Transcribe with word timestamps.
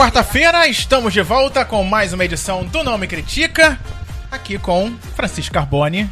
quarta-feira, 0.00 0.66
estamos 0.66 1.12
de 1.12 1.20
volta 1.20 1.62
com 1.62 1.84
mais 1.84 2.14
uma 2.14 2.24
edição 2.24 2.64
do 2.64 2.82
Não 2.82 2.96
Me 2.96 3.06
Critica. 3.06 3.78
Aqui 4.32 4.58
com 4.58 4.92
Francisco 5.14 5.52
Carbone, 5.52 6.10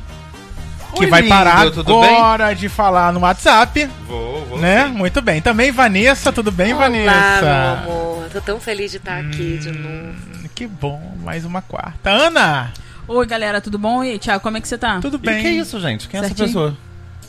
que 0.94 1.04
Oi, 1.04 1.06
vai 1.06 1.22
lindo, 1.22 1.34
parar 1.34 1.70
tudo 1.70 1.98
agora 1.98 2.52
de 2.54 2.68
falar 2.68 3.14
no 3.14 3.20
WhatsApp, 3.20 3.88
Vou, 4.06 4.44
vou. 4.44 4.58
né? 4.58 4.84
Muito 4.88 5.22
bem. 5.22 5.40
Também 5.40 5.72
Vanessa, 5.72 6.30
tudo 6.30 6.52
bem, 6.52 6.74
Olá, 6.74 6.82
Vanessa? 6.82 7.42
meu 7.42 7.92
amor. 7.94 8.28
Tô 8.30 8.42
tão 8.42 8.60
feliz 8.60 8.90
de 8.90 8.98
estar 8.98 9.20
aqui 9.20 9.56
de 9.56 9.70
novo. 9.72 9.88
Hum, 9.94 10.14
Que 10.54 10.66
bom, 10.66 11.14
mais 11.24 11.46
uma 11.46 11.62
quarta. 11.62 12.10
Ana, 12.10 12.70
Oi, 13.06 13.26
galera, 13.26 13.58
tudo 13.58 13.78
bom? 13.78 14.04
E 14.04 14.10
aí, 14.10 14.18
Thiago, 14.18 14.42
como 14.42 14.58
é 14.58 14.60
que 14.60 14.68
você 14.68 14.76
tá? 14.76 15.00
tudo 15.00 15.16
E 15.16 15.26
bem? 15.26 15.40
que 15.40 15.46
é 15.46 15.52
isso, 15.52 15.80
gente? 15.80 16.08
Quem 16.08 16.18
é 16.20 16.24
essa 16.24 16.28
Certinho. 16.34 16.48
pessoa? 16.48 16.76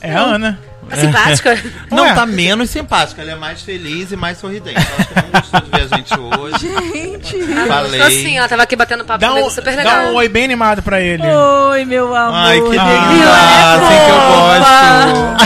É 0.02 0.14
a 0.14 0.22
Ana. 0.22 0.60
Tá 0.90 0.96
simpática? 0.98 1.62
Não, 1.92 2.04
Ué. 2.04 2.14
tá 2.16 2.26
menos 2.26 2.70
simpática. 2.72 3.22
Ela 3.22 3.34
é 3.34 3.36
mais 3.36 3.62
feliz 3.62 4.12
e 4.12 4.16
mais 4.16 4.38
sorridente. 4.40 4.76
Eu 4.78 4.82
acho 4.98 5.08
que 5.10 5.16
não 5.16 5.30
gostou 5.40 5.62
de 5.62 5.70
ver 5.70 5.82
a 5.82 5.88
gente 5.98 6.20
hoje. 6.20 6.68
Gente! 6.94 7.44
Falei. 7.68 8.00
gostou 8.00 8.10
sim, 8.24 8.38
ela 8.38 8.48
tava 8.48 8.64
aqui 8.64 8.76
batendo 8.76 9.06
papo 9.06 9.20
Dá 9.20 9.28
comigo, 9.30 9.48
um, 9.48 9.50
super 9.52 9.76
dá 9.76 9.84
legal. 9.84 10.06
um 10.12 10.16
oi 10.16 10.28
bem 10.30 10.46
animado 10.46 10.82
pra 10.82 11.00
ele. 11.00 11.22
Oi, 11.24 11.86
meu 11.86 12.16
amor! 12.16 12.34
Ai, 12.34 12.60
que 12.62 12.78
Ah. 12.78 13.12
linda! 13.12 13.32
Assim 13.76 13.98
que 14.06 14.12
eu 14.12 14.20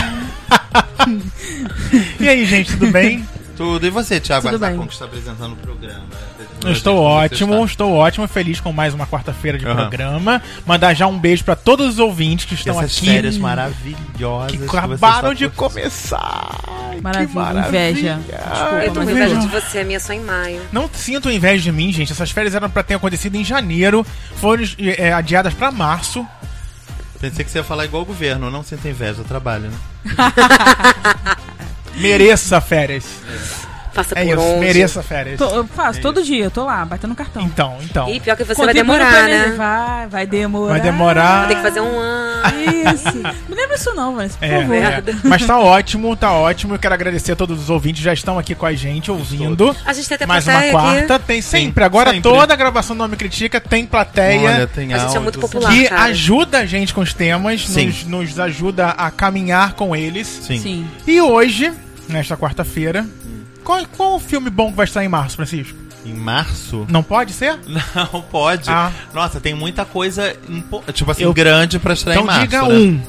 gosto. 1.34 2.20
E 2.20 2.28
aí, 2.28 2.46
gente, 2.46 2.72
tudo 2.72 2.86
bem? 2.90 3.28
Tudo. 3.56 3.86
E 3.86 3.90
você, 3.90 4.18
Thiago 4.18 4.46
Tudo 4.48 4.58
bem. 4.58 4.70
Arzacon, 4.70 4.86
que 4.86 4.92
está 4.94 5.04
apresentando 5.04 5.52
o 5.52 5.56
programa? 5.56 6.04
Eu 6.64 6.72
estou 6.72 6.98
ótimo, 7.00 7.64
estou 7.64 7.92
ótimo, 7.92 8.26
feliz 8.26 8.58
com 8.60 8.72
mais 8.72 8.94
uma 8.94 9.06
quarta-feira 9.06 9.58
de 9.58 9.66
Aham. 9.66 9.76
programa. 9.76 10.42
Mandar 10.66 10.94
já 10.94 11.06
um 11.06 11.18
beijo 11.18 11.44
pra 11.44 11.54
todos 11.54 11.86
os 11.94 11.98
ouvintes 11.98 12.46
que 12.46 12.54
estão 12.54 12.78
Essas 12.80 12.96
aqui. 12.96 13.06
férias 13.06 13.36
maravilhosas. 13.36 14.52
que 14.58 14.64
acabaram 14.64 14.94
está 14.94 15.20
de 15.34 15.48
curtindo. 15.48 15.50
começar. 15.52 16.58
Maravilha, 17.02 17.28
que 17.28 17.34
maravilha. 17.34 17.90
inveja. 17.90 18.20
Ai, 18.50 18.86
eu 18.88 18.92
tô 18.92 19.00
com 19.02 19.10
inveja 19.10 19.36
de 19.36 19.46
você, 19.48 19.78
a 19.80 19.84
minha 19.84 19.96
é 19.96 20.00
só 20.00 20.12
em 20.12 20.20
maio. 20.20 20.62
Não 20.72 20.88
sinto 20.92 21.30
inveja 21.30 21.62
de 21.62 21.72
mim, 21.72 21.92
gente. 21.92 22.12
Essas 22.12 22.30
férias 22.30 22.54
eram 22.54 22.70
pra 22.70 22.82
ter 22.82 22.94
acontecido 22.94 23.34
em 23.36 23.44
janeiro, 23.44 24.06
foram 24.36 24.64
é, 24.78 25.12
adiadas 25.12 25.52
pra 25.54 25.70
março. 25.70 26.26
Pensei 27.20 27.44
que 27.44 27.50
você 27.50 27.58
ia 27.58 27.64
falar 27.64 27.84
igual 27.84 28.02
o 28.02 28.06
governo. 28.06 28.50
Não 28.50 28.62
sinta 28.62 28.88
inveja, 28.88 29.20
eu 29.20 29.24
trabalho, 29.24 29.70
né? 29.70 29.76
Mereça 31.96 32.60
férias. 32.60 33.04
Passa 33.94 34.14
É 34.18 34.24
por 34.24 34.32
isso, 34.38 34.40
onde. 34.46 34.60
mereça 34.60 35.02
férias. 35.02 35.38
Tô- 35.38 35.48
eu 35.50 35.64
faço 35.66 36.00
todo 36.00 36.22
dia, 36.22 36.44
eu 36.44 36.50
tô 36.50 36.64
lá, 36.64 36.84
batendo 36.84 37.14
cartão. 37.14 37.42
Então, 37.42 37.78
então. 37.82 38.08
Ih, 38.08 38.18
pior 38.20 38.36
que 38.36 38.44
você 38.44 38.54
Contribui 38.54 38.98
vai 38.98 38.98
demorar, 39.08 39.28
né? 39.28 39.54
Vai, 39.56 40.06
vai 40.08 40.26
demorar. 40.26 40.70
Vai 40.72 40.80
demorar. 40.80 41.38
Vai 41.40 41.48
ter 41.48 41.54
que 41.56 41.62
fazer 41.62 41.80
um 41.80 41.98
ano. 41.98 42.24
Isso. 42.92 43.16
Me 43.48 43.54
lembra 43.54 43.76
isso 43.76 43.94
não, 43.94 44.14
Vanessa, 44.16 44.36
por 44.38 44.44
É, 44.44 44.60
favor. 44.60 44.74
é. 44.76 45.02
Mas 45.24 45.46
tá 45.46 45.58
ótimo, 45.58 46.14
tá 46.16 46.32
ótimo. 46.32 46.74
Eu 46.74 46.78
quero 46.78 46.92
agradecer 46.92 47.32
a 47.32 47.36
todos 47.36 47.58
os 47.58 47.70
ouvintes 47.70 48.00
que 48.00 48.04
já 48.04 48.12
estão 48.12 48.38
aqui 48.38 48.54
com 48.54 48.66
a 48.66 48.74
gente, 48.74 49.10
ouvindo. 49.10 49.74
A 49.86 49.92
gente 49.92 50.08
tem 50.08 50.16
até 50.16 50.26
Mais 50.26 50.46
uma 50.46 50.62
quarta, 50.70 51.14
aqui. 51.16 51.24
tem 51.26 51.40
sempre. 51.40 51.84
Agora 51.84 52.10
sempre. 52.12 52.30
toda 52.30 52.52
a 52.52 52.56
gravação 52.56 52.94
do 52.96 52.98
Nome 52.98 53.16
Critica 53.16 53.60
tem 53.60 53.86
plateia. 53.86 54.40
Olha, 54.56 54.66
tem 54.66 54.92
A 54.92 54.98
gente 54.98 55.16
é 55.16 55.20
muito 55.20 55.36
sim. 55.36 55.40
popular. 55.40 55.70
que 55.72 55.88
cara. 55.88 56.02
ajuda 56.02 56.58
a 56.58 56.66
gente 56.66 56.92
com 56.92 57.00
os 57.00 57.14
temas, 57.14 57.66
Sim. 57.66 57.86
nos, 57.86 58.04
nos 58.04 58.38
ajuda 58.40 58.88
a 58.88 59.10
caminhar 59.10 59.72
com 59.74 59.94
eles. 59.96 60.26
Sim. 60.26 60.58
Sim. 60.58 60.86
E 61.06 61.20
hoje, 61.20 61.72
nesta 62.08 62.36
quarta-feira, 62.36 63.06
qual, 63.64 63.84
qual 63.96 64.14
o 64.16 64.20
filme 64.20 64.50
bom 64.50 64.70
que 64.70 64.76
vai 64.76 64.84
estar 64.84 65.04
em 65.04 65.08
março, 65.08 65.36
Francisco? 65.36 65.76
Em 66.04 66.12
março? 66.14 66.86
Não 66.88 67.02
pode 67.02 67.32
ser? 67.32 67.58
Não 67.94 68.20
pode. 68.22 68.68
Ah. 68.70 68.92
Nossa, 69.12 69.40
tem 69.40 69.54
muita 69.54 69.84
coisa, 69.84 70.36
tipo 70.92 71.10
assim, 71.10 71.22
Eu- 71.24 71.32
grande 71.32 71.78
pra 71.78 71.94
estrear 71.94 72.18
então 72.18 72.24
em 72.24 72.26
março. 72.26 72.42
diga 72.42 72.62
né? 72.68 72.74
um. 72.74 73.00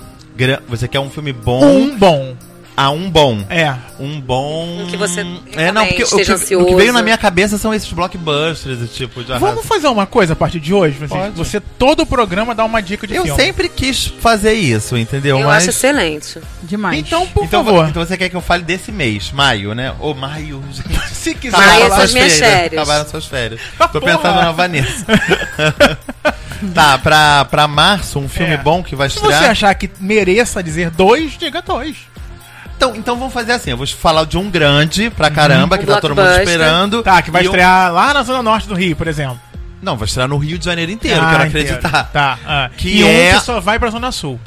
Você 0.70 0.88
quer 0.88 1.00
um 1.00 1.10
filme 1.10 1.32
bom? 1.32 1.64
Um 1.64 1.98
bom. 1.98 2.36
Ah, 2.78 2.90
um 2.92 3.10
bom. 3.10 3.42
É. 3.50 3.74
Um 4.00 4.20
bom. 4.20 4.82
Um 4.82 4.88
que 4.88 4.98
você 4.98 5.26
É, 5.56 5.72
não, 5.72 5.86
porque 5.88 6.04
o 6.04 6.08
que, 6.10 6.56
o 6.58 6.66
que 6.66 6.76
veio 6.76 6.92
na 6.92 7.02
minha 7.02 7.18
cabeça 7.18 7.58
são 7.58 7.74
esses 7.74 7.90
blockbusters, 7.94 8.92
tipo 8.94 9.24
de 9.24 9.32
arraso. 9.32 9.46
Vamos 9.46 9.66
fazer 9.66 9.88
uma 9.88 10.06
coisa 10.06 10.34
a 10.34 10.36
partir 10.36 10.60
de 10.60 10.74
hoje, 10.74 10.98
Francisco? 10.98 11.24
Pode. 11.24 11.38
Você, 11.38 11.60
todo 11.62 12.02
o 12.02 12.06
programa, 12.06 12.54
dá 12.54 12.66
uma 12.66 12.82
dica 12.82 13.08
de 13.08 13.16
Eu 13.16 13.24
filme. 13.24 13.42
sempre 13.42 13.70
quis 13.70 14.08
fazer 14.20 14.52
isso, 14.54 14.98
entendeu? 14.98 15.40
Eu 15.40 15.48
Mas. 15.48 15.60
acho 15.64 15.70
excelente. 15.70 16.40
Demais. 16.64 17.00
Então, 17.00 17.26
por 17.28 17.46
então, 17.46 17.64
favor, 17.64 17.88
então 17.88 18.06
você 18.06 18.18
quer 18.18 18.28
que 18.28 18.36
eu 18.36 18.42
fale 18.42 18.64
desse 18.64 18.92
mês, 18.92 19.32
maio, 19.32 19.74
né? 19.74 19.94
Ou 20.00 20.14
maio, 20.14 20.62
se 21.14 21.34
quiser 21.34 21.56
Maio 21.58 21.82
falar- 21.84 21.96
são 21.96 22.04
as 22.04 22.14
minhas 22.14 22.38
férias. 22.38 22.82
Acabaram 22.82 23.10
suas 23.10 23.26
férias. 23.26 23.62
Ah, 23.80 23.88
Tô 23.88 24.02
porra. 24.02 24.18
pensando 24.18 24.36
na 24.36 24.52
Vanessa. 24.52 25.06
tá, 26.74 26.98
pra, 26.98 27.46
pra 27.46 27.68
março, 27.68 28.20
um 28.20 28.28
filme 28.28 28.54
É. 28.54 28.58
bom 28.58 28.84
que 28.84 28.96
vai 28.98 29.10
Se 29.10 29.16
estrear. 29.16 29.44
você 29.44 29.48
achar 29.50 29.74
que 29.76 29.90
mereça 30.00 30.62
dizer 30.62 30.90
dois, 30.90 31.38
diga 31.38 31.62
dois. 31.62 31.96
Então, 32.78 32.96
então 32.96 33.18
vamos 33.18 33.34
fazer 33.34 33.54
assim, 33.54 33.72
eu 33.72 33.78
vou 33.78 33.88
falar 33.88 34.26
de 34.26 34.38
um 34.38 34.50
grande 34.50 35.10
pra 35.10 35.30
caramba, 35.32 35.76
Um 35.76 35.80
que 35.80 35.86
tá 35.86 36.02
todo 36.02 36.16
mundo 36.16 36.28
esperando. 36.40 37.02
Tá, 37.04 37.22
que 37.22 37.32
vai 37.32 37.44
E 37.44 37.48
um- 37.48 37.52
estrear 37.52 37.92
lá 37.94 38.14
na 38.14 38.24
zona 38.24 38.44
norte 38.44 38.68
do 38.68 38.76
Rio, 38.76 38.96
por 38.96 39.08
exemplo. 39.08 39.40
Não, 39.82 39.96
vai 39.96 40.08
estrear 40.08 40.28
no 40.28 40.38
Rio 40.38 40.58
de 40.58 40.66
Janeiro 40.66 40.92
inteiro, 40.92 41.22
Ah, 41.22 41.32
quero 41.32 41.48
inteiro. 41.48 41.70
acreditar. 41.76 42.04
Tá. 42.12 42.40
ah. 42.46 42.70
Que 42.76 42.90
e 42.90 43.04
é- 43.04 43.34
um 43.36 43.40
que 43.40 43.46
só 43.46 43.60
vai 43.60 43.80
pra 43.80 43.90
zona 43.90 44.12
sul. 44.12 44.40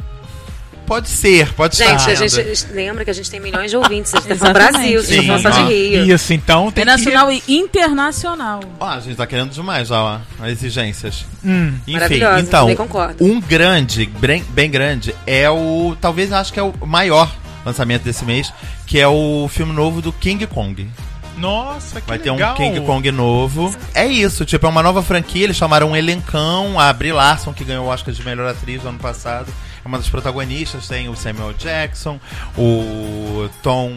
Pode 0.87 1.07
ser, 1.11 1.53
pode 1.53 1.77
Gente, 1.77 1.99
estar. 1.99 2.13
a 2.13 2.15
gente 2.29 2.67
lembra 2.73 3.05
que 3.05 3.11
a 3.11 3.13
gente 3.13 3.31
tem 3.31 3.39
milhões 3.39 3.71
de 3.71 3.77
ouvintes. 3.77 4.15
A 4.15 4.21
gente 4.21 4.29
tá 4.31 4.37
falando. 4.37 4.55
Brasil, 4.55 4.99
a 5.01 5.03
gente 5.03 5.21
Sim, 5.21 5.27
tá 5.27 5.39
falando 5.39 5.43
só 5.43 5.51
de 5.51 5.69
Rio. 5.75 6.15
Isso, 6.15 6.33
então 6.33 6.71
tem 6.73 6.81
É 6.83 6.85
nacional 6.87 7.31
e 7.31 7.43
internacional. 7.47 8.61
Ó, 8.81 8.89
a 8.89 8.99
gente 8.99 9.15
tá 9.15 9.27
querendo 9.27 9.51
demais 9.51 9.89
já, 9.89 10.03
ó, 10.03 10.19
as 10.41 10.49
exigências. 10.49 11.27
que... 11.43 11.47
Hum. 11.49 11.75
Enfim, 11.87 12.21
então, 12.41 12.69
um 13.21 13.39
grande, 13.39 14.07
bem, 14.19 14.43
bem 14.51 14.71
grande, 14.71 15.15
é 15.27 15.49
o. 15.51 15.95
Talvez 16.01 16.33
acho 16.33 16.55
que 16.55 16.59
é 16.59 16.63
o 16.63 16.73
maior 16.87 17.31
lançamento 17.69 18.03
desse 18.03 18.25
mês, 18.25 18.53
que 18.87 18.99
é 18.99 19.07
o 19.07 19.49
filme 19.49 19.73
novo 19.73 20.01
do 20.03 20.13
King 20.13 20.47
Kong. 20.47 20.89
Nossa, 21.37 22.01
que 22.01 22.09
Vai 22.09 22.19
ter 22.19 22.33
legal. 22.33 22.55
um 22.55 22.57
King 22.57 22.81
Kong 22.81 23.11
novo. 23.13 23.75
É 23.95 24.05
isso, 24.07 24.45
tipo, 24.45 24.67
é 24.67 24.69
uma 24.69 24.83
nova 24.83 25.03
franquia. 25.03 25.45
Eles 25.45 25.57
chamaram 25.57 25.91
um 25.91 25.97
elencão, 25.97 26.81
a 26.81 26.93
Brie 26.93 27.13
Larson, 27.13 27.53
que 27.53 27.65
ganhou 27.65 27.87
o 27.87 27.89
Oscar 27.89 28.13
de 28.13 28.25
melhor 28.25 28.51
atriz 28.51 28.83
no 28.83 28.89
ano 28.89 28.99
passado. 28.99 29.53
É 29.85 29.87
uma 29.89 29.99
das 29.99 30.09
protagonistas. 30.09 30.89
Tem 30.89 31.09
o 31.09 31.15
Samuel 31.15 31.53
Jackson, 31.53 32.19
o 32.57 33.49
Tom. 33.63 33.93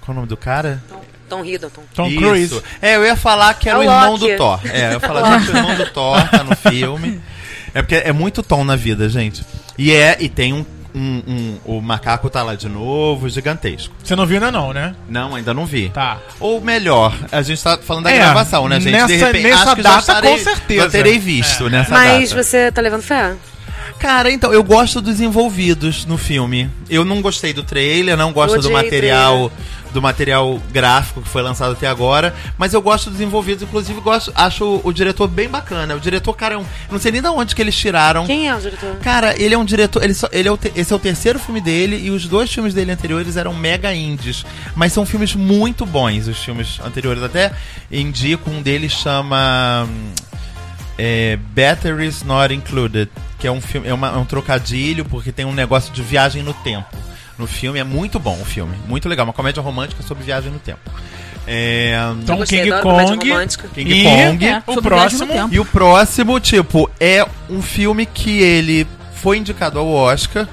Qual 0.00 0.08
é 0.08 0.12
o 0.12 0.14
nome 0.14 0.28
do 0.28 0.36
cara? 0.36 0.80
Tom 1.28 1.44
Hiddleston. 1.44 1.82
Tom 1.94 2.06
Isso. 2.06 2.18
Cruise. 2.18 2.62
É, 2.80 2.96
eu 2.96 3.04
ia 3.04 3.16
falar 3.16 3.54
que 3.54 3.68
era 3.68 3.78
É 3.78 3.80
o 3.80 3.82
o 3.82 3.84
irmão 3.84 4.18
do 4.18 4.36
Thor. 4.36 4.60
É, 4.64 4.88
eu 4.88 4.92
ia 4.92 5.00
falar 5.00 5.38
gente, 5.38 5.50
o 5.52 5.56
irmão 5.56 5.74
do 5.76 5.86
Thor 5.90 6.28
tá 6.28 6.44
no 6.44 6.56
filme. 6.56 7.20
É 7.72 7.82
porque 7.82 7.94
é 7.94 8.12
muito 8.12 8.42
Tom 8.42 8.64
na 8.64 8.74
vida, 8.74 9.08
gente. 9.08 9.44
E 9.78 9.92
é, 9.92 10.16
e 10.18 10.28
tem 10.28 10.52
um. 10.52 10.66
Um- 10.94 11.22
um- 11.26 11.58
o 11.64 11.80
macaco 11.80 12.28
tá 12.30 12.42
lá 12.42 12.54
de 12.54 12.68
novo, 12.68 13.28
gigantesco. 13.28 13.94
Você 14.02 14.14
não 14.16 14.26
viu 14.26 14.36
ainda 14.36 14.50
não, 14.50 14.72
né? 14.72 14.94
Não, 15.08 15.34
ainda 15.34 15.52
não 15.54 15.66
vi. 15.66 15.88
Tá. 15.90 16.18
Ou 16.38 16.60
melhor, 16.60 17.14
a 17.30 17.42
gente 17.42 17.62
tá 17.62 17.78
falando 17.78 18.04
da 18.04 18.10
É, 18.12 18.18
gravação, 18.18 18.68
né, 18.68 18.80
gente? 18.80 18.92
nessa- 18.92 19.32
nessa 19.32 19.62
acho 19.64 19.76
que 19.76 19.82
data, 19.82 19.94
já 19.94 19.98
estarei, 20.00 20.30
com 20.32 20.38
certeza. 20.38 20.82
Já 20.84 20.90
terei 20.90 21.18
visto 21.18 21.66
É. 21.66 21.70
nessa 21.70 21.90
Mas 21.92 22.30
data. 22.30 22.42
você 22.42 22.72
tá 22.72 22.80
levando 22.80 23.02
fé? 23.02 23.34
Cara, 23.98 24.30
então, 24.30 24.50
eu 24.52 24.62
gosto 24.64 25.00
dos 25.02 25.20
envolvidos 25.20 26.06
no 26.06 26.16
filme. 26.16 26.70
Eu 26.88 27.04
não 27.04 27.20
gostei 27.20 27.52
do 27.52 27.62
trailer, 27.62 28.16
não 28.16 28.32
gosto 28.32 28.56
Eu 28.56 28.62
do 28.62 28.70
material 28.70 29.52
do 29.92 30.00
material 30.00 30.60
gráfico 30.72 31.20
que 31.22 31.28
foi 31.28 31.42
lançado 31.42 31.72
até 31.72 31.86
agora, 31.86 32.34
mas 32.56 32.72
eu 32.74 32.80
gosto 32.80 33.10
dos 33.10 33.20
envolvidos, 33.20 33.62
inclusive 33.62 34.00
gosto, 34.00 34.32
acho 34.34 34.64
o, 34.64 34.80
o 34.84 34.92
diretor 34.92 35.26
bem 35.28 35.48
bacana. 35.48 35.94
O 35.96 36.00
diretor, 36.00 36.32
cara, 36.34 36.54
é 36.54 36.58
um, 36.58 36.64
não 36.90 36.98
sei 37.00 37.10
nem 37.12 37.20
de 37.20 37.28
onde 37.28 37.54
que 37.54 37.60
eles 37.62 37.76
tiraram. 37.76 38.26
Quem 38.26 38.48
é 38.48 38.54
o 38.54 38.60
diretor? 38.60 38.96
Cara, 39.02 39.34
ele 39.40 39.54
é 39.54 39.58
um 39.58 39.64
diretor. 39.64 40.02
Ele 40.04 40.14
só, 40.14 40.28
ele 40.32 40.48
é 40.48 40.52
o 40.52 40.58
esse 40.74 40.92
é 40.92 40.96
o 40.96 40.98
terceiro 40.98 41.38
filme 41.38 41.60
dele 41.60 41.96
e 41.96 42.10
os 42.10 42.26
dois 42.26 42.52
filmes 42.52 42.72
dele 42.74 42.92
anteriores 42.92 43.36
eram 43.36 43.52
mega 43.54 43.92
indies. 43.94 44.44
Mas 44.76 44.92
são 44.92 45.04
filmes 45.04 45.34
muito 45.34 45.84
bons, 45.84 46.28
os 46.28 46.38
filmes 46.38 46.78
anteriores. 46.84 47.22
Até 47.22 47.52
indico, 47.90 48.50
um 48.50 48.62
deles 48.62 48.92
chama. 48.92 49.86
hum, 49.88 50.12
é, 50.98 51.38
Batteries 51.54 52.22
Not 52.22 52.52
Included. 52.54 53.10
Que 53.38 53.46
é 53.46 53.50
um 53.52 53.60
filme. 53.60 53.88
É, 53.88 53.94
uma- 53.94 54.08
é 54.08 54.16
um 54.18 54.24
trocadilho, 54.24 55.04
porque 55.04 55.32
tem 55.32 55.44
um 55.46 55.52
negócio 55.52 55.92
de 55.92 56.02
viagem 56.02 56.42
no 56.42 56.52
tempo. 56.52 56.86
No 57.40 57.46
filme 57.46 57.78
é 57.78 57.84
muito 57.84 58.18
bom 58.20 58.38
o 58.40 58.44
filme. 58.44 58.76
Muito 58.86 59.08
legal. 59.08 59.24
Uma 59.26 59.32
comédia 59.32 59.62
romântica 59.62 60.02
sobre 60.02 60.22
viagem 60.24 60.52
no 60.52 60.58
tempo. 60.58 60.78
É, 61.46 61.98
Então 62.22 62.36
gostei, 62.36 62.60
King 62.62 62.82
Kong. 62.82 63.28
romântica. 63.30 63.68
King 63.68 63.90
e 63.92 64.04
Kong. 64.04 64.46
É, 64.46 64.62
o 64.66 64.82
próximo. 64.82 65.32
E 65.50 65.58
o 65.58 65.64
próximo, 65.64 66.38
tipo, 66.38 66.90
é 67.00 67.26
um 67.48 67.62
filme 67.62 68.04
que 68.04 68.40
ele 68.42 68.86
foi 69.14 69.38
indicado 69.38 69.78
ao 69.78 69.88
Oscar 69.88 70.46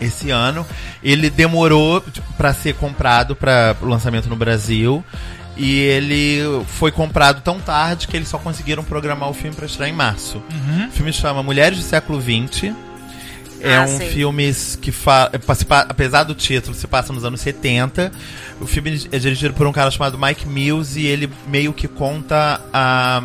esse 0.00 0.30
ano. 0.30 0.66
Ele 1.04 1.28
demorou 1.30 2.00
tipo, 2.00 2.32
pra 2.32 2.52
ser 2.54 2.74
comprado 2.74 3.36
para 3.36 3.76
o 3.82 3.86
lançamento 3.86 4.28
no 4.28 4.34
Brasil. 4.36 5.04
E 5.56 5.78
ele 5.80 6.64
foi 6.66 6.90
comprado 6.90 7.42
tão 7.42 7.60
tarde 7.60 8.08
que 8.08 8.16
eles 8.16 8.28
só 8.28 8.38
conseguiram 8.38 8.82
programar 8.82 9.28
o 9.28 9.34
filme 9.34 9.54
pra 9.54 9.66
estrear 9.66 9.90
em 9.90 9.92
março. 9.92 10.42
Uhum. 10.50 10.86
O 10.88 10.90
filme 10.90 11.12
se 11.12 11.20
chama 11.20 11.42
Mulheres 11.42 11.76
do 11.78 11.84
Século 11.84 12.18
XX. 12.20 12.72
É 13.62 13.76
Ah, 13.76 13.82
um 13.84 13.98
sim. 13.98 14.08
filme 14.10 14.52
que 14.80 14.92
apesar 15.88 16.24
do 16.24 16.34
título, 16.34 16.74
se 16.74 16.86
passa 16.86 17.12
nos 17.12 17.24
anos 17.24 17.40
70. 17.40 18.10
O 18.60 18.66
filme 18.66 19.06
é 19.12 19.18
dirigido 19.18 19.54
por 19.54 19.66
um 19.66 19.72
cara 19.72 19.90
chamado 19.90 20.18
Mike 20.18 20.46
Mills 20.48 20.98
e 20.98 21.06
ele 21.06 21.30
meio 21.48 21.72
que 21.72 21.86
conta 21.86 22.60
a 22.72 23.22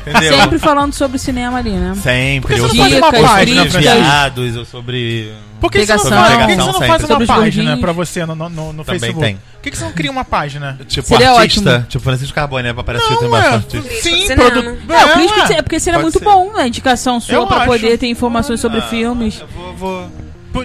Entendeu? 0.04 0.36
Sempre 0.36 0.58
falando 0.58 0.92
sobre 0.92 1.16
cinema 1.16 1.58
ali, 1.58 1.70
né? 1.70 1.94
Sempre. 1.94 2.56
Por 2.56 2.64
Ou 2.64 2.68
que 2.70 2.76
você 2.76 2.98
não 2.98 3.12
sobre, 3.12 3.54
Francisco? 3.70 3.78
viados, 3.78 4.56
ou 4.56 4.64
sobre. 4.64 5.32
Por 5.60 5.70
que, 5.70 5.86
você 5.86 5.92
não 5.94 5.98
faz, 6.00 6.36
por 6.38 6.46
que 6.48 6.54
você 6.54 6.56
não 6.56 6.72
faz 6.72 7.02
sempre. 7.02 7.14
uma 7.14 7.26
página 7.36 7.76
pra 7.76 7.92
você 7.92 8.26
no, 8.26 8.34
no, 8.34 8.48
no- 8.50 8.72
no 8.72 8.84
Também 8.84 8.98
Facebook? 8.98 9.24
tem. 9.24 9.36
Por 9.36 9.62
que, 9.62 9.70
que 9.70 9.78
você 9.78 9.84
não 9.84 9.92
cria 9.92 10.10
uma 10.10 10.24
página? 10.24 10.76
Tipo 10.88 11.06
Seria 11.06 11.30
artista. 11.30 11.70
ótimo. 11.70 11.86
Tipo 11.88 12.02
Francisco 12.04 12.34
Carbone, 12.34 12.64
né? 12.64 12.72
Pra 12.72 12.82
parecer 12.82 13.06
que 13.10 13.16
tem 13.20 13.28
Não, 13.28 13.36
é, 13.36 13.42
bastante. 13.42 14.02
Sim, 14.02 14.10
de 14.16 14.22
cinema. 14.26 14.50
produ... 14.50 14.68
É, 14.92 15.04
o 15.04 15.08
crítico 15.12 15.40
de 15.40 15.46
cinema, 15.46 15.62
porque 15.62 15.78
seria 15.78 16.00
pode 16.00 16.02
muito 16.02 16.18
ser. 16.18 16.24
bom 16.24 16.52
a 16.56 16.66
indicação 16.66 17.20
sua 17.20 17.34
Eu 17.36 17.46
pra 17.46 17.58
acho. 17.58 17.66
poder 17.66 17.96
ter 17.96 18.08
informações 18.08 18.58
sobre 18.58 18.78
Ah, 18.80 18.82
filmes. 18.82 19.40
Eu 19.40 19.46
vou. 19.46 19.74
vou... 19.76 20.08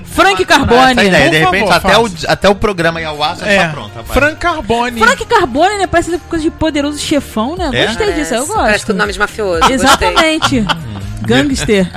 Frank 0.06 0.44
Essa 0.44 0.46
Carbone. 0.46 0.92
ideia. 1.08 1.24
Por 1.24 1.32
De 1.32 1.38
repente, 1.40 1.68
favor, 1.72 1.74
até, 1.74 1.98
o, 1.98 2.10
até 2.28 2.50
o 2.50 2.56
programa 2.56 3.00
ar 3.24 3.38
já 3.38 3.48
É, 3.48 3.56
está 3.58 3.70
pronto. 3.70 3.96
rapaz. 3.96 4.14
Frank 4.14 4.36
Carboni. 4.38 5.00
Frank 5.00 5.26
Carbone, 5.26 5.78
né? 5.78 5.88
Parece 5.88 6.18
coisa 6.20 6.44
de 6.44 6.52
poderoso 6.52 7.00
chefão, 7.00 7.56
né? 7.58 7.70
É? 7.74 7.88
Gostei 7.88 8.14
disso, 8.14 8.34
eu 8.34 8.46
Parece- 8.46 8.48
gosto. 8.48 8.56
Parece 8.66 8.94
nome 8.94 9.14
de 9.14 9.20
mafioso. 9.20 9.72
Exatamente. 9.72 10.66
Gangster. 11.26 11.90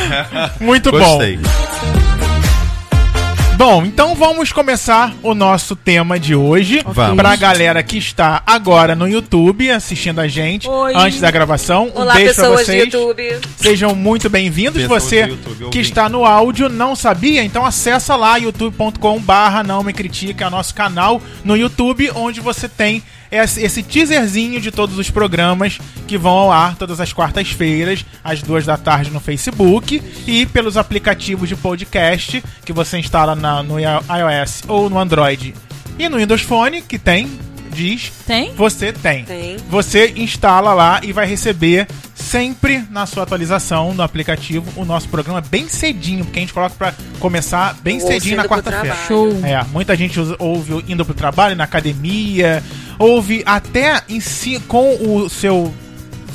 Muito 0.60 0.90
Gostei. 0.90 1.36
bom. 1.38 1.95
Bom, 3.56 3.86
então 3.86 4.14
vamos 4.14 4.52
começar 4.52 5.14
o 5.22 5.34
nosso 5.34 5.74
tema 5.74 6.20
de 6.20 6.34
hoje. 6.34 6.82
Vamos. 6.84 7.16
Pra 7.16 7.34
galera 7.36 7.82
que 7.82 7.96
está 7.96 8.42
agora 8.46 8.94
no 8.94 9.08
YouTube 9.08 9.70
assistindo 9.70 10.18
a 10.20 10.28
gente 10.28 10.68
Oi. 10.68 10.92
antes 10.94 11.20
da 11.22 11.30
gravação. 11.30 11.90
Um 11.96 12.02
Olá, 12.02 12.14
beijo 12.14 12.34
pra 12.34 12.44
pessoas 12.50 12.60
do 12.60 12.64
vocês. 12.66 12.92
YouTube. 12.92 13.40
Sejam 13.56 13.94
muito 13.94 14.28
bem-vindos. 14.28 14.82
Você 14.84 15.20
YouTube, 15.22 15.70
que 15.70 15.78
está 15.78 16.06
no 16.06 16.26
áudio 16.26 16.68
não 16.68 16.94
sabia? 16.94 17.42
Então 17.42 17.64
acessa 17.64 18.14
lá 18.14 18.36
youtube.com 18.36 19.18
barra 19.20 19.62
não 19.62 19.82
me 19.82 19.94
critica, 19.94 20.44
é 20.44 20.48
o 20.48 20.50
nosso 20.50 20.74
canal 20.74 21.22
no 21.42 21.56
YouTube, 21.56 22.10
onde 22.14 22.40
você 22.40 22.68
tem 22.68 23.02
esse 23.30 23.60
esse 23.62 23.82
teaserzinho 23.82 24.60
de 24.60 24.70
todos 24.70 24.98
os 24.98 25.10
programas 25.10 25.78
que 26.06 26.16
vão 26.18 26.32
ao 26.32 26.52
ar 26.52 26.76
todas 26.76 27.00
as 27.00 27.12
quartas-feiras, 27.12 28.04
às 28.22 28.42
duas 28.42 28.64
da 28.64 28.76
tarde 28.76 29.10
no 29.10 29.20
Facebook 29.20 30.02
e 30.26 30.46
pelos 30.46 30.76
aplicativos 30.76 31.48
de 31.48 31.56
podcast 31.56 32.42
que 32.64 32.72
você 32.72 32.98
instala 32.98 33.34
na- 33.34 33.62
no 33.62 33.78
iOS 33.78 34.62
ou 34.68 34.88
no 34.90 34.98
Android 34.98 35.54
e 35.98 36.08
no 36.08 36.18
Windows 36.18 36.42
Phone, 36.42 36.82
que 36.82 36.98
tem, 36.98 37.28
diz, 37.72 38.12
Tem? 38.26 38.54
você 38.54 38.92
tem. 38.92 39.24
Tem. 39.24 39.56
Você 39.68 40.12
instala 40.16 40.72
lá 40.74 41.00
e 41.02 41.12
vai 41.12 41.26
receber 41.26 41.86
sempre 42.14 42.82
na 42.90 43.04
sua 43.06 43.22
atualização 43.24 43.92
no 43.94 44.02
aplicativo 44.02 44.64
o 44.76 44.84
nosso 44.84 45.08
programa 45.08 45.40
bem 45.40 45.68
cedinho, 45.68 46.24
porque 46.24 46.38
a 46.38 46.42
gente 46.42 46.52
coloca 46.52 46.74
pra 46.76 46.94
começar 47.20 47.76
bem 47.82 48.00
cedinho 48.00 48.36
na 48.36 48.44
quarta-feira. 48.44 48.96
Show. 49.06 49.28
É, 49.44 49.62
muita 49.72 49.94
gente 49.96 50.18
usa- 50.18 50.36
ouve 50.38 50.84
indo 50.88 51.04
pro 51.04 51.14
trabalho, 51.14 51.54
na 51.54 51.64
academia, 51.64 52.62
ouve 52.98 53.42
até 53.46 54.02
em 54.08 54.20
si, 54.20 54.58
com 54.60 54.94
o 55.00 55.28
seu 55.28 55.72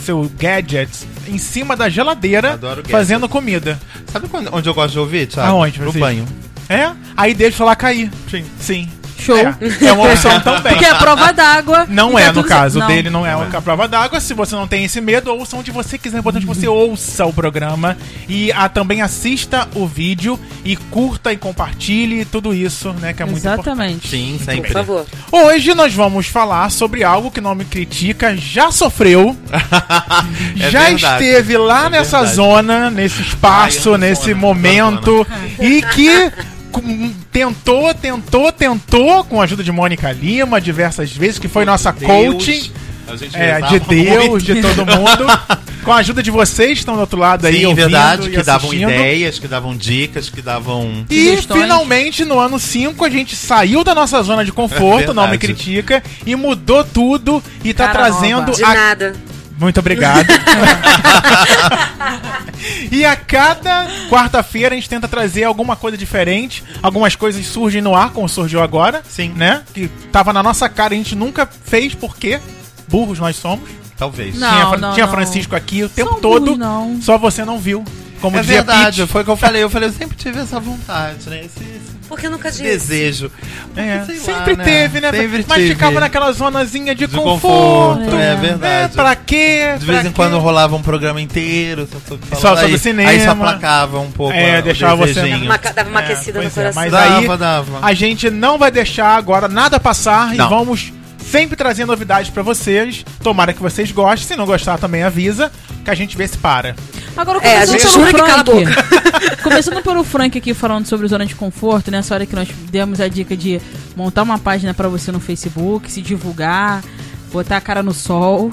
seu 0.04 0.32
gadget 0.40 0.90
em 1.28 1.38
cima 1.38 1.76
da 1.78 1.88
geladeira 1.88 2.58
fazendo 2.92 3.30
comida. 3.30 3.80
Sabe 4.12 4.28
quando- 4.28 4.50
onde 4.52 4.68
eu 4.68 4.74
gosto 4.74 4.94
de 4.94 5.00
ouvir, 5.00 5.28
Thiago? 5.28 5.50
Aonde, 5.50 5.80
No 5.80 5.92
banho. 6.00 6.26
É? 6.68 6.92
Aí 7.16 7.34
deixa 7.36 7.64
lá 7.64 7.76
cair. 7.76 8.10
Sim. 8.30 8.44
Sim. 8.60 8.90
Show. 9.22 9.38
É, 9.38 9.56
é 9.86 9.92
uma 9.94 10.06
opção 10.12 10.40
também. 10.42 10.74
Porque 10.74 10.86
é 10.86 10.94
prova 10.96 11.32
d'água. 11.32 11.86
Não 11.90 12.18
e 12.20 12.22
é, 12.22 12.26
tá 12.28 12.34
no 12.34 12.44
caso. 12.44 12.80
certo. 12.80 12.92
O 12.92 12.94
dele 12.96 13.10
não 13.10 13.26
é 13.26 13.32
Não 13.32 13.42
uma 13.42 13.58
é. 13.58 13.62
prova 13.62 13.88
d'água. 13.88 14.20
Se 14.20 14.34
você 14.34 14.56
não 14.56 14.68
tem 14.68 14.84
esse 14.84 15.00
medo, 15.02 15.32
ouça 15.34 15.56
onde 15.56 15.72
você 15.72 15.98
quiser. 15.98 16.18
É 16.18 16.20
importante 16.20 16.46
que 16.46 16.54
você 16.54 16.68
ouça 16.68 17.26
o 17.26 17.34
programa. 17.34 17.98
E 18.28 18.52
ah, 18.54 18.68
também 18.70 19.02
assista 19.02 19.68
o 19.76 19.86
vídeo 19.88 20.40
e 20.66 20.76
curta 20.76 21.32
e 21.32 21.38
compartilhe 21.38 22.26
tudo 22.26 22.54
isso, 22.54 22.94
né? 22.94 23.14
Que 23.14 23.22
é 23.24 23.26
muito 23.26 23.40
importante. 23.40 23.68
Exatamente. 23.70 24.08
Sim, 24.10 24.36
Por 24.38 24.46
sempre. 24.54 24.72
favor. 24.74 25.06
Hoje 25.32 25.74
nós 25.74 25.94
vamos 25.94 26.28
falar 26.28 26.70
sobre 26.72 27.04
algo 27.04 27.32
que 27.32 27.42
não 27.42 27.56
me 27.56 27.66
critica, 27.66 28.36
já 28.36 28.72
sofreu, 28.72 29.36
É 30.60 30.70
já 30.70 30.84
verdade. 30.90 31.24
esteve 31.24 31.58
lá 31.58 31.86
É 31.86 31.90
nessa 31.90 32.18
verdade. 32.20 32.36
zona, 32.36 32.90
nesse 32.90 33.22
espaço, 33.22 33.94
Ai, 33.94 33.98
nesse 34.00 34.30
zona, 34.30 34.36
momento, 34.36 35.26
e 35.60 35.82
que 35.82 36.32
com- 36.72 37.14
tentou, 37.32 37.94
tentou, 37.94 38.52
tentou, 38.52 39.24
com 39.26 39.40
a 39.42 39.44
ajuda 39.44 39.64
de 39.64 39.72
Mônica 39.72 40.12
Lima, 40.12 40.60
diversas 40.62 41.12
vezes, 41.12 41.38
que 41.40 41.48
foi 41.48 41.66
nossa 41.66 41.92
Deus, 41.92 42.10
coaching. 42.34 42.72
a 43.08 43.16
gente 43.16 43.36
É, 43.38 43.62
de 43.62 43.80
Deus, 43.80 44.28
muito. 44.30 44.46
de 44.46 44.62
todo 44.62 44.86
mundo. 44.86 45.26
Com 45.82 45.92
a 45.92 45.96
ajuda 45.96 46.22
de 46.22 46.30
vocês 46.30 46.74
que 46.74 46.78
estão 46.78 46.94
do 46.94 47.02
outro 47.02 47.18
lado 47.20 47.48
aí, 47.48 47.66
ouvindo 47.66 47.86
verdade, 47.90 48.28
e 48.28 48.32
que 48.32 48.44
davam 48.44 48.72
ideias, 48.72 49.40
que 49.40 49.48
davam 49.48 49.76
dicas, 49.76 50.30
que 50.30 50.40
davam. 50.40 51.04
E 51.10 51.30
Sugestões. 51.30 51.60
finalmente, 51.64 52.24
no 52.24 52.38
ano 52.40 52.60
5, 52.60 53.04
a 53.04 53.10
gente 53.10 53.36
saiu 53.36 53.84
da 53.84 53.96
nossa 53.96 54.22
zona 54.22 54.46
de 54.46 54.52
conforto, 54.52 55.12
não 55.12 55.28
me 55.28 55.40
critica, 55.40 56.04
e 56.24 56.36
mudou 56.36 56.84
tudo 56.84 57.44
e 57.64 57.74
tá 57.74 57.88
Cara 57.88 57.98
trazendo 58.12 58.42
nova. 58.42 58.52
De 58.52 58.64
a 58.64 58.74
nada. 58.76 59.14
Muito 59.62 59.80
obrigado. 59.80 60.26
e 62.92 63.06
a 63.06 63.16
cada 63.16 63.88
quarta-feira 64.10 64.74
a 64.74 64.78
gente 64.78 64.90
tenta 64.90 65.08
trazer 65.08 65.44
alguma 65.44 65.76
coisa 65.76 65.98
diferente. 65.98 66.64
Algumas 66.82 67.16
coisas 67.16 67.46
surgem 67.46 67.82
no 67.82 67.96
ar, 67.96 68.12
como 68.12 68.28
surgiu 68.28 68.62
agora. 68.62 69.04
Sim. 69.08 69.34
Né? 69.36 69.62
Que 69.74 69.88
tava 70.12 70.34
na 70.34 70.42
nossa 70.42 70.68
cara, 70.68 70.94
a 70.94 70.98
gente 70.98 71.16
nunca 71.16 71.46
fez, 71.46 71.94
porque 71.94 72.40
burros 72.88 73.20
nós 73.20 73.36
somos. 73.36 73.70
Talvez. 73.96 74.38
Não. 74.38 74.50
tinha 74.50 74.78
não, 74.78 74.94
tinha 74.94 75.06
não. 75.06 75.14
Francisco 75.14 75.56
aqui 75.56 75.84
o 75.84 75.90
tempo 75.90 76.14
São 76.14 76.22
todo, 76.22 76.46
burros, 76.46 76.58
não. 76.58 77.00
só 77.02 77.18
você 77.18 77.46
não 77.46 77.60
viu. 77.60 77.84
Como 78.20 78.38
é 78.38 78.42
verdade, 78.42 79.02
Pete. 79.02 79.12
foi 79.12 79.22
o 79.22 79.26
que 79.26 79.32
eu 79.32 79.38
falei. 79.38 79.64
Eu 79.64 79.70
falei, 79.70 79.90
eu 79.90 79.94
sempre 79.94 80.16
tive 80.16 80.40
essa 80.40 80.60
vontade, 80.60 81.30
né? 81.30 81.40
Esse, 81.40 81.60
esse 81.60 81.91
Porque 82.12 82.28
eu 82.28 82.32
nunca 82.32 82.52
disse. 82.52 82.62
desejo. 82.62 83.32
É, 83.74 84.04
Sei 84.06 84.18
lá, 84.18 84.22
sempre 84.40 84.56
né? 84.58 84.64
teve, 84.66 85.00
né? 85.00 85.12
Sempre 85.14 85.46
Mas 85.48 85.58
tive. 85.62 85.70
ficava 85.76 86.00
naquela 86.02 86.30
zonazinha 86.34 86.94
de, 86.94 87.08
De 87.08 87.16
conforto. 87.16 88.00
conforto, 88.00 88.16
é 88.18 88.36
verdade. 88.36 88.84
É, 88.84 88.88
pra 88.90 89.16
quê? 89.16 89.76
De 89.80 89.86
vez 89.86 90.00
Pra 90.02 90.10
em 90.10 90.12
quando 90.12 90.34
quê? 90.34 90.40
rolava 90.40 90.76
um 90.76 90.82
programa 90.82 91.22
inteiro 91.22 91.88
só 91.90 91.98
sobre, 92.06 92.26
falar- 92.28 92.42
Só 92.42 92.56
sobre 92.58 92.74
aí, 92.74 92.80
cinema. 92.80 93.10
Aí 93.10 93.24
só 93.24 93.32
aplacava 93.32 94.00
um 94.00 94.12
pouco 94.12 94.34
É, 94.34 94.58
a- 94.58 94.62
deixava 94.62 95.08
você- 95.08 95.14
Dava 95.22 95.36
uma, 95.46 95.58
dava 95.58 95.90
uma 95.90 96.02
É, 96.02 96.04
aquecida 96.04 96.42
no 96.42 96.48
é, 96.48 96.50
coração. 96.50 96.82
mas 96.82 96.92
Dava, 96.92 97.18
aí 97.34 97.38
dava. 97.38 97.80
a 97.82 97.94
gente 97.94 98.30
não 98.30 98.58
vai 98.58 98.70
deixar 98.72 99.16
agora 99.16 99.48
nada 99.48 99.80
passar 99.80 100.34
e 100.34 100.38
Não. 100.38 100.50
vamos 100.50 100.92
sempre 101.32 101.56
trazer 101.56 101.86
novidades 101.86 102.30
pra 102.30 102.44
vocês. 102.44 103.06
Tomara 103.24 103.54
que 103.54 103.62
vocês 103.62 103.90
gostem. 103.90 104.28
Se 104.28 104.36
não 104.36 104.46
gostar, 104.46 104.78
também 104.78 105.02
avisa 105.04 105.50
que 105.86 105.90
a 105.90 105.96
gente 105.96 106.18
vê 106.18 106.28
se 106.28 106.38
para. 106.38 106.76
Agora, 107.16 107.40
É, 107.44 107.58
a 107.58 107.66
começando 107.66 107.72
gente 107.72 107.82
pelo 107.82 107.94
jura 107.94 108.14
que 108.14 108.20
cala 108.20 108.42
a 108.42 108.46
Frank. 108.46 109.42
começando 109.44 109.84
pelo 109.84 110.04
Frank 110.04 110.38
aqui 110.38 110.54
falando 110.54 110.86
sobre 110.86 111.08
zona 111.08 111.26
de 111.26 111.36
conforto, 111.36 111.92
nessa 111.92 112.14
hora 112.14 112.26
que 112.26 112.36
nós 112.36 112.48
demos 112.70 113.00
a 113.02 113.08
dica 113.08 113.36
de 113.36 113.62
montar 113.96 114.24
uma 114.24 114.38
página 114.38 114.74
pra 114.74 114.88
você 114.88 115.12
no 115.12 115.20
Facebook, 115.20 115.92
se 115.92 116.02
divulgar, 116.02 116.84
botar 117.32 117.58
a 117.58 117.62
cara 117.62 117.84
no 117.84 117.94
sol. 117.94 118.52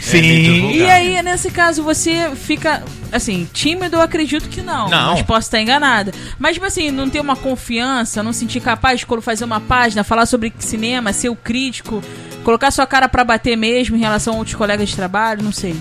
Sim. 0.00 0.20
divulgar. 0.20 0.76
E 0.76 0.90
aí, 0.90 1.22
nesse 1.22 1.50
caso, 1.50 1.82
você 1.82 2.30
fica, 2.36 2.82
assim, 3.10 3.48
tímido, 3.52 3.96
eu 3.96 4.00
acredito 4.02 4.48
que 4.48 4.60
não. 4.62 4.88
Não. 4.88 5.12
Mas 5.12 5.22
posso 5.22 5.46
estar 5.48 5.60
enganada. 5.60 6.12
Mas, 6.38 6.54
tipo 6.54 6.66
assim, 6.66 6.90
não 6.90 7.08
ter 7.08 7.18
uma 7.20 7.34
confiança, 7.34 8.22
não 8.22 8.32
sentir 8.32 8.60
capaz 8.60 9.00
de 9.00 9.06
quando 9.06 9.22
fazer 9.22 9.44
uma 9.44 9.60
página, 9.60 10.04
falar 10.04 10.26
sobre 10.26 10.52
cinema, 10.58 11.12
ser 11.12 11.30
o 11.30 11.36
crítico, 11.36 12.02
colocar 12.44 12.70
sua 12.70 12.86
cara 12.86 13.08
pra 13.08 13.24
bater 13.24 13.56
mesmo 13.56 13.96
em 13.96 14.00
relação 14.00 14.34
a 14.34 14.36
outros 14.36 14.54
colegas 14.54 14.88
de 14.90 14.94
trabalho, 14.96 15.42
não 15.42 15.52
sei. 15.52 15.74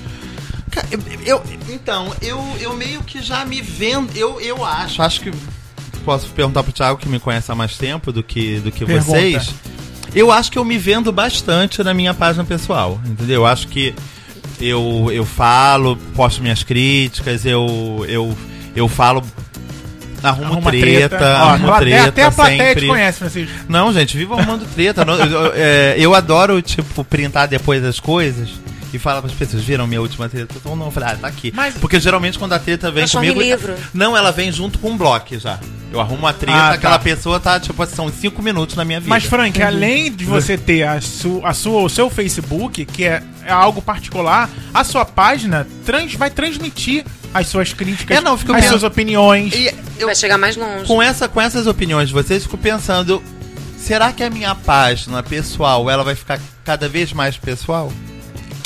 Eu, 0.92 1.00
eu- 1.26 1.44
então, 1.70 2.14
eu, 2.22 2.42
eu 2.60 2.74
meio 2.76 3.02
que 3.04 3.22
já 3.22 3.44
me 3.46 3.62
vendo. 3.62 4.10
Eu, 4.16 4.40
eu 4.42 4.64
acho, 4.64 5.02
acho 5.02 5.22
que. 5.22 5.32
Posso 6.04 6.28
perguntar 6.30 6.62
pro 6.64 6.72
Thiago 6.72 7.00
que 7.00 7.10
me 7.10 7.20
conhece 7.20 7.52
há 7.52 7.56
mais 7.56 7.78
tempo 7.78 8.12
do 8.12 8.22
que, 8.22 8.60
do 8.60 8.72
que 8.72 8.86
Pergunta. 8.86 9.10
vocês. 9.20 9.54
Eu 10.14 10.32
acho 10.32 10.52
que 10.52 10.58
eu 10.58 10.64
me 10.64 10.78
vendo 10.78 11.12
bastante 11.12 11.84
na 11.84 11.94
minha 11.94 12.14
página 12.14 12.44
pessoal, 12.46 13.02
entendeu? 13.06 13.42
Eu 13.42 13.46
acho 13.46 13.68
que 13.68 13.94
eu, 14.62 15.10
eu 15.12 15.26
falo, 15.26 15.98
posto 16.16 16.42
minhas 16.42 16.62
críticas, 16.64 17.46
eu, 17.46 18.06
eu, 18.08 18.38
eu 18.76 18.88
falo. 18.88 19.24
Arrumo 20.24 20.46
Arruma 20.54 20.72
treta, 20.72 21.18
Ó, 21.40 21.50
arrumo 21.50 21.74
até, 21.74 21.86
treta. 21.86 22.08
até 22.10 22.24
a 22.24 22.32
plateia 22.32 22.58
te 22.64 22.68
sempre. 22.68 22.88
conhece, 22.88 23.20
Francisco. 23.20 23.54
Não, 23.70 23.94
gente, 23.94 24.18
viva 24.18 24.36
arrumando 24.36 24.66
treta. 24.74 25.06
Não, 25.06 25.16
eu, 25.16 25.52
é, 25.56 25.96
eu 26.00 26.16
adoro, 26.16 26.62
tipo, 26.62 27.04
printar 27.04 27.48
depois 27.48 27.84
as 27.84 28.00
coisas 28.00 28.50
e 28.96 29.00
falar 29.00 29.22
pras 29.22 29.34
pessoas, 29.34 29.64
viram 29.64 29.86
minha 29.88 30.02
última 30.02 30.28
treta? 30.30 30.56
Então 30.58 30.76
não, 30.76 30.86
eu 30.86 30.92
falei, 30.92 31.10
ah, 31.10 31.18
tá 31.20 31.28
aqui. 31.28 31.52
Mas- 31.56 31.76
Porque 31.76 32.00
geralmente 32.00 32.38
quando 32.40 32.54
a 32.54 32.60
treta 32.60 32.90
vem 32.92 33.08
comigo. 33.08 33.40
livro. 33.42 33.76
Não, 33.94 34.16
ela 34.16 34.32
vem 34.32 34.52
junto 34.52 34.80
com 34.80 34.92
um 34.92 34.98
bloco 34.98 35.38
já. 35.40 35.60
Eu 35.92 36.02
arrumo 36.02 36.28
a 36.28 36.34
treta, 36.34 36.58
Ah, 36.58 36.68
tá. 36.70 36.74
aquela 36.74 37.00
pessoa 37.00 37.40
tá, 37.40 37.58
tipo, 37.60 37.82
assim, 37.82 37.96
são 37.96 38.10
cinco 38.12 38.42
minutos 38.42 38.76
na 38.76 38.84
minha 38.84 39.00
vida. 39.00 39.10
Mas, 39.10 39.24
Frank, 39.24 39.62
além 39.62 40.12
de 40.12 40.26
você 40.26 40.58
ter 40.58 40.84
a, 40.84 41.00
su, 41.00 41.40
a 41.44 41.54
sua, 41.54 41.82
o 41.84 41.90
seu 41.90 42.10
Facebook, 42.10 42.84
que 42.86 43.06
é, 43.06 43.24
é 43.46 43.52
algo 43.52 43.82
particular, 43.82 44.50
a 44.74 44.84
sua 44.84 45.06
página 45.06 45.66
trans, 45.86 46.14
vai 46.16 46.30
transmitir 46.30 47.06
as 47.34 47.48
suas 47.48 47.72
críticas, 47.72 48.18
É, 48.18 48.22
não, 48.22 48.38
fica 48.38 48.52
as 48.54 48.58
pensando- 48.58 48.80
suas 48.80 48.84
opiniões. 48.84 49.54
E 49.54 49.74
eu, 49.98 50.08
Vai 50.08 50.16
chegar 50.16 50.38
mais 50.38 50.58
longe. 50.58 50.86
com, 50.86 51.02
essa, 51.02 51.30
com 51.30 51.40
essas 51.40 51.66
opiniões 51.66 52.10
de 52.10 52.14
vocês, 52.14 52.44
fico 52.44 52.58
pensando. 52.58 53.24
Será 53.78 54.12
que 54.12 54.24
a 54.24 54.30
minha 54.30 54.54
página 54.56 55.22
pessoal 55.22 55.90
ela 55.90 56.04
vai 56.04 56.16
ficar 56.16 56.40
cada 56.66 56.90
vez 56.90 57.14
mais 57.14 57.38
pessoal? 57.38 57.92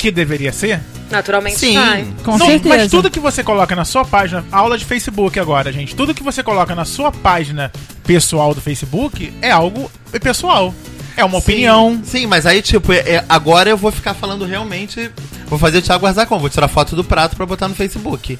Que 0.00 0.10
deveria 0.10 0.50
ser. 0.50 0.80
Naturalmente 1.10 1.58
Sim. 1.58 1.74
vai. 1.74 2.06
Com 2.24 2.38
Não, 2.38 2.46
certeza. 2.46 2.74
Mas 2.74 2.90
tudo 2.90 3.10
que 3.10 3.20
você 3.20 3.42
coloca 3.44 3.76
na 3.76 3.84
sua 3.84 4.02
página, 4.02 4.42
aula 4.50 4.78
de 4.78 4.84
Facebook 4.86 5.38
agora, 5.38 5.70
gente, 5.70 5.94
tudo 5.94 6.14
que 6.14 6.22
você 6.22 6.42
coloca 6.42 6.74
na 6.74 6.86
sua 6.86 7.12
página 7.12 7.70
pessoal 8.04 8.54
do 8.54 8.62
Facebook 8.62 9.30
é 9.42 9.50
algo 9.50 9.90
pessoal. 10.22 10.74
É 11.18 11.22
uma 11.22 11.36
opinião. 11.36 12.00
Sim, 12.02 12.26
mas 12.26 12.46
aí, 12.46 12.62
tipo, 12.62 12.90
é- 12.94 13.00
é- 13.16 13.24
agora 13.28 13.68
eu 13.68 13.76
vou 13.76 13.92
ficar 13.92 14.14
falando 14.14 14.46
realmente. 14.46 15.10
Vou 15.46 15.58
fazer 15.58 15.78
o 15.78 15.82
Thiago 15.82 16.06
Arzacon, 16.06 16.38
vou 16.38 16.48
tirar 16.48 16.68
foto 16.68 16.96
do 16.96 17.04
prato 17.04 17.36
pra 17.36 17.44
botar 17.44 17.68
no 17.68 17.74
Facebook. 17.74 18.38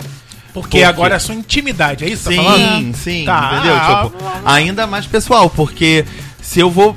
Porque 0.54 0.54
Por 0.54 0.68
quê? 0.68 0.82
agora 0.82 1.12
é 1.14 1.16
a 1.16 1.20
sua 1.20 1.34
intimidade, 1.34 2.04
é 2.04 2.08
isso 2.08 2.26
que 2.30 2.36
Sim, 2.36 2.42
tá 2.42 2.50
falando? 2.52 2.94
sim, 2.96 3.24
Tá. 3.26 3.52
entendeu? 3.52 3.80
Tipo, 4.20 4.24
ainda 4.46 4.86
mais 4.86 5.04
pessoal, 5.06 5.50
porque 5.50 6.06
se 6.40 6.58
eu 6.58 6.70
vou. 6.70 6.96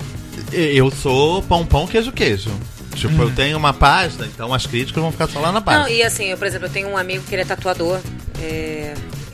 Eu 0.53 0.89
sou 0.91 1.41
pão, 1.43 1.65
pão, 1.65 1.86
queijo, 1.86 2.12
queijo. 2.13 2.50
Tipo, 2.95 3.13
Hum. 3.15 3.21
eu 3.23 3.31
tenho 3.35 3.57
uma 3.57 3.73
página, 3.73 4.25
então 4.25 4.53
as 4.53 4.65
críticas 4.65 5.01
vão 5.01 5.12
ficar 5.12 5.27
só 5.27 5.39
lá 5.39 5.51
na 5.51 5.62
página. 5.62 5.83
Não, 5.83 5.89
e 5.89 6.03
assim, 6.03 6.25
eu, 6.25 6.38
por 6.38 6.47
exemplo, 6.47 6.67
eu 6.67 6.71
tenho 6.71 6.88
um 6.89 6.97
amigo 6.97 7.23
que 7.27 7.33
ele 7.35 7.41
é 7.41 7.45
tatuador. 7.45 8.00
é, 8.41 8.93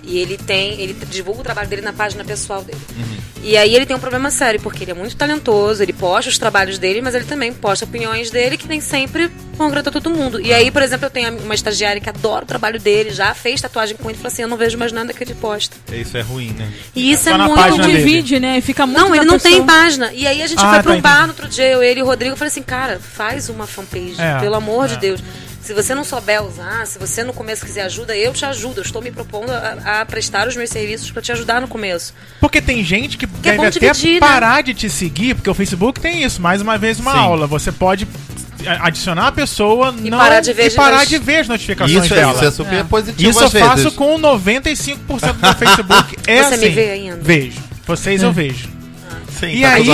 e 0.10 0.18
ele 0.18 0.38
tem. 0.38 0.80
Ele 0.82 0.94
divulga 1.10 1.42
o 1.42 1.44
trabalho 1.44 1.68
dele 1.70 1.82
na 1.82 1.94
página 1.94 2.24
pessoal 2.24 2.64
dele. 2.64 2.80
E 3.42 3.56
aí 3.56 3.74
ele 3.74 3.86
tem 3.86 3.96
um 3.96 4.00
problema 4.00 4.30
sério, 4.30 4.60
porque 4.60 4.84
ele 4.84 4.92
é 4.92 4.94
muito 4.94 5.16
talentoso, 5.16 5.82
ele 5.82 5.94
posta 5.94 6.30
os 6.30 6.38
trabalhos 6.38 6.78
dele, 6.78 7.02
mas 7.02 7.16
ele 7.16 7.24
também 7.24 7.54
posta 7.54 7.86
opiniões 7.86 8.30
dele 8.30 8.58
que 8.58 8.68
nem 8.68 8.82
sempre 8.82 9.32
vão 9.54 9.68
agradar 9.68 9.94
todo 9.94 10.10
mundo. 10.10 10.42
E 10.42 10.52
aí, 10.54 10.70
por 10.70 10.82
exemplo, 10.82 11.06
eu 11.06 11.10
tenho 11.10 11.38
uma 11.38 11.56
estagiária 11.56 12.02
que 12.02 12.10
adora 12.10 12.44
o 12.44 12.48
trabalho 12.48 12.78
dele, 12.80 13.12
já 13.12 13.34
fez 13.34 13.62
tatuagem 13.62 13.96
com 13.96 14.10
ele 14.10 14.18
e 14.18 14.22
falou 14.22 14.34
assim: 14.34 14.42
eu 14.42 14.48
não 14.50 14.58
vejo 14.58 14.78
mais 14.78 14.92
nada 14.92 15.14
que 15.14 15.24
ele 15.24 15.34
posta. 15.36 15.74
Isso 15.94 16.18
é 16.18 16.22
ruim, 16.22 16.50
né? 16.52 16.70
E 16.94 17.12
isso 17.14 17.24
Só 17.24 17.30
é 17.32 17.38
muito 17.38 17.56
Não 17.56 17.78
dele. 17.78 17.98
divide, 17.98 18.40
né? 18.42 18.58
E 18.58 18.62
fica 18.62 18.86
muito 18.86 19.00
Não, 19.00 19.16
ele 19.16 19.24
não 19.26 19.40
tem 19.40 19.52
pessoa. 19.64 19.68
página. 19.68 20.12
E 20.14 20.28
aí 20.28 20.42
a 20.42 20.48
gente 20.48 20.60
Ah, 20.60 20.68
foi 20.70 20.78
tá, 20.78 20.84
pra 20.84 20.92
um 20.94 21.02
bar 21.02 21.12
entendi. 21.12 21.24
no 21.28 21.30
outro 21.34 21.48
dia, 21.48 21.66
eu, 21.72 21.82
ele 21.82 22.02
e 22.02 22.04
o 22.04 22.06
Rodrigo, 22.06 22.34
eu 22.34 22.38
falei 22.38 22.50
assim, 22.52 22.62
cara, 22.62 23.00
faz 23.00 23.48
uma 23.48 23.66
fanpage, 23.66 24.16
É, 24.20 24.38
pelo 24.40 24.56
amor 24.56 24.84
é. 24.86 24.88
de 24.90 24.98
Deus. 24.98 25.24
Se 25.62 25.74
você 25.74 25.94
não 25.94 26.04
souber 26.04 26.42
usar, 26.44 26.88
se 26.88 26.98
você 26.98 27.24
no 27.24 27.32
começo 27.34 27.64
quiser 27.66 27.82
ajuda, 27.84 28.16
eu 28.18 28.34
te 28.34 28.44
ajudo. 28.46 28.80
Eu 28.80 28.84
estou 28.84 29.02
me 29.02 29.12
propondo 29.12 29.52
a, 29.52 30.02
a 30.02 30.06
prestar 30.06 30.48
os 30.48 30.56
meus 30.56 30.70
serviços 30.70 31.12
pra 31.12 31.22
te 31.22 31.32
ajudar 31.32 31.62
no 31.62 31.68
começo. 31.68 32.14
Porque 32.40 32.60
tem 32.62 32.84
gente 32.84 33.18
que 33.18 33.26
é 33.26 33.28
deve 33.28 33.58
bom 33.58 33.64
até 33.66 33.80
dividir, 33.80 34.14
né? 34.14 34.20
parar 34.20 34.64
de 34.64 34.74
te 34.74 34.90
seguir, 34.90 35.36
porque 35.36 35.50
o 35.50 35.54
Facebook 35.54 36.00
tem 36.00 36.24
isso, 36.24 36.42
mais 36.42 36.62
uma 36.62 36.78
vez 36.78 37.00
uma 37.00 37.12
Sim. 37.12 37.18
aula. 37.20 37.46
Você 37.46 37.72
pode 37.72 38.08
a- 38.66 38.88
adicionar 38.88 39.28
a 39.28 39.32
pessoa 39.32 39.94
E 40.04 40.10
não, 40.10 40.18
parar 40.18 40.40
de 40.40 40.54
ver 40.54 40.64
e 40.64 40.68
as- 40.68 40.74
parar 40.74 41.06
de 41.06 41.18
ver 41.20 41.38
as 41.42 41.48
notificações 41.48 42.06
Isso 42.06 42.14
é, 42.14 42.18
dela. 42.18 42.34
isso 42.34 42.46
é 42.46 42.52
super 42.52 42.76
É. 42.80 42.84
positivo 42.84 43.30
Isso 43.30 43.44
às 43.44 43.54
eu 43.54 43.60
faço 43.60 43.76
vezes. 43.84 43.94
com 43.94 44.18
95% 44.18 45.34
do 45.40 45.54
Facebook. 45.56 46.16
É 46.26 46.44
Você 46.44 46.54
assim. 46.56 46.66
me 46.66 46.70
vê 46.72 46.90
ainda? 46.92 47.18
Vejo. 47.22 47.60
Vocês 47.86 48.24
eu 48.24 48.32
vejo. 48.32 48.70
Sim, 49.40 49.48
E 49.48 49.62
tá 49.62 49.72
aí, 49.74 49.88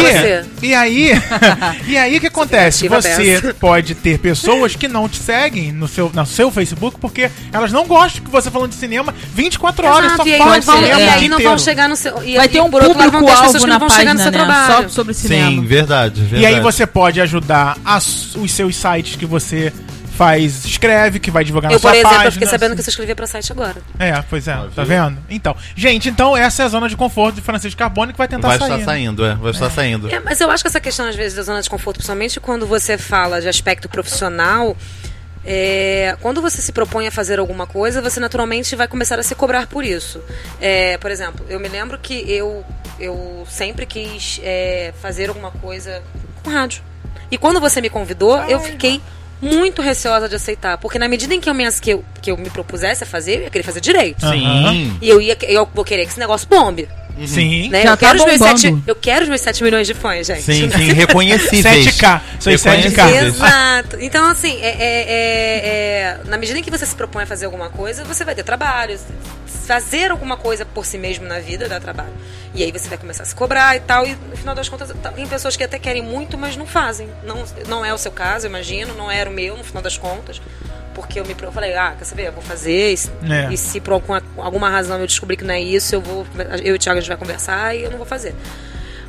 e 0.62 0.74
aí, 0.75 1.12
e 1.88 1.98
aí 1.98 2.18
o 2.18 2.20
que 2.22 2.28
acontece? 2.28 2.88
Você 2.88 3.42
dessa. 3.42 3.54
pode 3.54 3.94
ter 3.96 4.18
pessoas 4.20 4.75
que 4.75 4.88
não 4.88 5.08
te 5.08 5.18
seguem 5.18 5.72
no 5.72 5.88
seu, 5.88 6.12
no 6.14 6.25
seu 6.25 6.50
Facebook 6.52 7.00
porque 7.00 7.30
elas 7.54 7.72
não 7.72 7.86
gostam 7.86 8.24
que 8.24 8.30
você 8.32 8.50
falando 8.50 8.70
de 8.70 8.75
cinema 8.75 9.14
24 9.34 9.86
horas, 9.88 10.06
Exato, 10.14 10.24
só 10.24 10.28
e 10.30 10.38
fala 10.38 10.60
de 10.60 10.66
cinema 10.66 11.00
e 11.00 11.10
aí 11.10 11.28
não 11.30 11.40
vão 11.40 11.58
chegar 11.58 11.88
no 11.90 11.96
seu. 11.96 12.24
E, 12.24 12.36
Vai 12.36 12.46
e 12.46 12.50
ter 12.50 12.62
um 12.62 12.70
público-alvo 12.70 13.20
que 13.20 13.25
na 13.25 13.60
chegar 13.60 13.80
no 13.80 13.88
página, 13.88 14.18
seu 14.18 14.25
né? 14.25 14.32
trabalho. 14.32 14.84
Só 14.84 14.90
sobre 14.90 15.14
cinema. 15.14 15.50
Sim, 15.52 15.66
verdade, 15.66 16.22
verdade. 16.22 16.42
E 16.42 16.46
aí 16.46 16.60
você 16.60 16.86
pode 16.88 17.22
ajudar 17.22 17.78
as- 17.86 18.36
os 18.36 18.52
seus 18.52 18.75
sites 18.75 19.16
que 19.16 19.25
você 19.25 19.72
faz, 20.15 20.65
escreve, 20.65 21.19
que 21.19 21.29
vai 21.29 21.43
divulgar 21.43 21.72
Eu, 21.72 21.75
na 21.75 21.79
sua 21.79 21.91
por 21.91 21.95
exemplo, 21.95 22.10
página. 22.12 22.27
eu 22.27 22.31
fiquei 22.31 22.48
sabendo 22.48 22.75
que 22.75 22.81
você 22.84 22.89
escrevia 22.89 23.15
pra 23.15 23.27
site 23.27 23.51
agora. 23.51 23.75
É, 24.00 24.22
pois 24.29 24.48
é, 24.48 24.53
Ah, 24.53 24.67
tá 24.74 24.84
vendo? 24.84 25.17
Então, 25.29 25.55
gente, 25.75 26.10
então 26.10 26.36
essa 26.36 26.63
é 26.63 26.65
a 26.65 26.69
zona 26.69 26.88
de 26.89 26.95
conforto 26.98 27.36
de 27.36 27.41
Francisco 27.41 27.77
Carbone 27.77 28.12
que 28.13 28.17
vai 28.17 28.27
tentar 28.27 28.48
Vai 28.48 28.57
sair. 28.57 28.67
estar 28.67 28.77
né? 28.79 28.84
saindo, 28.86 29.25
é. 29.25 29.36
Vai 29.36 29.51
estar 29.51 29.69
saindo. 29.69 30.10
É, 30.10 30.19
mas 30.19 30.39
eu 30.41 30.50
acho 30.50 30.63
que 30.63 30.67
essa 30.67 30.79
questão, 30.79 31.07
às 31.07 31.15
vezes, 31.15 31.36
da 31.36 31.43
zona 31.43 31.62
de 31.62 31.69
conforto, 31.69 31.98
principalmente 31.98 32.39
quando 32.39 32.65
você 32.65 32.98
fala 32.98 33.41
de 33.41 33.48
aspecto 33.48 33.88
profissional, 33.89 34.75
é, 35.45 36.17
quando 36.22 36.41
você 36.41 36.62
se 36.62 36.72
propõe 36.72 37.07
a 37.07 37.12
fazer 37.12 37.38
alguma 37.39 37.67
coisa, 37.67 38.01
você 38.01 38.19
naturalmente 38.19 38.75
vai 38.75 38.88
começar 38.88 39.19
a 39.19 39.24
se 39.24 39.36
cobrar 39.36 39.67
por 39.67 39.84
isso. 39.84 40.19
É, 40.60 40.98
por 40.98 41.12
exemplo, 41.12 41.45
eu 41.50 41.60
me 41.60 41.67
lembro 41.67 42.00
que 42.00 42.13
eu, 42.31 42.65
eu 43.00 43.45
sempre 43.50 43.86
quis 43.86 44.39
é, 44.43 44.91
fazer 45.01 45.29
alguma 45.29 45.51
coisa 45.51 46.01
com 46.43 46.50
rádio. 46.50 46.81
E 47.29 47.38
quando 47.38 47.60
você 47.60 47.79
me 47.81 47.89
convidou, 47.89 48.38
eu 48.43 48.60
fiquei 48.60 49.01
muito 49.42 49.82
receosa 49.82 50.27
de 50.30 50.36
aceitar. 50.36 50.77
Porque 50.77 50.98
na 51.00 51.08
medida 51.08 51.34
em 51.34 51.39
que 51.42 51.50
eu 51.50 51.54
me, 51.54 51.70
que 51.74 51.92
eu, 51.92 52.06
que 52.22 52.32
eu 52.32 52.38
me 52.38 52.50
propusesse 52.50 53.04
a 53.04 53.08
fazer, 53.08 53.36
eu 53.38 53.42
ia 53.44 53.50
querer 53.50 53.63
fazer 53.63 53.82
direito. 53.82 54.22
Sim. 54.27 54.98
E 55.01 55.10
eu, 55.10 55.22
ia, 55.22 55.38
eu 55.44 55.68
vou 55.74 55.84
querer 55.86 56.04
que 56.06 56.12
esse 56.12 56.20
negócio 56.20 56.48
bombe. 56.48 56.88
Sim. 57.25 57.70
Né? 57.70 57.84
Já 57.84 57.92
Eu, 57.94 57.98
quero 57.98 58.18
tá 58.18 58.24
os 58.25 58.30
meus 58.30 58.39
bombando. 58.39 58.60
sete, 58.60 58.84
eu 58.86 58.96
quero 58.96 59.24
os 59.24 59.30
meus 59.30 59.39
7 59.39 59.63
milhões 59.63 59.88
de 59.88 59.94
fãs, 59.94 60.27
gente. 60.27 60.42
Sim, 60.42 60.70
sim, 60.70 60.92
reconhecíveis. 60.92 61.86
7K, 61.86 62.22
seus 62.42 62.62
7K. 62.62 62.72
Reconhecíveis. 62.75 63.36
Exato. 63.36 63.98
Então, 64.01 64.30
assim, 64.30 64.58
é, 64.62 64.68
é- 64.68 65.06
é- 65.08 65.60
é- 65.68 66.18
na 66.25 66.38
medida 66.38 66.60
em 66.60 66.62
que 66.62 66.70
você 66.70 66.86
se 66.86 66.94
propõe 66.94 67.24
a 67.24 67.25
fazer 67.25 67.46
alguma 67.46 67.70
coisa, 67.70 68.04
você 68.04 68.25
vai 68.25 68.36
ter 68.36 68.44
trabalho. 68.44 69.00
Fazer 69.56 70.12
alguma 70.12 70.38
coisa 70.38 70.66
por 70.66 70.86
si 70.86 70.98
mesmo 70.98 71.26
na 71.26 71.40
vida 71.40 71.68
dá 71.68 71.80
trabalho. 71.80 72.14
E 72.54 72.64
aí 72.64 72.72
você 72.72 72.88
vai 72.88 72.98
começar 72.98 73.24
a 73.24 73.26
se 73.26 73.34
cobrar 73.36 73.76
e 73.76 73.80
tal. 73.80 74.06
E 74.06 74.16
no 74.16 74.38
final 74.38 74.54
das 74.56 74.70
contas, 74.70 74.92
tá- 75.02 75.12
tem 75.12 75.26
pessoas 75.28 75.56
que 75.56 75.64
até 75.64 75.80
querem 75.80 76.02
muito, 76.04 76.38
mas 76.38 76.56
não 76.56 76.66
fazem. 76.66 77.10
Não, 77.24 77.44
não 77.68 77.84
é 77.86 77.94
o 77.94 77.98
seu 77.98 78.12
caso, 78.12 78.46
eu 78.46 78.50
imagino. 78.50 78.94
Não 78.94 79.10
era 79.10 79.30
o 79.30 79.34
meu, 79.34 79.58
no 79.58 79.64
final 79.64 79.82
das 79.82 79.98
contas. 79.98 80.42
Porque 80.94 81.20
eu 81.20 81.26
me 81.26 81.36
eu 81.42 81.52
falei, 81.52 81.76
ah, 81.76 81.94
quer 81.98 82.06
saber? 82.06 82.28
Eu 82.28 82.32
vou 82.32 82.42
fazer. 82.44 82.92
E, 82.94 82.98
se- 82.98 83.12
É. 83.30 83.52
e 83.54 83.58
se 83.58 83.80
por 83.82 83.94
alguma, 83.94 84.24
alguma 84.38 84.70
razão 84.70 85.00
eu 85.00 85.08
descobrir 85.08 85.36
que 85.38 85.44
não 85.44 85.54
é 85.54 85.60
isso, 85.62 85.94
eu 85.96 86.02
vou. 86.02 86.26
Eu 86.64 86.74
e 86.74 86.78
o 86.78 86.80
Thiago 86.80 86.98
a 86.98 87.02
gente 87.02 87.10
vai 87.10 87.18
conversar 87.18 87.76
e 87.76 87.84
eu 87.84 87.90
não 87.92 87.98
vou 87.98 88.08
fazer. 88.08 88.34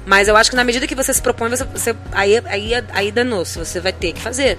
Mas 0.04 0.28
eu 0.28 0.36
acho 0.36 0.50
que 0.50 0.56
na 0.56 0.64
medida 0.64 0.86
que 0.86 0.94
você 0.94 1.12
se 1.12 1.20
propõe, 1.22 1.48
você, 1.50 1.64
você- 1.64 1.94
aí, 2.12 2.40
aí, 2.46 2.72
aí 2.92 3.12
danou-se, 3.12 3.58
você 3.58 3.80
vai 3.80 3.92
ter 3.92 4.12
que 4.12 4.20
fazer. 4.20 4.56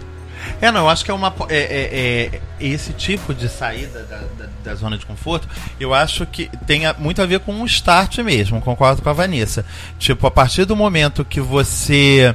É, 0.61 0.71
não, 0.71 0.81
eu 0.81 0.89
acho 0.89 1.03
que 1.05 1.11
é 1.11 1.13
uma. 1.13 1.33
É, 1.49 1.57
é- 1.57 2.35
é- 2.35 2.41
esse 2.59 2.93
tipo 2.93 3.33
de 3.33 3.47
saída 3.49 4.03
da, 4.03 4.17
da- 4.17 4.49
da 4.63 4.75
zona 4.75 4.97
de 4.97 5.05
conforto, 5.05 5.47
eu 5.79 5.93
acho 5.93 6.25
que 6.25 6.49
tem 6.65 6.81
muito 6.97 7.21
a 7.21 7.25
ver 7.25 7.39
com 7.41 7.61
o 7.61 7.65
start 7.65 8.17
mesmo, 8.19 8.59
concordo 8.61 9.01
com 9.01 9.09
a 9.09 9.13
Vanessa. 9.13 9.63
Tipo, 9.99 10.25
a 10.27 10.31
partir 10.31 10.65
do 10.65 10.75
momento 10.75 11.23
que 11.25 11.39
você. 11.41 12.33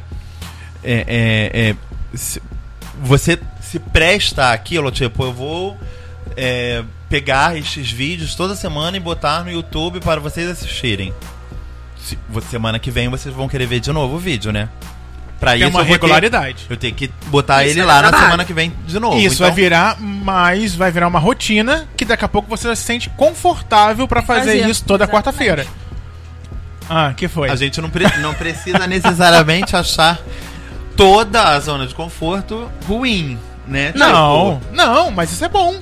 é, 0.84 1.04
é, 1.06 1.70
é, 1.70 2.16
se- 2.16 2.42
você 3.02 3.38
se 3.60 3.78
presta 3.78 4.52
àquilo, 4.52 4.90
tipo, 4.90 5.24
eu 5.24 5.32
vou. 5.32 5.76
é, 6.36 6.82
pegar 7.10 7.58
estes 7.58 7.90
vídeos 7.90 8.34
toda 8.34 8.54
semana 8.56 8.96
e 8.96 9.00
botar 9.00 9.44
no 9.44 9.50
YouTube 9.50 10.00
para 10.00 10.18
vocês 10.18 10.48
assistirem. 10.48 11.12
Se- 11.98 12.18
semana 12.50 12.78
que 12.78 12.90
vem 12.90 13.08
vocês 13.10 13.34
vão 13.34 13.46
querer 13.48 13.66
ver 13.66 13.80
de 13.80 13.92
novo 13.92 14.16
o 14.16 14.18
vídeo, 14.18 14.50
né? 14.50 14.68
Pra 15.42 15.50
Tem 15.52 15.62
isso 15.62 15.70
uma 15.70 15.80
eu 15.80 15.84
vou 15.86 15.98
ter- 15.98 16.02
regularidade. 16.02 16.66
eu 16.70 16.76
tenho 16.76 16.94
que 16.94 17.10
botar 17.26 17.64
Isso 17.64 17.72
ele 17.72 17.80
é 17.80 17.84
lá 17.84 18.00
na 18.00 18.16
semana 18.16 18.44
que 18.44 18.52
vem 18.52 18.72
de 18.86 18.96
novo. 19.00 19.18
Isso 19.18 19.34
então, 19.34 19.46
vai 19.48 19.50
virar 19.50 20.00
mais, 20.00 20.72
vai 20.72 20.92
virar 20.92 21.08
uma 21.08 21.18
rotina 21.18 21.88
que 21.96 22.04
daqui 22.04 22.24
a 22.24 22.28
pouco 22.28 22.48
você 22.48 22.76
se 22.76 22.82
sente 22.82 23.10
confortável 23.10 24.06
pra 24.06 24.22
fazer, 24.22 24.58
Fazer, 24.60 24.70
isso 24.70 24.84
toda 24.84 25.04
quarta-feira. 25.08 25.66
Ah, 26.88 27.12
que 27.16 27.26
foi? 27.26 27.50
A 27.50 27.56
gente 27.56 27.80
não, 27.80 27.90
pre- 27.90 28.16
não 28.18 28.34
precisa 28.34 28.86
necessariamente 28.86 29.74
achar 29.76 30.20
toda 30.96 31.42
a 31.42 31.58
zona 31.58 31.88
de 31.88 31.94
conforto 31.94 32.70
ruim, 32.86 33.36
né? 33.66 33.92
Não, 33.96 34.60
não, 34.72 35.10
mas 35.10 35.32
isso 35.32 35.44
é 35.44 35.48
bom. 35.48 35.74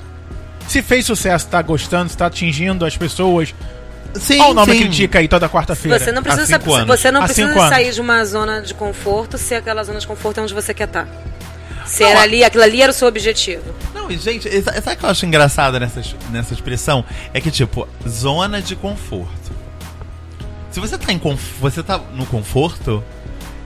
Se 0.67 0.81
fez 0.81 1.05
sucesso, 1.05 1.47
tá 1.47 1.61
gostando, 1.61 2.09
se 2.09 2.17
tá 2.17 2.25
atingindo 2.25 2.83
as 2.83 2.97
pessoas, 2.97 3.49
Tipo, 3.49 3.63
sim, 4.15 4.39
Olha 4.41 4.51
o 4.51 4.53
nome 4.53 4.73
sim. 4.73 4.79
critica 4.79 5.19
aí 5.19 5.27
toda 5.27 5.47
quarta-feira. 5.49 5.99
Você 5.99 6.11
não 6.11 6.21
precisa, 6.23 6.45
saber- 6.47 6.85
você 6.85 7.11
não 7.11 7.23
precisa 7.23 7.47
cinco 7.47 7.59
anos. 7.59 7.69
sair 7.75 7.91
de 7.91 8.01
uma 8.01 8.23
zona 8.25 8.61
de 8.61 8.73
conforto 8.73 9.37
se 9.37 9.55
aquela 9.55 9.83
zona 9.83 9.99
de 9.99 10.07
conforto 10.07 10.39
é 10.39 10.43
onde 10.43 10.53
você 10.53 10.73
quer 10.73 10.87
estar. 10.87 11.07
Se 11.85 12.03
Não, 12.03 12.09
era 12.11 12.21
ali, 12.21 12.43
aquilo 12.43 12.63
ali 12.63 12.81
era 12.81 12.91
o 12.91 12.95
seu 12.95 13.07
objetivo. 13.07 13.63
Não, 13.93 14.09
e 14.09 14.17
gente, 14.17 14.49
sa- 14.61 14.73
sabe 14.81 14.95
o 14.95 14.99
que 14.99 15.05
eu 15.05 15.09
acho 15.09 15.25
engraçado 15.25 15.79
nessa, 15.79 16.01
nessa 16.29 16.53
expressão? 16.53 17.03
É 17.33 17.41
que, 17.41 17.49
tipo, 17.51 17.87
zona 18.07 18.61
de 18.61 18.75
conforto. 18.75 19.51
Se 20.69 20.79
você 20.79 20.97
tá, 20.97 21.11
em 21.11 21.19
você 21.59 21.83
tá 21.83 21.99
no 22.13 22.25
conforto, 22.25 23.03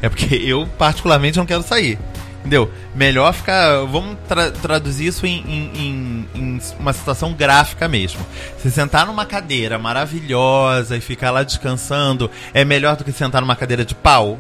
é 0.02 0.10
porque 0.10 0.34
eu, 0.36 0.66
particularmente, 0.78 1.38
não 1.38 1.46
quero 1.46 1.62
sair. 1.62 2.00
Entendeu? 2.46 2.72
Melhor 2.94 3.34
ficar. 3.34 3.86
Vamos 3.86 4.18
tra- 4.28 4.52
traduzir 4.52 5.08
isso 5.08 5.25
em, 5.25 5.40
em- 5.48 5.72
em- 5.75 6.30
em 6.36 6.62
uma 6.80 6.94
situação 6.94 7.34
gráfica 7.34 7.88
mesmo. 7.88 8.24
Se 8.60 8.70
sentar 8.70 9.08
numa 9.08 9.25
cadeira 9.25 9.80
maravilhosa 9.80 10.96
e 10.96 11.02
ficar 11.02 11.32
lá 11.32 11.42
descansando 11.42 12.30
é 12.54 12.64
melhor 12.64 12.96
do 12.98 13.04
que 13.04 13.12
sentar 13.12 13.42
numa 13.42 13.56
cadeira 13.56 13.84
de 13.84 13.96
pau? 13.96 14.38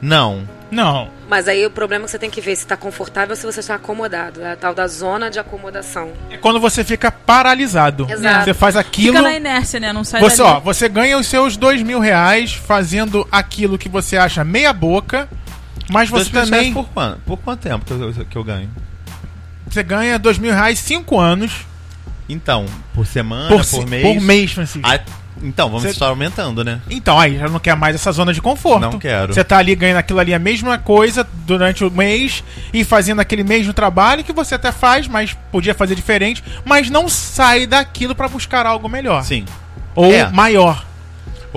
Não. 0.00 0.48
Não. 0.70 1.08
Mas 1.28 1.46
aí 1.48 1.64
o 1.64 1.70
problema 1.70 2.04
é 2.04 2.06
que 2.06 2.10
você 2.10 2.18
tem 2.18 2.28
que 2.30 2.40
ver 2.40 2.56
se 2.56 2.62
está 2.62 2.76
confortável 2.76 3.30
ou 3.30 3.36
se 3.36 3.44
você 3.46 3.60
está 3.60 3.74
acomodado. 3.76 4.42
É 4.42 4.52
a 4.52 4.56
tal 4.56 4.74
da 4.74 4.86
zona 4.88 5.30
de 5.30 5.38
acomodação. 5.38 6.10
É 6.30 6.36
quando 6.36 6.58
você 6.58 6.82
fica 6.82 7.10
paralisado. 7.10 8.06
Exato. 8.10 8.44
Você 8.44 8.54
faz 8.54 8.76
aquilo. 8.76 9.16
Fica 9.16 9.22
na 9.28 9.36
inércia, 9.36 9.78
né? 9.78 9.92
Não 9.92 10.02
sai 10.02 10.20
Você, 10.20 10.42
dali. 10.42 10.54
ó, 10.56 10.60
você 10.60 10.88
ganha 10.88 11.18
os 11.18 11.26
seus 11.26 11.56
dois 11.56 11.82
mil 11.82 12.00
reais 12.00 12.52
fazendo 12.52 13.26
aquilo 13.30 13.78
que 13.78 13.88
você 13.88 14.16
acha 14.16 14.42
meia 14.44 14.72
boca, 14.72 15.28
mas 15.90 16.08
você 16.08 16.30
Dois 16.30 16.48
também. 16.48 16.72
Por 16.72 16.88
quanto, 16.88 17.18
por 17.20 17.36
quanto 17.38 17.60
tempo 17.60 17.84
que 17.84 17.92
eu, 17.92 18.12
que 18.26 18.36
eu 18.36 18.44
ganho? 18.44 18.68
Você 19.68 19.82
ganha 19.82 20.18
dois 20.18 20.38
mil 20.38 20.52
reais 20.52 20.78
cinco 20.78 21.18
anos 21.18 21.52
Então, 22.28 22.66
por 22.94 23.06
semana, 23.06 23.48
por, 23.48 23.64
por, 23.66 23.86
mês. 23.86 24.02
por 24.02 24.20
mês, 24.22 24.52
Francisco. 24.52 24.88
Ah, 24.88 24.98
então, 25.42 25.68
vamos 25.68 25.82
Você- 25.82 25.90
estar 25.90 26.06
aumentando, 26.06 26.64
né? 26.64 26.80
Então, 26.88 27.18
aí 27.20 27.38
já 27.38 27.46
não 27.48 27.58
quer 27.60 27.76
mais 27.76 27.94
essa 27.94 28.10
zona 28.10 28.32
de 28.32 28.40
conforto. 28.40 28.80
Não 28.80 28.98
quero. 28.98 29.34
Você 29.34 29.44
tá 29.44 29.58
ali 29.58 29.74
ganhando 29.74 29.98
aquilo 29.98 30.18
ali 30.18 30.32
a 30.32 30.38
mesma 30.38 30.78
coisa 30.78 31.26
durante 31.46 31.84
o 31.84 31.90
mês 31.90 32.42
e 32.72 32.84
fazendo 32.84 33.20
aquele 33.20 33.44
mesmo 33.44 33.72
trabalho 33.74 34.24
que 34.24 34.32
você 34.32 34.54
até 34.54 34.72
faz, 34.72 35.06
mas 35.06 35.36
podia 35.52 35.74
fazer 35.74 35.94
diferente, 35.94 36.42
mas 36.64 36.88
não 36.88 37.06
sai 37.08 37.66
daquilo 37.66 38.14
pra 38.14 38.28
buscar 38.28 38.64
algo 38.66 38.88
melhor. 38.88 39.22
Sim. 39.24 39.44
Ou 39.94 40.12
É. 40.12 40.30
maior. 40.30 40.84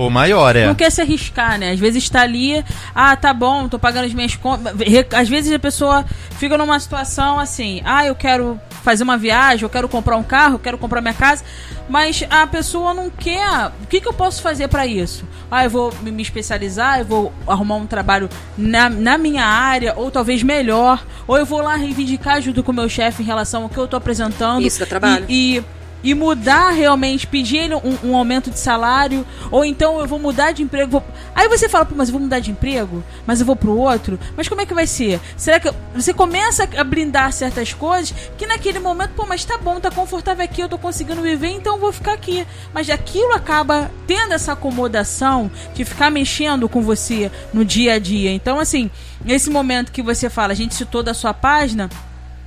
Ou 0.00 0.08
maior, 0.08 0.56
é. 0.56 0.66
Não 0.66 0.74
quer 0.74 0.90
se 0.90 1.02
arriscar, 1.02 1.58
né? 1.58 1.72
Às 1.72 1.78
vezes 1.78 2.08
tá 2.08 2.22
ali, 2.22 2.64
ah, 2.94 3.14
tá 3.14 3.34
bom, 3.34 3.68
tô 3.68 3.78
pagando 3.78 4.06
as 4.06 4.14
minhas 4.14 4.34
contas. 4.34 4.72
Às 5.12 5.28
vezes 5.28 5.52
a 5.52 5.58
pessoa 5.58 6.06
fica 6.38 6.56
numa 6.56 6.80
situação 6.80 7.38
assim, 7.38 7.82
ah, 7.84 8.06
eu 8.06 8.14
quero 8.14 8.58
fazer 8.82 9.02
uma 9.02 9.18
viagem, 9.18 9.62
eu 9.62 9.68
quero 9.68 9.86
comprar 9.90 10.16
um 10.16 10.22
carro, 10.22 10.54
eu 10.54 10.58
quero 10.58 10.78
comprar 10.78 11.02
minha 11.02 11.12
casa, 11.12 11.44
mas 11.86 12.24
a 12.30 12.46
pessoa 12.46 12.94
não 12.94 13.10
quer. 13.10 13.66
O 13.82 13.86
que, 13.90 14.00
que 14.00 14.08
eu 14.08 14.14
posso 14.14 14.40
fazer 14.40 14.68
pra 14.68 14.86
isso? 14.86 15.28
Ah, 15.50 15.64
eu 15.64 15.70
vou 15.70 15.92
me 16.00 16.10
me 16.10 16.22
especializar, 16.22 17.00
eu 17.00 17.04
vou 17.04 17.32
arrumar 17.46 17.76
um 17.76 17.86
trabalho 17.86 18.30
na, 18.56 18.88
na 18.88 19.18
minha 19.18 19.44
área, 19.44 19.92
ou 19.98 20.10
talvez 20.10 20.42
melhor, 20.42 21.04
ou 21.28 21.36
eu 21.36 21.44
vou 21.44 21.60
lá 21.60 21.76
reivindicar 21.76 22.40
junto 22.40 22.62
com 22.62 22.72
o 22.72 22.74
meu 22.74 22.88
chefe 22.88 23.22
em 23.22 23.26
relação 23.26 23.64
ao 23.64 23.68
que 23.68 23.76
eu 23.76 23.86
tô 23.86 23.96
apresentando. 23.96 24.64
Isso 24.64 24.80
dá 24.80 24.86
trabalho. 24.86 25.26
E, 25.28 25.58
e 25.58 25.64
e 26.02 26.14
mudar 26.14 26.70
realmente, 26.70 27.26
pedir 27.26 27.58
ele 27.58 27.74
um, 27.74 27.98
um 28.04 28.16
aumento 28.16 28.50
de 28.50 28.58
salário, 28.58 29.26
ou 29.50 29.64
então 29.64 29.98
eu 30.00 30.06
vou 30.06 30.18
mudar 30.18 30.52
de 30.52 30.62
emprego. 30.62 30.90
vou- 30.90 31.04
Aí 31.34 31.48
você 31.48 31.68
fala, 31.68 31.84
pô, 31.84 31.94
mas 31.96 32.08
eu 32.08 32.12
vou 32.12 32.20
mudar 32.22 32.38
de 32.40 32.50
emprego, 32.50 33.02
mas 33.26 33.40
eu 33.40 33.46
vou 33.46 33.56
pro 33.56 33.76
outro, 33.76 34.18
mas 34.36 34.48
como 34.48 34.60
é 34.60 34.66
que 34.66 34.74
vai 34.74 34.86
ser? 34.86 35.20
Será 35.36 35.60
que 35.60 35.68
eu- 35.68 35.74
você 35.94 36.12
começa 36.12 36.68
a 36.76 36.84
blindar 36.84 37.32
certas 37.32 37.72
coisas 37.72 38.14
que 38.36 38.46
naquele 38.46 38.78
momento, 38.78 39.10
pô, 39.14 39.26
mas 39.26 39.44
tá 39.44 39.58
bom, 39.58 39.78
tá 39.80 39.90
confortável 39.90 40.44
aqui, 40.44 40.60
eu 40.60 40.68
tô 40.68 40.78
conseguindo 40.78 41.22
viver, 41.22 41.48
então 41.48 41.74
eu 41.74 41.80
vou 41.80 41.92
ficar 41.92 42.12
aqui. 42.12 42.46
Mas 42.72 42.88
aquilo 42.90 43.32
acaba 43.32 43.90
tendo 44.06 44.32
essa 44.34 44.52
acomodação 44.52 45.50
de 45.74 45.84
ficar 45.84 46.10
mexendo 46.10 46.68
com 46.68 46.82
você 46.82 47.30
no 47.52 47.64
dia 47.64 47.94
a 47.94 47.98
dia. 47.98 48.32
Então, 48.32 48.58
assim, 48.58 48.90
nesse 49.24 49.50
momento 49.50 49.92
que 49.92 50.02
você 50.02 50.28
fala, 50.30 50.52
a 50.52 50.56
gente 50.56 50.74
citou 50.74 51.02
da 51.02 51.14
sua 51.14 51.32
página. 51.34 51.88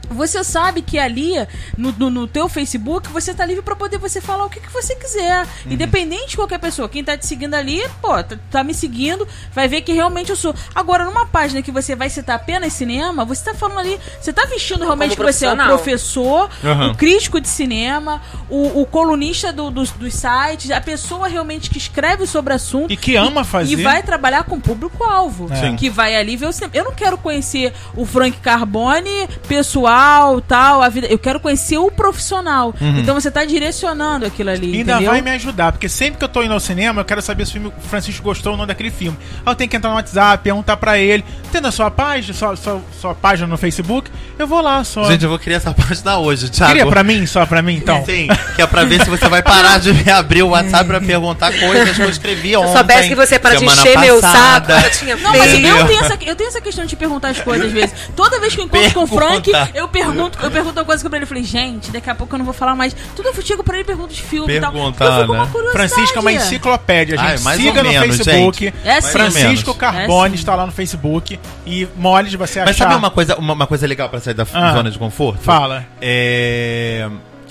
Você 0.10 0.44
sabe 0.44 0.82
que 0.82 1.00
ali, 1.00 1.34
no, 1.78 1.92
no, 1.94 2.10
no 2.10 2.28
teu 2.28 2.48
Facebook, 2.50 3.10
você 3.10 3.34
tá 3.34 3.46
livre 3.46 3.64
pra 3.64 3.76
poder 3.76 3.98
você 3.98 4.22
falar 4.22 4.46
o 4.46 4.50
que, 4.50 4.60
que 4.60 4.72
você 4.72 4.96
quiser. 4.96 5.48
Independente 5.66 6.30
de 6.32 6.36
qualquer 6.36 6.60
pessoa. 6.60 6.88
Quem 6.90 7.04
tá 7.04 7.18
te 7.18 7.26
seguindo 7.26 7.54
ali, 7.56 7.82
pô, 8.02 8.22
tá, 8.24 8.38
tá 8.52 8.64
me 8.64 8.74
seguindo, 8.74 9.28
vai 9.54 9.68
ver 9.68 9.82
que 9.82 9.92
realmente 9.94 10.30
eu 10.30 10.36
sou. 10.36 10.54
Agora, 10.76 11.06
numa 11.06 11.26
página 11.26 11.62
que 11.62 11.72
você 11.72 11.96
vai 11.96 12.10
citar 12.10 12.36
apenas 12.36 12.74
cinema, 12.74 13.26
você 13.26 13.44
tá 13.46 13.54
falando 13.56 13.80
ali, 13.80 14.00
você 14.22 14.32
tá 14.34 14.46
vestindo 14.46 14.84
realmente 14.84 15.16
que 15.16 15.24
você 15.24 15.46
é 15.46 15.54
o 15.54 15.58
professor, 15.58 16.50
Aham. 16.64 16.92
o 16.92 16.96
crítico 16.96 17.40
de 17.42 17.48
cinema, 17.48 18.22
o, 18.50 18.82
o 18.82 18.86
colunista 18.86 19.52
do- 19.52 19.72
dos, 19.72 19.92
dos 19.92 20.14
sites, 20.14 20.70
a 20.70 20.82
pessoa 20.82 21.28
realmente 21.28 21.70
que 21.70 21.78
escreve 21.78 22.28
sobre 22.28 22.54
assunto. 22.54 22.92
E 22.92 22.98
que 22.98 23.16
ama 23.16 23.44
fazer. 23.44 23.74
E 23.74 23.84
vai 23.84 24.04
trabalhar 24.04 24.44
com 24.44 24.60
público-alvo. 24.60 25.50
Sim. 25.56 25.76
Que 25.76 25.90
vai 25.90 26.16
ali 26.16 26.36
ver 26.36 26.48
o 26.48 26.52
cinema. 26.54 26.72
Eu 26.76 26.84
não 26.86 26.94
quero 26.94 27.18
conhecer 27.18 27.74
o 27.96 28.06
Frank 28.06 28.38
Carbone, 28.40 29.28
pessoal, 29.48 29.93
tal, 30.42 30.82
a 30.82 30.90
vida. 30.90 31.08
Eu 31.08 31.20
quero 31.20 31.40
conhecer 31.40 31.78
o 31.78 31.92
profissional. 31.92 32.74
Então 32.82 33.14
você 33.16 33.30
tá 33.32 33.44
direcionando 33.46 34.26
aquilo 34.26 34.50
ali. 34.50 34.68
Uhum. 34.68 34.74
Ainda 34.80 34.92
entendeu? 34.94 35.12
vai 35.12 35.22
me 35.22 35.32
ajudar, 35.32 35.72
porque 35.72 35.90
sempre 35.90 36.18
que 36.18 36.24
eu 36.24 36.30
tô 36.30 36.42
indo 36.44 36.54
ao 36.54 36.60
cinema, 36.60 37.02
eu 37.02 37.06
quero 37.06 37.22
saber 37.22 37.46
se 37.46 37.52
o 37.52 37.54
filme 37.54 37.68
o 37.68 37.82
Francisco 37.88 38.24
gostou 38.24 38.54
ou 38.54 38.58
não 38.58 38.66
daquele 38.68 38.92
filme. 38.92 39.18
Aí 39.46 39.52
eu 39.52 39.56
tenho 39.56 39.70
que 39.70 39.76
entrar 39.76 39.90
no 39.90 39.96
WhatsApp, 39.96 40.44
perguntar 40.44 40.78
pra 40.78 40.98
ele. 40.98 41.24
Tem 41.52 41.62
na 41.62 41.72
sua 41.72 41.92
página, 41.92 42.34
sua, 42.34 42.56
sua, 42.56 42.82
sua 43.00 43.16
página 43.16 43.48
no 43.48 43.58
Facebook? 43.58 44.10
Eu 44.38 44.48
vou 44.48 44.62
lá 44.62 44.84
só. 44.84 45.04
Gente, 45.06 45.24
eu 45.24 45.30
vou 45.30 45.40
criar 45.40 45.58
essa 45.58 45.74
página 45.76 46.18
hoje, 46.18 46.50
Thiago. 46.50 46.74
Queria 46.74 46.88
pra 46.90 47.04
mim, 47.04 47.26
só 47.26 47.46
pra 47.46 47.62
mim, 47.62 47.76
então? 47.76 48.04
Sim, 48.06 48.28
que 48.56 48.62
é 48.62 48.68
pra 48.68 48.84
ver 48.84 49.04
se 49.04 49.10
você 49.10 49.28
vai 49.28 49.42
parar 49.44 49.80
de 49.80 49.94
me 49.94 50.10
abrir 50.12 50.44
o 50.44 50.50
WhatsApp 50.50 50.86
pra 50.86 51.00
perguntar 51.02 51.52
coisas 51.60 51.96
que 51.96 52.02
eu 52.02 52.10
escrevi 52.10 52.50
Se 52.50 52.58
ontem. 52.58 52.70
eu 52.70 52.74
soubesse 52.78 53.10
que 53.10 53.16
você 53.16 53.40
para 53.40 53.56
de 53.56 53.66
encher 53.66 53.98
meu 54.00 54.20
saco, 54.20 54.34
passada. 54.34 54.82
eu 54.82 54.92
tinha 54.92 55.16
Não, 55.18 55.32
mas 55.32 55.54
eu 55.54 55.88
tenho, 55.88 56.04
essa, 56.04 56.18
eu 56.26 56.36
tenho 56.36 56.48
essa 56.48 56.62
questão 56.62 56.84
de 56.84 56.90
te 56.90 56.96
perguntar 56.96 57.30
as 57.30 57.40
coisas 57.40 57.68
às 57.68 57.74
vezes. 57.74 57.94
Toda 58.16 58.40
vez 58.40 58.56
que 58.56 58.62
eu 58.62 58.66
encontro 58.66 58.94
com 58.94 59.04
o 59.04 59.08
Frank, 59.08 59.52
Pergunta. 59.52 59.72
Eu 59.84 59.88
pergunto, 59.88 60.38
eu 60.42 60.50
pergunto 60.52 60.80
uma 60.80 60.86
coisa 60.86 61.08
pra 61.10 61.18
ele. 61.18 61.24
Eu 61.24 61.28
falei, 61.28 61.44
gente, 61.44 61.92
daqui 61.92 62.10
a 62.10 62.16
pouco 62.16 62.34
eu 62.34 62.38
não 62.40 62.46
vou 62.46 62.54
falar 62.54 62.76
mais. 62.76 62.96
Tudo 63.16 63.30
eu 63.30 63.42
chego 63.42 63.64
pra 63.64 63.76
ele 63.76 63.84
e 63.84 63.86
pergunto 63.86 64.14
de 64.14 64.22
filme 64.22 64.54
e 64.54 64.60
tal. 64.60 64.76
Eu 64.76 64.92
fico 64.94 64.98
com 64.98 65.34
uma 65.34 65.46
né? 65.46 65.50
curiosidade. 65.52 65.72
Francisco 65.72 66.18
é 66.18 66.22
uma 66.22 66.32
enciclopédia, 66.32 67.18
gente. 67.18 67.28
Ai, 67.28 67.38
mais 67.40 67.58
Siga 67.62 67.78
ou 67.80 67.84
no 67.84 67.90
menos, 67.90 68.18
Facebook. 68.18 68.66
gente. 68.66 68.76
É 68.84 69.02
sim. 69.02 69.12
Francisco 69.12 69.70
menos. 69.70 69.78
Carbone 69.78 70.34
É 70.34 70.36
está 70.36 70.56
lá 70.56 70.66
no 70.66 70.72
Facebook. 70.72 71.40
E 71.66 71.88
mole 71.96 72.30
de 72.30 72.38
você 72.38 72.60
Mas 72.62 72.70
achar. 72.72 72.86
sabe 72.86 72.96
uma 72.96 73.12
coisa, 73.12 73.36
uma, 73.38 73.54
uma 73.54 73.68
coisa 73.68 73.86
legal 73.86 74.10
pra 74.10 74.20
sair 74.20 74.34
da 74.34 74.46
Ah. 74.54 74.74
zona 74.74 74.90
de 74.90 74.98
conforto? 74.98 75.42
Fala. 75.42 75.86
É, 76.02 77.10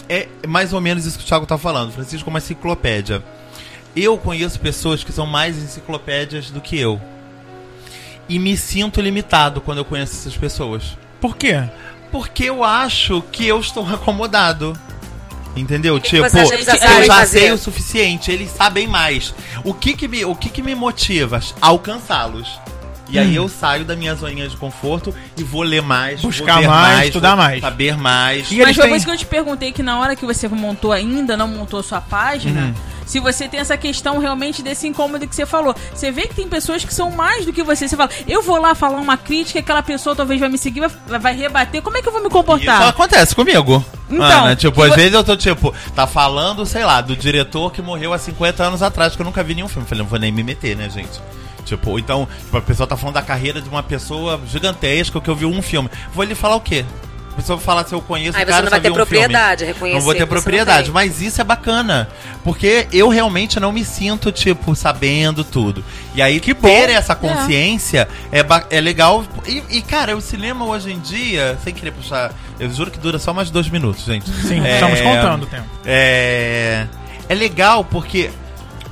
é 0.08 0.28
mais 0.48 0.72
ou 0.72 0.80
menos 0.80 1.06
isso 1.06 1.18
que 1.18 1.24
o 1.24 1.26
Thiago 1.26 1.46
tá 1.46 1.56
falando. 1.58 1.92
Francisco 1.92 2.28
é 2.28 2.30
uma 2.30 2.38
enciclopédia. 2.38 3.22
Eu 3.94 4.16
conheço 4.16 4.58
pessoas 4.58 5.04
que 5.04 5.12
são 5.12 5.26
mais 5.26 5.56
enciclopédias 5.58 6.50
do 6.50 6.60
que 6.60 6.78
eu. 6.78 7.00
E 8.28 8.38
me 8.38 8.56
sinto 8.56 9.00
limitado 9.00 9.60
quando 9.60 9.78
eu 9.78 9.84
conheço 9.84 10.14
essas 10.14 10.36
pessoas. 10.36 10.96
Por 11.20 11.36
quê? 11.36 11.62
Porque 12.12 12.44
eu 12.44 12.62
acho 12.62 13.22
que 13.32 13.46
eu 13.48 13.58
estou 13.58 13.88
acomodado. 13.88 14.78
Entendeu? 15.56 16.00
que 16.00 16.10
tipo, 16.10 16.30
que 16.30 16.38
eu 16.38 17.04
já 17.04 17.14
fazer? 17.14 17.40
sei 17.40 17.52
o 17.52 17.58
suficiente, 17.58 18.30
eles 18.30 18.50
sabem 18.50 18.86
mais. 18.86 19.34
O 19.64 19.74
que 19.74 19.94
que 19.94 20.08
me, 20.08 20.24
o 20.24 20.34
que 20.34 20.48
que 20.48 20.62
me 20.62 20.74
motiva? 20.74 21.40
Alcançá-los. 21.60 22.58
E 23.12 23.18
aí 23.18 23.36
eu 23.36 23.46
saio 23.46 23.84
da 23.84 23.94
minha 23.94 24.14
zoninha 24.14 24.48
de 24.48 24.56
conforto 24.56 25.14
e 25.36 25.42
vou 25.42 25.62
ler 25.62 25.82
mais, 25.82 26.22
Buscar 26.22 26.54
vou 26.54 26.62
ver 26.62 26.68
mais, 26.68 27.06
estudar 27.08 27.36
mais. 27.36 27.60
saber 27.60 27.94
mais. 27.98 28.50
E 28.50 28.56
Mas 28.56 28.74
foi 28.74 28.88
por 28.88 28.96
isso 28.96 29.04
que 29.04 29.12
eu 29.12 29.18
te 29.18 29.26
perguntei 29.26 29.70
que 29.70 29.82
na 29.82 29.98
hora 29.98 30.16
que 30.16 30.24
você 30.24 30.48
montou 30.48 30.92
ainda, 30.92 31.36
não 31.36 31.46
montou 31.46 31.80
a 31.80 31.82
sua 31.82 32.00
página, 32.00 32.62
Uhum. 32.62 32.74
Se 33.06 33.18
você 33.20 33.48
tem 33.48 33.60
essa 33.60 33.76
questão 33.76 34.18
realmente 34.18 34.62
desse 34.62 34.86
incômodo 34.86 35.26
que 35.26 35.34
você 35.34 35.44
falou. 35.46 35.74
Você 35.94 36.10
vê 36.10 36.22
que 36.22 36.34
tem 36.34 36.48
pessoas 36.48 36.84
que 36.84 36.92
são 36.94 37.10
mais 37.10 37.44
do 37.44 37.52
que 37.52 37.62
você. 37.62 37.86
Você 37.88 37.96
fala, 37.96 38.10
eu 38.26 38.42
vou 38.42 38.60
lá 38.60 38.74
falar 38.74 38.98
uma 38.98 39.16
crítica, 39.16 39.58
aquela 39.60 39.82
pessoa 39.82 40.14
talvez 40.16 40.38
vai 40.40 40.48
me 40.48 40.58
seguir, 40.58 40.80
vai, 41.06 41.18
vai 41.18 41.36
rebater. 41.36 41.82
Como 41.82 41.96
é 41.96 42.02
que 42.02 42.08
eu 42.08 42.12
vou 42.12 42.20
me 42.20 42.28
Isso 42.28 42.36
comportar? 42.36 42.88
acontece 42.88 43.34
comigo. 43.34 43.84
Então, 44.10 44.22
Ana, 44.44 44.56
tipo, 44.56 44.82
às 44.82 44.90
vo- 44.90 44.94
vezes 44.96 45.12
eu 45.14 45.24
tô, 45.24 45.36
tipo, 45.36 45.74
tá 45.94 46.06
falando, 46.06 46.64
sei 46.66 46.84
lá, 46.84 47.00
do 47.00 47.16
diretor 47.16 47.72
que 47.72 47.80
morreu 47.82 48.12
há 48.12 48.18
50 48.18 48.62
anos 48.62 48.82
atrás, 48.82 49.16
que 49.16 49.22
eu 49.22 49.26
nunca 49.26 49.42
vi 49.42 49.54
nenhum 49.54 49.68
filme. 49.68 49.86
Falei, 49.88 50.02
não 50.02 50.08
vou 50.10 50.18
nem 50.18 50.30
me 50.30 50.42
meter, 50.42 50.76
né, 50.76 50.88
gente? 50.90 51.20
Tipo, 51.64 51.98
então, 51.98 52.28
tipo, 52.44 52.56
a 52.56 52.60
pessoa 52.60 52.86
tá 52.86 52.96
falando 52.96 53.14
da 53.14 53.22
carreira 53.22 53.60
de 53.62 53.68
uma 53.68 53.82
pessoa 53.82 54.40
gigantesca 54.46 55.20
que 55.20 55.28
eu 55.30 55.34
vi 55.36 55.46
um 55.46 55.62
filme. 55.62 55.88
Vou 56.12 56.24
lhe 56.24 56.34
falar 56.34 56.56
o 56.56 56.60
quê? 56.60 56.84
A 57.32 57.34
pessoa 57.34 57.56
vai 57.56 57.64
falar 57.64 57.86
se 57.86 57.94
eu 57.94 58.00
conheço 58.02 58.36
Aí 58.36 58.42
o 58.44 58.46
você 58.46 58.50
cara 58.52 58.62
não 58.64 58.70
vai 58.70 58.80
ter 58.80 58.90
um 58.90 58.94
propriedade, 58.94 59.58
filme. 59.64 59.72
reconhecer 59.72 59.98
Não 59.98 60.04
vou 60.04 60.12
ter 60.14 60.20
você 60.20 60.26
propriedade, 60.26 60.90
mas 60.90 61.20
isso 61.22 61.40
é 61.40 61.44
bacana. 61.44 62.08
Porque 62.44 62.86
eu 62.92 63.08
realmente 63.08 63.58
não 63.58 63.72
me 63.72 63.84
sinto, 63.84 64.30
tipo, 64.30 64.76
sabendo 64.76 65.42
tudo. 65.42 65.82
E 66.14 66.20
aí, 66.20 66.38
Que 66.40 66.52
bom. 66.52 66.68
ter 66.68 66.90
essa 66.90 67.14
consciência 67.14 68.06
é, 68.30 68.42
ba- 68.42 68.66
é 68.70 68.80
legal. 68.80 69.24
E, 69.46 69.62
e, 69.70 69.80
cara, 69.82 70.14
o 70.14 70.20
cinema 70.20 70.66
hoje 70.66 70.92
em 70.92 71.00
dia, 71.00 71.58
sem 71.64 71.72
querer 71.72 71.92
puxar, 71.92 72.32
eu 72.60 72.70
juro 72.70 72.90
que 72.90 72.98
dura 72.98 73.18
só 73.18 73.32
mais 73.32 73.48
dois 73.50 73.68
minutos, 73.70 74.04
gente. 74.04 74.30
Sim, 74.30 74.60
É, 74.64 74.74
estamos 74.74 75.00
contando 75.00 75.44
o 75.44 75.46
tempo. 75.46 75.64
É, 75.86 76.86
é 77.28 77.34
legal 77.34 77.82
porque 77.82 78.30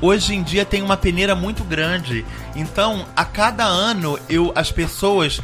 hoje 0.00 0.34
em 0.34 0.42
dia 0.42 0.64
tem 0.64 0.80
uma 0.82 0.96
peneira 0.96 1.34
muito 1.34 1.62
grande. 1.62 2.24
Então, 2.56 3.04
a 3.14 3.24
cada 3.24 3.64
ano, 3.64 4.18
eu, 4.30 4.50
as 4.56 4.72
pessoas 4.72 5.40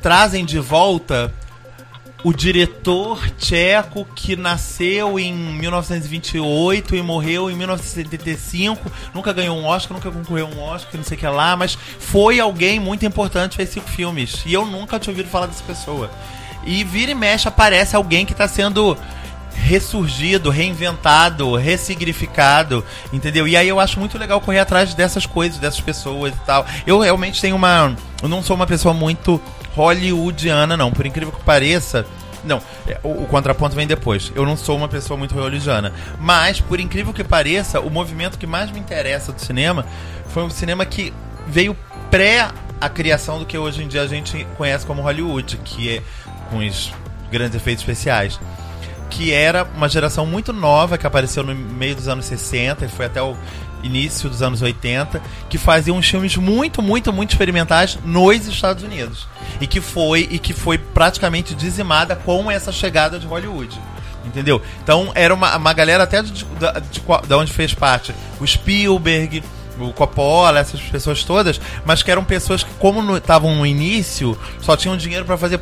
trazem 0.00 0.44
de 0.44 0.58
volta 0.58 1.32
o 2.24 2.32
diretor 2.32 3.30
tcheco 3.38 4.04
que 4.14 4.34
nasceu 4.34 5.18
em 5.18 5.32
1928 5.32 6.96
e 6.96 7.02
morreu 7.02 7.50
em 7.50 7.54
1975, 7.54 8.90
nunca 9.14 9.32
ganhou 9.32 9.56
um 9.56 9.64
Oscar, 9.64 9.96
nunca 9.96 10.10
concorreu 10.10 10.46
a 10.46 10.56
um 10.56 10.60
Oscar, 10.60 10.96
não 10.96 11.04
sei 11.04 11.16
o 11.16 11.20
que 11.20 11.26
lá, 11.26 11.56
mas 11.56 11.78
foi 11.98 12.40
alguém 12.40 12.80
muito 12.80 13.06
importante, 13.06 13.56
fez 13.56 13.68
cinco 13.68 13.88
filmes. 13.88 14.42
E 14.44 14.52
eu 14.52 14.66
nunca 14.66 14.98
tinha 14.98 15.12
ouvido 15.12 15.28
falar 15.28 15.46
dessa 15.46 15.62
pessoa. 15.62 16.10
E 16.64 16.82
vira 16.82 17.12
e 17.12 17.14
mexe 17.14 17.46
aparece 17.46 17.94
alguém 17.94 18.26
que 18.26 18.32
está 18.32 18.48
sendo 18.48 18.96
ressurgido, 19.54 20.50
reinventado, 20.50 21.54
ressignificado, 21.56 22.84
entendeu? 23.12 23.46
E 23.46 23.56
aí 23.56 23.68
eu 23.68 23.78
acho 23.78 23.98
muito 23.98 24.16
legal 24.18 24.40
correr 24.40 24.60
atrás 24.60 24.94
dessas 24.94 25.26
coisas, 25.26 25.58
dessas 25.58 25.80
pessoas 25.80 26.32
e 26.32 26.46
tal. 26.46 26.66
Eu 26.86 26.98
realmente 26.98 27.40
tenho 27.40 27.56
uma. 27.56 27.94
Eu 28.22 28.28
não 28.28 28.42
sou 28.42 28.56
uma 28.56 28.66
pessoa 28.66 28.94
muito 28.94 29.40
hollywoodiana, 29.78 30.76
não. 30.76 30.90
Por 30.90 31.06
incrível 31.06 31.32
que 31.32 31.44
pareça. 31.44 32.04
Não, 32.44 32.62
é, 32.86 32.98
o, 33.02 33.24
o 33.24 33.26
contraponto 33.26 33.76
vem 33.76 33.86
depois. 33.86 34.32
Eu 34.34 34.44
não 34.44 34.56
sou 34.56 34.76
uma 34.76 34.88
pessoa 34.88 35.16
muito 35.16 35.34
hollywoodiana. 35.34 35.92
Mas, 36.20 36.60
por 36.60 36.80
incrível 36.80 37.12
que 37.12 37.24
pareça, 37.24 37.80
o 37.80 37.90
movimento 37.90 38.38
que 38.38 38.46
mais 38.46 38.70
me 38.70 38.78
interessa 38.78 39.32
do 39.32 39.40
cinema 39.40 39.84
foi 40.28 40.42
um 40.42 40.50
cinema 40.50 40.84
que 40.84 41.12
veio 41.46 41.76
pré 42.10 42.48
a 42.80 42.88
criação 42.88 43.38
do 43.38 43.46
que 43.46 43.58
hoje 43.58 43.82
em 43.82 43.88
dia 43.88 44.02
a 44.02 44.06
gente 44.06 44.46
conhece 44.56 44.86
como 44.86 45.02
Hollywood, 45.02 45.56
que 45.64 45.96
é 45.96 46.02
com 46.50 46.58
os 46.58 46.92
grandes 47.30 47.56
efeitos 47.56 47.82
especiais 47.82 48.38
que 49.08 49.32
era 49.32 49.64
uma 49.74 49.88
geração 49.88 50.26
muito 50.26 50.52
nova 50.52 50.98
que 50.98 51.06
apareceu 51.06 51.42
no 51.42 51.54
meio 51.54 51.96
dos 51.96 52.08
anos 52.08 52.26
60 52.26 52.84
e 52.84 52.88
foi 52.88 53.06
até 53.06 53.22
o 53.22 53.36
início 53.82 54.28
dos 54.28 54.42
anos 54.42 54.62
80, 54.62 55.20
que 55.48 55.58
fazia 55.58 55.92
uns 55.92 56.08
filmes 56.08 56.36
muito, 56.36 56.82
muito, 56.82 57.12
muito 57.12 57.30
experimentais 57.30 57.98
nos 58.04 58.46
Estados 58.46 58.82
Unidos. 58.82 59.26
E 59.60 59.66
que 59.66 59.80
foi 59.80 60.28
e 60.30 60.38
que 60.38 60.52
foi 60.52 60.78
praticamente 60.78 61.54
dizimada 61.54 62.16
com 62.16 62.50
essa 62.50 62.72
chegada 62.72 63.18
de 63.18 63.26
Hollywood. 63.26 63.78
Entendeu? 64.24 64.60
Então 64.82 65.10
era 65.14 65.32
uma, 65.32 65.56
uma 65.56 65.72
galera 65.72 66.04
até 66.04 66.22
de, 66.22 66.32
de, 66.32 66.44
de, 66.44 67.26
de 67.26 67.34
onde 67.34 67.52
fez 67.52 67.72
parte 67.72 68.14
o 68.40 68.46
Spielberg, 68.46 69.42
o 69.80 69.92
Coppola, 69.92 70.58
essas 70.58 70.80
pessoas 70.80 71.24
todas, 71.24 71.60
mas 71.84 72.02
que 72.02 72.10
eram 72.10 72.24
pessoas 72.24 72.62
que, 72.62 72.72
como 72.74 73.16
estavam 73.16 73.50
no, 73.50 73.58
no 73.58 73.66
início, 73.66 74.38
só 74.60 74.76
tinham 74.76 74.96
dinheiro 74.96 75.24
para 75.24 75.36
fazer 75.36 75.60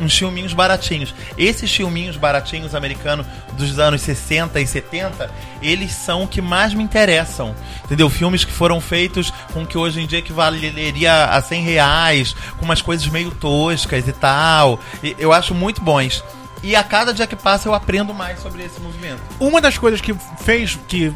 uns 0.00 0.16
filminhos 0.16 0.52
baratinhos. 0.52 1.14
Esses 1.36 1.72
filminhos 1.74 2.16
baratinhos 2.16 2.74
americanos 2.74 3.26
dos 3.56 3.78
anos 3.78 4.02
60 4.02 4.60
e 4.60 4.66
70, 4.66 5.30
eles 5.60 5.92
são 5.92 6.22
o 6.22 6.28
que 6.28 6.40
mais 6.40 6.74
me 6.74 6.82
interessam. 6.82 7.54
Entendeu? 7.84 8.08
Filmes 8.08 8.44
que 8.44 8.52
foram 8.52 8.80
feitos 8.80 9.32
com 9.52 9.66
que 9.66 9.76
hoje 9.76 10.00
em 10.00 10.06
dia 10.06 10.20
equivaleria 10.20 11.24
a 11.26 11.42
100 11.42 11.62
reais, 11.62 12.36
com 12.58 12.64
umas 12.64 12.82
coisas 12.82 13.06
meio 13.08 13.30
toscas 13.30 14.06
e 14.06 14.12
tal. 14.12 14.80
E 15.02 15.16
eu 15.18 15.32
acho 15.32 15.54
muito 15.54 15.80
bons. 15.80 16.22
E 16.62 16.74
a 16.74 16.82
cada 16.82 17.14
dia 17.14 17.26
que 17.26 17.36
passa 17.36 17.68
eu 17.68 17.74
aprendo 17.74 18.12
mais 18.12 18.40
sobre 18.40 18.64
esse 18.64 18.80
movimento. 18.80 19.20
Uma 19.38 19.60
das 19.60 19.78
coisas 19.78 20.00
que 20.00 20.14
fez, 20.40 20.78
que 20.88 21.12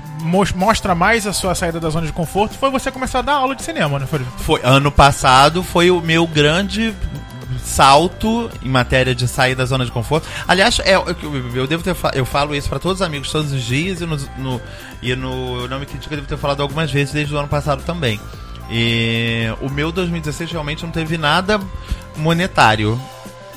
mostra 0.54 0.94
mais 0.94 1.26
a 1.26 1.32
sua 1.32 1.54
saída 1.54 1.80
da 1.80 1.90
zona 1.90 2.06
de 2.06 2.12
conforto 2.12 2.56
foi 2.58 2.70
você 2.70 2.90
começar 2.90 3.20
a 3.20 3.22
dar 3.22 3.34
aula 3.34 3.56
de 3.56 3.62
cinema, 3.62 3.98
né? 3.98 4.06
Foi, 4.06 4.20
foi 4.38 4.60
ano 4.62 4.90
passado 4.90 5.62
foi 5.62 5.90
o 5.90 6.00
meu 6.00 6.26
grande 6.26 6.94
salto 7.64 8.50
em 8.62 8.68
matéria 8.68 9.14
de 9.14 9.26
sair 9.28 9.54
da 9.54 9.64
zona 9.64 9.84
de 9.84 9.90
conforto. 9.90 10.28
Aliás, 10.46 10.80
é, 10.80 10.94
eu, 10.94 11.04
eu 11.54 11.66
devo 11.66 11.82
ter 11.82 11.94
eu 12.14 12.24
falo 12.24 12.54
isso 12.54 12.68
para 12.68 12.78
todos 12.78 13.00
os 13.00 13.06
amigos 13.06 13.30
todos 13.30 13.52
os 13.52 13.62
dias 13.62 14.00
e 14.00 14.06
no, 14.06 14.16
no 14.38 14.60
e 15.02 15.14
no 15.14 15.68
Não 15.68 15.78
Me 15.78 15.86
Critica 15.86 16.14
eu 16.14 16.18
devo 16.18 16.28
ter 16.28 16.36
falado 16.36 16.60
algumas 16.60 16.90
vezes 16.90 17.12
desde 17.12 17.34
o 17.34 17.38
ano 17.38 17.48
passado 17.48 17.82
também. 17.82 18.20
E 18.70 19.48
o 19.60 19.68
meu 19.68 19.92
2016 19.92 20.50
realmente 20.50 20.82
não 20.82 20.90
teve 20.90 21.18
nada 21.18 21.60
monetário, 22.16 23.00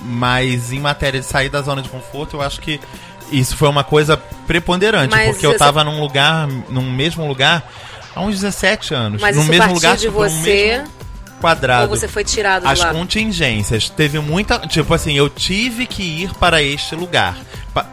mas 0.02 0.72
em 0.72 0.80
matéria 0.80 1.20
de 1.20 1.26
sair 1.26 1.50
da 1.50 1.62
zona 1.62 1.82
de 1.82 1.90
conforto, 1.90 2.38
eu 2.38 2.42
acho 2.42 2.60
que 2.62 2.80
isso 3.32 3.58
foi 3.58 3.68
uma 3.68 3.84
coisa 3.84 4.18
preponderante, 4.18 5.10
mas 5.10 5.32
porque 5.32 5.46
eu 5.46 5.58
tava 5.58 5.84
num 5.84 6.00
lugar, 6.00 6.48
num 6.70 6.92
mesmo 6.92 7.28
lugar 7.28 7.72
há 8.16 8.22
uns 8.22 8.36
17 8.36 8.94
anos, 8.94 9.22
mas 9.22 9.36
no 9.36 9.44
mesmo 9.46 9.74
lugar, 9.74 9.96
de 9.96 10.04
tipo, 10.04 10.14
você 10.14 10.84
quadrado. 11.40 11.84
Ou 11.84 11.90
você 11.90 12.08
foi 12.08 12.24
tirado 12.24 12.66
As 12.66 12.80
lá? 12.80 12.92
contingências. 12.92 13.90
Teve 13.90 14.20
muita. 14.20 14.60
Tipo 14.60 14.94
assim, 14.94 15.14
eu 15.14 15.30
tive 15.30 15.86
que 15.86 16.02
ir 16.02 16.34
para 16.36 16.62
este 16.62 16.96
lugar 16.96 17.38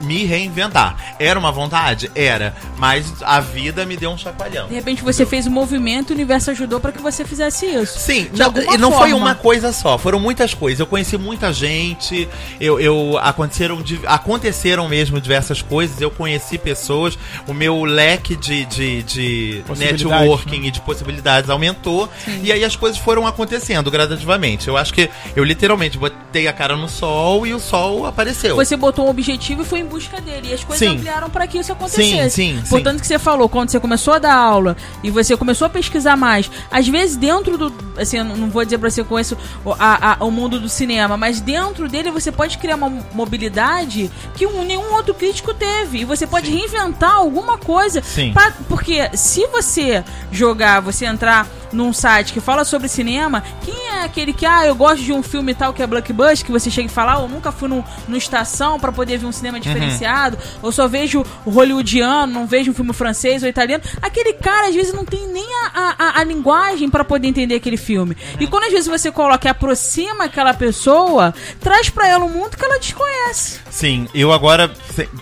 me 0.01 0.25
reinventar. 0.25 1.14
Era 1.18 1.38
uma 1.38 1.53
vontade? 1.53 2.11
Era. 2.14 2.55
Mas 2.79 3.12
a 3.23 3.40
vida 3.40 3.85
me 3.85 3.97
deu 3.97 4.11
um 4.11 4.18
chacoalhão. 4.18 4.68
De 4.68 4.75
repente 4.75 5.03
você 5.03 5.25
fez 5.25 5.47
um 5.47 5.51
movimento 5.51 6.11
e 6.11 6.12
o 6.12 6.16
universo 6.16 6.51
ajudou 6.51 6.81
para 6.81 6.92
que 6.92 7.01
você 7.01 7.25
fizesse 7.25 7.66
isso. 7.66 7.99
Sim, 7.99 8.29
não, 8.37 8.75
e 8.75 8.79
não 8.79 8.90
forma. 8.90 9.07
foi 9.07 9.12
uma 9.12 9.35
coisa 9.35 9.73
só, 9.73 9.99
foram 9.99 10.21
muitas 10.21 10.55
coisas. 10.55 10.81
Eu 10.81 10.87
conheci 10.87 11.16
muita 11.16 11.53
gente, 11.53 12.29
eu, 12.61 12.81
eu 12.81 13.18
aconteceram, 13.18 13.83
aconteceram 14.07 14.88
mesmo 14.88 15.21
diversas 15.21 15.62
coisas, 15.62 16.01
eu 16.01 16.11
conheci 16.11 16.59
pessoas, 16.59 17.18
o 17.47 17.55
meu 17.55 17.85
leque 17.85 18.37
de, 18.37 18.64
de, 18.66 19.03
de 19.03 19.64
networking 19.77 20.61
né? 20.61 20.66
e 20.68 20.71
de 20.71 20.81
possibilidades 20.81 21.51
aumentou. 21.51 22.09
Sim. 22.25 22.40
E 22.42 22.53
aí 22.53 22.64
as 22.64 22.77
coisas 22.77 22.99
foram 22.99 23.27
acontecendo 23.27 23.90
gradativamente. 23.90 24.68
Eu 24.68 24.77
acho 24.77 24.92
que 24.92 25.09
eu 25.35 25.45
literalmente 25.45 25.99
botei 25.99 26.47
a 26.47 26.53
cara 26.53 26.77
no 26.77 26.88
sol 26.88 27.47
e 27.47 27.55
o 27.55 27.61
sol 27.61 28.07
apareceu. 28.07 28.57
Você 28.57 28.77
botou 28.77 29.07
um 29.07 29.11
objetivo 29.11 29.62
e 29.62 29.64
foi 29.72 29.80
em 29.80 29.87
busca 29.87 30.20
dele. 30.20 30.48
E 30.50 30.52
as 30.52 30.62
coisas 30.62 30.87
sim. 30.87 30.94
ampliaram 30.94 31.30
para 31.30 31.46
que 31.46 31.56
isso 31.56 31.72
acontecesse. 31.72 32.30
Sim, 32.30 32.61
sim, 32.62 32.68
Portanto, 32.68 33.00
que 33.00 33.06
você 33.06 33.18
falou, 33.18 33.48
quando 33.48 33.70
você 33.70 33.80
começou 33.80 34.12
a 34.12 34.18
dar 34.18 34.35
aula 34.35 34.76
e 35.02 35.11
você 35.11 35.35
começou 35.35 35.64
a 35.64 35.70
pesquisar 35.70 36.14
mais, 36.14 36.50
às 36.70 36.87
vezes 36.87 37.16
dentro 37.16 37.56
do. 37.56 37.72
Assim, 37.96 38.18
eu 38.18 38.24
não 38.24 38.50
vou 38.50 38.62
dizer 38.62 38.76
pra 38.76 38.90
você 38.90 39.02
com 39.02 39.18
isso 39.18 39.37
a, 39.78 40.12
a, 40.12 40.24
o 40.24 40.30
mundo 40.30 40.61
do 40.61 40.68
cinema, 40.68 41.16
mas 41.16 41.40
dentro 41.40 41.88
dele 41.88 42.11
você 42.11 42.30
pode 42.30 42.58
criar 42.58 42.76
uma 42.76 42.90
mobilidade 43.14 44.11
que 44.35 44.46
um, 44.46 44.62
nenhum 44.62 44.92
outro 44.92 45.14
crítico 45.14 45.54
teve. 45.54 46.00
E 46.00 46.04
você 46.04 46.26
pode 46.26 46.48
sim. 46.48 46.56
reinventar 46.58 47.14
alguma 47.14 47.56
coisa. 47.56 48.02
Sim. 48.02 48.35
Pra, 48.35 48.52
porque 48.68 49.08
se 49.16 49.46
você 49.46 50.04
jogar, 50.30 50.80
você 50.80 51.06
entrar 51.06 51.48
num 51.72 51.92
site 51.92 52.32
que 52.32 52.40
fala 52.40 52.64
sobre 52.64 52.88
cinema, 52.88 53.42
quem 53.62 53.88
é 53.88 54.04
aquele 54.04 54.32
que, 54.32 54.44
ah, 54.44 54.66
eu 54.66 54.74
gosto 54.74 55.02
de 55.02 55.12
um 55.12 55.22
filme 55.22 55.54
tal 55.54 55.72
que 55.72 55.82
é 55.82 55.87
blockbuster, 55.87 56.44
que 56.44 56.52
você 56.52 56.70
chega 56.70 56.87
e 56.87 56.90
fala, 56.90 57.16
ah, 57.16 57.22
eu 57.22 57.28
nunca 57.28 57.50
fui 57.50 57.68
no, 57.68 57.82
estação 58.16 58.78
para 58.78 58.92
poder 58.92 59.18
ver 59.18 59.26
um 59.26 59.32
cinema. 59.32 59.58
Diferenciado, 59.62 60.37
uhum. 60.37 60.61
ou 60.62 60.72
só 60.72 60.88
vejo 60.88 61.25
o 61.44 61.51
hollywoodiano, 61.51 62.33
não 62.33 62.46
vejo 62.46 62.70
um 62.70 62.75
filme 62.75 62.92
francês 62.92 63.42
ou 63.42 63.48
italiano. 63.48 63.83
Aquele 64.01 64.35
cara, 64.35 64.68
às 64.68 64.75
vezes, 64.75 64.92
não 64.92 65.05
tem 65.05 65.27
nem 65.29 65.46
a, 65.75 65.94
a, 65.98 66.20
a 66.20 66.25
linguagem 66.25 66.88
para 66.88 67.05
poder 67.05 67.29
entender 67.29 67.55
aquele 67.55 67.77
filme. 67.77 68.14
Uhum. 68.14 68.37
E 68.40 68.46
quando 68.46 68.64
às 68.64 68.72
vezes 68.72 68.88
você 68.88 69.11
coloca 69.11 69.46
e 69.46 69.51
aproxima 69.51 70.25
aquela 70.25 70.55
pessoa, 70.55 71.35
traz 71.61 71.88
para 71.88 72.09
ela 72.09 72.25
um 72.25 72.29
mundo 72.29 72.57
que 72.57 72.64
ela 72.64 72.79
desconhece. 72.79 73.61
Sim, 73.70 74.09
eu 74.14 74.33
agora 74.33 74.70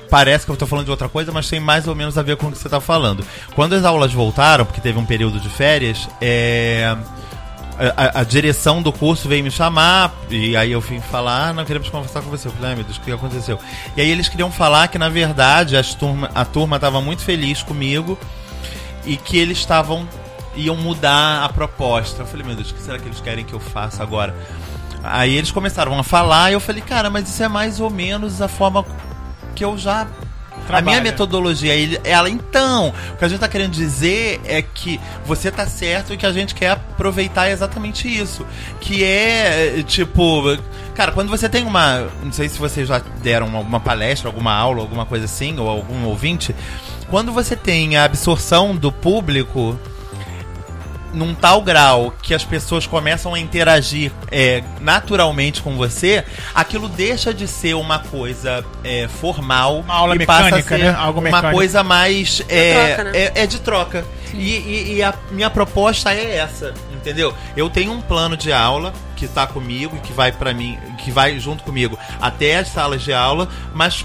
parece 0.09 0.45
que 0.45 0.53
eu 0.53 0.57
tô 0.57 0.67
falando 0.67 0.87
de 0.87 0.91
outra 0.91 1.09
coisa, 1.09 1.33
mas 1.33 1.49
tem 1.49 1.61
mais 1.61 1.87
ou 1.87 1.95
menos 1.95 2.19
a 2.19 2.23
ver 2.23 2.37
com 2.37 2.49
o 2.49 2.53
que 2.53 2.59
você 2.59 2.69
tá 2.69 2.81
falando. 2.81 3.25
Quando 3.55 3.75
as 3.75 3.85
aulas 3.85 4.13
voltaram, 4.13 4.65
porque 4.65 4.81
teve 4.81 4.99
um 4.99 5.05
período 5.05 5.39
de 5.39 5.49
férias, 5.49 6.09
é 6.21 6.97
a, 7.97 8.21
a, 8.21 8.25
direção 8.25 8.83
do 8.83 8.93
curso 8.93 9.29
veio 9.29 9.43
me 9.43 9.51
chamar, 9.51 10.15
e 10.29 10.55
aí 10.57 10.71
eu 10.73 10.81
vim 10.81 11.01
falar, 11.01 11.49
ah, 11.49 11.53
não 11.53 11.65
queremos 11.65 11.89
conversar 11.89 12.21
com 12.21 12.29
você. 12.29 12.49
Eu 12.49 12.53
falei, 12.53 12.73
ah, 12.73 12.75
meu 12.77 12.85
Deus, 12.85 12.99
o 12.99 13.01
que 13.01 13.11
aconteceu? 13.11 13.59
E 13.97 14.01
aí 14.01 14.11
eles 14.11 14.29
queriam 14.29 14.53
falar 14.53 14.89
que, 14.89 14.99
na 14.99 15.09
verdade, 15.09 15.77
as 15.77 15.95
turma, 15.95 16.31
a 16.35 16.45
turma 16.45 16.77
estava 16.77 17.01
muito 17.01 17.23
feliz 17.23 17.63
comigo 17.63 18.19
e 19.07 19.17
que 19.17 19.39
eles 19.39 19.59
estavam 19.59 20.07
iam 20.55 20.77
mudar 20.77 21.45
a 21.45 21.49
proposta. 21.49 22.23
Eu 22.23 22.27
falei, 22.27 22.45
meu 22.45 22.55
Deus, 22.55 22.71
o 22.71 22.75
que 22.75 22.83
será 22.83 22.99
que 22.99 23.07
eles 23.07 23.21
querem 23.21 23.45
que 23.45 23.53
eu 23.53 23.61
faça 23.61 24.03
agora? 24.03 24.35
Aí 25.03 25.35
eles 25.35 25.51
começaram 25.51 25.99
a 25.99 26.03
falar 26.03 26.51
e 26.51 26.55
eu 26.55 26.61
falei, 26.61 26.83
cara, 26.83 27.09
mas 27.09 27.29
isso 27.29 27.43
é 27.43 27.49
mais 27.49 27.81
ou 27.81 27.89
menos 27.89 28.43
a 28.43 28.49
forma 28.49 28.85
que 29.55 29.65
eu 29.65 29.79
já 29.79 30.07
Trabalha. 30.67 30.79
A 30.79 30.83
minha 30.83 31.01
metodologia, 31.01 31.73
ela 32.05 32.29
então, 32.29 32.89
o 33.13 33.17
que 33.17 33.25
a 33.25 33.29
gente 33.29 33.37
está 33.37 33.49
querendo 33.49 33.73
dizer 33.73 34.41
é 34.45 34.63
que 34.63 35.01
você 35.25 35.49
está 35.49 35.67
certo 35.67 36.13
e 36.13 36.17
que 36.17 36.27
a 36.27 36.33
gente 36.33 36.55
quer 36.55 36.71
aproveitar 36.71 37.51
exatamente 37.51 38.09
isso. 38.09 38.47
Que 38.81 39.05
é, 39.05 39.83
tipo, 39.87 40.57
cara, 40.95 41.13
quando 41.13 41.29
você 41.29 41.49
tem 41.49 41.65
uma. 41.65 42.09
Não 42.23 42.33
sei 42.33 42.49
se 42.49 42.59
vocês 42.59 42.89
já 42.89 43.01
deram 43.23 43.55
alguma 43.57 43.81
palestra, 43.81 44.29
alguma 44.29 44.55
aula, 44.55 44.81
alguma 44.81 45.07
coisa 45.07 45.25
assim, 45.25 45.59
ou 45.59 45.69
algum 45.69 46.05
ouvinte. 46.05 46.55
Quando 47.09 47.33
você 47.33 47.57
tem 47.57 47.97
a 47.97 48.05
absorção 48.05 48.77
do 48.77 48.93
público 48.93 49.79
num 51.13 51.35
tal 51.35 51.63
grau 51.63 52.13
que 52.23 52.35
as 52.35 52.45
pessoas 52.45 52.87
começam 52.87 53.35
a 53.35 53.39
interagir 53.39 54.13
é, 54.31 54.63
naturalmente 54.81 55.63
com 55.63 55.77
você, 55.77 56.25
aquilo 56.55 56.89
deixa 56.89 57.33
de 57.33 57.47
ser 57.47 57.75
uma 57.75 57.99
coisa 57.99 58.65
é, 58.85 59.09
formal 59.09 59.81
uma 59.81 59.95
aula 59.95 60.15
e 60.15 60.19
mecânica, 60.19 60.57
passa 60.57 60.75
a 60.75 60.79
ser 60.79 60.85
né? 60.85 60.95
Algo 60.97 61.21
uma 61.21 61.25
mecânico. 61.25 61.53
coisa 61.53 61.83
mais 61.83 62.43
é, 62.49 62.95
troca, 62.95 63.05
né? 63.05 63.19
é, 63.19 63.33
é, 63.35 63.47
de 63.47 63.61
troca. 63.61 64.05
E, 64.33 64.57
e, 64.57 64.95
e, 64.95 65.03
a 65.03 65.13
minha 65.33 65.51
proposta 65.51 66.15
é 66.15 66.37
essa, 66.37 66.73
entendeu? 66.95 67.35
Eu 67.57 67.69
tenho 67.69 67.93
um 67.93 68.01
plano 68.01 68.37
de 68.37 68.53
aula 68.53 68.93
que 69.17 69.25
está 69.25 69.45
comigo 69.47 69.97
e 69.97 70.01
que 70.01 70.13
vai 70.13 70.31
para 70.31 70.55
mim, 70.55 70.79
que 70.99 71.11
vai 71.11 71.39
junto 71.41 71.65
comigo 71.65 71.99
até 72.21 72.59
as 72.59 72.69
salas 72.69 73.03
de 73.03 73.13
aula, 73.13 73.49
mas 73.75 74.05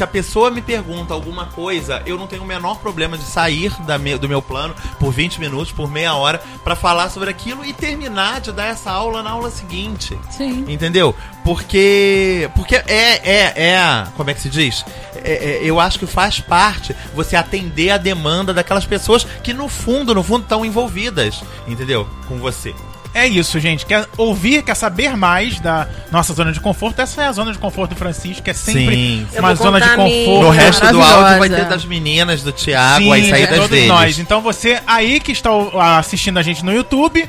se 0.00 0.04
a 0.04 0.06
pessoa 0.06 0.50
me 0.50 0.62
pergunta 0.62 1.12
alguma 1.12 1.44
coisa, 1.44 2.02
eu 2.06 2.16
não 2.16 2.26
tenho 2.26 2.42
o 2.42 2.46
menor 2.46 2.78
problema 2.78 3.18
de 3.18 3.24
sair 3.24 3.70
da 3.82 3.98
me, 3.98 4.16
do 4.16 4.30
meu 4.30 4.40
plano 4.40 4.74
por 4.98 5.12
20 5.12 5.38
minutos, 5.38 5.72
por 5.72 5.90
meia 5.90 6.14
hora, 6.14 6.40
para 6.64 6.74
falar 6.74 7.10
sobre 7.10 7.28
aquilo 7.28 7.62
e 7.66 7.74
terminar 7.74 8.40
de 8.40 8.50
dar 8.50 8.68
essa 8.68 8.90
aula 8.90 9.22
na 9.22 9.32
aula 9.32 9.50
seguinte. 9.50 10.18
Sim. 10.30 10.64
Entendeu? 10.68 11.14
Porque. 11.44 12.50
Porque 12.54 12.76
é. 12.76 13.20
é, 13.22 13.72
é 13.72 14.06
como 14.16 14.30
é 14.30 14.32
que 14.32 14.40
se 14.40 14.48
diz? 14.48 14.86
É, 15.16 15.32
é, 15.32 15.60
eu 15.62 15.78
acho 15.78 15.98
que 15.98 16.06
faz 16.06 16.40
parte 16.40 16.96
você 17.14 17.36
atender 17.36 17.90
a 17.90 17.98
demanda 17.98 18.54
daquelas 18.54 18.86
pessoas 18.86 19.24
que, 19.44 19.52
no 19.52 19.68
fundo, 19.68 20.14
no 20.14 20.22
fundo, 20.22 20.44
estão 20.44 20.64
envolvidas, 20.64 21.44
entendeu? 21.66 22.08
Com 22.26 22.38
você. 22.38 22.74
É 23.14 23.26
isso, 23.26 23.58
gente. 23.58 23.84
Quer 23.86 24.06
ouvir, 24.16 24.62
quer 24.62 24.74
saber 24.74 25.16
mais 25.16 25.58
da 25.60 25.88
nossa 26.10 26.32
zona 26.32 26.52
de 26.52 26.60
conforto? 26.60 27.00
Essa 27.00 27.22
é 27.22 27.26
a 27.26 27.32
zona 27.32 27.52
de 27.52 27.58
conforto 27.58 27.90
do 27.90 27.96
Francisco, 27.96 28.42
que 28.42 28.50
é 28.50 28.54
sempre 28.54 28.94
Sim. 28.96 29.26
Uma 29.38 29.54
zona 29.54 29.80
de 29.80 29.88
conforto. 29.90 30.42
No 30.42 30.50
resto 30.50 30.86
do 30.92 31.02
áudio 31.02 31.38
vai 31.38 31.48
ter 31.48 31.64
das 31.66 31.84
meninas, 31.84 32.42
do 32.42 32.52
Thiago, 32.52 33.04
Sim, 33.04 33.12
as 33.12 33.22
de 33.24 33.30
saídas 33.30 33.54
todos 33.56 33.70
deles. 33.70 33.88
nós. 33.88 34.18
Então 34.18 34.40
você 34.40 34.80
aí 34.86 35.20
que 35.20 35.32
está 35.32 35.50
assistindo 35.98 36.38
a 36.38 36.42
gente 36.42 36.64
no 36.64 36.72
YouTube, 36.72 37.28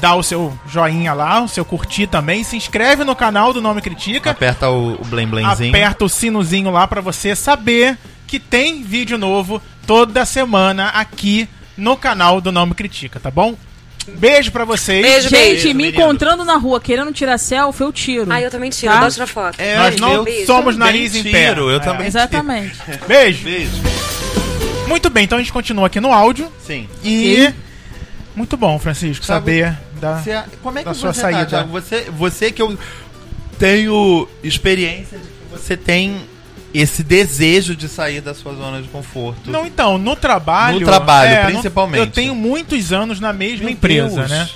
dá 0.00 0.14
o 0.14 0.22
seu 0.22 0.56
joinha 0.68 1.12
lá, 1.12 1.42
o 1.42 1.48
seu 1.48 1.64
curtir 1.64 2.06
também, 2.06 2.44
se 2.44 2.56
inscreve 2.56 3.04
no 3.04 3.16
canal 3.16 3.52
do 3.52 3.60
Nome 3.60 3.80
Critica, 3.82 4.30
Aperta 4.30 4.70
o, 4.70 4.94
o 4.94 5.04
blém 5.04 5.26
blemzinho. 5.26 5.70
aperta 5.70 6.04
o 6.04 6.08
sinozinho 6.08 6.70
lá 6.70 6.86
pra 6.86 7.00
você 7.00 7.34
saber 7.34 7.98
que 8.26 8.38
tem 8.38 8.82
vídeo 8.82 9.18
novo 9.18 9.60
toda 9.86 10.24
semana 10.24 10.88
aqui 10.88 11.48
no 11.76 11.96
canal 11.96 12.40
do 12.40 12.52
Nome 12.52 12.74
Critica, 12.74 13.18
tá 13.18 13.30
bom? 13.30 13.54
Beijo 14.16 14.50
pra 14.52 14.64
vocês. 14.64 15.02
Beijo, 15.02 15.28
Gente, 15.28 15.32
beijo. 15.32 15.68
me 15.68 15.74
menino. 15.74 16.02
encontrando 16.02 16.44
na 16.44 16.56
rua 16.56 16.80
querendo 16.80 17.12
tirar 17.12 17.38
selfie, 17.38 17.82
eu 17.84 17.92
tiro. 17.92 18.26
Ah, 18.32 18.40
eu 18.40 18.50
também 18.50 18.70
tiro, 18.70 18.92
Tá? 18.92 19.10
tirar 19.10 19.26
foto. 19.26 19.60
É, 19.60 19.76
Nós 19.76 19.96
não 19.96 20.26
eu 20.26 20.46
somos 20.46 20.74
também 20.74 20.78
nariz 20.78 21.14
em 21.14 21.22
tiro, 21.22 21.32
pé. 21.32 21.50
Eu 21.52 21.70
É. 21.76 21.78
também 21.78 22.06
Exatamente. 22.06 22.74
Beijo. 23.06 23.44
Beijo. 23.44 23.70
Muito 24.88 25.10
bem, 25.10 25.24
então 25.24 25.36
a 25.38 25.40
gente 25.40 25.52
continua 25.52 25.86
aqui 25.86 26.00
no 26.00 26.12
áudio 26.12 26.50
Sim. 26.66 26.88
e 27.04 27.52
muito 28.34 28.56
bom, 28.56 28.78
Francisco, 28.78 29.24
Thiago, 29.24 29.40
saber 29.46 29.76
da 30.00 30.16
Você- 30.22 30.42
como 30.62 30.78
é 30.78 30.82
que 30.82 30.88
da 30.88 30.94
sua 30.94 31.12
você 31.12 31.20
saída. 31.20 31.46
tá? 31.46 31.62
Você, 31.64 32.06
você 32.10 32.50
que 32.50 32.62
eu 32.62 32.78
tenho 33.58 34.26
experiência 34.42 35.18
de 35.18 35.24
que 35.24 35.30
você 35.50 35.76
tem 35.76 36.16
esse 36.74 37.02
desejo 37.02 37.74
de 37.74 37.88
sair 37.88 38.20
da 38.20 38.34
sua 38.34 38.54
zona 38.54 38.80
de 38.82 38.88
conforto. 38.88 39.50
Não, 39.50 39.66
então, 39.66 39.96
no 39.98 40.14
trabalho. 40.14 40.80
No 40.80 40.86
trabalho, 40.86 41.30
é, 41.30 41.44
no- 41.44 41.50
principalmente. 41.52 42.00
eu 42.00 42.06
tenho 42.06 42.34
muitos 42.34 42.92
anos 42.92 43.20
na 43.20 43.32
mesma 43.32 43.64
Meu 43.64 43.72
empresa, 43.72 44.16
Deus. 44.16 44.30
né? 44.30 44.48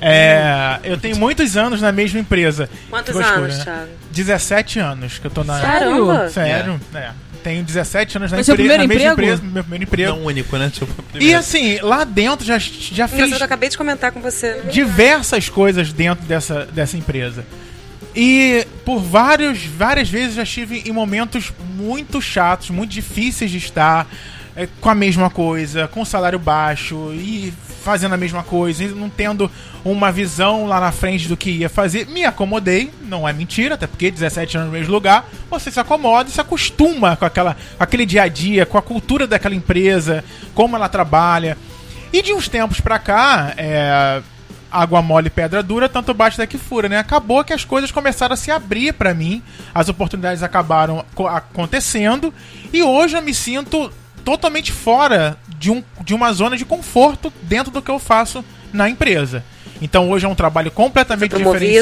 É, 0.00 0.80
eu 0.84 0.98
tenho 0.98 1.16
muitos 1.16 1.56
anos 1.56 1.80
na 1.80 1.90
mesma 1.92 2.20
empresa. 2.20 2.68
Quantos 2.90 3.14
Frescura, 3.14 3.38
anos, 3.44 3.58
né? 3.58 3.64
Thiago? 3.64 3.88
17 4.10 4.78
anos 4.78 5.18
que 5.18 5.26
eu 5.26 5.30
tô 5.30 5.44
na. 5.44 5.58
Caramba! 5.60 6.28
Sério? 6.28 6.80
É. 6.94 7.10
Tenho 7.42 7.62
17 7.62 8.16
anos 8.16 8.32
na, 8.32 8.40
empre- 8.40 8.54
primeiro 8.54 8.82
na 8.82 8.88
mesma 8.88 9.12
emprego? 9.12 9.32
empresa, 9.34 9.42
meu 9.52 9.62
primeiro 9.62 9.84
emprego. 9.84 10.12
Não 10.16 10.24
único, 10.24 10.56
né? 10.56 10.70
Tipo, 10.72 10.92
E 11.18 11.34
assim, 11.34 11.78
lá 11.80 12.02
dentro 12.04 12.44
já, 12.44 12.58
já 12.58 13.06
fiz 13.06 13.14
Engraçado, 13.18 13.40
eu 13.40 13.44
acabei 13.44 13.68
de 13.68 13.76
comentar 13.78 14.12
com 14.12 14.20
você. 14.20 14.62
diversas 14.70 15.48
coisas 15.48 15.92
dentro 15.92 16.24
dessa, 16.26 16.66
dessa 16.72 16.96
empresa. 16.96 17.44
E 18.14 18.66
por 18.84 19.00
vários, 19.00 19.64
várias 19.64 20.08
vezes 20.08 20.36
já 20.36 20.44
estive 20.44 20.84
em 20.86 20.92
momentos 20.92 21.52
muito 21.76 22.22
chatos, 22.22 22.70
muito 22.70 22.90
difíceis 22.90 23.50
de 23.50 23.58
estar, 23.58 24.06
é, 24.56 24.68
com 24.80 24.88
a 24.88 24.94
mesma 24.94 25.28
coisa, 25.28 25.88
com 25.88 26.04
salário 26.04 26.38
baixo 26.38 27.12
e 27.12 27.52
fazendo 27.82 28.14
a 28.14 28.16
mesma 28.16 28.42
coisa, 28.42 28.84
e 28.84 28.88
não 28.88 29.10
tendo 29.10 29.50
uma 29.84 30.12
visão 30.12 30.66
lá 30.66 30.80
na 30.80 30.92
frente 30.92 31.28
do 31.28 31.36
que 31.36 31.50
ia 31.50 31.68
fazer. 31.68 32.06
Me 32.06 32.24
acomodei, 32.24 32.90
não 33.02 33.28
é 33.28 33.32
mentira, 33.32 33.74
até 33.74 33.86
porque 33.86 34.10
17 34.10 34.56
anos 34.56 34.72
no 34.72 34.78
mesmo 34.78 34.92
lugar, 34.92 35.28
você 35.50 35.70
se 35.70 35.80
acomoda 35.80 36.30
e 36.30 36.32
se 36.32 36.40
acostuma 36.40 37.16
com, 37.16 37.24
aquela, 37.24 37.56
aquele 37.78 38.06
dia 38.06 38.22
a 38.22 38.28
dia, 38.28 38.64
com 38.64 38.78
a 38.78 38.82
cultura 38.82 39.26
daquela 39.26 39.54
empresa, 39.54 40.24
como 40.54 40.76
ela 40.76 40.88
trabalha. 40.88 41.58
E 42.12 42.22
de 42.22 42.32
uns 42.32 42.48
tempos 42.48 42.80
pra 42.80 42.98
cá, 42.98 43.52
é, 43.56 44.22
água 44.82 45.00
mole, 45.00 45.30
pedra 45.30 45.62
dura, 45.62 45.88
tanto 45.88 46.12
bate 46.12 46.36
daqui 46.38 46.58
fura, 46.58 46.88
né? 46.88 46.98
Acabou 46.98 47.44
que 47.44 47.52
as 47.52 47.64
coisas 47.64 47.90
começaram 47.90 48.34
a 48.34 48.36
se 48.36 48.50
abrir 48.50 48.92
pra 48.92 49.14
mim, 49.14 49.42
as 49.74 49.88
oportunidades 49.88 50.42
acabaram 50.42 51.04
co- 51.14 51.26
acontecendo 51.28 52.32
e 52.72 52.82
hoje 52.82 53.16
eu 53.16 53.22
me 53.22 53.32
sinto 53.34 53.92
totalmente 54.24 54.72
fora 54.72 55.36
de, 55.58 55.70
um, 55.70 55.82
de 56.02 56.14
uma 56.14 56.32
zona 56.32 56.56
de 56.56 56.64
conforto 56.64 57.32
dentro 57.42 57.70
do 57.70 57.80
que 57.82 57.90
eu 57.90 57.98
faço 57.98 58.44
na 58.72 58.88
empresa. 58.88 59.44
Então 59.82 60.08
hoje 60.10 60.24
é 60.24 60.28
um 60.28 60.34
trabalho 60.34 60.70
completamente 60.70 61.30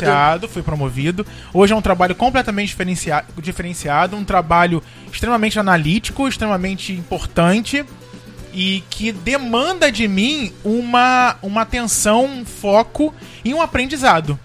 diferenciado, 0.03 0.49
fui 0.49 0.63
promovido. 0.63 1.27
Hoje 1.53 1.73
é 1.73 1.77
um 1.77 1.83
trabalho 1.83 2.15
completamente 2.15 2.69
diferencia 2.69 3.25
diferenciado, 3.41 4.17
um 4.17 4.25
trabalho 4.25 4.83
extremamente 5.13 5.59
analítico, 5.59 6.27
extremamente 6.27 6.93
importante 6.93 7.85
e 8.53 8.83
que 8.91 9.13
demanda 9.13 9.91
de 9.91 10.07
mim 10.07 10.53
uma, 10.65 11.37
uma 11.43 11.63
atenção, 11.63 12.25
um 12.27 12.45
foco 12.45 13.15
e 13.45 13.53
um 13.55 13.61
aprendizado. 13.63 14.39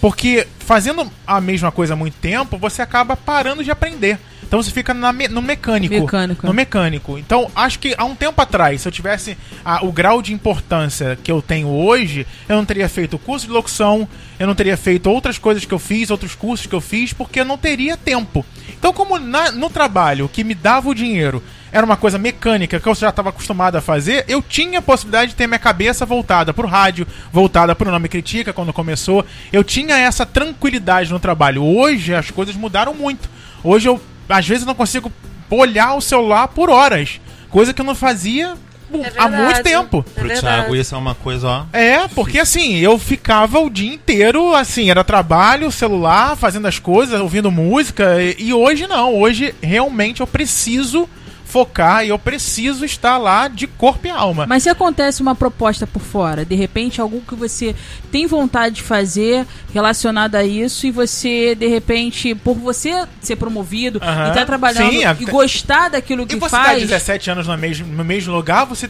Porque 0.00 0.46
fazendo 0.60 1.10
a 1.26 1.40
mesma 1.40 1.70
coisa 1.70 1.92
há 1.92 1.96
muito 1.96 2.14
tempo, 2.14 2.56
você 2.58 2.82
acaba 2.82 3.16
parando 3.16 3.62
de 3.62 3.70
aprender. 3.70 4.18
Então 4.42 4.60
você 4.60 4.70
fica 4.72 4.92
na 4.92 5.12
me- 5.12 5.28
no 5.28 5.40
mecânico. 5.40 5.94
Mecânico. 5.94 6.44
No 6.46 6.52
mecânico. 6.52 7.16
Então, 7.18 7.48
acho 7.54 7.78
que 7.78 7.94
há 7.96 8.04
um 8.04 8.16
tempo 8.16 8.40
atrás, 8.42 8.80
se 8.80 8.88
eu 8.88 8.90
tivesse 8.90 9.38
ah, 9.64 9.84
o 9.84 9.92
grau 9.92 10.20
de 10.20 10.32
importância 10.32 11.16
que 11.22 11.30
eu 11.30 11.40
tenho 11.40 11.68
hoje, 11.68 12.26
eu 12.48 12.56
não 12.56 12.64
teria 12.64 12.88
feito 12.88 13.14
o 13.14 13.18
curso 13.18 13.46
de 13.46 13.52
locução, 13.52 14.08
eu 14.40 14.48
não 14.48 14.54
teria 14.56 14.76
feito 14.76 15.08
outras 15.08 15.38
coisas 15.38 15.64
que 15.64 15.72
eu 15.72 15.78
fiz, 15.78 16.10
outros 16.10 16.34
cursos 16.34 16.66
que 16.66 16.74
eu 16.74 16.80
fiz, 16.80 17.12
porque 17.12 17.38
eu 17.40 17.44
não 17.44 17.56
teria 17.56 17.96
tempo. 17.96 18.44
Então, 18.80 18.92
como 18.94 19.18
na- 19.18 19.52
no 19.52 19.68
trabalho 19.68 20.24
o 20.24 20.28
que 20.28 20.42
me 20.42 20.54
dava 20.54 20.88
o 20.88 20.94
dinheiro 20.94 21.40
era 21.70 21.84
uma 21.84 21.98
coisa 21.98 22.16
mecânica 22.18 22.80
que 22.80 22.88
eu 22.88 22.94
já 22.94 23.10
estava 23.10 23.28
acostumado 23.28 23.76
a 23.76 23.80
fazer, 23.82 24.24
eu 24.26 24.40
tinha 24.42 24.78
a 24.78 24.82
possibilidade 24.82 25.32
de 25.32 25.36
ter 25.36 25.46
minha 25.46 25.58
cabeça 25.58 26.06
voltada 26.06 26.52
pro 26.54 26.66
rádio, 26.66 27.06
voltada 27.30 27.76
pro 27.76 27.90
Nome 27.90 28.08
Critica 28.08 28.52
quando 28.54 28.72
começou. 28.72 29.24
Eu 29.52 29.62
tinha 29.62 29.96
essa 29.98 30.24
tranquilidade 30.26 31.12
no 31.12 31.20
trabalho. 31.20 31.62
Hoje 31.62 32.14
as 32.14 32.30
coisas 32.30 32.56
mudaram 32.56 32.94
muito. 32.94 33.28
Hoje 33.62 33.86
eu, 33.88 34.00
às 34.28 34.48
vezes, 34.48 34.64
não 34.66 34.74
consigo 34.74 35.12
olhar 35.50 35.94
o 35.94 36.00
celular 36.00 36.48
por 36.48 36.70
horas. 36.70 37.20
Coisa 37.50 37.74
que 37.74 37.80
eu 37.82 37.84
não 37.86 37.94
fazia 37.94 38.54
É 38.92 39.12
há 39.16 39.28
muito 39.28 39.62
tempo. 39.62 40.04
É 40.16 40.20
Pro 40.20 40.28
verdade. 40.28 40.56
Thiago 40.56 40.76
isso 40.76 40.94
é 40.94 40.98
uma 40.98 41.14
coisa, 41.14 41.48
ó. 41.48 41.64
É, 41.72 42.08
porque 42.08 42.38
assim, 42.38 42.76
eu 42.76 42.98
ficava 42.98 43.60
o 43.60 43.70
dia 43.70 43.92
inteiro, 43.92 44.54
assim, 44.54 44.90
era 44.90 45.04
trabalho, 45.04 45.70
celular, 45.70 46.36
fazendo 46.36 46.66
as 46.66 46.78
coisas, 46.78 47.20
ouvindo 47.20 47.50
música, 47.50 48.22
e, 48.22 48.36
e 48.38 48.54
hoje 48.54 48.86
não. 48.86 49.14
Hoje 49.18 49.54
realmente 49.62 50.20
eu 50.20 50.26
preciso 50.26 51.08
focar 51.50 52.04
e 52.04 52.10
eu 52.10 52.18
preciso 52.18 52.84
estar 52.84 53.18
lá 53.18 53.48
de 53.48 53.66
corpo 53.66 54.06
e 54.06 54.10
alma. 54.10 54.46
Mas 54.46 54.62
se 54.62 54.70
acontece 54.70 55.20
uma 55.20 55.34
proposta 55.34 55.86
por 55.86 56.00
fora, 56.00 56.44
de 56.44 56.54
repente 56.54 57.00
algo 57.00 57.20
que 57.26 57.34
você 57.34 57.74
tem 58.12 58.26
vontade 58.26 58.76
de 58.76 58.82
fazer 58.82 59.44
relacionado 59.74 60.36
a 60.36 60.44
isso 60.44 60.86
e 60.86 60.90
você, 60.90 61.54
de 61.56 61.66
repente, 61.66 62.34
por 62.34 62.54
você 62.54 63.04
ser 63.20 63.36
promovido 63.36 64.00
Aham. 64.02 64.26
e 64.26 64.28
estar 64.28 64.46
trabalhando 64.46 64.92
Sim, 64.92 65.02
e 65.20 65.24
gostar 65.24 65.90
daquilo 65.90 66.24
que 66.24 66.36
E 66.36 66.38
você 66.38 66.56
tá 66.56 66.64
faz. 66.64 66.82
17 66.82 67.30
anos 67.30 67.46
no 67.48 67.58
mesmo, 67.58 67.86
no 67.86 68.04
mesmo 68.04 68.32
lugar, 68.32 68.64
você 68.64 68.88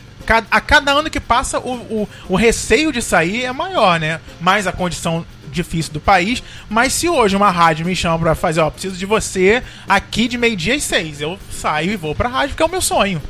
a 0.51 0.61
cada 0.61 0.92
ano 0.92 1.11
que 1.11 1.18
passa, 1.18 1.59
o, 1.59 1.73
o, 1.73 2.09
o 2.29 2.37
receio 2.37 2.92
de 2.92 3.03
sair 3.03 3.44
é 3.44 3.53
maior, 3.53 3.99
né? 3.99 4.20
Mais 4.40 4.66
a 4.66 4.70
condição 4.70 5.25
difícil 5.51 5.93
do 5.93 6.01
país. 6.01 6.43
Mas 6.69 6.93
se 6.93 7.09
hoje 7.09 7.37
uma 7.37 7.51
rádio 7.51 7.85
me 7.87 7.95
chama 7.97 8.19
pra 8.19 8.35
fazer, 8.35 8.61
ó, 8.61 8.71
preciso 8.71 8.97
de 8.97 9.07
você 9.07 9.63
aqui 9.89 10.29
de 10.29 10.39
meio-dia 10.39 10.75
às 10.75 10.83
seis, 10.83 11.21
eu 11.21 11.39
saio 11.51 11.93
e 11.93 11.97
vou 11.97 12.15
pra 12.15 12.29
rádio, 12.29 12.51
porque 12.51 12.63
é 12.63 12.67
o 12.67 12.71
meu 12.71 12.81
sonho. 12.81 13.21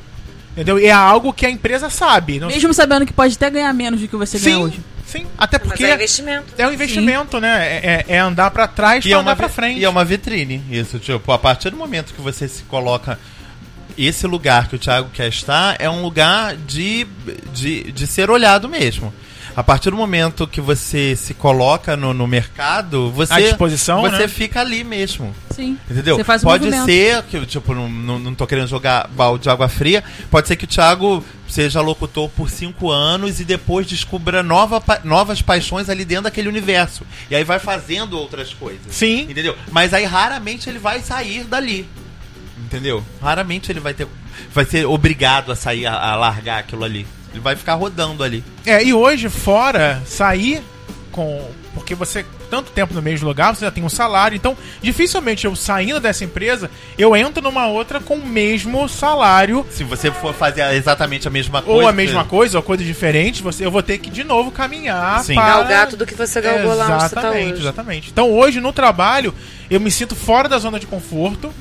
Entendeu? 0.52 0.78
E 0.78 0.86
é 0.86 0.92
algo 0.92 1.32
que 1.32 1.46
a 1.46 1.50
empresa 1.50 1.88
sabe. 1.88 2.40
Não... 2.40 2.48
Mesmo 2.48 2.74
sabendo 2.74 3.06
que 3.06 3.12
pode 3.12 3.34
até 3.34 3.48
ganhar 3.48 3.72
menos 3.72 4.00
do 4.00 4.08
que 4.08 4.16
você 4.16 4.38
ganha 4.38 4.56
Sim, 4.56 4.62
hoje. 4.64 4.80
sim. 5.06 5.26
Até 5.38 5.58
Mas 5.58 5.68
porque 5.68 5.84
é 5.84 5.94
investimento. 5.94 6.52
é 6.58 6.66
um 6.66 6.72
investimento, 6.72 7.40
né? 7.40 7.66
É, 7.82 8.04
é- 8.08 8.14
é 8.16 8.18
andar 8.18 8.50
pra 8.50 8.66
trás 8.66 9.04
E 9.04 9.08
pra 9.08 9.18
é, 9.18 9.20
andar 9.20 9.30
uma, 9.30 9.36
pra 9.36 9.48
frente. 9.48 9.78
e 9.80 9.84
é 9.84 9.88
uma 9.88 10.04
vitrine, 10.04 10.60
isso, 10.70 10.98
tipo, 10.98 11.30
a 11.32 11.38
partir 11.38 11.70
do 11.70 11.76
momento 11.76 12.12
que 12.12 12.20
você 12.20 12.48
se 12.48 12.64
coloca. 12.64 13.18
Esse 13.98 14.26
lugar 14.26 14.68
que 14.68 14.76
o 14.76 14.78
Thiago 14.78 15.10
quer 15.12 15.28
estar 15.28 15.76
é 15.78 15.88
um 15.90 16.00
lugar 16.02 16.56
de, 16.56 17.06
de, 17.52 17.92
de 17.92 18.06
ser 18.06 18.30
olhado 18.30 18.68
mesmo. 18.68 19.12
A 19.56 19.62
partir 19.62 19.90
do 19.90 19.96
momento 19.96 20.46
que 20.46 20.60
você 20.60 21.14
se 21.16 21.34
coloca 21.34 21.96
no, 21.96 22.14
no 22.14 22.26
mercado, 22.26 23.10
você, 23.10 23.34
disposição, 23.42 24.00
você 24.02 24.18
né? 24.18 24.28
fica 24.28 24.60
ali 24.60 24.84
mesmo. 24.84 25.34
Sim. 25.50 25.76
Entendeu? 25.90 26.16
Você 26.16 26.24
faz 26.24 26.42
o 26.42 26.46
pode 26.46 26.64
movimento. 26.64 26.86
ser 26.86 27.22
que, 27.24 27.44
tipo, 27.46 27.74
não, 27.74 27.88
não, 27.88 28.18
não 28.18 28.34
tô 28.34 28.46
querendo 28.46 28.68
jogar 28.68 29.08
balde 29.08 29.44
de 29.44 29.50
água 29.50 29.68
fria. 29.68 30.02
Pode 30.30 30.48
ser 30.48 30.56
que 30.56 30.64
o 30.64 30.68
Thiago 30.68 31.24
seja 31.48 31.80
locutor 31.80 32.28
por 32.30 32.48
cinco 32.48 32.90
anos 32.90 33.40
e 33.40 33.44
depois 33.44 33.86
descubra 33.86 34.42
nova, 34.42 34.80
pa- 34.80 35.00
novas 35.02 35.42
paixões 35.42 35.88
ali 35.88 36.04
dentro 36.04 36.24
daquele 36.24 36.48
universo. 36.48 37.04
E 37.30 37.34
aí 37.34 37.42
vai 37.44 37.58
fazendo 37.58 38.16
outras 38.18 38.54
coisas. 38.54 38.80
Sim. 38.94 39.22
Entendeu? 39.22 39.56
Mas 39.70 39.92
aí 39.92 40.04
raramente 40.04 40.68
ele 40.70 40.78
vai 40.78 41.00
sair 41.00 41.44
dali. 41.44 41.88
Entendeu? 42.64 43.04
Raramente 43.20 43.72
ele 43.72 43.80
vai 43.80 43.92
ter. 43.94 44.06
Vai 44.54 44.64
ser 44.64 44.86
obrigado 44.86 45.50
a 45.52 45.56
sair, 45.56 45.86
a, 45.86 45.94
a 45.94 46.14
largar 46.16 46.60
aquilo 46.60 46.84
ali. 46.84 47.06
Ele 47.32 47.40
vai 47.40 47.56
ficar 47.56 47.74
rodando 47.74 48.22
ali. 48.22 48.44
É, 48.66 48.82
e 48.82 48.92
hoje, 48.92 49.28
fora, 49.28 50.02
sair 50.04 50.62
com. 51.10 51.48
Porque 51.72 51.94
você, 51.94 52.26
tanto 52.50 52.72
tempo 52.72 52.92
no 52.92 53.00
mesmo 53.00 53.28
lugar, 53.28 53.54
você 53.54 53.64
já 53.64 53.70
tem 53.70 53.84
um 53.84 53.88
salário. 53.88 54.34
Então, 54.34 54.56
dificilmente 54.82 55.46
eu 55.46 55.54
saindo 55.54 56.00
dessa 56.00 56.24
empresa, 56.24 56.68
eu 56.98 57.14
entro 57.14 57.40
numa 57.40 57.68
outra 57.68 58.00
com 58.00 58.14
o 58.14 58.26
mesmo 58.26 58.88
salário. 58.88 59.64
Se 59.70 59.84
você 59.84 60.10
for 60.10 60.34
fazer 60.34 60.62
exatamente 60.74 61.28
a 61.28 61.30
mesma 61.30 61.62
coisa. 61.62 61.82
Ou 61.82 61.88
a 61.88 61.92
mesma 61.92 62.24
coisa, 62.24 62.58
ou 62.58 62.62
coisa 62.62 62.82
diferente, 62.82 63.40
você, 63.40 63.64
eu 63.64 63.70
vou 63.70 63.84
ter 63.84 63.98
que 63.98 64.10
de 64.10 64.24
novo 64.24 64.50
caminhar 64.50 65.22
Sim. 65.22 65.34
para... 65.34 65.46
Galgar 65.46 65.88
tudo 65.88 66.04
que 66.04 66.14
você 66.14 66.40
galgou 66.40 66.74
lá 66.74 66.96
onde 66.96 67.08
você 67.08 67.14
tá 67.14 67.30
hoje. 67.30 67.52
exatamente. 67.52 68.10
Então 68.10 68.32
hoje 68.32 68.60
no 68.60 68.72
trabalho 68.72 69.32
eu 69.70 69.78
me 69.78 69.90
sinto 69.90 70.16
fora 70.16 70.48
da 70.48 70.58
zona 70.58 70.80
de 70.80 70.86
conforto 70.86 71.52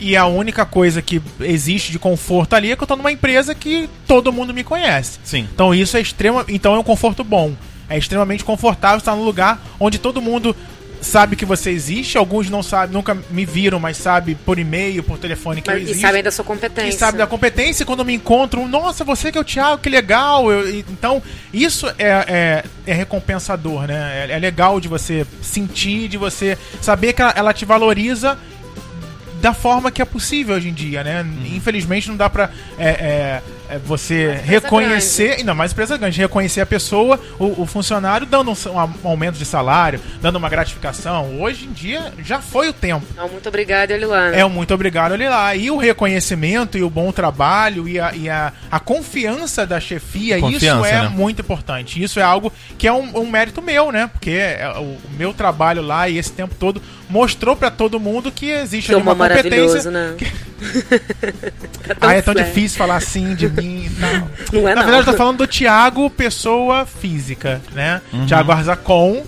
e 0.00 0.16
a 0.16 0.26
única 0.26 0.64
coisa 0.64 1.00
que 1.02 1.20
existe 1.40 1.92
de 1.92 1.98
conforto 1.98 2.54
ali 2.54 2.70
é 2.72 2.76
que 2.76 2.82
eu 2.82 2.86
tô 2.86 2.96
numa 2.96 3.12
empresa 3.12 3.54
que 3.54 3.88
todo 4.06 4.32
mundo 4.32 4.52
me 4.54 4.64
conhece. 4.64 5.18
Sim. 5.24 5.48
Então 5.54 5.74
isso 5.74 5.96
é 5.96 6.00
extremo, 6.00 6.44
então 6.48 6.74
é 6.74 6.78
um 6.78 6.82
conforto 6.84 7.22
bom. 7.24 7.54
é 7.90 7.96
extremamente 7.96 8.44
confortável 8.44 8.98
estar 8.98 9.16
num 9.16 9.24
lugar 9.24 9.58
onde 9.80 9.98
todo 9.98 10.20
mundo 10.20 10.54
sabe 11.00 11.36
que 11.36 11.44
você 11.46 11.70
existe, 11.70 12.18
alguns 12.18 12.50
não 12.50 12.60
sabem, 12.62 12.92
nunca 12.92 13.16
me 13.30 13.44
viram, 13.46 13.78
mas 13.78 13.96
sabe 13.96 14.34
por 14.34 14.58
e-mail, 14.58 15.02
por 15.02 15.16
telefone 15.16 15.62
que 15.62 15.70
eu 15.70 15.74
Mas- 15.74 15.82
e 15.82 15.90
existo. 15.92 16.00
sabem 16.02 16.22
da 16.22 16.30
sua 16.32 16.44
competência. 16.44 16.88
E 16.90 16.92
sabe 16.92 17.16
da 17.16 17.26
competência, 17.26 17.84
e 17.84 17.86
quando 17.86 18.04
me 18.04 18.12
encontram, 18.12 18.66
nossa, 18.68 19.04
você 19.04 19.30
que 19.32 19.38
é 19.38 19.40
o 19.40 19.44
Thiago, 19.44 19.80
que 19.80 19.88
legal. 19.88 20.50
Eu- 20.52 20.68
e- 20.68 20.84
então, 20.90 21.22
isso 21.54 21.86
é, 21.98 22.24
é, 22.28 22.64
é 22.84 22.92
recompensador, 22.92 23.86
né? 23.86 24.26
É, 24.28 24.32
é 24.32 24.38
legal 24.38 24.80
de 24.80 24.88
você 24.88 25.24
sentir, 25.40 26.08
de 26.08 26.16
você 26.18 26.58
saber 26.82 27.12
que 27.12 27.22
ela, 27.22 27.32
ela 27.36 27.52
te 27.54 27.64
valoriza 27.64 28.36
da 29.40 29.54
forma 29.54 29.90
que 29.90 30.02
é 30.02 30.04
possível 30.04 30.56
hoje 30.56 30.68
em 30.68 30.74
dia, 30.74 31.04
né? 31.04 31.24
Infelizmente 31.54 32.08
não 32.08 32.16
dá 32.16 32.28
pra 32.28 32.50
é, 32.78 32.88
é, 32.88 33.42
é, 33.68 33.78
você 33.78 34.38
reconhecer, 34.44 35.32
ainda 35.38 35.54
mais 35.54 35.72
empresa 35.72 35.96
grande, 35.96 36.18
reconhecer 36.20 36.60
a 36.60 36.66
pessoa, 36.66 37.20
o, 37.38 37.62
o 37.62 37.66
funcionário, 37.66 38.26
dando 38.26 38.50
um, 38.50 38.54
um 38.72 38.78
a- 38.78 38.84
um 39.04 39.08
aumento 39.08 39.36
de 39.36 39.44
salário, 39.44 40.00
dando 40.20 40.36
uma 40.36 40.48
gratificação. 40.48 41.40
Hoje 41.40 41.66
em 41.66 41.72
dia 41.72 42.12
já 42.24 42.40
foi 42.40 42.68
o 42.68 42.72
tempo. 42.72 43.04
Não, 43.16 43.28
muito 43.28 43.48
obrigada, 43.48 43.92
Eliana. 43.92 44.34
É 44.34 44.44
o 44.44 44.50
muito 44.50 44.72
obrigado 44.74 45.12
ali 45.12 45.28
lá. 45.28 45.54
E 45.54 45.70
o 45.70 45.76
reconhecimento 45.76 46.76
e 46.78 46.82
o 46.82 46.90
bom 46.90 47.12
trabalho 47.12 47.88
e 47.88 47.98
a, 48.00 48.14
e 48.14 48.28
a, 48.28 48.52
a 48.70 48.80
confiança 48.80 49.66
da 49.66 49.78
chefia, 49.80 50.36
isso 50.38 50.46
Confiança, 50.46 50.88
é 50.88 51.02
né? 51.02 51.08
muito 51.08 51.40
importante. 51.42 52.02
Isso 52.02 52.18
é 52.18 52.22
algo 52.22 52.52
que 52.76 52.86
é 52.86 52.92
um, 52.92 53.18
um 53.20 53.26
mérito 53.26 53.60
meu, 53.62 53.92
né? 53.92 54.08
Porque 54.12 54.30
é 54.30 54.68
o, 54.76 54.82
o 54.82 54.98
meu 55.16 55.32
trabalho 55.32 55.82
lá 55.82 56.08
e 56.08 56.16
esse 56.18 56.32
tempo 56.32 56.54
todo 56.54 56.80
mostrou 57.08 57.56
pra 57.56 57.70
todo 57.70 57.98
mundo 57.98 58.30
que 58.30 58.50
existe 58.50 58.88
Que 58.88 58.94
ali 58.94 59.02
uma 59.02 59.14
competência. 59.16 59.90
né? 59.90 60.14
Ah, 62.00 62.14
é 62.14 62.22
tão 62.22 62.34
difícil 62.34 62.76
falar 62.78 62.96
assim 62.96 63.34
de 63.34 63.46
mim 63.62 63.86
e 63.86 63.90
tal. 64.00 64.28
Não 64.52 64.68
é, 64.68 64.74
Na 64.74 64.82
não. 64.82 64.88
verdade, 64.88 65.08
eu 65.08 65.12
tô 65.12 65.18
falando 65.18 65.38
do 65.38 65.46
Thiago, 65.46 66.08
pessoa 66.10 66.86
física, 66.86 67.60
né? 67.72 68.00
Uhum. 68.12 68.26
Thiago 68.26 68.52
Arzacon. 68.52 69.22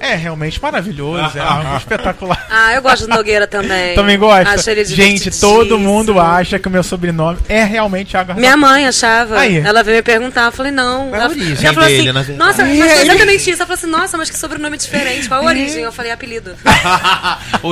É 0.00 0.14
realmente 0.14 0.60
maravilhoso, 0.62 1.36
é 1.36 1.40
algo 1.40 1.76
espetacular. 1.78 2.46
Ah, 2.50 2.72
eu 2.74 2.82
gosto 2.82 3.06
do 3.06 3.14
Nogueira 3.14 3.46
também. 3.46 3.94
Também 3.94 4.18
gosta. 4.18 4.54
Acho 4.54 4.70
ele 4.70 4.84
Gente, 4.84 5.30
todo 5.40 5.78
mundo 5.78 6.18
acha 6.20 6.58
que 6.58 6.68
o 6.68 6.70
meu 6.70 6.82
sobrenome 6.82 7.38
é 7.48 7.64
realmente 7.64 8.16
Arzacon. 8.16 8.38
Minha 8.40 8.56
mãe 8.56 8.86
achava. 8.86 9.38
Aí. 9.38 9.58
Ela 9.58 9.82
veio 9.82 9.96
me 9.98 10.02
perguntar, 10.02 10.46
eu 10.46 10.52
falei, 10.52 10.72
não. 10.72 11.08
Qual 11.08 11.14
é 11.14 11.18
a 11.18 11.24
ela, 11.24 11.30
origem 11.30 11.64
ela 11.64 11.74
falou 11.74 11.88
dele, 11.88 12.00
assim, 12.00 12.12
na 12.12 12.22
verdade? 12.22 12.38
Nossa, 12.38 12.64
mas 12.64 12.80
É, 12.80 13.00
ele- 13.00 13.10
exatamente 13.10 13.40
isso. 13.50 13.50
Ela 13.50 13.66
falou 13.66 13.74
assim, 13.74 13.86
nossa, 13.86 14.16
mas 14.18 14.30
que 14.30 14.38
sobrenome 14.38 14.76
diferente. 14.76 15.28
Qual 15.28 15.40
a 15.42 15.44
origem? 15.44 15.82
Eu 15.82 15.92
falei, 15.92 16.12
apelido. 16.12 16.54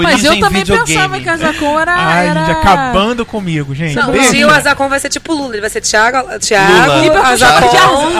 Mas 0.02 0.24
eu 0.24 0.38
também 0.40 0.62
videogame. 0.62 0.86
pensava 0.86 1.20
que 1.20 1.28
a 1.28 1.36
Zacon 1.36 1.80
era. 1.80 1.94
Ai, 1.94 2.28
era... 2.28 2.40
gente, 2.46 2.50
acabando 2.58 3.24
comigo, 3.24 3.74
gente. 3.74 3.94
Não, 3.94 4.10
um 4.10 4.30
dia 4.30 4.46
o 4.46 4.50
Azacon 4.50 4.88
vai 4.88 4.98
ser 4.98 5.08
tipo 5.08 5.32
Lula. 5.32 5.54
Ele 5.54 5.60
vai 5.60 5.70
ser 5.70 5.80
Thiago, 5.80 6.18
Lula. 6.26 6.38
Thiago 6.38 7.04
E 7.04 7.10
Azacon, 7.10 7.68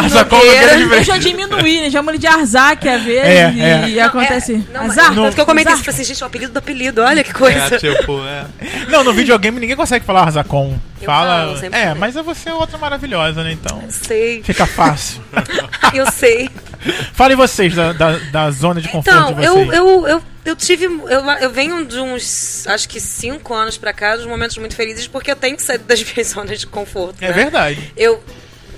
Azacon 0.04 0.36
Nogueira. 0.36 0.76
Nogueira 0.76 0.76
de 0.76 0.94
Eu 0.94 1.04
já 1.04 1.18
diminui, 1.18 1.80
né? 1.80 1.90
Chama 1.90 2.12
ele 2.12 2.18
de 2.18 2.26
Arzak 2.26 2.88
às 2.88 3.02
vezes 3.02 3.22
É, 3.24 3.52
e, 3.54 3.60
é. 3.60 3.88
E 3.96 4.00
acontece. 4.00 4.64
Não, 4.72 4.86
mas- 4.86 4.98
Azar? 4.98 5.14
Tanto 5.14 5.34
que 5.34 5.40
eu 5.40 5.46
comentei 5.46 5.72
Azar? 5.72 5.82
isso, 5.82 5.90
assim, 5.90 6.04
gente, 6.04 6.22
o 6.22 6.26
apelido 6.26 6.52
do 6.52 6.58
apelido, 6.58 7.02
olha 7.02 7.22
que 7.24 7.32
coisa. 7.32 7.76
É, 7.76 7.78
tipo, 7.78 8.20
é. 8.24 8.44
Não, 8.88 9.02
no 9.04 9.12
videogame 9.14 9.58
ninguém 9.60 9.76
consegue 9.76 10.04
falar 10.04 10.22
Arzacon. 10.22 10.78
Eu 11.00 11.06
Fala. 11.06 11.54
falo, 11.54 11.66
é, 11.66 11.70
falei. 11.70 11.94
mas 11.98 12.16
é 12.16 12.22
você 12.22 12.50
outra 12.50 12.78
maravilhosa, 12.78 13.42
né? 13.44 13.52
Então. 13.52 13.82
Sei, 13.90 14.42
Fica 14.42 14.66
fácil. 14.66 15.20
eu 15.92 16.10
sei. 16.10 16.48
Falem 17.12 17.36
vocês 17.36 17.74
da, 17.74 17.92
da, 17.92 18.18
da 18.18 18.50
zona 18.50 18.80
de 18.80 18.88
conforto 18.88 19.08
Então, 19.18 19.28
de 19.34 19.46
vocês. 19.46 19.68
eu, 19.68 19.72
eu, 19.72 20.08
eu, 20.08 20.22
eu 20.44 20.56
tive. 20.56 20.84
Eu, 20.84 21.24
eu 21.40 21.50
venho 21.50 21.84
de 21.84 21.98
uns, 21.98 22.66
acho 22.68 22.88
que 22.88 23.00
cinco 23.00 23.52
anos 23.52 23.76
pra 23.76 23.92
cá, 23.92 24.16
de 24.16 24.26
momentos 24.26 24.56
muito 24.58 24.76
felizes, 24.76 25.06
porque 25.06 25.30
eu 25.30 25.36
tenho 25.36 25.56
que 25.56 25.62
sair 25.62 25.78
das 25.78 26.02
minhas 26.04 26.28
zonas 26.28 26.60
de 26.60 26.66
conforto. 26.66 27.16
É 27.20 27.28
né? 27.28 27.32
verdade. 27.32 27.92
Eu 27.96 28.22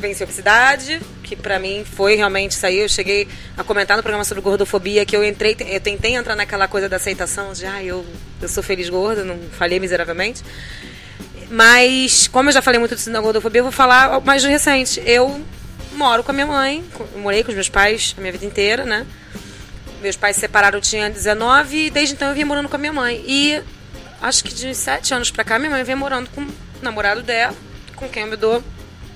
venci 0.00 0.22
a 0.22 0.24
obesidade, 0.24 1.00
que 1.28 1.36
pra 1.36 1.58
mim 1.58 1.84
foi 1.84 2.14
realmente 2.14 2.54
sair. 2.54 2.80
Eu 2.80 2.88
cheguei 2.88 3.28
a 3.56 3.62
comentar 3.62 3.96
no 3.96 4.02
programa 4.02 4.24
sobre 4.24 4.42
gordofobia 4.42 5.04
que 5.04 5.14
eu 5.14 5.22
entrei, 5.22 5.54
eu 5.68 5.80
tentei 5.80 6.14
entrar 6.14 6.34
naquela 6.34 6.66
coisa 6.66 6.88
da 6.88 6.96
aceitação 6.96 7.52
de, 7.52 7.66
ah, 7.66 7.82
eu, 7.82 8.04
eu 8.40 8.48
sou 8.48 8.62
feliz 8.62 8.88
gorda, 8.88 9.24
não 9.24 9.38
falhei 9.52 9.78
miseravelmente. 9.78 10.42
Mas, 11.50 12.28
como 12.28 12.48
eu 12.48 12.52
já 12.52 12.62
falei 12.62 12.78
muito 12.78 12.94
disso 12.94 13.10
na 13.10 13.20
gordofobia, 13.20 13.60
eu 13.60 13.64
vou 13.64 13.72
falar 13.72 14.20
mais 14.20 14.40
de 14.40 14.48
recente. 14.48 15.02
Eu 15.04 15.42
moro 15.92 16.24
com 16.24 16.30
a 16.30 16.34
minha 16.34 16.46
mãe, 16.46 16.82
morei 17.16 17.42
com 17.42 17.50
os 17.50 17.54
meus 17.54 17.68
pais 17.68 18.14
a 18.16 18.20
minha 18.20 18.32
vida 18.32 18.46
inteira, 18.46 18.84
né? 18.84 19.06
Meus 20.00 20.16
pais 20.16 20.36
se 20.36 20.40
separaram, 20.40 20.78
eu 20.78 20.82
tinha 20.82 21.10
19 21.10 21.86
e 21.86 21.90
desde 21.90 22.14
então 22.14 22.28
eu 22.28 22.34
vinha 22.34 22.46
morando 22.46 22.68
com 22.68 22.76
a 22.76 22.78
minha 22.78 22.92
mãe. 22.92 23.22
E 23.26 23.62
acho 24.22 24.44
que 24.44 24.54
de 24.54 24.74
7 24.74 25.12
anos 25.12 25.30
pra 25.30 25.44
cá, 25.44 25.58
minha 25.58 25.70
mãe 25.70 25.84
vem 25.84 25.96
morando 25.96 26.30
com 26.30 26.40
o 26.42 26.48
namorado 26.80 27.22
dela, 27.22 27.54
com 27.96 28.08
quem 28.08 28.22
eu 28.22 28.28
me 28.28 28.36
dou 28.36 28.62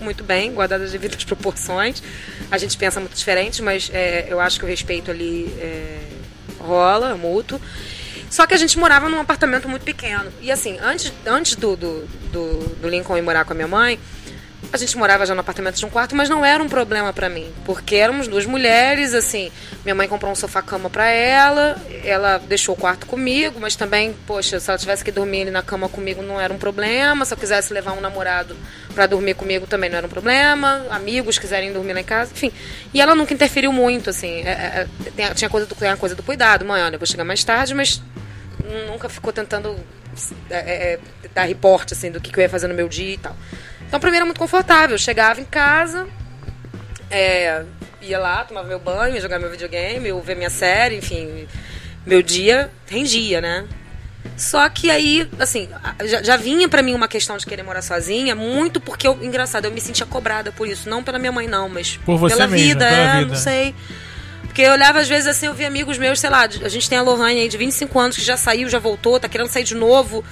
muito 0.03 0.25
bem, 0.25 0.53
guardadas 0.53 0.87
as 0.87 0.93
devidas 0.93 1.25
proporções. 1.25 2.03
A 2.51 2.59
gente 2.59 2.77
pensa 2.77 3.01
muito 3.01 3.15
diferente, 3.15 3.63
mas 3.63 3.91
é, 3.93 4.27
eu 4.29 4.41
acho 4.41 4.59
que 4.59 4.65
o 4.65 4.69
respeito 4.69 5.11
ali 5.11 5.55
é, 5.59 6.01
rola, 6.59 7.11
é 7.11 7.15
mútuo. 7.15 7.61
Só 8.31 8.47
que 8.47 8.55
a 8.55 8.57
gente 8.57 8.79
morava 8.79 9.11
num 9.11 9.21
apartamento 9.21 9.69
muito 9.69 9.83
pequeno. 9.83 10.33
E 10.41 10.51
assim, 10.51 10.79
antes, 10.81 11.13
antes 11.27 11.55
do, 11.55 11.77
do, 11.77 12.07
do, 12.33 12.59
do 12.81 12.89
Lincoln 12.89 13.19
ir 13.19 13.23
morar 13.23 13.45
com 13.45 13.53
a 13.53 13.55
minha 13.55 13.69
mãe, 13.69 13.99
a 14.71 14.77
gente 14.77 14.97
morava 14.97 15.27
já 15.27 15.35
no 15.35 15.41
apartamento 15.41 15.77
de 15.77 15.85
um 15.85 15.91
quarto, 15.91 16.15
mas 16.15 16.29
não 16.29 16.45
era 16.45 16.63
um 16.63 16.69
problema 16.69 17.13
pra 17.13 17.29
mim, 17.29 17.51
porque 17.65 17.97
éramos 17.97 18.29
duas 18.29 18.47
mulheres, 18.47 19.13
assim, 19.15 19.51
minha 19.85 19.95
mãe 19.95 20.07
comprou 20.09 20.31
um 20.31 20.35
sofá-cama 20.35 20.89
pra 20.89 21.09
ela, 21.09 21.77
ela 22.05 22.39
deixou 22.39 22.75
o 22.75 22.79
quarto 22.79 23.07
comigo, 23.07 23.59
mas 23.61 23.77
também, 23.77 24.15
poxa, 24.27 24.59
se 24.61 24.71
ela 24.71 24.79
tivesse 24.79 25.05
que 25.05 25.11
dormir 25.13 25.43
ali 25.43 25.51
na 25.51 25.63
cama 25.63 25.89
comigo 25.89 26.23
não 26.23 26.41
era 26.41 26.53
um 26.53 26.59
problema, 26.59 27.25
se 27.25 27.35
eu 27.35 27.39
quisesse 27.39 27.73
levar 27.73 27.93
um 27.93 28.01
namorado 28.01 28.57
pra 28.95 29.07
dormir 29.07 29.35
comigo 29.35 29.67
também 29.67 29.91
não 29.91 29.99
era 29.99 30.07
um 30.07 30.11
problema, 30.11 30.87
amigos 30.91 31.39
quiserem 31.39 31.73
dormir 31.73 31.93
lá 31.95 32.01
em 32.01 32.05
casa, 32.05 32.31
enfim. 32.33 32.53
E 32.95 33.01
ela 33.01 33.15
nunca 33.15 33.35
interferiu 33.35 33.73
muito, 33.73 34.11
assim, 34.11 34.43
é, 34.43 34.51
é, 34.51 34.87
tem- 35.17 35.33
tinha 35.35 35.51
coisa 35.51 35.67
do, 35.67 35.77
a 35.87 35.97
coisa 35.97 36.15
do 36.15 36.23
cuidado, 36.23 36.65
mãe, 36.65 36.83
olha, 36.83 36.95
eu 36.95 36.99
vou 36.99 37.07
chegar 37.07 37.25
mais 37.25 37.43
tarde, 37.45 37.75
mas 37.75 38.01
nunca 38.87 39.09
ficou 39.09 39.33
tentando 39.33 39.77
é, 40.51 40.57
é, 40.95 40.99
dar 41.35 41.45
reporte 41.45 41.95
assim 41.95 42.11
do 42.11 42.21
que, 42.21 42.31
que 42.33 42.39
eu 42.39 42.43
ia 42.43 42.49
fazer 42.49 42.69
no 42.69 42.75
meu 42.75 42.89
dia 42.89 43.15
e 43.15 43.19
tal. 43.19 43.37
Então, 43.93 44.01
pra 44.01 44.11
mim 44.11 44.17
era 44.17 44.25
muito 44.25 44.39
confortável. 44.39 44.95
Eu 44.95 44.99
chegava 44.99 45.39
em 45.39 45.45
casa, 45.45 46.09
é, 47.11 47.63
ia 48.01 48.19
lá, 48.19 48.43
tomava 48.43 48.67
meu 48.67 48.79
banho, 48.79 49.15
ia 49.15 49.21
jogar 49.21 49.39
meu 49.39 49.51
videogame, 49.51 50.09
eu 50.09 50.19
ver 50.23 50.35
minha 50.35 50.49
série, 50.49 50.97
enfim, 50.97 51.47
meu 52.07 52.23
dia 52.23 52.71
rendia, 52.89 53.43
né? 53.43 53.67
Só 54.35 54.67
que 54.71 54.91
aí, 54.91 55.29
assim, 55.39 55.69
já, 56.07 56.23
já 56.23 56.37
vinha 56.39 56.71
pra 56.71 56.83
mim 56.83 56.95
uma 56.95 57.07
questão 57.07 57.37
de 57.37 57.45
querer 57.45 57.63
morar 57.63 57.83
sozinha, 57.83 58.35
muito 58.35 58.81
porque 58.81 59.07
eu, 59.07 59.23
engraçado, 59.23 59.67
eu 59.67 59.71
me 59.71 59.79
sentia 59.79 60.07
cobrada 60.07 60.51
por 60.51 60.67
isso, 60.67 60.89
não 60.89 61.05
pela 61.05 61.19
minha 61.19 61.31
mãe 61.31 61.47
não, 61.47 61.69
mas 61.69 61.99
Por 61.99 62.17
você 62.17 62.35
pela 62.35 62.49
vida, 62.49 62.89
pela 62.89 62.97
é, 62.97 63.19
vida. 63.19 63.27
não 63.27 63.37
sei. 63.37 63.75
Porque 64.45 64.63
eu 64.63 64.73
olhava 64.73 65.01
às 65.01 65.09
vezes 65.09 65.27
assim, 65.27 65.45
eu 65.45 65.55
via 65.55 65.69
amigos 65.69 65.99
meus, 65.99 66.19
sei 66.19 66.31
lá, 66.31 66.45
a 66.45 66.69
gente 66.71 66.89
tem 66.89 66.97
a 66.97 67.03
Lohane 67.03 67.41
aí 67.41 67.49
de 67.51 67.59
25 67.59 68.01
anos 68.01 68.17
que 68.17 68.23
já 68.23 68.39
saiu, 68.39 68.71
já 68.71 68.79
voltou, 68.79 69.21
tá 69.21 69.29
querendo 69.29 69.49
sair 69.49 69.65
de 69.65 69.75
novo. 69.75 70.25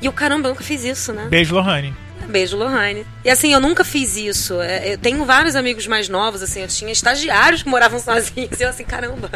E 0.00 0.06
eu, 0.06 0.12
caramba, 0.14 0.48
eu 0.48 0.52
nunca 0.52 0.64
fiz 0.64 0.82
isso, 0.82 1.12
né? 1.12 1.26
Beijo, 1.28 1.54
Lohane. 1.54 1.94
Beijo, 2.32 2.56
Lohane. 2.56 3.06
E 3.22 3.28
assim, 3.28 3.52
eu 3.52 3.60
nunca 3.60 3.84
fiz 3.84 4.16
isso. 4.16 4.60
É, 4.60 4.94
Eu 4.94 4.98
tenho 4.98 5.22
vários 5.24 5.54
amigos 5.54 5.86
mais 5.86 6.08
novos, 6.08 6.42
assim, 6.42 6.62
eu 6.62 6.68
tinha 6.68 6.90
estagiários 6.90 7.62
que 7.62 7.68
moravam 7.68 8.00
sozinhos. 8.00 8.58
E 8.58 8.62
eu 8.62 8.70
assim, 8.70 8.84
caramba, 8.84 9.30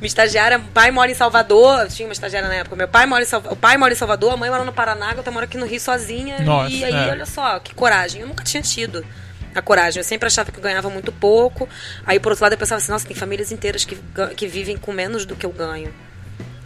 minha 0.00 0.06
estagiária, 0.06 0.60
pai 0.72 0.92
mora 0.92 1.10
em 1.10 1.14
Salvador, 1.14 1.80
eu 1.80 1.88
tinha 1.88 2.06
uma 2.06 2.12
estagiária 2.12 2.48
na 2.48 2.54
época, 2.54 2.76
meu 2.76 2.86
pai 2.86 3.06
mora 3.06 3.22
em 3.22 3.26
Salvador, 3.26 3.58
o 3.58 3.60
pai 3.60 3.76
mora 3.76 3.92
em 3.92 3.96
Salvador, 3.96 4.34
a 4.34 4.36
mãe 4.36 4.48
mora 4.48 4.64
no 4.64 4.72
Paraná, 4.72 5.14
eu 5.14 5.32
moro 5.32 5.44
aqui 5.44 5.58
no 5.58 5.66
Rio 5.66 5.80
sozinha. 5.80 6.38
Nossa, 6.40 6.72
e 6.72 6.84
aí, 6.84 6.94
é. 6.94 7.10
olha 7.10 7.26
só, 7.26 7.58
que 7.58 7.74
coragem. 7.74 8.20
Eu 8.20 8.28
nunca 8.28 8.44
tinha 8.44 8.62
tido 8.62 9.04
a 9.52 9.60
coragem. 9.60 10.00
Eu 10.00 10.04
sempre 10.04 10.28
achava 10.28 10.52
que 10.52 10.58
eu 10.58 10.62
ganhava 10.62 10.88
muito 10.88 11.10
pouco. 11.10 11.68
Aí, 12.06 12.20
por 12.20 12.30
outro 12.30 12.44
lado, 12.44 12.52
eu 12.52 12.58
pensava 12.58 12.78
assim, 12.78 12.92
nossa, 12.92 13.06
tem 13.06 13.16
famílias 13.16 13.50
inteiras 13.50 13.84
que, 13.84 13.98
que 14.36 14.46
vivem 14.46 14.76
com 14.76 14.92
menos 14.92 15.26
do 15.26 15.34
que 15.34 15.44
eu 15.44 15.50
ganho. 15.50 15.92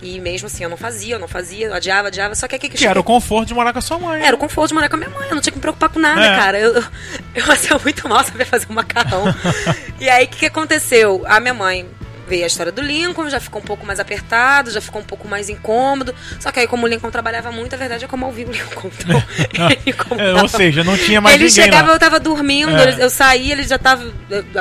E 0.02 0.18
mesmo 0.18 0.46
assim, 0.46 0.64
eu 0.64 0.68
não 0.68 0.76
fazia, 0.76 1.14
eu 1.14 1.18
não 1.20 1.28
fazia, 1.28 1.66
eu 1.68 1.74
adiava, 1.74 2.08
adiava. 2.08 2.34
Só 2.34 2.48
que 2.48 2.56
aqui 2.56 2.68
que 2.68 2.76
Que 2.76 2.86
era 2.86 2.98
o 2.98 3.04
conforto 3.04 3.46
de 3.48 3.54
morar 3.54 3.72
com 3.72 3.78
a 3.78 3.82
sua 3.82 3.98
mãe. 3.98 4.20
era 4.20 4.34
o 4.34 4.38
conforto 4.38 4.68
de 4.68 4.74
morar 4.74 4.88
com 4.88 4.96
a 4.96 4.98
minha 4.98 5.10
mãe, 5.10 5.28
eu 5.28 5.34
não 5.36 5.40
tinha 5.40 5.52
que 5.52 5.58
me 5.58 5.62
preocupar 5.62 5.88
com 5.90 6.00
nada, 6.00 6.20
É. 6.24 6.36
cara. 6.36 6.58
Eu, 6.58 6.74
eu, 7.34 7.44
fazia 7.46 7.78
muito 7.78 8.08
mal 8.08 8.24
saber 8.24 8.44
fazer 8.44 8.66
um 8.68 8.74
macarrão. 8.74 9.24
e 10.00 10.08
aí, 10.10 10.24
o 10.24 10.28
que, 10.28 10.38
que 10.40 10.46
aconteceu? 10.46 11.22
A 11.26 11.38
minha 11.38 11.54
mãe 11.54 11.86
veio 12.26 12.44
a 12.44 12.46
história 12.46 12.72
do 12.72 12.80
Lincoln, 12.80 13.28
já 13.28 13.38
ficou 13.38 13.60
um 13.60 13.64
pouco 13.64 13.84
mais 13.86 14.00
apertado, 14.00 14.70
já 14.70 14.80
ficou 14.80 15.02
um 15.02 15.04
pouco 15.04 15.28
mais 15.28 15.48
incômodo. 15.48 16.14
Só 16.40 16.50
que 16.50 16.58
aí, 16.60 16.66
como 16.66 16.84
o 16.86 16.88
Lincoln 16.88 17.10
trabalhava 17.10 17.52
muito, 17.52 17.74
a 17.74 17.78
verdade 17.78 18.04
é 18.04 18.08
que 18.08 18.14
eu 18.14 18.30
vi 18.32 18.44
o 18.44 18.50
Lincoln. 18.50 18.90
Então, 18.98 19.22
ele 19.86 19.94
É, 20.18 20.40
ou 20.42 20.48
seja, 20.48 20.82
não 20.82 20.96
tinha 20.96 21.20
mais 21.20 21.34
ele 21.36 21.44
ninguém 21.44 21.64
chegava, 21.64 21.88
lá. 21.88 21.94
eu 21.94 21.98
tava 22.00 22.18
dormindo, 22.18 22.74
É. 22.76 22.82
ele- 22.90 23.02
eu 23.04 23.10
saía, 23.10 23.52
ele 23.52 23.64
já 23.64 23.78
tava. 23.78 24.04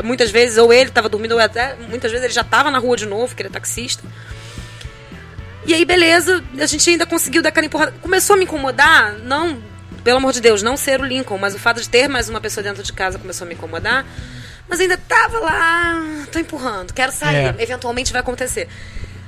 Muitas 0.04 0.30
vezes, 0.32 0.58
ou 0.58 0.72
ele 0.74 0.90
tava 0.92 1.08
dormindo, 1.10 1.32
ou 1.34 1.40
até 1.40 1.76
muitas 1.90 2.12
vezes 2.12 2.26
ele 2.26 2.34
já 2.34 2.44
tava 2.44 2.70
na 2.70 2.78
rua 2.78 2.96
de 2.98 3.06
novo, 3.06 3.34
que 3.36 3.42
ele 3.42 3.50
é 3.50 3.52
taxista. 3.52 4.04
E 5.72 5.74
aí, 5.74 5.86
beleza, 5.86 6.44
a 6.60 6.66
gente 6.66 6.90
ainda 6.90 7.06
conseguiu 7.06 7.42
dar 7.42 7.48
aquela 7.48 7.66
empurrada. 7.66 7.94
Começou 8.02 8.34
a 8.34 8.38
me 8.38 8.44
incomodar, 8.44 9.14
não, 9.24 9.58
pelo 10.04 10.18
amor 10.18 10.34
de 10.34 10.42
Deus, 10.42 10.62
não 10.62 10.76
ser 10.76 11.00
o 11.00 11.06
Lincoln, 11.06 11.38
mas 11.38 11.56
o 11.56 11.60
fato 11.60 11.80
de 11.82 11.88
ter 11.88 12.10
mais 12.10 12.28
uma 12.28 12.42
pessoa 12.42 12.62
dentro 12.62 12.84
de 12.84 12.92
casa 12.92 13.18
começou 13.18 13.46
a 13.46 13.48
me 13.48 13.54
incomodar. 13.56 14.06
Mas 14.68 14.82
ainda 14.82 14.98
tava 14.98 15.40
lá, 15.40 16.26
tô 16.30 16.40
empurrando, 16.40 16.92
quero 16.94 17.14
sair, 17.14 17.36
É. 17.36 17.56
eventualmente 17.58 18.12
vai 18.12 18.20
acontecer. 18.20 18.68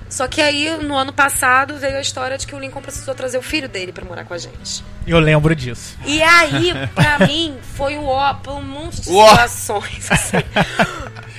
Só 0.10 0.28
que 0.28 0.42
aí, 0.42 0.70
no 0.84 0.96
ano 0.98 1.14
passado, 1.14 1.78
veio 1.78 1.96
a 1.96 2.02
história 2.02 2.38
de 2.38 2.46
que 2.46 2.54
o 2.54 2.60
Lincoln 2.60 2.82
precisou 2.82 3.16
trazer 3.16 3.38
o 3.38 3.42
filho 3.42 3.70
dele 3.70 3.94
pra 3.94 4.04
morar 4.04 4.26
com 4.26 4.34
a 4.34 4.38
gente. 4.38 4.84
Eu 5.08 5.20
lembro 5.20 5.56
disso. 5.56 5.98
E 6.06 6.22
aí, 6.22 6.74
pra 6.94 7.20
mim, 7.26 7.58
foi 7.78 7.98
um 7.98 8.06
ó, 8.06 8.34
por 8.34 8.52
um 8.56 8.62
monte 8.62 9.00
de 9.02 9.10
Ó. 9.12 9.30
situações. 9.30 10.12
assim. 10.12 10.38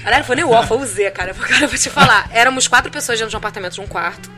Não 0.05 0.25
foi 0.25 0.37
nem 0.37 0.45
o 0.47 0.51
O, 0.51 0.63
foi 0.67 0.79
o 0.79 0.85
Z, 0.87 1.11
cara. 1.11 1.33
Cara, 1.37 1.65
eu 1.65 1.69
vou 1.69 1.79
te 1.79 1.91
falar. 1.91 2.27
Éramos 2.33 2.67
quatro 2.67 2.91
pessoas 2.91 3.19
dentro 3.19 3.29
de 3.31 3.37
um 3.37 3.39
apartamento 3.39 3.75
de 3.75 3.81
um 3.83 3.87
quarto. 3.87 4.31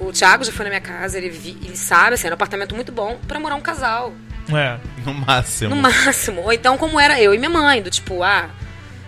O 0.00 0.12
Thiago 0.12 0.42
já 0.44 0.50
foi 0.50 0.64
na 0.64 0.70
minha 0.70 0.80
casa, 0.80 1.18
ele, 1.18 1.28
vi- 1.28 1.58
ele 1.62 1.76
sabe, 1.76 2.14
assim, 2.14 2.26
era 2.26 2.34
um 2.34 2.36
apartamento 2.36 2.74
muito 2.74 2.90
bom 2.90 3.18
pra 3.28 3.38
morar 3.38 3.54
um 3.54 3.60
casal. 3.60 4.12
É. 4.52 4.78
No 5.04 5.12
máximo. 5.14 5.74
No 5.74 5.80
máximo. 5.80 6.40
Ou 6.42 6.52
então, 6.52 6.76
como 6.78 6.98
era 6.98 7.20
eu 7.20 7.32
e 7.34 7.38
minha 7.38 7.50
mãe, 7.50 7.80
do 7.82 7.90
tipo, 7.90 8.22
ah. 8.22 8.48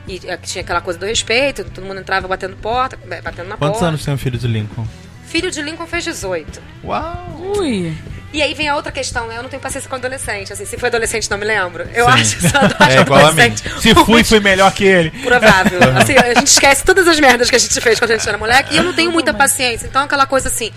E 0.07 0.21
eh, 0.25 0.37
tinha 0.37 0.63
aquela 0.63 0.81
coisa 0.81 0.99
do 0.99 1.07
respeito, 1.07 1.65
todo 1.65 1.85
mundo 1.85 2.01
entrava 2.01 2.29
batendo 2.29 2.57
porta, 2.57 2.97
batendo 3.23 3.49
na 3.49 3.57
Quantos 3.57 3.79
porta. 3.79 3.87
anos 3.87 4.05
tem 4.05 4.13
o 4.15 4.19
filho 4.19 4.39
de 4.39 4.47
Lincoln? 4.47 4.87
Filho 5.27 5.51
de 5.51 5.63
Lincoln 5.63 5.87
fez 5.87 6.05
18. 6.05 6.61
Uau! 6.85 7.53
Ui. 7.59 7.97
E 8.33 8.41
aí 8.43 8.55
vem 8.55 8.67
a 8.69 8.75
outra 8.77 8.91
questão, 8.91 9.27
né? 9.27 9.37
Eu 9.37 9.43
não 9.43 9.51
tenho 9.51 9.61
paciência 9.61 9.89
com 9.91 9.97
adolescente. 9.97 10.53
Assim, 10.53 10.65
se 10.65 10.79
foi 10.79 10.89
adolescente, 10.89 11.31
não 11.31 11.37
me 11.37 11.45
lembro. 11.45 11.87
Eu 11.95 12.07
Sim. 12.07 12.13
acho 12.13 12.37
que 12.39 12.49
só 12.49 12.59
É 12.89 13.01
igual 13.01 13.21
a 13.27 13.33
mim. 13.33 13.41
adolescente. 13.43 13.81
Se 13.83 13.95
fui, 13.95 14.25
fui 14.25 14.41
melhor 14.41 14.73
que 14.73 14.85
ele. 14.85 15.11
Provável. 15.11 15.81
Assim, 16.01 16.17
a 16.17 16.33
gente 16.35 16.47
esquece 16.49 16.83
todas 16.85 17.07
as 17.07 17.21
merdas 17.21 17.51
que 17.51 17.57
a 17.57 17.59
gente 17.59 17.79
fez 17.81 17.99
quando 17.99 18.13
a 18.13 18.17
gente 18.17 18.27
era 18.29 18.39
moleque 18.39 18.75
e 18.75 18.79
eu 18.79 18.83
não 18.85 18.95
tenho 18.95 19.13
muita 19.13 19.35
paciência. 19.35 19.87
Então, 19.87 20.03
aquela 20.03 20.25
coisa 20.27 20.49
assim. 20.49 20.73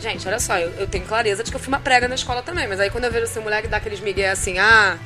Gente, 0.00 0.26
olha 0.28 0.38
só, 0.40 0.58
eu, 0.58 0.70
eu 0.78 0.86
tenho 0.86 1.04
clareza 1.06 1.42
de 1.44 1.50
que 1.50 1.56
eu 1.56 1.60
fui 1.60 1.68
uma 1.68 1.80
prega 1.80 2.06
na 2.08 2.14
escola 2.14 2.42
também, 2.42 2.66
mas 2.68 2.78
aí 2.80 2.90
quando 2.90 3.04
eu 3.04 3.10
vejo 3.12 3.24
assim, 3.24 3.38
um 3.38 3.44
moleque 3.44 3.68
dar 3.68 3.78
aqueles 3.78 4.00
migué 4.00 4.28
assim, 4.30 4.58
ah, 4.58 4.96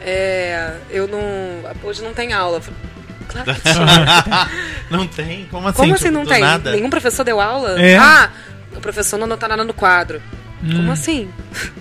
é, 0.00 0.76
eu 0.90 1.06
não. 1.06 1.20
Hoje 1.82 2.02
não 2.02 2.14
tem 2.14 2.32
aula. 2.32 2.62
Claro 3.28 3.54
que 3.54 3.60
tinha. 3.70 4.50
não 4.88 5.06
tem? 5.06 5.46
Como 5.50 5.68
assim? 5.68 5.76
Como 5.76 5.94
Tipo, 5.94 6.04
assim 6.06 6.10
não 6.14 6.24
tem? 6.24 6.40
Nada? 6.40 6.70
Nenhum 6.72 6.88
professor 6.88 7.22
deu 7.24 7.40
aula? 7.40 7.80
É. 7.82 7.98
Ah, 7.98 8.30
o 8.74 8.80
professor 8.80 9.18
não 9.18 9.24
anotou 9.24 9.48
nada 9.48 9.64
no 9.64 9.74
quadro. 9.74 10.22
Como 10.60 10.92
assim? 10.92 11.30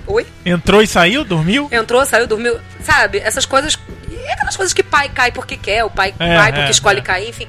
Oi? 0.08 0.26
Entrou 0.46 0.82
e 0.82 0.88
saiu, 0.88 1.24
dormiu? 1.24 1.68
Entrou, 1.72 2.06
saiu, 2.06 2.28
dormiu. 2.28 2.60
Sabe? 2.82 3.18
Essas 3.20 3.46
coisas. 3.46 3.78
E 4.10 4.32
aquelas 4.32 4.56
coisas 4.56 4.74
que 4.74 4.84
pai 4.84 5.10
cai 5.10 5.32
porque 5.32 5.58
quer, 5.58 5.84
o 5.84 5.90
pai 5.90 6.14
É, 6.20 6.36
cai 6.36 6.52
porque 6.54 6.68
é, 6.68 6.72
escolhe 6.72 7.00
é. 7.00 7.02
cair, 7.02 7.30
enfim. 7.30 7.48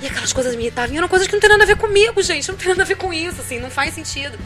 E 0.00 0.06
aquelas 0.06 0.32
coisas 0.32 0.56
me 0.56 0.62
irritavam. 0.62 0.94
E 0.94 0.98
eram 0.98 1.08
coisas 1.08 1.28
que 1.28 1.32
não 1.34 1.40
tem 1.40 1.50
nada 1.50 1.62
a 1.62 1.66
ver 1.66 1.76
comigo, 1.76 2.22
gente. 2.22 2.48
Não 2.48 2.56
tem 2.56 2.68
nada 2.68 2.82
a 2.82 2.86
ver 2.86 2.96
com 2.96 3.12
isso, 3.12 3.40
assim, 3.40 3.60
não 3.60 3.70
faz 3.70 3.94
sentido. 3.94 4.36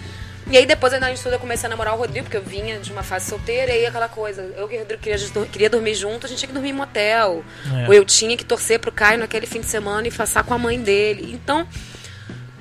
E 0.48 0.56
aí 0.56 0.64
depois 0.64 0.92
ainda 0.92 1.10
estudo 1.10 1.32
eu 1.32 1.38
comecei 1.40 1.66
a 1.66 1.70
namorar 1.70 1.94
o 1.94 1.98
Rodrigo, 1.98 2.24
porque 2.24 2.36
eu 2.36 2.42
vinha 2.42 2.78
de 2.78 2.92
uma 2.92 3.02
fase 3.02 3.28
solteira, 3.28 3.72
e 3.72 3.78
aí 3.78 3.86
aquela 3.86 4.08
coisa, 4.08 4.42
eu 4.56 4.70
e 4.70 4.76
o 4.76 4.78
Rodrigo 4.78 5.02
queria, 5.02 5.18
queria 5.50 5.68
dormir 5.68 5.94
junto, 5.94 6.24
a 6.24 6.28
gente 6.28 6.38
tinha 6.38 6.46
que 6.46 6.54
dormir 6.54 6.70
em 6.70 6.72
motel. 6.72 7.44
É. 7.82 7.88
Ou 7.88 7.94
eu 7.94 8.04
tinha 8.04 8.36
que 8.36 8.44
torcer 8.44 8.78
pro 8.78 8.92
Caio 8.92 9.18
naquele 9.18 9.46
fim 9.46 9.60
de 9.60 9.66
semana 9.66 10.06
e 10.06 10.10
passar 10.10 10.44
com 10.44 10.54
a 10.54 10.58
mãe 10.58 10.80
dele. 10.80 11.32
Então, 11.32 11.66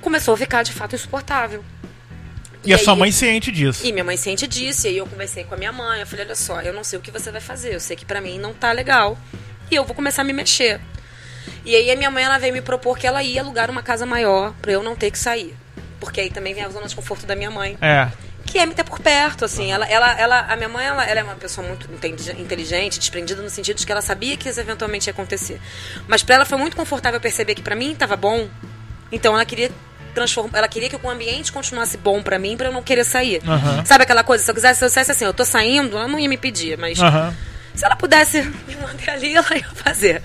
começou 0.00 0.34
a 0.34 0.36
ficar 0.36 0.64
de 0.64 0.72
fato 0.72 0.96
insuportável. 0.96 1.64
E, 2.66 2.74
a 2.74 2.78
sua 2.78 2.92
aí- 2.94 2.98
mãe 2.98 3.12
ciente 3.12 3.50
disso. 3.52 3.86
e 3.86 3.92
minha 3.92 4.04
mãe 4.04 4.16
ciente 4.16 4.46
disse, 4.46 4.86
e 4.88 4.90
aí 4.90 4.96
eu 4.98 5.06
conversei 5.06 5.44
com 5.44 5.54
a 5.54 5.58
minha 5.58 5.72
mãe, 5.72 6.00
eu 6.00 6.06
falei, 6.06 6.24
olha 6.26 6.34
só, 6.34 6.60
eu 6.60 6.72
não 6.72 6.82
sei 6.84 6.98
o 6.98 7.02
que 7.02 7.10
você 7.10 7.30
vai 7.30 7.40
fazer, 7.40 7.74
eu 7.74 7.80
sei 7.80 7.96
que 7.96 8.04
pra 8.04 8.20
mim 8.20 8.38
não 8.38 8.52
tá 8.52 8.72
legal. 8.72 9.18
E 9.70 9.74
eu 9.74 9.84
vou 9.84 9.94
começar 9.94 10.22
a 10.22 10.24
me 10.24 10.32
mexer. 10.32 10.80
E 11.64 11.74
aí 11.74 11.90
a 11.90 11.96
minha 11.96 12.10
mãe 12.10 12.24
ela 12.24 12.38
veio 12.38 12.52
me 12.52 12.60
propor 12.62 12.98
que 12.98 13.06
ela 13.06 13.22
ia 13.22 13.40
alugar 13.40 13.70
uma 13.70 13.82
casa 13.82 14.06
maior 14.06 14.52
pra 14.62 14.72
eu 14.72 14.82
não 14.82 14.94
ter 14.94 15.10
que 15.10 15.18
sair. 15.18 15.56
Porque 15.98 16.20
aí 16.20 16.30
também 16.30 16.54
vem 16.54 16.62
a 16.64 16.68
zona 16.68 16.86
de 16.86 16.94
conforto 16.94 17.26
da 17.26 17.34
minha 17.34 17.50
mãe. 17.50 17.76
É. 17.80 18.08
Que 18.44 18.58
é 18.60 18.66
me 18.66 18.74
ter 18.74 18.84
por 18.84 19.00
perto, 19.00 19.44
assim. 19.44 19.72
Ela, 19.72 19.84
ela, 19.86 20.12
ela, 20.20 20.40
a 20.42 20.54
minha 20.56 20.68
mãe, 20.68 20.86
ela, 20.86 21.04
ela 21.04 21.20
é 21.20 21.22
uma 21.24 21.34
pessoa 21.34 21.66
muito 21.66 21.88
inteligente, 22.38 22.98
desprendida 23.00 23.42
no 23.42 23.50
sentido 23.50 23.76
de 23.78 23.84
que 23.84 23.90
ela 23.90 24.00
sabia 24.02 24.36
que 24.36 24.48
isso 24.48 24.60
eventualmente 24.60 25.08
ia 25.08 25.12
acontecer. 25.12 25.60
Mas 26.06 26.22
pra 26.22 26.36
ela 26.36 26.44
foi 26.44 26.58
muito 26.58 26.76
confortável 26.76 27.20
perceber 27.20 27.54
que 27.56 27.62
pra 27.62 27.74
mim 27.74 27.94
tava 27.94 28.16
bom. 28.16 28.48
Então 29.10 29.34
ela 29.34 29.44
queria 29.44 29.70
transformar, 30.16 30.58
ela 30.58 30.66
queria 30.68 30.88
que 30.88 30.96
o 30.96 31.10
ambiente 31.10 31.52
continuasse 31.52 31.96
bom 31.98 32.22
pra 32.22 32.38
mim 32.38 32.56
pra 32.56 32.68
eu 32.68 32.72
não 32.72 32.82
querer 32.82 33.04
sair. 33.04 33.40
Aham. 33.46 33.84
Sabe 33.84 34.02
aquela 34.04 34.24
coisa, 34.24 34.42
se 34.42 34.50
eu 34.50 34.54
quisesse, 34.54 34.78
se 34.78 34.84
eu 34.84 34.88
dissesse 34.88 35.12
assim, 35.12 35.24
eu 35.26 35.34
tô 35.34 35.44
saindo, 35.44 35.96
ela 35.96 36.08
não 36.08 36.18
ia 36.18 36.28
me 36.28 36.38
pedir, 36.38 36.76
mas 36.78 36.98
Aham. 36.98 37.34
se 37.74 37.84
ela 37.84 37.94
pudesse 37.94 38.42
me 38.42 38.76
manter 38.76 39.10
ali, 39.10 39.34
ela 39.36 39.56
ia 39.56 39.68
fazer. 39.74 40.22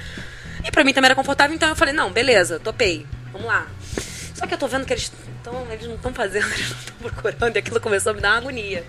E 0.65 0.71
pra 0.71 0.83
mim 0.83 0.93
também 0.93 1.07
era 1.07 1.15
confortável, 1.15 1.53
então 1.55 1.69
eu 1.69 1.75
falei, 1.75 1.93
não, 1.93 2.11
beleza, 2.11 2.59
topei, 2.59 3.05
vamos 3.33 3.47
lá. 3.47 3.67
Só 4.33 4.47
que 4.47 4.53
eu 4.53 4.57
tô 4.57 4.67
vendo 4.67 4.85
que 4.85 4.93
eles, 4.93 5.11
tão, 5.43 5.67
eles 5.71 5.85
não 5.87 5.95
estão 5.95 6.13
fazendo, 6.13 6.47
eles 6.53 6.69
não 6.69 6.77
estão 6.79 6.95
procurando, 7.11 7.55
e 7.55 7.59
aquilo 7.59 7.79
começou 7.81 8.11
a 8.11 8.15
me 8.15 8.21
dar 8.21 8.29
uma 8.29 8.37
agonia. 8.37 8.83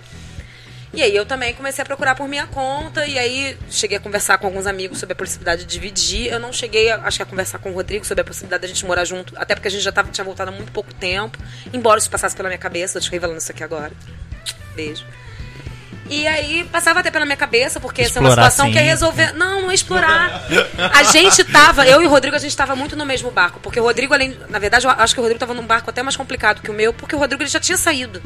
E 0.94 1.02
aí 1.02 1.16
eu 1.16 1.24
também 1.24 1.54
comecei 1.54 1.80
a 1.80 1.86
procurar 1.86 2.14
por 2.14 2.28
minha 2.28 2.46
conta, 2.46 3.06
e 3.06 3.18
aí 3.18 3.56
cheguei 3.70 3.96
a 3.96 4.00
conversar 4.00 4.36
com 4.36 4.46
alguns 4.46 4.66
amigos 4.66 4.98
sobre 4.98 5.14
a 5.14 5.16
possibilidade 5.16 5.64
de 5.64 5.66
dividir. 5.66 6.30
Eu 6.30 6.38
não 6.38 6.52
cheguei, 6.52 6.90
a, 6.90 6.96
acho 6.96 7.16
que 7.16 7.22
a 7.22 7.26
conversar 7.26 7.58
com 7.58 7.70
o 7.70 7.74
Rodrigo 7.74 8.04
sobre 8.04 8.20
a 8.20 8.24
possibilidade 8.24 8.60
da 8.62 8.68
gente 8.68 8.84
morar 8.84 9.04
junto, 9.04 9.32
até 9.36 9.54
porque 9.54 9.68
a 9.68 9.70
gente 9.70 9.82
já 9.82 9.92
tava, 9.92 10.10
tinha 10.10 10.24
voltado 10.24 10.50
há 10.50 10.54
muito 10.54 10.70
pouco 10.70 10.92
tempo, 10.94 11.38
embora 11.72 11.98
isso 11.98 12.10
passasse 12.10 12.36
pela 12.36 12.48
minha 12.48 12.58
cabeça, 12.58 12.98
eu 12.98 13.02
te 13.02 13.10
revelando 13.10 13.38
isso 13.38 13.50
aqui 13.50 13.64
agora. 13.64 13.92
Beijo. 14.74 15.06
E 16.10 16.26
aí 16.26 16.64
passava 16.64 17.00
até 17.00 17.10
pela 17.10 17.24
minha 17.24 17.36
cabeça, 17.36 17.80
porque 17.80 18.02
essa 18.02 18.18
é 18.18 18.20
uma 18.20 18.30
situação 18.30 18.70
que 18.70 18.76
é 18.76 18.82
sim. 18.82 18.88
resolver. 18.88 19.32
Não, 19.32 19.62
não 19.62 19.70
é 19.70 19.74
explorar. 19.74 20.42
A 20.92 21.04
gente 21.04 21.42
tava, 21.44 21.86
eu 21.86 22.02
e 22.02 22.06
o 22.06 22.10
Rodrigo, 22.10 22.36
a 22.36 22.38
gente 22.38 22.54
tava 22.54 22.76
muito 22.76 22.94
no 22.94 23.06
mesmo 23.06 23.30
barco. 23.30 23.60
Porque 23.60 23.80
o 23.80 23.82
Rodrigo, 23.82 24.12
além. 24.12 24.36
Na 24.50 24.58
verdade, 24.58 24.86
eu 24.86 24.90
acho 24.90 25.14
que 25.14 25.20
o 25.20 25.22
Rodrigo 25.22 25.40
tava 25.40 25.54
num 25.54 25.66
barco 25.66 25.88
até 25.88 26.02
mais 26.02 26.14
complicado 26.14 26.60
que 26.60 26.70
o 26.70 26.74
meu, 26.74 26.92
porque 26.92 27.16
o 27.16 27.18
Rodrigo 27.18 27.42
ele 27.42 27.48
já 27.48 27.60
tinha 27.60 27.78
saído. 27.78 28.22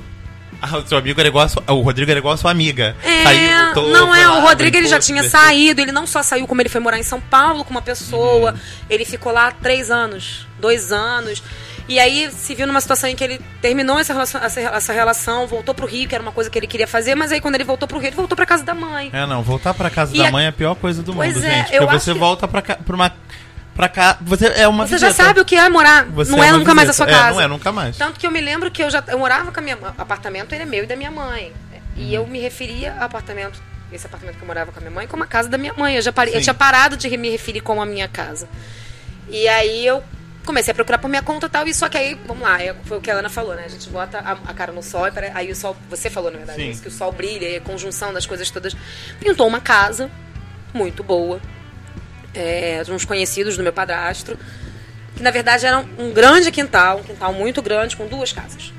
Ah, 0.60 0.78
o 0.78 0.86
seu 0.86 0.96
amigo 0.98 1.18
era 1.20 1.28
igual 1.28 1.48
sua, 1.48 1.62
o 1.68 1.80
Rodrigo 1.80 2.10
era 2.10 2.18
igual 2.18 2.34
a 2.34 2.36
sua 2.36 2.50
amiga. 2.50 2.96
É, 3.04 3.22
Saiu, 3.22 3.90
não 3.92 4.14
é, 4.14 4.26
lá, 4.26 4.38
o 4.38 4.40
Rodrigo 4.40 4.76
ele 4.76 4.86
já 4.88 4.98
tinha 4.98 5.22
divertiu. 5.22 5.40
saído, 5.48 5.80
ele 5.80 5.92
não 5.92 6.06
só 6.06 6.22
saiu, 6.22 6.46
como 6.46 6.60
ele 6.62 6.68
foi 6.68 6.80
morar 6.80 6.98
em 6.98 7.02
São 7.02 7.20
Paulo 7.20 7.64
com 7.64 7.70
uma 7.70 7.82
pessoa, 7.82 8.52
Uhum. 8.52 8.58
ele 8.88 9.04
ficou 9.04 9.32
lá 9.32 9.50
três 9.52 9.90
anos, 9.90 10.46
dois 10.58 10.92
anos, 10.92 11.42
e 11.88 11.98
aí 12.00 12.30
se 12.32 12.54
viu 12.54 12.66
numa 12.66 12.80
situação 12.80 13.08
em 13.08 13.14
que 13.14 13.22
ele 13.22 13.40
terminou 13.60 13.98
essa 13.98 14.12
relação, 14.12 14.40
essa, 14.42 14.60
essa 14.60 14.92
relação, 14.92 15.46
voltou 15.46 15.74
pro 15.74 15.86
Rio, 15.86 16.08
que 16.08 16.14
era 16.14 16.22
uma 16.22 16.32
coisa 16.32 16.48
que 16.50 16.58
ele 16.58 16.66
queria 16.66 16.86
fazer, 16.88 17.14
mas 17.14 17.30
aí 17.30 17.40
quando 17.40 17.54
ele 17.54 17.64
voltou 17.64 17.86
pro 17.86 17.98
Rio, 17.98 18.08
ele 18.08 18.16
voltou 18.16 18.34
pra 18.34 18.46
casa 18.46 18.64
da 18.64 18.74
mãe. 18.74 19.10
É, 19.12 19.24
não, 19.26 19.42
voltar 19.42 19.72
pra 19.74 19.88
casa 19.90 20.14
E 20.14 20.18
da 20.18 20.28
a- 20.28 20.32
mãe 20.32 20.46
é 20.46 20.48
a 20.48 20.52
pior 20.52 20.74
coisa 20.74 21.02
do 21.02 21.12
Pois 21.14 21.34
mundo, 21.34 21.44
é, 21.44 21.50
gente. 21.50 21.78
Porque 21.78 21.98
você 21.98 22.12
que- 22.12 22.18
volta 22.18 22.48
pra, 22.48 22.62
pra 22.62 22.94
uma. 22.96 23.12
Pra 23.76 23.88
cá. 23.88 24.16
Você 24.22 24.46
é 24.46 24.66
uma 24.66 24.86
Você 24.86 24.98
já 24.98 25.12
sabe 25.12 25.40
o 25.40 25.44
que 25.44 25.54
é 25.54 25.68
morar, 25.68 26.06
Você 26.06 26.30
não 26.30 26.42
é, 26.42 26.48
uma 26.48 26.58
nunca 26.58 26.74
mais 26.74 26.88
a 26.88 26.92
sua 26.92 27.06
casa. 27.06 27.28
É, 27.28 27.32
não 27.32 27.40
é 27.42 27.46
nunca 27.46 27.70
mais. 27.70 27.96
Tanto 27.96 28.18
que 28.18 28.26
eu 28.26 28.30
me 28.30 28.40
lembro 28.40 28.70
que 28.70 28.82
eu 28.82 28.90
já 28.90 29.04
eu 29.08 29.18
morava 29.18 29.52
com 29.52 29.60
a 29.60 29.62
minha 29.62 29.76
apartamento, 29.98 30.52
ele 30.54 30.62
é 30.62 30.66
meu 30.66 30.84
e 30.84 30.86
da 30.86 30.96
minha 30.96 31.10
mãe. 31.10 31.52
E 31.94 32.14
eu 32.14 32.26
me 32.26 32.40
referia 32.40 32.94
ao 32.94 33.04
apartamento, 33.04 33.62
esse 33.92 34.06
apartamento 34.06 34.36
que 34.36 34.42
eu 34.42 34.46
morava 34.46 34.72
com 34.72 34.78
a 34.78 34.80
minha 34.80 34.90
mãe, 34.90 35.06
como 35.06 35.22
a 35.22 35.26
casa 35.26 35.48
da 35.48 35.58
minha 35.58 35.72
mãe. 35.74 35.96
Eu 35.96 36.02
já 36.02 36.12
parei, 36.12 36.34
eu 36.36 36.42
tinha 36.42 36.54
parado 36.54 36.96
de 36.96 37.14
me 37.16 37.30
referir 37.30 37.60
como 37.60 37.80
a 37.80 37.86
minha 37.86 38.08
casa. 38.08 38.48
E 39.28 39.46
aí 39.48 39.86
eu 39.86 40.02
comecei 40.44 40.70
a 40.72 40.74
procurar 40.74 40.98
por 40.98 41.08
minha 41.08 41.22
conta 41.22 41.46
e 41.46 41.50
tal, 41.50 41.66
e 41.66 41.74
só 41.74 41.88
que 41.88 41.98
aí, 41.98 42.14
vamos 42.26 42.42
lá, 42.44 42.62
é- 42.62 42.74
foi 42.84 42.98
o 42.98 43.00
que 43.00 43.10
a 43.10 43.14
Ana 43.16 43.28
falou, 43.28 43.54
né? 43.56 43.64
A 43.64 43.68
gente 43.68 43.88
bota 43.90 44.18
a, 44.20 44.32
a 44.32 44.54
cara 44.54 44.72
no 44.72 44.82
sol, 44.82 45.06
e 45.08 45.10
aí 45.34 45.50
o 45.50 45.56
sol, 45.56 45.76
você 45.90 46.08
falou 46.08 46.30
na 46.30 46.38
verdade, 46.38 46.62
Sim. 46.62 46.70
isso, 46.70 46.82
que 46.82 46.88
o 46.88 46.90
sol 46.90 47.10
brilha, 47.10 47.58
a 47.58 47.60
conjunção 47.60 48.12
das 48.12 48.24
coisas 48.26 48.48
todas. 48.48 48.76
Pintou 49.18 49.46
uma 49.48 49.60
casa 49.60 50.08
muito 50.72 51.02
boa, 51.02 51.40
é, 52.36 52.82
de 52.84 52.92
uns 52.92 53.04
conhecidos 53.04 53.56
do 53.56 53.62
meu 53.62 53.72
padrasto, 53.72 54.38
que 55.16 55.22
na 55.22 55.30
verdade 55.30 55.66
era 55.66 55.78
um, 55.78 56.08
um 56.08 56.12
grande 56.12 56.50
quintal, 56.50 56.98
um 56.98 57.02
quintal 57.02 57.32
muito 57.32 57.62
grande, 57.62 57.96
com 57.96 58.06
duas 58.06 58.32
casas. 58.32 58.72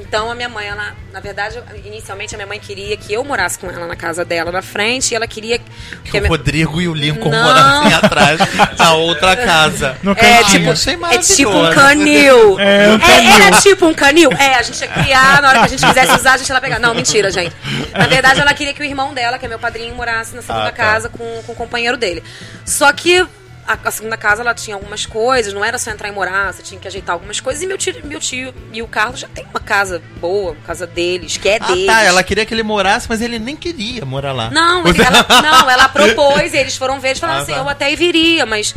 Então 0.00 0.30
a 0.30 0.34
minha 0.34 0.48
mãe, 0.48 0.66
ela, 0.68 0.94
na 1.12 1.20
verdade, 1.20 1.60
inicialmente 1.84 2.34
a 2.34 2.38
minha 2.38 2.46
mãe 2.46 2.58
queria 2.60 2.96
que 2.96 3.12
eu 3.12 3.24
morasse 3.24 3.58
com 3.58 3.68
ela 3.70 3.86
na 3.86 3.96
casa 3.96 4.24
dela 4.24 4.52
na 4.52 4.62
frente, 4.62 5.12
e 5.12 5.14
ela 5.16 5.26
queria 5.26 5.58
que 5.58 5.64
Que 6.04 6.16
o 6.18 6.20
minha- 6.20 6.28
Rodrigo 6.28 6.80
e 6.80 6.88
o 6.88 6.94
Lincoln 6.94 7.28
Não. 7.30 7.42
morassem 7.42 7.94
atrás 7.94 8.40
na 8.78 8.94
outra 8.94 9.36
casa. 9.36 9.96
No 10.02 10.12
É 10.12 10.14
cantinho. 10.14 10.74
tipo, 10.74 10.90
é 10.90 10.96
maravilhoso. 10.96 11.36
tipo 11.36 11.50
um 11.50 11.70
canil. 11.74 12.58
É, 12.60 12.88
um 12.88 12.94
É, 12.94 12.98
canil. 12.98 13.32
era 13.46 13.60
tipo 13.60 13.86
um 13.86 13.94
canil? 13.94 14.30
É, 14.32 14.54
a 14.54 14.62
gente 14.62 14.80
ia 14.80 14.88
criar, 14.88 15.42
na 15.42 15.48
hora 15.48 15.58
que 15.60 15.64
a 15.64 15.68
gente 15.68 15.86
quisesse 15.86 16.12
usar, 16.12 16.32
a 16.34 16.36
gente 16.38 16.48
ia 16.48 16.60
pegar. 16.60 16.78
Não, 16.78 16.94
mentira, 16.94 17.30
gente. 17.30 17.54
Na 17.92 18.06
verdade, 18.06 18.40
ela 18.40 18.54
queria 18.54 18.72
que 18.72 18.80
o 18.80 18.84
irmão 18.84 19.12
dela, 19.12 19.38
que 19.38 19.46
é 19.46 19.48
meu 19.48 19.58
padrinho, 19.58 19.94
morasse 19.94 20.34
na 20.34 20.42
segunda 20.42 20.64
Ah, 20.68 20.70
tá. 20.70 20.72
casa 20.72 21.08
com, 21.08 21.42
com 21.44 21.52
o 21.52 21.54
companheiro 21.56 21.96
dele. 21.96 22.22
Só 22.64 22.92
que 22.92 23.26
a, 23.68 23.78
a 23.88 23.90
segunda 23.90 24.16
casa, 24.16 24.40
ela 24.42 24.54
tinha 24.54 24.74
algumas 24.74 25.04
coisas, 25.06 25.52
não 25.52 25.64
era 25.64 25.78
só 25.78 25.90
entrar 25.90 26.08
e 26.08 26.12
morar, 26.12 26.52
você 26.52 26.62
tinha 26.62 26.80
que 26.80 26.88
ajeitar 26.88 27.12
algumas 27.12 27.38
coisas. 27.38 27.62
E 27.62 27.66
meu 27.66 27.76
tio, 27.78 27.94
meu 28.04 28.18
tio 28.18 28.54
e 28.72 28.82
o 28.82 28.88
Carlos 28.88 29.20
já 29.20 29.28
tem 29.28 29.44
uma 29.44 29.60
casa 29.60 30.02
boa, 30.20 30.52
uma 30.52 30.62
casa 30.62 30.86
deles, 30.86 31.36
que 31.36 31.48
é 31.48 31.58
Ah, 31.60 31.66
deles. 31.66 31.86
tá. 31.86 32.02
Ela 32.02 32.22
queria 32.22 32.46
que 32.46 32.54
ele 32.54 32.62
morasse, 32.62 33.06
mas 33.08 33.20
ele 33.20 33.38
nem 33.38 33.54
queria 33.54 34.04
morar 34.04 34.32
lá. 34.32 34.50
Não, 34.50 34.80
ela, 34.88 35.42
não, 35.42 35.70
ela 35.70 35.88
propôs, 35.88 36.54
e 36.54 36.56
eles 36.56 36.76
foram 36.76 36.98
ver, 36.98 37.08
eles 37.10 37.18
falaram 37.20 37.40
Ah, 37.40 37.42
assim, 37.42 37.52
tá. 37.52 37.58
eu 37.58 37.68
até 37.68 37.94
viria, 37.94 38.46
mas 38.46 38.74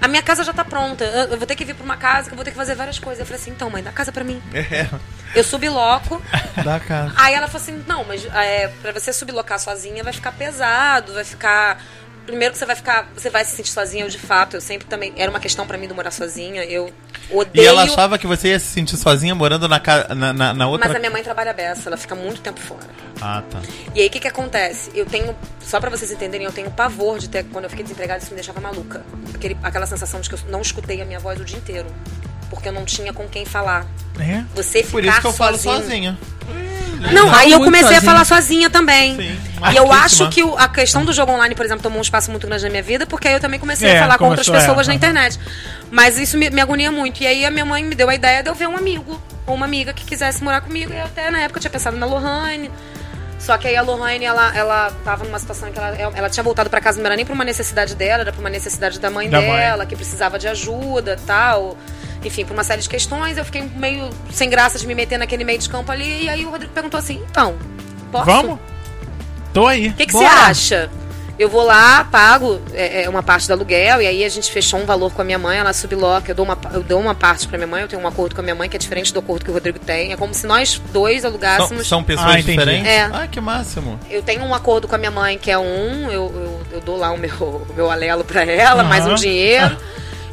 a 0.00 0.08
minha 0.08 0.22
casa 0.22 0.42
já 0.42 0.52
tá 0.54 0.64
pronta. 0.64 1.04
Eu, 1.04 1.36
vou 1.36 1.46
ter 1.46 1.54
que 1.54 1.62
vir 1.64 1.74
pra 1.74 1.84
uma 1.84 1.96
casa 1.98 2.28
que 2.28 2.32
eu 2.32 2.36
vou 2.36 2.42
ter 2.44 2.52
que 2.52 2.56
fazer 2.56 2.74
várias 2.74 2.98
coisas. 2.98 3.20
Eu 3.20 3.26
falei 3.26 3.38
assim, 3.38 3.50
então, 3.50 3.68
mãe, 3.68 3.82
dá 3.82 3.92
casa 3.92 4.10
pra 4.10 4.24
mim. 4.24 4.40
É, 4.54 4.86
Eu 5.34 5.44
subloco. 5.44 6.22
da 6.64 6.80
casa. 6.80 7.12
Aí 7.18 7.34
ela 7.34 7.46
falou 7.48 7.62
assim, 7.62 7.84
não, 7.86 8.02
mas 8.04 8.24
é, 8.34 8.68
pra 8.80 8.92
você 8.92 9.12
sublocar 9.12 9.58
sozinha 9.60 10.02
vai 10.02 10.14
ficar 10.14 10.32
pesado, 10.32 11.12
vai 11.12 11.24
ficar. 11.24 11.82
Primeiro 12.26 12.52
que 12.52 12.58
você 12.58 12.66
vai 12.66 12.76
ficar. 12.76 13.08
Você 13.14 13.28
vai 13.30 13.44
se 13.44 13.56
sentir 13.56 13.70
sozinha, 13.70 14.04
eu 14.04 14.08
de 14.08 14.18
fato. 14.18 14.56
Eu 14.56 14.60
sempre 14.60 14.86
também. 14.86 15.12
Era 15.16 15.30
uma 15.30 15.40
questão 15.40 15.66
pra 15.66 15.76
mim 15.76 15.88
de 15.88 15.94
morar 15.94 16.10
sozinha. 16.10 16.64
Eu 16.64 16.90
odeio. 17.30 17.64
E 17.64 17.66
ela 17.66 17.82
achava 17.82 18.18
que 18.18 18.26
você 18.26 18.48
ia 18.48 18.58
se 18.58 18.66
sentir 18.66 18.96
sozinha 18.96 19.34
morando 19.34 19.68
na, 19.68 19.80
na, 20.14 20.32
na, 20.32 20.54
na 20.54 20.68
outra 20.68 20.86
Mas 20.88 20.96
a 20.96 20.98
minha 20.98 21.10
mãe 21.10 21.22
trabalha 21.22 21.52
beça, 21.52 21.88
ela 21.88 21.96
fica 21.96 22.14
muito 22.14 22.40
tempo 22.40 22.60
fora. 22.60 22.86
Ah, 23.20 23.42
tá. 23.50 23.60
E 23.94 24.00
aí 24.00 24.06
o 24.06 24.10
que 24.10 24.20
que 24.20 24.28
acontece? 24.28 24.90
Eu 24.94 25.06
tenho, 25.06 25.34
só 25.60 25.80
pra 25.80 25.90
vocês 25.90 26.10
entenderem, 26.10 26.46
eu 26.46 26.52
tenho 26.52 26.70
pavor 26.70 27.18
de 27.18 27.28
ter, 27.28 27.44
quando 27.44 27.64
eu 27.64 27.70
fiquei 27.70 27.82
desempregada, 27.84 28.20
isso 28.20 28.30
me 28.30 28.36
deixava 28.36 28.60
maluca. 28.60 29.04
Aquele, 29.34 29.56
aquela 29.62 29.86
sensação 29.86 30.20
de 30.20 30.28
que 30.28 30.34
eu 30.34 30.40
não 30.48 30.60
escutei 30.60 31.00
a 31.02 31.04
minha 31.04 31.18
voz 31.20 31.40
o 31.40 31.44
dia 31.44 31.56
inteiro. 31.58 31.86
Porque 32.48 32.68
eu 32.68 32.72
não 32.72 32.84
tinha 32.84 33.12
com 33.12 33.28
quem 33.28 33.44
falar. 33.44 33.86
É? 34.18 34.44
Você 34.54 34.78
ficar 34.82 34.90
Por 34.90 35.04
isso 35.04 35.20
que 35.20 35.26
eu 35.26 35.32
falo 35.32 35.56
sozinho- 35.56 35.82
sozinha. 35.84 36.18
Não, 37.12 37.26
Falo 37.28 37.36
aí 37.36 37.52
eu 37.52 37.60
comecei 37.60 37.86
a 37.88 37.92
sozinha. 37.94 38.12
falar 38.12 38.24
sozinha 38.24 38.70
também. 38.70 39.16
Sim, 39.16 39.40
e 39.72 39.76
eu 39.76 39.90
acho 39.92 40.28
que 40.28 40.42
o- 40.42 40.56
a 40.56 40.68
questão 40.68 41.04
do 41.04 41.12
jogo 41.12 41.32
online, 41.32 41.54
por 41.54 41.64
exemplo, 41.64 41.82
tomou 41.82 41.98
um 41.98 42.02
espaço 42.02 42.30
muito 42.30 42.46
grande 42.46 42.62
na 42.64 42.70
minha 42.70 42.82
vida, 42.82 43.06
porque 43.06 43.26
aí 43.28 43.34
eu 43.34 43.40
também 43.40 43.58
comecei 43.58 43.88
É, 43.90 43.98
a 43.98 44.02
falar 44.02 44.18
com 44.18 44.26
outras 44.28 44.48
é, 44.48 44.52
pessoas 44.52 44.86
na 44.86 44.92
aham. 44.92 44.96
internet. 44.96 45.38
Mas 45.90 46.18
isso 46.18 46.36
me, 46.36 46.50
me 46.50 46.60
agonia 46.60 46.92
muito. 46.92 47.22
E 47.22 47.26
aí 47.26 47.44
a 47.46 47.50
minha 47.50 47.64
mãe 47.64 47.82
me 47.82 47.94
deu 47.94 48.08
a 48.10 48.14
ideia 48.14 48.42
de 48.42 48.50
eu 48.50 48.54
ver 48.54 48.68
um 48.68 48.76
amigo 48.76 49.20
ou 49.46 49.54
uma 49.54 49.64
amiga 49.66 49.92
que 49.92 50.04
quisesse 50.04 50.44
morar 50.44 50.60
comigo. 50.60 50.92
E 50.92 50.96
eu 50.98 51.04
até 51.04 51.30
na 51.30 51.40
época 51.40 51.58
eu 51.58 51.62
tinha 51.62 51.70
pensado 51.70 51.96
na 51.96 52.06
Lohane. 52.06 52.70
Só 53.38 53.56
que 53.56 53.66
aí 53.66 53.74
a 53.74 53.80
Lohane, 53.80 54.22
ela, 54.26 54.54
ela 54.54 54.90
tava 55.02 55.24
numa 55.24 55.38
situação 55.38 55.70
que 55.72 55.78
ela, 55.78 55.96
ela 56.14 56.28
tinha 56.28 56.44
voltado 56.44 56.68
pra 56.68 56.78
casa, 56.78 56.98
não 56.98 57.06
era 57.06 57.16
nem 57.16 57.24
pra 57.24 57.34
uma 57.34 57.42
necessidade 57.44 57.94
dela, 57.94 58.20
era 58.20 58.32
pra 58.32 58.40
uma 58.40 58.50
necessidade 58.50 59.00
da 59.00 59.08
mãe 59.10 59.30
Da 59.30 59.40
mãe. 59.40 59.50
dela, 59.56 59.86
que 59.86 59.96
precisava 59.96 60.38
de 60.38 60.46
ajuda 60.46 61.18
tal. 61.26 61.74
Enfim, 62.24 62.44
por 62.44 62.52
uma 62.52 62.64
série 62.64 62.82
de 62.82 62.88
questões, 62.88 63.38
eu 63.38 63.44
fiquei 63.44 63.62
meio 63.62 64.10
sem 64.30 64.50
graça 64.50 64.78
de 64.78 64.86
me 64.86 64.94
meter 64.94 65.18
naquele 65.18 65.44
meio 65.44 65.58
de 65.58 65.68
campo 65.68 65.90
ali. 65.90 66.24
E 66.24 66.28
aí 66.28 66.44
o 66.44 66.50
Rodrigo 66.50 66.72
perguntou 66.72 66.98
assim: 66.98 67.22
então, 67.30 67.56
posso? 68.12 68.26
Vamos? 68.26 68.58
Tô 69.52 69.66
aí. 69.66 69.88
O 69.88 69.94
que, 69.94 70.06
que 70.06 70.12
você 70.12 70.24
acha? 70.24 70.90
Eu 71.38 71.48
vou 71.48 71.62
lá, 71.62 72.04
pago 72.04 72.60
é, 72.74 73.04
é, 73.04 73.08
uma 73.08 73.22
parte 73.22 73.46
do 73.48 73.54
aluguel, 73.54 74.02
e 74.02 74.06
aí 74.06 74.24
a 74.26 74.28
gente 74.28 74.52
fechou 74.52 74.78
um 74.78 74.84
valor 74.84 75.10
com 75.10 75.22
a 75.22 75.24
minha 75.24 75.38
mãe, 75.38 75.56
ela 75.56 75.72
subloca, 75.72 76.30
eu 76.30 76.34
dou 76.34 76.44
uma, 76.44 76.58
eu 76.74 76.82
dou 76.82 77.00
uma 77.00 77.14
parte 77.14 77.48
pra 77.48 77.56
minha 77.56 77.66
mãe, 77.66 77.80
eu 77.80 77.88
tenho 77.88 78.02
um 78.02 78.06
acordo 78.06 78.34
com 78.34 78.42
a 78.42 78.44
minha 78.44 78.54
mãe 78.54 78.68
que 78.68 78.76
é 78.76 78.78
diferente 78.78 79.10
do 79.10 79.20
acordo 79.20 79.42
que 79.42 79.50
o 79.50 79.54
Rodrigo 79.54 79.78
tem. 79.78 80.12
É 80.12 80.18
como 80.18 80.34
se 80.34 80.46
nós 80.46 80.78
dois 80.92 81.22
São, 81.22 81.30
alugássemos. 81.30 81.88
são 81.88 82.04
pessoas 82.04 82.34
Ah, 82.34 82.40
diferentes? 82.42 82.86
É. 82.86 83.04
Ah, 83.04 83.26
que 83.26 83.40
máximo. 83.40 83.98
Eu 84.10 84.22
tenho 84.22 84.44
um 84.44 84.54
acordo 84.54 84.86
com 84.86 84.94
a 84.94 84.98
minha 84.98 85.10
mãe 85.10 85.38
que 85.38 85.50
é 85.50 85.56
um, 85.56 86.10
eu, 86.10 86.30
eu, 86.30 86.60
eu 86.72 86.80
dou 86.82 86.98
lá 86.98 87.10
o 87.10 87.16
meu, 87.16 87.32
o 87.34 87.72
meu 87.74 87.90
alelo 87.90 88.22
pra 88.22 88.44
ela, 88.44 88.84
mais 88.84 89.06
um 89.06 89.14
dinheiro. 89.14 89.78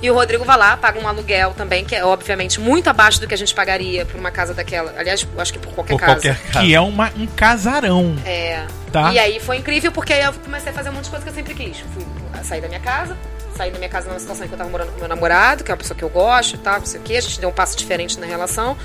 E 0.01 0.11
o 0.11 0.13
Rodrigo 0.13 0.45
vai 0.45 0.57
lá, 0.57 0.77
paga 0.77 0.99
um 0.99 1.07
aluguel 1.07 1.53
também, 1.55 1.83
que 1.83 1.95
é 1.95 2.05
obviamente 2.05 2.59
muito 2.59 2.87
abaixo 2.89 3.19
do 3.19 3.27
que 3.27 3.33
a 3.33 3.37
gente 3.37 3.53
pagaria 3.55 4.05
por 4.05 4.19
uma 4.19 4.29
casa 4.29 4.53
daquela. 4.53 4.93
Aliás, 4.97 5.25
eu 5.33 5.41
acho 5.41 5.51
que 5.51 5.57
por 5.59 5.73
qualquer 5.73 5.93
Por 5.93 5.99
casa. 5.99 6.13
qualquer 6.15 6.37
caso. 6.51 6.65
Que 6.65 6.73
é 6.75 6.79
uma, 6.79 7.11
um 7.17 7.25
casarão. 7.25 8.15
É. 8.25 8.65
Tá. 8.91 9.11
E 9.11 9.17
aí 9.19 9.39
foi 9.39 9.57
incrível 9.57 9.91
porque 9.91 10.13
aí 10.13 10.21
eu 10.23 10.33
comecei 10.33 10.71
a 10.71 10.73
fazer 10.75 10.89
um 10.89 10.93
monte 10.93 11.05
de 11.05 11.09
coisa 11.09 11.25
que 11.25 11.31
eu 11.31 11.35
sempre 11.35 11.53
quis. 11.55 11.77
Fui 11.93 12.05
sair 12.43 12.61
da 12.61 12.67
minha 12.67 12.79
casa, 12.79 13.17
sair 13.55 13.71
da 13.71 13.77
minha 13.79 13.89
casa 13.89 14.07
numa 14.07 14.19
situação 14.19 14.45
em 14.45 14.47
que 14.47 14.53
eu 14.53 14.57
tava 14.57 14.69
morando 14.69 14.91
com 14.91 14.99
meu 14.99 15.07
namorado, 15.07 15.63
que 15.63 15.71
é 15.71 15.73
uma 15.73 15.77
pessoa 15.79 15.97
que 15.97 16.03
eu 16.03 16.09
gosto 16.09 16.53
e 16.55 16.57
tal, 16.59 16.77
não 16.79 16.85
sei 16.85 16.99
o 16.99 17.03
quê. 17.03 17.17
A 17.17 17.21
gente 17.21 17.39
deu 17.39 17.49
um 17.49 17.53
passo 17.53 17.75
diferente 17.75 18.19
na 18.19 18.27
relação. 18.27 18.77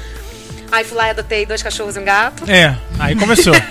Aí 0.73 0.83
fui 0.85 0.97
lá 0.97 1.09
e 1.09 1.11
adotei 1.11 1.45
dois 1.45 1.63
cachorros 1.63 1.95
e 1.97 1.99
um 2.01 2.05
gato. 2.05 2.51
É, 2.51 2.75
aí 2.99 3.15
começou. 3.15 3.53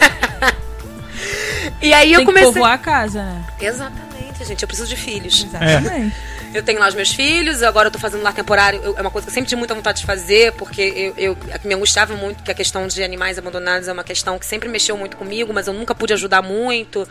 E 1.81 1.93
aí 1.93 2.13
eu 2.13 2.19
Tem 2.19 2.27
que 2.27 2.31
comecei. 2.33 2.53
povoar 2.53 2.73
a 2.73 2.77
casa, 2.77 3.23
né? 3.23 3.43
Exatamente, 3.59 4.45
gente. 4.45 4.61
Eu 4.61 4.67
preciso 4.67 4.87
de 4.87 4.95
filhos. 4.95 5.45
Exatamente. 5.45 6.15
Eu 6.53 6.61
tenho 6.63 6.79
lá 6.79 6.87
os 6.89 6.95
meus 6.95 7.13
filhos, 7.13 7.63
agora 7.63 7.87
eu 7.87 7.91
tô 7.91 7.97
fazendo 7.97 8.21
lar 8.23 8.33
temporário. 8.33 8.81
Eu- 8.83 8.97
é 8.97 9.01
uma 9.01 9.09
coisa 9.09 9.25
que 9.25 9.31
eu 9.31 9.33
sempre 9.33 9.47
tive 9.49 9.59
muita 9.59 9.73
vontade 9.73 10.01
de 10.01 10.05
fazer, 10.05 10.51
porque 10.53 11.13
eu, 11.17 11.31
eu 11.31 11.37
me 11.63 11.73
angustiava 11.73 12.13
muito 12.15 12.43
que 12.43 12.51
a 12.51 12.53
questão 12.53 12.87
de 12.87 13.01
animais 13.03 13.37
abandonados 13.37 13.87
é 13.87 13.93
uma 13.93 14.03
questão 14.03 14.37
que 14.37 14.45
sempre 14.45 14.67
mexeu 14.67 14.97
muito 14.97 15.15
comigo, 15.15 15.53
mas 15.53 15.67
eu 15.67 15.73
nunca 15.73 15.95
pude 15.95 16.11
ajudar 16.13 16.41
muito. 16.41 17.07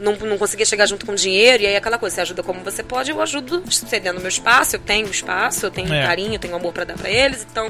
Não, 0.00 0.14
não 0.16 0.38
conseguia 0.38 0.66
chegar 0.66 0.86
junto 0.86 1.06
com 1.06 1.14
dinheiro, 1.14 1.62
e 1.62 1.66
aí 1.66 1.76
aquela 1.76 1.98
coisa, 1.98 2.16
você 2.16 2.20
ajuda 2.22 2.42
como 2.42 2.60
você 2.64 2.82
pode, 2.82 3.10
eu 3.10 3.20
ajudo 3.22 3.62
cedendo 3.70 4.20
meu 4.20 4.28
espaço, 4.28 4.76
eu 4.76 4.80
tenho 4.80 5.08
espaço, 5.08 5.66
eu 5.66 5.70
tenho 5.70 5.92
É. 5.92 6.04
carinho, 6.06 6.34
eu 6.34 6.38
tenho 6.38 6.54
amor 6.54 6.72
pra 6.72 6.84
dar 6.84 6.94
pra 6.94 7.08
eles, 7.10 7.46
então. 7.50 7.68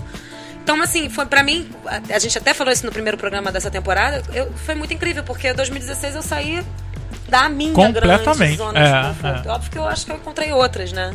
Então, 0.63 0.83
assim, 0.83 1.09
foi 1.09 1.25
pra 1.25 1.43
mim, 1.43 1.71
a, 1.87 2.17
a 2.17 2.19
gente 2.19 2.37
até 2.37 2.53
falou 2.53 2.71
isso 2.71 2.85
no 2.85 2.93
primeiro 2.93 3.17
programa 3.17 3.51
dessa 3.51 3.71
temporada, 3.71 4.23
eu, 4.35 4.53
foi 4.67 4.75
muito 4.75 4.93
incrível, 4.93 5.25
porque 5.25 5.49
em 5.49 5.55
2016 5.55 6.15
eu 6.17 6.23
saí 6.23 6.63
da 7.29 7.49
minha 7.49 7.73
grande 7.73 8.01
Completamente, 8.01 8.57
zona 8.57 8.79
é, 8.79 9.01
de 9.03 9.09
conforto. 9.09 9.49
é. 9.49 9.51
Óbvio 9.53 9.71
que 9.71 9.79
eu 9.79 9.87
acho 9.87 10.07
que 10.07 10.13
eu 10.13 10.17
encontrei 10.17 10.53
outras, 10.53 10.93
né? 10.93 11.13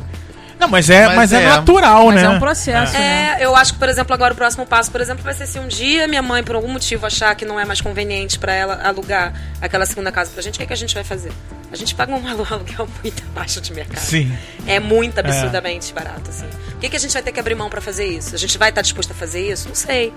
Não, 0.60 0.68
mas 0.70 0.90
é, 0.90 1.08
mas 1.08 1.16
Mas 1.16 1.34
é, 1.34 1.44
é. 1.44 1.48
natural, 1.50 2.06
Mas 2.06 2.16
né? 2.22 2.24
é 2.24 2.30
um 2.30 2.40
processo, 2.40 2.94
né? 2.94 3.38
É, 3.42 3.46
eu 3.46 3.54
acho 3.56 3.74
que, 3.74 3.80
por 3.80 3.90
exemplo, 3.90 4.14
agora 4.14 4.34
o 4.34 4.38
próximo 4.38 4.66
passo, 4.66 4.90
por 4.92 5.02
exemplo, 5.02 5.22
vai 5.24 5.34
ser 5.34 5.46
se 5.46 5.60
um 5.60 5.68
dia 5.68 6.08
minha 6.08 6.22
mãe, 6.22 6.42
por 6.42 6.56
algum 6.56 6.70
motivo, 6.70 7.06
achar 7.06 7.36
que 7.36 7.44
não 7.44 7.60
é 7.60 7.66
mais 7.66 7.82
conveniente 7.82 8.40
pra 8.40 8.54
ela 8.54 8.80
alugar 8.82 9.34
aquela 9.60 9.86
segunda 9.86 10.10
casa 10.12 10.32
pra 10.32 10.42
gente, 10.42 10.56
o 10.56 10.58
que, 10.60 10.64
é 10.64 10.68
que 10.68 10.72
a 10.74 10.78
gente 10.78 10.94
vai 10.94 11.04
fazer? 11.04 11.34
A 11.72 11.76
gente 11.76 11.94
paga 11.96 12.14
um 12.14 12.26
alu- 12.28 12.48
aluguel 12.50 12.88
muito 13.04 13.24
abaixo 13.32 13.60
de 13.60 13.74
mercado. 13.74 14.00
Sim. 14.00 14.32
É 14.66 14.80
muito 14.80 15.20
absurdamente 15.20 15.92
barato, 15.92 16.30
assim. 16.30 16.46
O 16.76 16.78
que, 16.78 16.88
que 16.88 16.96
a 16.96 17.00
gente 17.00 17.12
vai 17.12 17.24
ter 17.24 17.32
que 17.34 17.40
abrir 17.40 17.56
mão 17.56 17.70
pra 17.70 17.82
fazer 17.82 18.06
isso? 18.06 18.34
A 18.34 18.38
gente 18.38 18.58
vai 18.58 18.70
estar 18.70 18.84
disposto 18.84 19.12
a 19.12 19.16
fazer 19.16 19.46
isso? 19.52 19.68
Não 19.68 19.76
sei. 19.76 20.14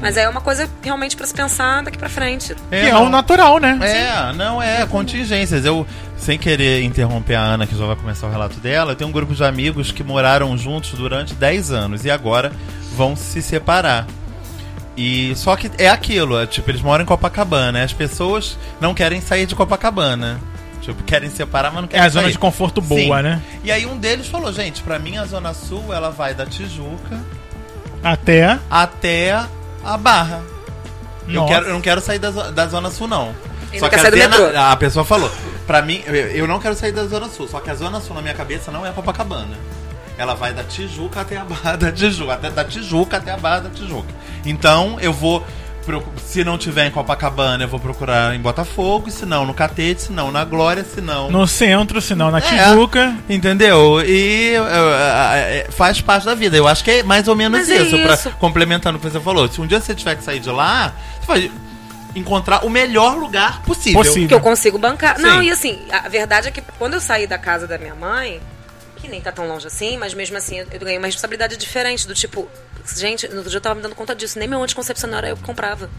Mas 0.00 0.16
é 0.16 0.28
uma 0.28 0.40
coisa 0.40 0.68
realmente 0.82 1.16
pra 1.16 1.26
se 1.26 1.34
pensar 1.34 1.82
daqui 1.82 1.96
pra 1.98 2.08
frente. 2.08 2.54
que 2.68 2.76
é 2.76 2.96
o 2.96 3.08
natural, 3.08 3.58
né? 3.58 3.78
É, 3.82 4.32
não 4.34 4.62
é, 4.62 4.86
contingências. 4.86 5.64
Eu, 5.64 5.86
sem 6.16 6.38
querer 6.38 6.82
interromper 6.84 7.34
a 7.36 7.40
Ana, 7.40 7.66
que 7.66 7.76
já 7.76 7.86
vai 7.86 7.96
começar 7.96 8.26
o 8.26 8.30
relato 8.30 8.58
dela, 8.60 8.92
eu 8.92 8.96
tenho 8.96 9.08
um 9.08 9.12
grupo 9.12 9.34
de 9.34 9.42
amigos 9.44 9.90
que 9.90 10.02
moraram 10.04 10.56
juntos 10.56 10.92
durante 10.92 11.34
10 11.34 11.72
anos 11.72 12.04
e 12.04 12.10
agora 12.10 12.52
vão 12.96 13.16
se 13.16 13.40
separar. 13.42 14.06
E 14.96 15.34
só 15.36 15.56
que 15.56 15.70
é 15.78 15.88
aquilo, 15.88 16.38
é, 16.38 16.46
tipo, 16.46 16.70
eles 16.70 16.82
moram 16.82 17.04
em 17.04 17.06
Copacabana, 17.06 17.82
as 17.82 17.92
pessoas 17.92 18.58
não 18.80 18.92
querem 18.92 19.20
sair 19.20 19.46
de 19.46 19.54
Copacabana. 19.54 20.38
Tipo, 20.82 21.02
querem 21.04 21.30
separar, 21.30 21.70
mas 21.70 21.82
não 21.82 21.84
É 21.84 21.88
querem 21.88 22.06
a 22.06 22.08
zona 22.08 22.22
sair. 22.24 22.32
de 22.32 22.38
conforto 22.38 22.80
boa, 22.80 23.16
Sim. 23.18 23.22
né? 23.22 23.42
E 23.62 23.70
aí 23.70 23.86
um 23.86 23.96
deles 23.98 24.26
falou, 24.26 24.52
gente, 24.52 24.82
pra 24.82 24.98
mim 24.98 25.16
a 25.18 25.24
Zona 25.26 25.52
Sul, 25.54 25.84
ela 25.92 26.10
vai 26.10 26.32
da 26.34 26.44
Tijuca 26.46 27.20
Até. 28.02 28.58
até 28.70 29.44
a 29.84 29.96
Barra. 29.96 30.42
Eu, 31.28 31.46
quero, 31.46 31.66
eu 31.66 31.72
não 31.74 31.80
quero 31.80 32.00
sair 32.00 32.18
da, 32.18 32.30
zo- 32.30 32.50
da 32.52 32.66
Zona 32.66 32.90
Sul, 32.90 33.06
não. 33.06 33.34
E 33.72 33.78
Só 33.78 33.84
não 33.86 33.90
que 33.90 33.96
quer 33.96 34.02
sair 34.02 34.10
do 34.10 34.16
até 34.16 34.28
metrô. 34.28 34.52
na- 34.52 34.72
a 34.72 34.76
pessoa 34.76 35.04
falou, 35.04 35.30
pra 35.66 35.80
mim, 35.80 36.02
eu, 36.06 36.14
eu 36.14 36.46
não 36.48 36.58
quero 36.58 36.74
sair 36.74 36.92
da 36.92 37.04
Zona 37.04 37.28
Sul, 37.28 37.46
só 37.48 37.60
que 37.60 37.70
a 37.70 37.74
Zona 37.74 38.00
Sul 38.00 38.14
na 38.16 38.22
minha 38.22 38.34
cabeça 38.34 38.70
não 38.72 38.84
é 38.84 38.90
Copacabana. 38.90 39.56
Ela 40.18 40.34
vai 40.34 40.52
da 40.52 40.62
Tijuca 40.64 41.20
até 41.20 41.36
a 41.36 41.44
Barra 41.44 41.76
da 41.76 41.90
Tijuca, 41.92 42.32
até 42.34 42.50
da 42.50 42.64
Tijuca 42.64 43.16
até 43.16 43.30
a 43.32 43.36
Barra 43.36 43.60
da 43.60 43.70
Tijuca. 43.70 44.08
Então, 44.44 44.98
eu 45.00 45.12
vou, 45.12 45.46
se 46.18 46.44
não 46.44 46.56
tiver 46.58 46.86
em 46.86 46.90
Copacabana, 46.90 47.64
eu 47.64 47.68
vou 47.68 47.80
procurar 47.80 48.34
em 48.34 48.40
Botafogo, 48.40 49.10
se 49.10 49.24
não 49.26 49.44
no 49.44 49.54
Catete, 49.54 50.02
se 50.02 50.12
não 50.12 50.30
na 50.30 50.44
Glória, 50.44 50.84
se 50.84 51.00
não... 51.00 51.30
No 51.30 51.46
centro, 51.46 52.00
senão 52.00 52.30
na 52.30 52.38
É. 52.38 52.40
Tijuca. 52.42 53.16
Entendeu? 53.28 54.00
E 54.04 54.54
uh, 54.58 55.72
faz 55.72 56.00
parte 56.00 56.26
da 56.26 56.34
vida. 56.34 56.56
Eu 56.56 56.68
acho 56.68 56.84
que 56.84 56.90
é 56.90 57.02
mais 57.02 57.26
ou 57.28 57.34
menos 57.34 57.58
Mas 57.60 57.70
é 57.70 57.82
isso, 57.82 57.98
pra- 57.98 58.14
isso. 58.14 58.30
complementando 58.38 58.98
o 58.98 59.00
que 59.00 59.10
você 59.10 59.20
falou. 59.20 59.48
Se 59.48 59.60
um 59.60 59.66
dia 59.66 59.80
você 59.80 59.94
tiver 59.94 60.14
que 60.16 60.22
sair 60.24 60.40
de 60.40 60.50
lá, 60.50 60.92
você 61.20 61.26
vai 61.26 61.50
encontrar 62.14 62.64
o 62.64 62.70
melhor 62.70 63.16
lugar 63.16 63.62
possível. 63.62 64.00
Possível. 64.02 64.28
Que 64.28 64.34
eu 64.34 64.40
consigo 64.40 64.78
bancar. 64.78 65.16
Sim. 65.16 65.22
Não, 65.22 65.42
e 65.42 65.50
assim, 65.50 65.80
a 65.90 66.08
verdade 66.08 66.48
é 66.48 66.50
que 66.50 66.62
quando 66.78 66.94
eu 66.94 67.00
saí 67.00 67.26
da 67.26 67.38
casa 67.38 67.66
da 67.66 67.78
minha 67.78 67.94
mãe, 67.94 68.40
que 69.00 69.08
nem 69.08 69.20
tá 69.20 69.32
tão 69.32 69.48
longe 69.48 69.66
assim, 69.66 69.96
mas 69.96 70.14
mesmo 70.14 70.36
assim 70.36 70.58
eu, 70.58 70.66
eu 70.70 70.80
ganhei 70.80 70.98
uma 70.98 71.06
responsabilidade 71.06 71.56
diferente, 71.56 72.06
do 72.06 72.14
tipo, 72.14 72.48
gente, 72.96 73.26
no 73.28 73.36
outro 73.36 73.50
dia 73.50 73.58
eu 73.58 73.62
tava 73.62 73.74
me 73.74 73.82
dando 73.82 73.94
conta 73.94 74.14
disso, 74.14 74.38
nem 74.38 74.46
meu 74.46 74.62
anticoncepcional 74.62 75.18
era 75.18 75.28
eu 75.30 75.36
que 75.36 75.42
comprava. 75.42 75.90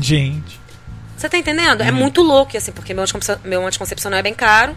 Gente. 0.00 0.60
Você 1.16 1.28
tá 1.28 1.38
entendendo? 1.38 1.80
Uhum. 1.80 1.86
É 1.86 1.90
muito 1.90 2.22
louco, 2.22 2.56
assim, 2.56 2.72
porque 2.72 2.94
meu 2.94 3.66
anticoncepcional 3.66 4.18
é 4.18 4.22
bem 4.22 4.34
caro. 4.34 4.76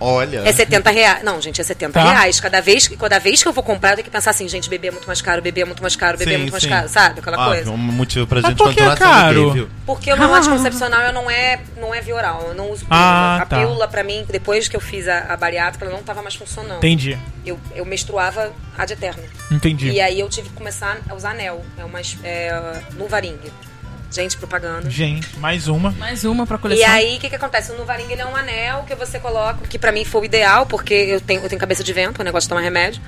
Olha. 0.00 0.40
É 0.46 0.52
70 0.52 0.90
reais. 0.90 1.22
Não, 1.22 1.40
gente, 1.40 1.60
é 1.60 1.64
70 1.64 1.92
Tá. 1.92 2.10
reais. 2.10 2.40
Cada 2.40 2.60
vez, 2.60 2.88
cada 2.88 3.18
vez 3.18 3.42
que 3.42 3.48
eu 3.48 3.52
vou 3.52 3.62
comprar, 3.62 3.90
eu 3.90 3.96
tenho 3.96 4.04
que 4.06 4.10
pensar 4.10 4.30
assim, 4.30 4.48
gente, 4.48 4.68
beber 4.70 4.88
é 4.88 4.90
muito 4.92 5.06
mais 5.06 5.20
caro, 5.20 5.42
beber 5.42 5.60
é 5.60 5.64
muito 5.66 5.82
mais 5.82 5.94
caro, 5.94 6.16
beber 6.16 6.34
é 6.34 6.38
muito 6.38 6.50
mais 6.52 6.62
sim. 6.62 6.68
caro, 6.70 6.88
sabe? 6.88 7.20
Aquela 7.20 7.36
Ah, 7.42 7.46
coisa. 7.48 7.70
Um 7.70 7.76
motivo 7.76 8.26
pra 8.26 8.40
Mas 8.40 8.48
gente 8.50 8.58
por 8.58 8.68
que 8.70 8.80
continuar 8.82 8.94
é 8.94 8.96
caro? 8.96 9.52
viu? 9.52 9.68
Porque 9.84 10.12
o 10.12 10.16
meu 10.16 10.34
anticoncepcional 10.34 11.02
eu 11.02 11.12
não 11.12 11.30
é, 11.30 11.60
não 11.76 11.94
é 11.94 12.00
via 12.00 12.14
oral, 12.16 12.44
eu 12.48 12.54
não 12.54 12.70
uso 12.70 12.86
pílula. 12.86 12.96
Ah, 13.04 13.42
a 13.42 13.46
tá. 13.46 13.58
pílula, 13.58 13.86
pra 13.88 14.02
mim, 14.02 14.24
depois 14.28 14.68
que 14.68 14.76
eu 14.76 14.80
fiz 14.80 15.06
a, 15.06 15.18
a 15.28 15.36
bariátrica, 15.36 15.84
ela 15.84 15.94
não 15.94 16.02
tava 16.02 16.22
mais 16.22 16.34
funcionando. 16.34 16.78
Entendi. 16.78 17.18
Eu, 17.44 17.58
eu 17.74 17.84
menstruava 17.84 18.52
ad 18.78 18.92
eterno. 18.92 19.22
Entendi. 19.50 19.90
E 19.90 20.00
aí 20.00 20.18
eu 20.20 20.28
tive 20.28 20.48
que 20.48 20.54
começar 20.54 20.98
a 21.08 21.14
usar 21.14 21.30
anel. 21.30 21.62
É 21.78 21.84
uma 21.84 22.00
é, 22.24 22.80
Nuvaring. 22.96 23.38
Gente, 24.10 24.36
propaganda. 24.36 24.90
Gente, 24.90 25.38
mais 25.38 25.68
uma. 25.68 25.90
Mais 25.92 26.24
uma 26.24 26.46
pra 26.46 26.56
E 26.56 26.60
coleção. 26.60 26.90
aí, 26.90 27.16
o 27.16 27.20
que, 27.20 27.28
que 27.30 27.36
acontece? 27.36 27.70
O 27.72 27.76
Nuvaring 27.78 28.10
ele 28.10 28.20
é 28.20 28.26
um 28.26 28.34
anel 28.34 28.84
que 28.86 28.94
você 28.94 29.18
coloca, 29.20 29.60
que 29.68 29.78
pra 29.78 29.92
mim 29.92 30.04
foi 30.04 30.22
o 30.22 30.24
ideal, 30.24 30.66
porque 30.66 30.92
eu 30.94 31.20
tenho, 31.20 31.40
eu 31.42 31.48
tenho 31.48 31.60
cabeça 31.60 31.84
de 31.84 31.92
vento, 31.92 32.20
o 32.20 32.24
negócio 32.24 32.46
de 32.46 32.48
tomar 32.48 32.60
remédio. 32.62 33.00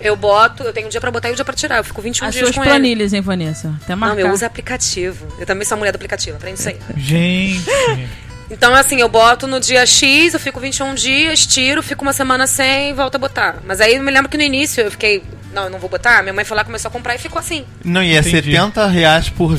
Eu 0.00 0.14
boto, 0.16 0.62
eu 0.62 0.72
tenho 0.72 0.86
um 0.86 0.90
dia 0.90 1.00
pra 1.00 1.10
botar 1.10 1.28
e 1.28 1.32
um 1.32 1.34
dia 1.34 1.44
pra 1.44 1.54
tirar. 1.54 1.78
Eu 1.78 1.84
fico 1.84 2.00
21 2.02 2.26
As 2.28 2.34
dias 2.34 2.44
suas 2.46 2.54
com 2.56 2.62
ele. 2.62 2.70
planilhas, 2.70 3.12
hein, 3.12 3.20
Vanessa? 3.22 3.74
Até 3.82 3.92
Não, 3.94 3.98
marcar. 3.98 4.20
eu 4.20 4.30
uso 4.32 4.44
aplicativo. 4.44 5.26
Eu 5.38 5.46
também 5.46 5.66
sou 5.66 5.74
a 5.76 5.78
mulher 5.78 5.92
do 5.92 5.96
aplicativo, 5.96 6.36
aprende 6.36 6.58
isso 6.58 6.68
aí. 6.68 6.78
Gente. 6.96 7.64
Então, 8.48 8.72
assim, 8.76 9.00
eu 9.00 9.08
boto 9.08 9.48
no 9.48 9.58
dia 9.58 9.84
X, 9.84 10.32
eu 10.32 10.38
fico 10.38 10.60
21 10.60 10.94
dias, 10.94 11.44
tiro, 11.44 11.82
fico 11.82 12.02
uma 12.02 12.12
semana 12.12 12.46
sem 12.46 12.90
e 12.90 12.92
volto 12.92 13.16
a 13.16 13.18
botar. 13.18 13.56
Mas 13.66 13.80
aí 13.80 13.96
eu 13.96 14.02
me 14.04 14.12
lembro 14.12 14.30
que 14.30 14.36
no 14.36 14.42
início 14.44 14.82
eu 14.84 14.90
fiquei, 14.92 15.20
não, 15.52 15.64
eu 15.64 15.70
não 15.70 15.80
vou 15.80 15.90
botar. 15.90 16.22
Minha 16.22 16.32
mãe 16.32 16.44
foi 16.44 16.56
lá, 16.56 16.62
começou 16.62 16.88
a 16.88 16.92
comprar 16.92 17.16
e 17.16 17.18
ficou 17.18 17.40
assim, 17.40 17.64
Não, 17.84 18.00
e 18.04 18.14
é 18.14 18.20
Entendi. 18.20 18.52
70 18.52 18.86
reais 18.86 19.28
por, 19.30 19.58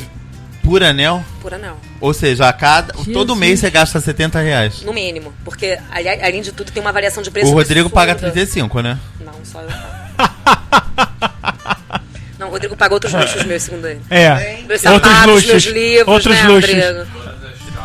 por 0.68 0.84
anel? 0.84 1.24
por 1.42 1.54
anel. 1.54 1.78
Ou 2.02 2.14
seja, 2.14 2.48
a 2.48 2.54
cada, 2.54 2.94
todo 2.94 3.06
Jesus. 3.06 3.38
mês 3.38 3.60
você 3.60 3.70
gasta 3.70 4.00
70 4.00 4.40
reais. 4.40 4.82
No 4.82 4.94
mínimo. 4.94 5.34
Porque, 5.44 5.78
ali- 5.92 6.08
além 6.10 6.42
de 6.42 6.52
tudo, 6.52 6.72
tem 6.72 6.82
uma 6.82 6.92
variação 6.92 7.24
de 7.24 7.32
preço 7.32 7.50
O 7.52 7.54
Rodrigo 7.54 7.90
paga 7.90 8.12
absurda. 8.12 8.34
35, 8.34 8.82
né? 8.82 8.98
Não, 9.20 9.34
só 9.44 9.62
eu 9.62 9.68
pago. 9.70 9.98
Não, 12.40 12.48
o 12.48 12.52
Rodrigo 12.52 12.76
paga 12.78 12.94
outros 12.94 13.14
luxos 13.14 13.44
meus, 13.46 13.64
segundo 13.64 13.88
ele. 13.88 14.02
É. 14.10 14.60
Meus 14.68 14.84
Outros 14.86 15.12
sapatos, 15.12 15.26
luxos. 15.34 15.48
meus 15.50 15.64
livros, 15.66 16.14
Outros 16.14 16.36
né, 16.36 16.48
luxos. 16.48 16.74
Rodrigo? 16.74 17.28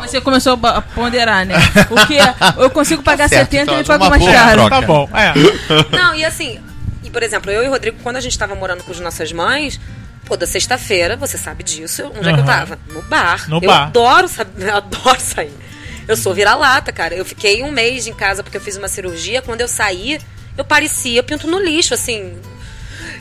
Você 0.01 0.21
começou 0.21 0.59
a 0.63 0.81
ponderar, 0.81 1.45
né? 1.45 1.55
Porque 1.87 2.17
eu 2.57 2.69
consigo 2.69 3.01
pagar 3.01 3.29
certo, 3.29 3.49
70 3.51 3.63
então, 3.63 3.75
e 3.75 3.77
ele 3.79 3.87
paga 3.87 4.03
uma 4.03 4.09
mais 4.11 4.23
caro. 4.25 4.69
Tá 4.69 4.81
bom. 4.81 5.09
É. 5.13 5.33
Não, 5.95 6.13
e 6.13 6.23
assim, 6.25 6.59
e 7.03 7.09
por 7.09 7.23
exemplo, 7.23 7.49
eu 7.49 7.63
e 7.63 7.67
o 7.67 7.71
Rodrigo, 7.71 7.97
quando 8.03 8.17
a 8.17 8.21
gente 8.21 8.37
tava 8.37 8.53
morando 8.53 8.83
com 8.83 8.91
as 8.91 8.99
nossas 8.99 9.31
mães, 9.31 9.79
Toda 10.25 10.45
sexta-feira, 10.45 11.15
você 11.17 11.37
sabe 11.37 11.63
disso, 11.63 12.11
onde 12.17 12.29
é 12.29 12.33
que 12.33 12.39
eu 12.39 12.45
tava? 12.45 12.79
No 12.87 13.01
bar. 13.03 13.49
No 13.49 13.57
eu 13.57 13.67
bar. 13.67 13.83
adoro 13.87 14.27
eu 14.57 14.75
adoro 14.75 15.19
sair. 15.19 15.51
Eu 16.07 16.15
sou 16.17 16.33
vira-lata, 16.33 16.91
cara. 16.91 17.13
Eu 17.13 17.25
fiquei 17.25 17.61
um 17.63 17.71
mês 17.71 18.07
em 18.07 18.13
casa 18.13 18.41
porque 18.43 18.57
eu 18.57 18.61
fiz 18.61 18.75
uma 18.77 18.87
cirurgia. 18.87 19.41
Quando 19.41 19.61
eu 19.61 19.67
saí, 19.67 20.19
eu 20.57 20.63
parecia 20.65 21.21
pinto 21.23 21.47
no 21.47 21.59
lixo, 21.59 21.93
assim. 21.93 22.37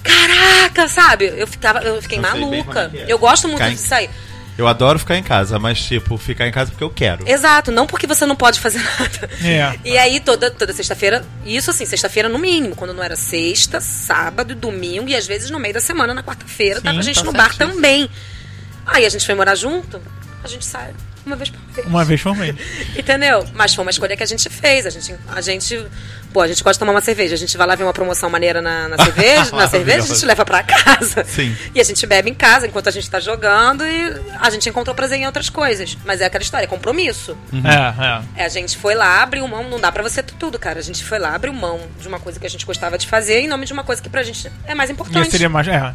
Caraca, 0.03 0.89
sabe? 0.89 1.33
Eu, 1.37 1.47
ficava, 1.47 1.81
eu 1.81 2.01
fiquei 2.03 2.19
Eu 2.19 2.23
maluca. 2.23 2.91
é 2.95 2.99
é. 2.99 3.05
Eu 3.09 3.19
gosto 3.19 3.49
muito 3.49 3.63
em- 3.63 3.75
de 3.75 3.81
sair. 3.81 4.11
Eu 4.57 4.69
adoro 4.69 4.99
ficar 4.99 5.17
em 5.17 5.23
casa, 5.23 5.59
mas, 5.59 5.81
tipo, 5.83 6.19
ficar 6.19 6.47
em 6.47 6.53
casa 6.53 6.71
porque 6.71 6.85
eu 6.85 6.91
quero. 6.91 7.27
Exato, 7.29 7.73
não 7.73 7.87
porque 7.87 8.07
você 8.07 8.27
não 8.27 8.37
pode 8.37 8.61
fazer 8.61 8.79
nada. 8.99 9.31
É. 9.43 9.79
E 9.85 9.97
aí, 9.97 10.21
toda, 10.21 10.51
toda 10.51 10.73
sexta-feira, 10.73 11.25
isso 11.45 11.71
assim, 11.71 11.87
sexta-feira 11.87 12.29
no 12.29 12.39
mínimo, 12.39 12.77
quando 12.77 12.93
não 12.93 13.03
era 13.03 13.17
sexta, 13.17 13.81
sábado, 13.81 14.55
domingo 14.55 15.09
e 15.09 15.17
às 15.17 15.27
vezes 15.27 15.51
no 15.51 15.59
meio 15.59 15.73
da 15.75 15.81
semana, 15.81 16.13
na 16.13 16.23
quarta-feira, 16.23 16.77
Sim, 16.77 16.85
tava 16.85 16.99
a 16.99 17.03
gente 17.03 17.19
tá 17.19 17.25
no 17.25 17.33
bar 17.33 17.49
certíssimo. 17.53 17.75
também. 17.75 18.11
Aí 18.87 19.07
a 19.07 19.09
gente 19.09 19.25
foi 19.25 19.35
morar 19.35 19.55
junto, 19.55 20.01
a 20.45 20.49
gente 20.49 20.65
sai 20.67 20.93
uma 21.25 21.37
vez 21.37 21.51
por 21.51 21.61
mês. 21.75 21.87
Uma 21.87 22.05
vez 22.05 22.23
por 22.23 22.37
mês. 22.37 22.57
Entendeu? 22.97 23.45
Mas 23.55 23.75
foi 23.75 23.85
uma 23.85 23.91
escolha 23.91 24.17
que 24.17 24.23
a 24.23 24.27
gente 24.27 24.49
fez. 24.51 24.87
A 24.87 24.91
gente, 24.91 25.15
a 25.29 25.41
gente, 25.41 25.87
pô, 26.33 26.41
a 26.41 26.49
gente 26.49 26.63
gosta 26.63 26.75
de 26.75 26.79
tomar 26.81 26.93
uma 26.93 27.01
cerveja. 27.01 27.35
A 27.35 27.39
gente 27.39 27.57
vai 27.57 27.67
lá 27.67 27.75
ver 27.75 27.85
uma 27.85 27.93
promoção 27.93 28.29
maneira 28.29 28.61
na, 28.61 28.89
na 28.89 28.97
cerveja, 29.05 29.51
na 29.57 29.69
cerveja, 29.69 30.05
a 30.05 30.15
gente 30.15 30.25
leva 30.27 30.45
pra 30.45 30.63
casa. 30.63 31.25
Sim. 31.25 31.57
E 31.75 31.81
a 31.81 31.85
gente 31.85 32.07
bebe 32.07 32.31
em 32.31 32.35
casa 32.35 32.67
enquanto 32.67 32.89
a 32.89 32.93
gente 32.93 33.09
tá 33.09 33.21
jogando 33.21 33.85
e 33.87 34.21
a 34.41 34.51
gente 34.51 34.69
encontrou 34.69 34.95
prazer 34.95 35.19
em 35.19 35.27
outras 35.27 35.49
coisas. 35.49 35.97
Mas 36.05 36.21
é 36.21 36.27
aquela 36.27 36.43
história, 36.43 36.65
é 36.65 36.69
compromisso. 36.69 37.37
É, 37.53 38.39
é. 38.39 38.43
É, 38.43 38.47
a 38.47 38.49
gente 38.49 38.77
foi 38.77 38.95
lá, 38.95 39.23
abriu 39.23 39.47
mão, 39.47 39.69
não 39.69 39.81
dá 39.81 39.91
pra 39.93 40.03
você 40.03 40.23
ter 40.23 40.35
tudo, 40.35 40.59
cara. 40.59 40.79
A 40.79 40.83
gente 40.83 41.05
foi 41.05 41.19
lá, 41.19 41.35
abriu 41.35 41.53
mão 41.53 41.81
de 42.01 42.09
uma 42.09 42.19
coisa 42.19 42.39
que 42.41 42.47
a 42.47 42.51
gente 42.51 42.67
gostava 42.67 42.99
de 42.99 43.07
fazer 43.07 43.41
em 43.41 43.49
nome 43.49 43.65
de 43.67 43.73
uma 43.73 43.85
coisa 43.85 44.03
que 44.03 44.09
pra 44.09 44.23
gente 44.23 44.51
é 44.67 44.75
mais 44.75 44.91
E 44.91 44.93
importante. 44.93 45.31
seria 45.31 45.49
mais. 45.49 45.69
É. 45.69 45.95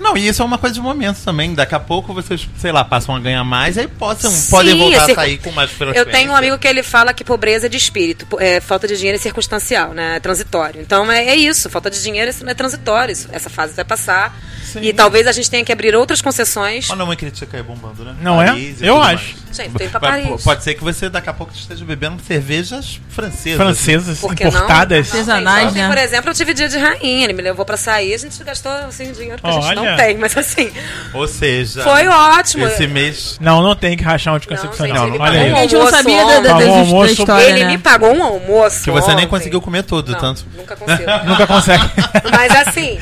Não, 0.00 0.16
e 0.16 0.26
isso 0.26 0.40
é 0.40 0.44
uma 0.44 0.56
coisa 0.56 0.74
de 0.74 0.80
momento 0.80 1.18
também. 1.22 1.54
Daqui 1.54 1.74
a 1.74 1.78
pouco 1.78 2.14
vocês, 2.14 2.48
sei 2.58 2.72
lá, 2.72 2.82
passam 2.82 3.14
a 3.14 3.20
ganhar 3.20 3.44
mais 3.44 3.76
e 3.76 3.80
aí 3.80 3.86
possam, 3.88 4.30
Sim, 4.30 4.50
podem 4.50 4.78
voltar 4.78 5.10
a 5.10 5.14
sair 5.14 5.38
com 5.38 5.52
mais 5.52 5.70
frequência. 5.70 6.00
Eu 6.00 6.06
tenho 6.10 6.32
um 6.32 6.36
amigo 6.36 6.58
que 6.58 6.66
ele 6.66 6.82
fala 6.82 7.12
que 7.12 7.22
pobreza 7.22 7.66
é 7.66 7.68
de 7.68 7.76
espírito, 7.76 8.26
é, 8.40 8.60
falta 8.60 8.88
de 8.88 8.96
dinheiro 8.96 9.16
é 9.18 9.20
circunstancial, 9.20 9.92
né? 9.92 10.16
É 10.16 10.20
transitório. 10.20 10.80
Então 10.80 11.10
é, 11.12 11.26
é 11.26 11.36
isso, 11.36 11.68
falta 11.68 11.90
de 11.90 12.02
dinheiro 12.02 12.30
não 12.42 12.50
é 12.50 12.54
transitório. 12.54 13.12
isso- 13.12 13.28
essa 13.30 13.50
fase 13.50 13.74
vai 13.74 13.84
passar. 13.84 14.34
E 14.80 14.92
talvez 14.92 15.26
a 15.26 15.32
gente 15.32 15.50
tenha 15.50 15.64
que 15.64 15.72
abrir 15.72 15.94
outras 15.94 16.20
concessões. 16.20 16.88
Mas 16.88 16.98
não 16.98 17.12
é 17.12 17.16
crítica 17.16 17.56
aí 17.56 17.62
bombando, 17.62 18.04
né? 18.04 18.14
Não 18.20 18.40
é? 18.42 18.46
Paris 18.46 18.80
e 18.80 18.86
Eu 18.86 19.00
acho. 19.00 19.34
mais. 19.34 19.40
Gente, 19.52 19.68
indo 19.82 19.90
pra 19.90 20.00
Paris. 20.00 20.42
Pode 20.44 20.62
ser 20.62 20.74
que 20.74 20.84
você 20.84 21.08
daqui 21.08 21.28
a 21.28 21.32
pouco 21.32 21.52
esteja 21.52 21.84
bebendo 21.84 22.22
cervejas 22.22 23.00
francesas. 23.08 23.56
Francesas, 23.56 24.22
importadas. 24.22 25.08
não? 25.08 25.18
Artesanais, 25.18 25.74
né? 25.74 25.88
Por 25.88 25.98
exemplo, 25.98 26.30
eu 26.30 26.34
tive 26.34 26.54
dia 26.54 26.68
de 26.68 26.78
rainha, 26.78 27.24
ele 27.24 27.32
me 27.32 27.42
levou 27.42 27.64
pra 27.64 27.76
sair, 27.76 28.14
a 28.14 28.18
gente 28.18 28.42
gastou 28.44 28.70
assim 28.70 29.10
dinheiro 29.12 29.40
que 29.42 29.46
a 29.48 29.52
gente 29.52 29.74
não 29.74 29.96
tem, 29.96 30.16
mas 30.16 30.36
assim, 30.36 30.70
Ou 31.12 31.26
seja, 31.26 31.82
foi 31.82 32.06
ótimo. 32.06 32.66
esse 32.66 32.86
mês. 32.86 33.38
Não, 33.40 33.60
não 33.60 33.74
tem 33.74 33.96
que 33.96 34.04
rachar 34.04 34.32
um 34.32 34.34
Não, 34.34 34.36
anticoncepcional. 34.36 35.06
gente, 35.06 35.14
ele 35.14 35.22
Olha 35.22 35.40
aí. 35.40 35.52
um 35.52 35.56
A 35.56 35.60
gente 35.62 35.74
não 35.74 35.90
sabia 35.90 36.24
da, 36.26 36.40
da, 36.40 36.52
almoço, 36.54 37.12
história, 37.12 37.44
Ele 37.50 37.64
né? 37.64 37.70
me 37.72 37.78
pagou 37.78 38.14
um 38.14 38.22
almoço. 38.22 38.84
Que 38.84 38.90
você 38.90 39.08
nem 39.08 39.16
ontem. 39.16 39.26
conseguiu 39.28 39.60
comer 39.60 39.82
tudo, 39.82 40.12
Não, 40.12 40.18
tanto. 40.20 40.46
Nunca 40.56 40.76
consigo. 40.76 41.02
Nunca 41.26 41.46
consegue. 41.46 41.84
Mas 42.30 42.68
assim, 42.68 42.98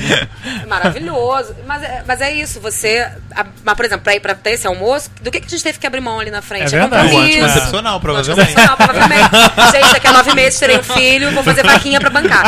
é 0.62 0.66
maravilhoso. 0.66 1.54
Mas 1.66 1.82
é, 1.82 2.02
mas 2.06 2.20
é 2.20 2.32
isso, 2.32 2.60
você. 2.60 3.06
a- 3.34 3.46
mas, 3.64 3.74
por 3.74 3.84
exemplo, 3.84 4.02
pra 4.04 4.14
ir 4.14 4.20
pra 4.20 4.34
ter 4.34 4.50
esse 4.52 4.66
almoço, 4.66 5.10
do 5.20 5.30
que, 5.30 5.40
que 5.40 5.46
a 5.46 5.50
gente 5.50 5.62
teve 5.62 5.78
que 5.78 5.86
abrir 5.86 6.00
mão 6.00 6.18
ali 6.20 6.30
na 6.30 6.40
frente? 6.42 6.74
É 6.74 6.78
verdade. 6.80 7.06
O 7.06 7.10
compromisso. 7.10 7.38
anticoncepcional, 7.44 8.00
provavelmente. 8.00 8.40
Anticoncepcional, 8.40 8.76
provavelmente. 8.76 9.72
Gente, 9.72 9.92
daqui 9.92 10.06
a 10.06 10.12
nove 10.12 10.34
meses 10.34 10.58
terei 10.58 10.78
um 10.78 10.82
filho, 10.82 11.32
vou 11.32 11.42
fazer 11.42 11.62
vaquinha 11.64 12.00
pra 12.00 12.10
bancar. 12.10 12.44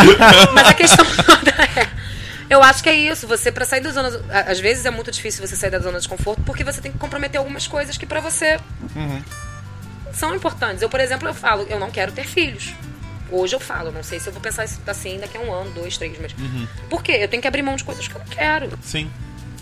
Mas 0.52 0.68
a 0.68 0.74
questão 0.74 1.04
toda 1.04 1.50
é. 1.50 1.88
Eu 2.48 2.62
acho 2.64 2.82
que 2.82 2.88
é 2.88 2.94
isso. 2.94 3.26
Você, 3.28 3.52
pra 3.52 3.64
sair 3.64 3.80
da 3.80 3.90
zona. 3.92 4.10
Às 4.48 4.58
vezes 4.58 4.84
é 4.84 4.90
muito 4.90 5.10
difícil 5.10 5.46
você 5.46 5.54
sair 5.54 5.70
da 5.70 5.78
zona 5.78 6.00
de 6.00 6.08
conforto 6.08 6.42
porque 6.42 6.64
você 6.64 6.80
tem 6.80 6.90
que 6.90 6.98
comprometer 6.98 7.38
algumas 7.38 7.66
coisas 7.68 7.96
que 7.96 8.04
pra 8.06 8.20
você 8.20 8.58
são 10.12 10.34
importantes. 10.34 10.82
Eu, 10.82 10.88
por 10.88 10.98
exemplo, 11.00 11.28
eu 11.28 11.34
falo, 11.34 11.66
eu 11.70 11.78
não 11.78 11.90
quero 11.90 12.10
ter 12.12 12.24
filhos. 12.26 12.74
Hoje 13.32 13.54
eu 13.54 13.60
falo, 13.60 13.90
não 13.92 14.02
sei 14.02 14.18
se 14.20 14.28
eu 14.28 14.32
vou 14.32 14.40
pensar 14.42 14.64
isso 14.64 14.80
assim 14.86 15.18
daqui 15.18 15.36
a 15.36 15.40
um 15.40 15.52
ano, 15.52 15.70
dois, 15.70 15.96
três, 15.96 16.12
mas. 16.20 16.34
Por 16.88 17.02
quê? 17.02 17.18
Eu 17.20 17.28
tenho 17.28 17.40
que 17.40 17.48
abrir 17.48 17.62
mão 17.62 17.76
de 17.76 17.84
coisas 17.84 18.06
que 18.06 18.14
eu 18.14 18.18
não 18.18 18.26
quero. 18.26 18.70
Sim. 18.82 19.10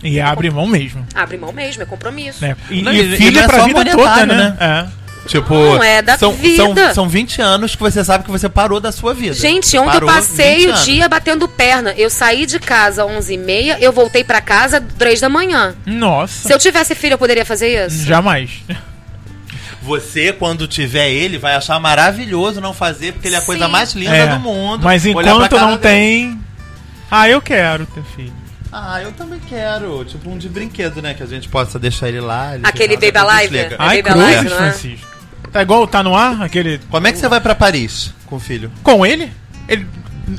E 0.03 0.21
abre 0.21 0.49
mão 0.51 0.67
mesmo. 0.67 1.05
Abre 1.15 1.37
mão 1.37 1.53
mesmo, 1.53 1.83
é 1.83 1.87
compromisso. 1.87 2.41
Né? 2.43 2.57
E, 2.71 2.83
Não, 2.83 2.93
e 2.93 3.15
e- 3.15 3.17
filho 3.17 3.41
é 3.41 3.43
é 3.43 3.47
pra 3.47 3.65
vida 3.65 3.85
toda, 3.85 3.97
monetário, 3.97 4.35
né? 4.35 4.57
É. 4.61 4.99
Tipo, 5.27 5.53
Não, 5.53 5.83
é 5.83 6.01
da 6.01 6.17
são, 6.17 6.33
vida. 6.33 6.87
São, 6.87 6.95
são 6.95 7.09
20 7.09 7.43
anos 7.43 7.75
que 7.75 7.83
você 7.83 8.03
sabe 8.03 8.25
que 8.25 8.31
você 8.31 8.49
parou 8.49 8.81
da 8.81 8.91
sua 8.91 9.13
vida. 9.13 9.35
Gente, 9.35 9.77
ontem 9.77 9.99
eu 9.99 10.07
passei 10.07 10.67
20 10.67 10.71
o 10.71 10.85
dia 10.85 11.09
batendo 11.09 11.47
perna. 11.47 11.93
Eu 11.93 12.09
saí 12.09 12.47
de 12.47 12.59
casa 12.59 13.05
às 13.05 13.11
11h30, 13.11 13.77
eu 13.81 13.93
voltei 13.93 14.25
pra 14.25 14.41
casa 14.41 14.79
às 14.79 14.85
3 14.95 15.21
da 15.21 15.29
manhã. 15.29 15.75
Nossa. 15.85 16.49
Se 16.49 16.55
eu 16.55 16.59
tivesse 16.59 16.95
filho, 16.95 17.15
eu 17.15 17.19
poderia 17.19 17.45
fazer 17.45 17.87
isso? 17.87 18.05
Jamais. 18.07 18.63
Você, 19.83 20.33
quando 20.33 20.67
tiver 20.67 21.09
ele, 21.11 21.39
vai 21.39 21.55
achar 21.55 21.79
maravilhoso 21.81 22.61
não 22.61 22.75
fazer, 22.75 23.13
porque 23.13 23.29
ele 23.29 23.37
é 23.37 23.39
a 23.39 23.43
coisa 23.43 23.67
Sim. 23.67 23.71
mais 23.71 23.93
linda 23.95 24.17
É. 24.17 24.27
do 24.35 24.41
mundo. 24.41 24.83
Mas 24.85 25.07
enquanto 25.07 25.53
não 25.57 25.69
dele. 25.77 25.79
tem. 25.79 26.41
Ah, 27.11 27.29
eu 27.29 27.41
quero 27.41 27.87
ter 27.87 28.03
filho. 28.17 28.33
Ah, 28.73 29.01
eu 29.01 29.13
também 29.13 29.41
quero. 29.49 30.05
Tipo 30.05 30.31
um 30.31 30.37
de 30.37 30.49
brinquedo, 30.49 31.01
né? 31.01 31.15
Que 31.15 31.23
a 31.23 31.27
gente 31.27 31.49
possa 31.49 31.79
deixar 31.79 32.09
ele 32.09 32.21
lá. 32.21 32.55
ele 32.55 32.67
Aquele 32.67 32.97
ficar- 32.99 33.23
Baby 33.25 33.33
Alive? 33.33 33.57
É 33.59 33.77
Ai, 33.79 34.03
Baby 34.03 34.15
cruzes, 34.19 34.45
não 34.51 34.57
é? 34.65 34.71
Francisco. 34.73 35.09
Tá 35.53 35.63
igual 35.63 35.87
tá 35.87 36.03
no 36.03 36.15
ar, 36.15 36.43
aquele. 36.43 36.79
Como 36.91 37.07
é 37.07 37.13
que 37.13 37.17
você 37.19 37.29
vai 37.29 37.41
pra 37.41 37.55
Paris 37.55 38.13
com 38.27 38.37
o 38.37 38.41
filho? 38.41 38.71
Com 38.83 39.07
ele? 39.07 39.33
Ele. 39.67 39.87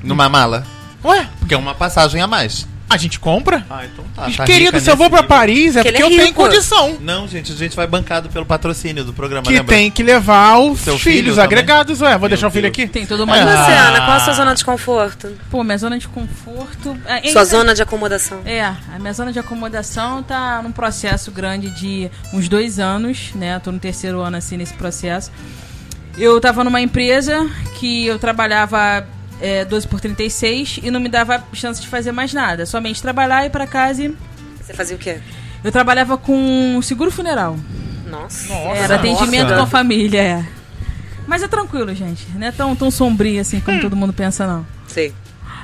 Numa 0.04 0.30
mala? 0.30 0.64
Ué, 1.04 1.28
Porque 1.40 1.54
é 1.56 1.58
uma 1.58 1.74
passagem 1.74 2.22
a 2.22 2.28
mais. 2.28 2.68
A 2.90 2.98
gente 2.98 3.20
compra? 3.20 3.66
Ah, 3.70 3.86
então 3.86 4.04
tá. 4.16 4.46
Querido, 4.46 4.80
se 4.80 4.90
eu 4.90 4.96
vou 4.98 5.10
pra 5.10 5.22
Paris 5.24 5.76
é 5.76 5.84
Que 5.84 5.92
porque 5.92 6.04
é 6.04 6.06
eu 6.06 6.10
tenho 6.10 6.34
condição. 6.34 6.98
Não, 7.00 7.28
gente, 7.28 7.52
a 7.52 7.56
gente 7.56 7.76
vai 7.76 7.86
bancado 7.86 8.30
pelo 8.30 8.46
patrocínio 8.46 9.04
do 9.04 9.14
programa, 9.14 9.44
Que 9.46 9.54
lembra? 9.54 9.76
tem 9.76 9.92
que 9.92 10.02
levar 10.02 10.58
os 10.58 10.80
Seu 10.80 10.98
filho 10.98 11.16
filhos 11.18 11.36
também? 11.36 11.46
agregados, 11.46 12.02
ué. 12.02 12.12
Vou 12.12 12.22
Meu 12.22 12.30
deixar 12.30 12.48
o 12.48 12.52
filho 12.52 12.64
Deus. 12.64 12.74
aqui? 12.74 12.88
Tem 12.88 13.06
toda 13.06 13.22
E 13.22 13.26
uma. 13.26 13.36
você, 13.36 13.44
Ah. 13.72 13.88
Ana, 13.90 14.02
qual 14.06 14.12
a 14.18 14.20
sua 14.22 14.34
zona 14.34 14.56
de 14.56 14.66
conforto? 14.66 15.38
Pô, 15.52 15.64
minha 15.64 15.78
zona 15.78 16.00
de 16.00 16.08
conforto. 16.08 16.98
é, 17.06 17.30
Sua 17.30 17.46
zona 17.46 17.76
de 17.76 17.82
acomodação? 17.82 18.42
É, 18.46 18.64
a 18.64 18.76
minha 19.00 19.14
zona 19.14 19.32
de 19.32 19.40
acomodação 19.40 20.24
tá 20.24 20.62
num 20.64 20.72
processo 20.72 21.32
grande 21.32 21.70
de 21.72 22.10
uns 22.34 22.50
dois 22.50 22.80
anos, 22.80 23.30
né? 23.36 23.60
Tô 23.60 23.72
no 23.72 23.80
terceiro 23.80 24.20
ano 24.22 24.38
assim 24.38 24.58
nesse 24.58 24.74
processo. 24.74 25.32
Eu 26.18 26.42
tava 26.42 26.64
numa 26.64 26.82
empresa 26.82 27.48
que 27.80 28.06
eu 28.08 28.18
trabalhava 28.20 29.06
é, 29.42 29.66
12 29.66 29.88
por 29.88 30.00
36 30.00 30.80
e 30.84 30.92
não 30.92 31.00
me 31.00 31.10
dava 31.10 31.44
chance 31.54 31.82
de 31.82 31.88
fazer 31.88 32.12
mais 32.12 32.34
nada. 32.34 32.66
Somente 32.66 33.02
trabalhar, 33.02 33.46
ir 33.46 33.50
pra 33.50 33.68
casa 33.68 34.04
e. 34.04 34.16
Você 34.62 34.74
fazia 34.74 34.96
o 34.96 35.00
quê? 35.00 35.20
Eu 35.64 35.72
trabalhava 35.72 36.18
com 36.18 36.80
seguro 36.82 37.12
funeral. 37.12 37.58
Nossa. 38.06 38.54
Era 38.54 38.96
atendimento 38.96 39.44
nossa. 39.44 39.56
com 39.56 39.62
a 39.64 39.68
família, 39.68 40.22
é. 40.22 40.46
Mas 41.28 41.44
é 41.44 41.48
tranquilo, 41.48 41.94
gente. 41.94 42.26
Não 42.36 42.48
é 42.48 42.52
tão, 42.52 42.76
tão 42.76 42.90
sombrio 42.90 43.40
assim 43.40 43.60
como 43.60 43.80
todo 43.82 43.96
mundo 43.96 44.14
pensa, 44.14 44.48
não. 44.48 44.66
Sei. 44.88 45.14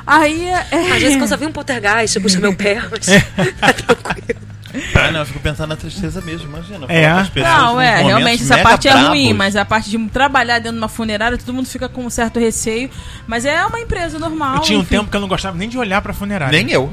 Aí. 0.05 0.45
É... 0.47 0.91
Às 0.93 1.01
vezes 1.01 1.15
quando 1.15 1.23
eu 1.23 1.27
só 1.27 1.37
vi 1.37 1.45
um 1.45 1.51
poltergeist, 1.51 2.19
puxa 2.19 2.39
meu 2.39 2.55
pé, 2.55 2.81
mas 2.89 3.05
tá 3.59 3.73
tranquilo. 3.73 4.54
Ah, 4.95 5.11
não, 5.11 5.19
eu 5.21 5.25
fico 5.25 5.39
pensando 5.39 5.69
na 5.69 5.75
tristeza 5.75 6.21
mesmo, 6.21 6.47
imagina. 6.47 6.85
É. 6.89 7.07
Não, 7.41 7.79
é, 7.79 8.01
realmente 8.01 8.43
essa 8.43 8.57
parte 8.59 8.87
é 8.87 8.93
ruim, 8.93 9.33
mas 9.33 9.55
a 9.55 9.63
parte 9.65 9.89
de 9.89 9.97
trabalhar 10.09 10.59
dentro 10.59 10.73
de 10.73 10.77
uma 10.79 10.87
funerária, 10.87 11.37
todo 11.37 11.53
mundo 11.53 11.67
fica 11.67 11.87
com 11.87 12.05
um 12.05 12.09
certo 12.09 12.39
receio. 12.39 12.89
Mas 13.27 13.45
é 13.45 13.63
uma 13.65 13.79
empresa 13.79 14.17
normal. 14.17 14.55
Eu 14.55 14.61
tinha 14.61 14.77
um 14.77 14.81
enfim. 14.81 14.97
tempo 14.97 15.09
que 15.11 15.17
eu 15.17 15.21
não 15.21 15.27
gostava 15.27 15.57
nem 15.57 15.69
de 15.69 15.77
olhar 15.77 16.01
pra 16.01 16.13
funerária. 16.13 16.57
Nem 16.57 16.71
eu. 16.71 16.91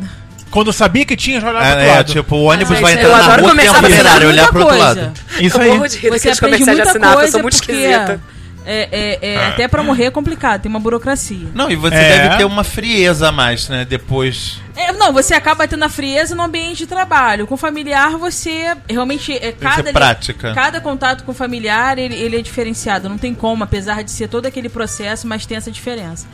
Quando 0.51 0.66
eu 0.66 0.72
sabia 0.72 1.07
que 1.07 1.16
tinha, 1.16 1.41
já 1.41 1.49
olhava 1.49 1.64
pro 1.64 1.70
outro 1.72 1.83
É, 1.83 1.89
é, 1.89 1.97
lado. 1.97 2.12
tipo, 2.12 2.37
o 2.37 2.43
ônibus 2.45 2.76
Ah, 2.76 2.80
vai 2.80 2.93
entrar 2.93 3.05
eu 3.05 3.11
na 3.16 3.37
rua, 3.37 3.57
tem 3.57 3.68
a 3.68 3.74
funerária, 3.74 4.11
aprender 4.11 4.26
olhar 4.26 4.49
pro 4.49 4.61
outro 4.61 4.78
lado. 4.78 5.12
Isso 5.41 5.57
Eu 5.57 5.62
aí. 5.62 5.68
morro 5.70 5.89
de 5.89 5.97
rir 5.97 6.11
Você 6.11 6.28
aprende 6.30 6.64
muita 6.64 6.83
assinato, 6.83 7.12
eu 7.12 7.14
coisa 7.14 7.33
sou 7.33 7.43
muito 7.43 7.57
porque 7.57 7.72
esquisita. 7.72 8.20
É, 8.64 8.88
é, 8.92 9.32
é, 9.34 9.46
até 9.46 9.68
pra 9.68 9.82
morrer 9.82 10.04
é 10.04 10.10
complicado, 10.10 10.62
tem 10.62 10.70
uma 10.70 10.78
burocracia. 10.80 11.48
Não, 11.54 11.70
e 11.70 11.76
você 11.76 11.94
É. 11.94 12.18
deve 12.22 12.36
ter 12.38 12.44
uma 12.44 12.64
frieza 12.64 13.28
a 13.28 13.32
mais, 13.32 13.68
né? 13.68 13.84
Depois. 13.84 14.60
É, 14.76 14.92
não, 14.92 15.12
você 15.12 15.34
acaba 15.34 15.66
tendo 15.68 15.84
a 15.84 15.88
frieza 15.88 16.34
no 16.34 16.42
ambiente 16.42 16.78
de 16.78 16.86
trabalho. 16.86 17.46
Com 17.46 17.56
familiar, 17.56 18.16
você 18.16 18.74
realmente. 18.88 19.32
É, 19.32 19.52
que 19.52 19.58
cada, 19.60 19.82
ser 19.82 19.92
prática. 19.92 20.54
cada 20.54 20.80
contato 20.80 21.24
com 21.24 21.32
o 21.32 21.34
familiar, 21.34 21.98
ele, 21.98 22.14
ele 22.14 22.36
é 22.38 22.42
diferenciado. 22.42 23.08
Não 23.08 23.18
tem 23.18 23.34
como, 23.34 23.64
apesar 23.64 24.02
de 24.02 24.10
ser 24.10 24.28
todo 24.28 24.46
aquele 24.46 24.68
processo, 24.68 25.26
mas 25.26 25.44
tem 25.44 25.56
essa 25.56 25.70
diferença. 25.70 26.26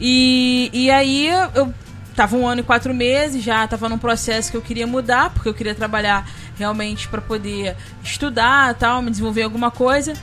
E, 0.00 0.70
e 0.72 0.90
aí 0.90 1.28
eu 1.54 1.72
tava 2.14 2.36
um 2.36 2.46
ano 2.46 2.60
e 2.60 2.64
quatro 2.64 2.92
meses, 2.92 3.42
já 3.44 3.66
tava 3.68 3.88
num 3.88 3.98
processo 3.98 4.50
que 4.50 4.56
eu 4.56 4.62
queria 4.62 4.86
mudar, 4.86 5.30
porque 5.30 5.48
eu 5.48 5.54
queria 5.54 5.74
trabalhar 5.74 6.28
realmente 6.58 7.06
para 7.06 7.20
poder 7.20 7.76
estudar 8.02 8.74
tal, 8.74 9.00
me 9.00 9.10
desenvolver 9.10 9.42
alguma 9.42 9.70
coisa. 9.70 10.14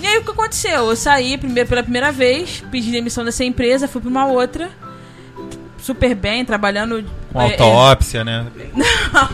E 0.00 0.06
aí 0.06 0.18
o 0.18 0.24
que 0.24 0.30
aconteceu? 0.30 0.88
Eu 0.88 0.96
saí 0.96 1.36
primeiro 1.36 1.68
pela 1.68 1.82
primeira 1.82 2.10
vez, 2.10 2.62
pedi 2.70 2.90
demissão 2.90 3.24
dessa 3.24 3.44
empresa, 3.44 3.86
fui 3.86 4.00
para 4.00 4.10
uma 4.10 4.26
outra, 4.26 4.70
super 5.78 6.14
bem, 6.14 6.44
trabalhando. 6.44 7.04
Com 7.32 7.40
é, 7.40 7.48
é, 7.48 7.50
autópsia, 7.52 8.24
né? 8.24 8.46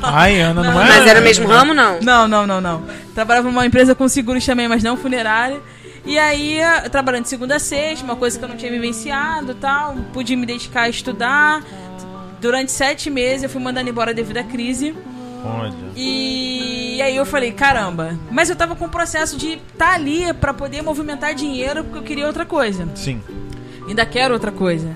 Ai, 0.02 0.40
Ana, 0.40 0.62
não, 0.62 0.74
Não, 0.74 0.82
é? 0.82 0.88
Mas 0.88 1.06
era 1.06 1.20
o 1.20 1.22
mesmo 1.22 1.46
ramo, 1.46 1.72
não? 1.72 2.00
Não, 2.00 2.28
não, 2.28 2.46
não, 2.46 2.60
não. 2.60 2.84
Trabalhava 3.14 3.48
numa 3.48 3.64
empresa 3.64 3.94
com 3.94 4.08
seguros 4.08 4.44
também, 4.44 4.68
mas 4.68 4.82
não 4.82 4.96
funerária. 4.96 5.60
E 6.04 6.18
aí, 6.18 6.58
trabalhando 6.90 7.24
de 7.24 7.28
segunda 7.28 7.56
a 7.56 7.58
sexta, 7.58 8.04
uma 8.04 8.16
coisa 8.16 8.38
que 8.38 8.44
eu 8.44 8.48
não 8.48 8.56
tinha 8.56 8.70
vivenciado 8.70 9.52
e 9.52 9.54
tal, 9.56 9.96
pude 10.12 10.36
me 10.36 10.46
dedicar 10.46 10.82
a 10.82 10.88
estudar. 10.88 11.62
Durante 12.40 12.70
sete 12.70 13.10
meses 13.10 13.42
eu 13.44 13.48
fui 13.48 13.60
mandando 13.60 13.88
embora 13.90 14.14
devido 14.14 14.36
à 14.36 14.44
crise. 14.44 14.94
Olha. 15.46 15.74
E 15.94 17.00
aí 17.00 17.16
eu 17.16 17.24
falei, 17.24 17.52
caramba. 17.52 18.18
Mas 18.30 18.50
eu 18.50 18.56
tava 18.56 18.74
com 18.74 18.86
o 18.86 18.88
processo 18.88 19.36
de 19.36 19.52
estar 19.52 19.86
tá 19.86 19.94
ali 19.94 20.32
pra 20.34 20.52
poder 20.52 20.82
movimentar 20.82 21.34
dinheiro 21.34 21.84
porque 21.84 21.98
eu 21.98 22.02
queria 22.02 22.26
outra 22.26 22.44
coisa. 22.44 22.88
Sim. 22.94 23.20
Ainda 23.88 24.04
quero 24.04 24.34
outra 24.34 24.50
coisa. 24.50 24.88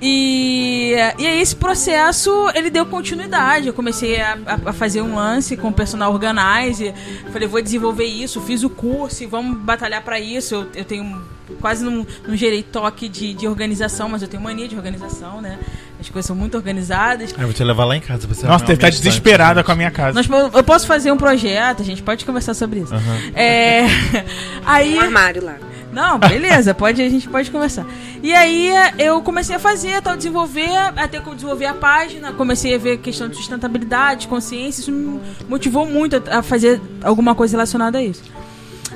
E, 0.00 0.92
e 1.18 1.26
aí 1.26 1.40
esse 1.40 1.56
processo, 1.56 2.30
ele 2.54 2.68
deu 2.68 2.84
continuidade. 2.84 3.68
Eu 3.68 3.74
comecei 3.74 4.20
a, 4.20 4.36
a, 4.46 4.70
a 4.70 4.72
fazer 4.72 5.00
um 5.00 5.14
lance 5.14 5.56
com 5.56 5.68
o 5.68 5.72
personal 5.72 6.12
organizer. 6.12 6.94
Falei, 7.32 7.48
vou 7.48 7.62
desenvolver 7.62 8.04
isso, 8.04 8.40
fiz 8.40 8.62
o 8.64 8.70
curso 8.70 9.22
e 9.22 9.26
vamos 9.26 9.58
batalhar 9.58 10.02
para 10.02 10.20
isso. 10.20 10.54
Eu, 10.54 10.68
eu 10.74 10.84
tenho 10.84 11.22
quase 11.60 11.84
não, 11.84 12.06
não 12.26 12.36
gerei 12.36 12.62
toque 12.62 13.08
de, 13.08 13.34
de 13.34 13.46
organização, 13.46 14.08
mas 14.08 14.22
eu 14.22 14.28
tenho 14.28 14.42
mania 14.42 14.68
de 14.68 14.76
organização, 14.76 15.40
né? 15.40 15.58
As 16.04 16.10
coisas 16.10 16.26
são 16.26 16.36
muito 16.36 16.56
organizadas. 16.56 17.32
Eu 17.32 17.44
vou 17.46 17.52
te 17.54 17.64
levar 17.64 17.84
lá 17.86 17.96
em 17.96 18.00
casa. 18.00 18.26
Você 18.26 18.46
Nossa, 18.46 18.64
ele 18.66 18.76
tá 18.76 18.90
desesperada 18.90 19.64
com 19.64 19.72
a 19.72 19.74
minha 19.74 19.90
casa. 19.90 20.12
Nós, 20.12 20.28
eu 20.54 20.62
posso 20.62 20.86
fazer 20.86 21.10
um 21.10 21.16
projeto, 21.16 21.80
a 21.80 21.84
gente 21.84 22.02
pode 22.02 22.24
conversar 22.24 22.52
sobre 22.52 22.80
isso. 22.80 22.94
Uhum. 22.94 23.32
É, 23.34 23.86
aí, 24.66 24.96
Um 24.98 25.00
armário 25.00 25.42
lá. 25.42 25.56
não, 25.92 26.18
beleza, 26.18 26.74
pode, 26.74 27.00
a 27.00 27.08
gente 27.08 27.28
pode 27.28 27.50
conversar. 27.50 27.86
E 28.22 28.34
aí 28.34 28.70
eu 28.98 29.22
comecei 29.22 29.56
a 29.56 29.58
fazer, 29.58 30.02
tal, 30.02 30.16
desenvolver, 30.16 30.68
até 30.96 31.20
que 31.20 31.26
eu 31.26 31.34
desenvolvi 31.34 31.64
a 31.64 31.74
página, 31.74 32.32
comecei 32.32 32.74
a 32.74 32.78
ver 32.78 32.98
questão 32.98 33.28
de 33.28 33.36
sustentabilidade, 33.36 34.28
consciência, 34.28 34.82
isso 34.82 34.92
me 34.92 35.20
motivou 35.48 35.86
muito 35.86 36.22
a 36.30 36.42
fazer 36.42 36.80
alguma 37.02 37.34
coisa 37.34 37.56
relacionada 37.56 37.98
a 37.98 38.02
isso. 38.02 38.22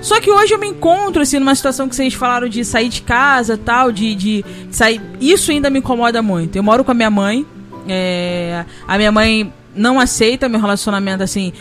Só 0.00 0.20
que 0.20 0.30
hoje 0.30 0.54
eu 0.54 0.58
me 0.58 0.68
encontro, 0.68 1.22
assim, 1.22 1.38
numa 1.38 1.54
situação 1.54 1.88
que 1.88 1.96
vocês 1.96 2.14
falaram 2.14 2.48
de 2.48 2.64
sair 2.64 2.88
de 2.88 3.02
casa 3.02 3.56
tal, 3.58 3.90
de, 3.90 4.14
de 4.14 4.44
sair. 4.70 5.00
Isso 5.20 5.50
ainda 5.50 5.68
me 5.70 5.80
incomoda 5.80 6.22
muito. 6.22 6.56
Eu 6.56 6.62
moro 6.62 6.84
com 6.84 6.90
a 6.90 6.94
minha 6.94 7.10
mãe. 7.10 7.44
é, 7.88 8.64
A 8.86 8.96
minha 8.96 9.10
mãe 9.10 9.52
não 9.74 9.98
aceita 9.98 10.48
meu 10.48 10.60
relacionamento 10.60 11.22
assim. 11.22 11.52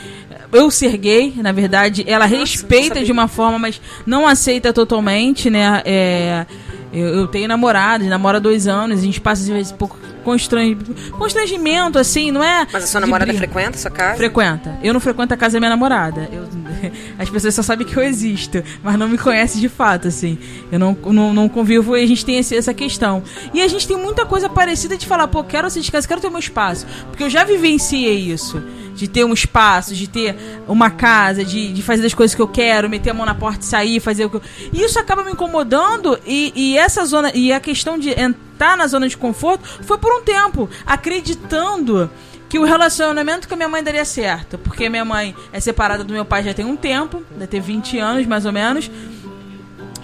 Eu 0.52 0.72
ser 0.72 0.96
gay, 0.98 1.34
na 1.38 1.52
verdade, 1.52 2.06
ela 2.08 2.28
não 2.28 2.40
respeita 2.40 3.04
de 3.04 3.12
uma 3.12 3.28
forma, 3.28 3.60
mas 3.60 3.82
não 4.06 4.26
aceita 4.26 4.72
totalmente, 4.72 5.50
né? 5.50 5.82
É, 5.84 6.46
eu, 6.94 7.08
eu 7.08 7.28
tenho 7.28 7.48
namorado, 7.50 8.06
namora 8.06 8.38
há 8.38 8.40
dois 8.40 8.66
anos, 8.66 9.00
a 9.00 9.04
gente 9.04 9.20
passa 9.20 9.42
às 9.42 9.48
vezes 9.50 9.72
por 9.74 9.98
constran- 10.28 10.76
constrangimento, 11.18 11.98
assim, 11.98 12.32
não 12.32 12.44
é? 12.44 12.68
Mas 12.72 12.84
a 12.84 12.88
sua 12.88 13.00
de 13.00 13.06
namorada 13.08 13.32
briga. 13.32 13.48
frequenta 13.48 13.78
a 13.78 13.80
sua 13.80 13.92
casa? 13.92 14.18
Frequenta. 14.18 14.78
Eu 14.84 14.94
não 14.94 15.00
frequento 15.00 15.34
a 15.34 15.38
casa 15.38 15.54
da 15.54 15.60
minha 15.60 15.70
namorada. 15.70 16.30
Eu- 16.32 16.48
as 17.18 17.30
pessoas 17.30 17.56
só 17.56 17.64
sabem 17.64 17.88
que 17.88 17.96
eu 17.96 18.04
existo, 18.04 18.62
mas 18.84 18.98
não 18.98 19.08
me 19.08 19.18
conhecem 19.18 19.60
de 19.62 19.70
fato, 19.70 20.08
assim. 20.08 20.38
Eu 20.72 20.78
não, 20.80 20.98
não, 21.06 21.34
não 21.34 21.50
convivo 21.50 21.96
e 21.98 22.04
a 22.04 22.08
gente 22.08 22.26
tem 22.26 22.38
esse- 22.38 22.56
essa 22.56 22.74
questão. 22.74 23.24
E 23.54 23.62
a 23.62 23.68
gente 23.68 23.88
tem 23.88 23.98
muita 23.98 24.26
coisa 24.26 24.50
parecida 24.50 24.98
de 24.98 25.06
falar, 25.06 25.28
pô, 25.28 25.44
quero 25.44 25.70
sair 25.70 25.82
de 25.82 25.92
casa, 25.92 26.08
quero 26.08 26.22
ter 26.22 26.30
meu 26.30 26.40
espaço. 26.40 26.86
Porque 27.08 27.24
eu 27.24 27.30
já 27.30 27.44
vivenciei 27.44 28.18
isso. 28.32 28.62
De 28.96 29.08
ter 29.08 29.24
um 29.24 29.34
espaço, 29.34 29.94
de 29.94 30.08
ter 30.10 30.36
uma 30.68 30.90
casa, 30.90 31.46
de, 31.46 31.72
de 31.72 31.84
fazer 31.84 32.06
as 32.08 32.16
coisas 32.16 32.34
que 32.34 32.42
eu 32.42 32.48
quero, 32.48 32.90
meter 32.90 33.12
a 33.12 33.14
mão 33.14 33.28
na 33.28 33.36
porta 33.36 33.62
e 33.62 33.66
sair, 33.66 34.00
fazer 34.00 34.26
o 34.26 34.30
que 34.30 34.38
eu... 34.38 34.42
E 34.74 34.82
isso 34.84 34.98
acaba 34.98 35.24
me 35.24 35.32
incomodando 35.32 36.18
e, 36.26 36.52
e 36.56 36.78
essa 36.78 37.06
zona. 37.06 37.32
E 37.36 37.54
a 37.54 37.60
questão 37.60 37.98
de 37.98 38.10
entrar 38.10 38.47
na 38.60 38.88
zona 38.88 39.08
de 39.08 39.18
conforto 39.18 39.68
foi 39.84 39.98
por 39.98 40.12
um 40.12 40.24
tempo, 40.24 40.70
acreditando 40.86 42.10
que 42.50 42.58
o 42.58 42.64
relacionamento 42.64 43.48
com 43.48 43.54
a 43.54 43.58
minha 43.58 43.70
mãe 43.70 43.84
daria 43.84 44.06
certo. 44.06 44.58
Porque 44.58 44.90
minha 44.90 45.06
mãe 45.06 45.36
é 45.52 45.60
separada 45.60 46.04
do 46.04 46.14
meu 46.14 46.26
pai 46.26 46.44
já 46.44 46.54
tem 46.54 46.66
um 46.66 46.76
tempo, 46.76 47.24
deve 47.32 47.48
ter 47.48 47.60
20 47.60 48.00
anos 48.00 48.26
mais 48.26 48.46
ou 48.46 48.52
menos. 48.52 48.90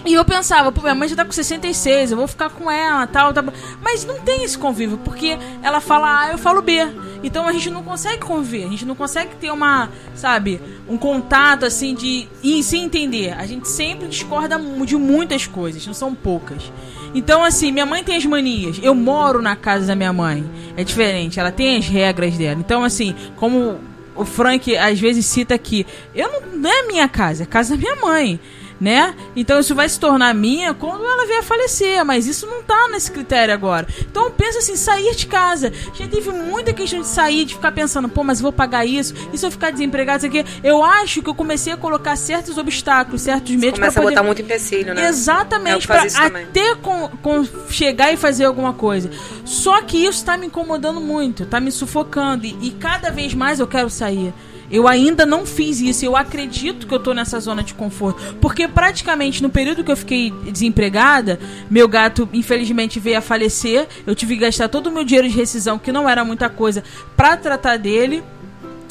E 0.04 0.12
eu 0.12 0.24
pensava, 0.24 0.70
pô, 0.70 0.82
minha 0.82 0.94
mãe 0.94 1.08
já 1.08 1.16
tá 1.16 1.24
com 1.24 1.32
66, 1.32 2.10
eu 2.10 2.16
vou 2.16 2.28
ficar 2.28 2.50
com 2.50 2.70
ela, 2.70 3.06
tal, 3.06 3.32
tal. 3.32 3.44
Mas 3.82 4.04
não 4.04 4.20
tem 4.20 4.44
esse 4.44 4.56
convívio, 4.56 4.98
porque 4.98 5.38
ela 5.62 5.80
fala 5.80 6.26
A, 6.26 6.32
eu 6.32 6.38
falo 6.38 6.60
B. 6.60 6.86
Então 7.22 7.48
a 7.48 7.52
gente 7.52 7.70
não 7.70 7.82
consegue 7.82 8.18
conviver, 8.18 8.64
a 8.64 8.68
gente 8.68 8.84
não 8.84 8.94
consegue 8.94 9.34
ter 9.36 9.50
uma, 9.50 9.88
sabe, 10.14 10.60
um 10.86 10.98
contato 10.98 11.64
assim 11.64 11.94
de 11.94 12.28
e 12.42 12.62
se 12.62 12.76
entender. 12.76 13.32
A 13.32 13.46
gente 13.46 13.66
sempre 13.66 14.06
discorda 14.06 14.60
de 14.84 14.96
muitas 14.96 15.46
coisas, 15.46 15.86
não 15.86 15.94
são 15.94 16.14
poucas. 16.14 16.70
Então, 17.14 17.44
assim, 17.44 17.70
minha 17.70 17.86
mãe 17.86 18.02
tem 18.02 18.16
as 18.16 18.26
manias. 18.26 18.78
Eu 18.82 18.94
moro 18.94 19.40
na 19.40 19.54
casa 19.54 19.86
da 19.86 19.94
minha 19.94 20.12
mãe. 20.12 20.44
É 20.76 20.82
diferente, 20.82 21.38
ela 21.38 21.52
tem 21.52 21.78
as 21.78 21.86
regras 21.86 22.36
dela. 22.36 22.58
Então, 22.58 22.82
assim, 22.82 23.14
como 23.36 23.78
o 24.16 24.24
Frank 24.24 24.76
às 24.76 24.98
vezes 24.98 25.24
cita 25.24 25.54
aqui, 25.54 25.86
eu 26.14 26.28
não, 26.28 26.58
não 26.58 26.70
é 26.70 26.86
minha 26.86 27.08
casa, 27.08 27.42
é 27.42 27.44
a 27.44 27.46
casa 27.46 27.76
da 27.76 27.80
minha 27.80 27.96
mãe 27.96 28.38
né? 28.80 29.14
Então 29.36 29.58
isso 29.58 29.74
vai 29.74 29.88
se 29.88 29.98
tornar 29.98 30.34
minha 30.34 30.74
quando 30.74 31.04
ela 31.04 31.26
vier 31.26 31.38
a 31.38 31.42
falecer, 31.42 32.04
mas 32.04 32.26
isso 32.26 32.46
não 32.46 32.62
tá 32.62 32.88
nesse 32.90 33.10
critério 33.10 33.54
agora. 33.54 33.86
Então 34.00 34.30
pensa 34.30 34.58
assim, 34.58 34.76
sair 34.76 35.14
de 35.14 35.26
casa. 35.26 35.72
Já 35.94 36.06
teve 36.06 36.30
muita 36.30 36.72
questão 36.72 37.00
de 37.00 37.06
sair, 37.06 37.44
de 37.44 37.54
ficar 37.54 37.72
pensando, 37.72 38.08
pô, 38.08 38.22
mas 38.24 38.40
vou 38.40 38.52
pagar 38.52 38.84
isso, 38.84 39.14
e 39.32 39.38
se 39.38 39.46
eu 39.46 39.50
ficar 39.50 39.70
desempregado, 39.70 40.18
isso 40.18 40.26
aqui. 40.26 40.44
Eu 40.62 40.82
acho 40.82 41.22
que 41.22 41.28
eu 41.28 41.34
comecei 41.34 41.72
a 41.72 41.76
colocar 41.76 42.16
certos 42.16 42.58
obstáculos, 42.58 43.22
certos 43.22 43.50
medos 43.52 43.78
pra 43.78 43.86
Começa 43.86 44.00
a 44.00 44.02
poder... 44.02 44.14
botar 44.14 44.26
muito 44.26 44.42
empecilho, 44.42 44.94
né? 44.94 45.08
Exatamente, 45.08 45.88
Eu 45.88 45.94
pra 45.94 46.04
até 46.04 46.74
com, 46.76 47.08
com 47.22 47.44
chegar 47.68 48.12
e 48.12 48.16
fazer 48.16 48.44
alguma 48.44 48.72
coisa. 48.72 49.10
Só 49.44 49.82
que 49.82 50.04
isso 50.04 50.24
tá 50.24 50.36
me 50.36 50.46
incomodando 50.46 51.00
muito, 51.00 51.46
tá 51.46 51.60
me 51.60 51.70
sufocando. 51.70 52.46
E, 52.46 52.56
e 52.60 52.70
cada 52.72 53.10
vez 53.10 53.34
mais 53.34 53.60
eu 53.60 53.66
quero 53.66 53.90
sair. 53.90 54.32
Eu 54.74 54.88
ainda 54.88 55.24
não 55.24 55.46
fiz 55.46 55.80
isso. 55.80 56.04
Eu 56.04 56.16
acredito 56.16 56.88
que 56.88 56.92
eu 56.92 56.98
tô 56.98 57.14
nessa 57.14 57.38
zona 57.38 57.62
de 57.62 57.72
conforto. 57.74 58.34
Porque 58.40 58.66
praticamente 58.66 59.40
no 59.40 59.48
período 59.48 59.84
que 59.84 59.92
eu 59.92 59.96
fiquei 59.96 60.32
desempregada, 60.50 61.38
meu 61.70 61.86
gato 61.86 62.28
infelizmente 62.32 62.98
veio 62.98 63.18
a 63.18 63.20
falecer. 63.20 63.86
Eu 64.04 64.16
tive 64.16 64.34
que 64.34 64.40
gastar 64.40 64.68
todo 64.68 64.88
o 64.88 64.90
meu 64.90 65.04
dinheiro 65.04 65.28
de 65.28 65.36
rescisão, 65.36 65.78
que 65.78 65.92
não 65.92 66.08
era 66.08 66.24
muita 66.24 66.48
coisa, 66.48 66.82
pra 67.16 67.36
tratar 67.36 67.76
dele. 67.76 68.24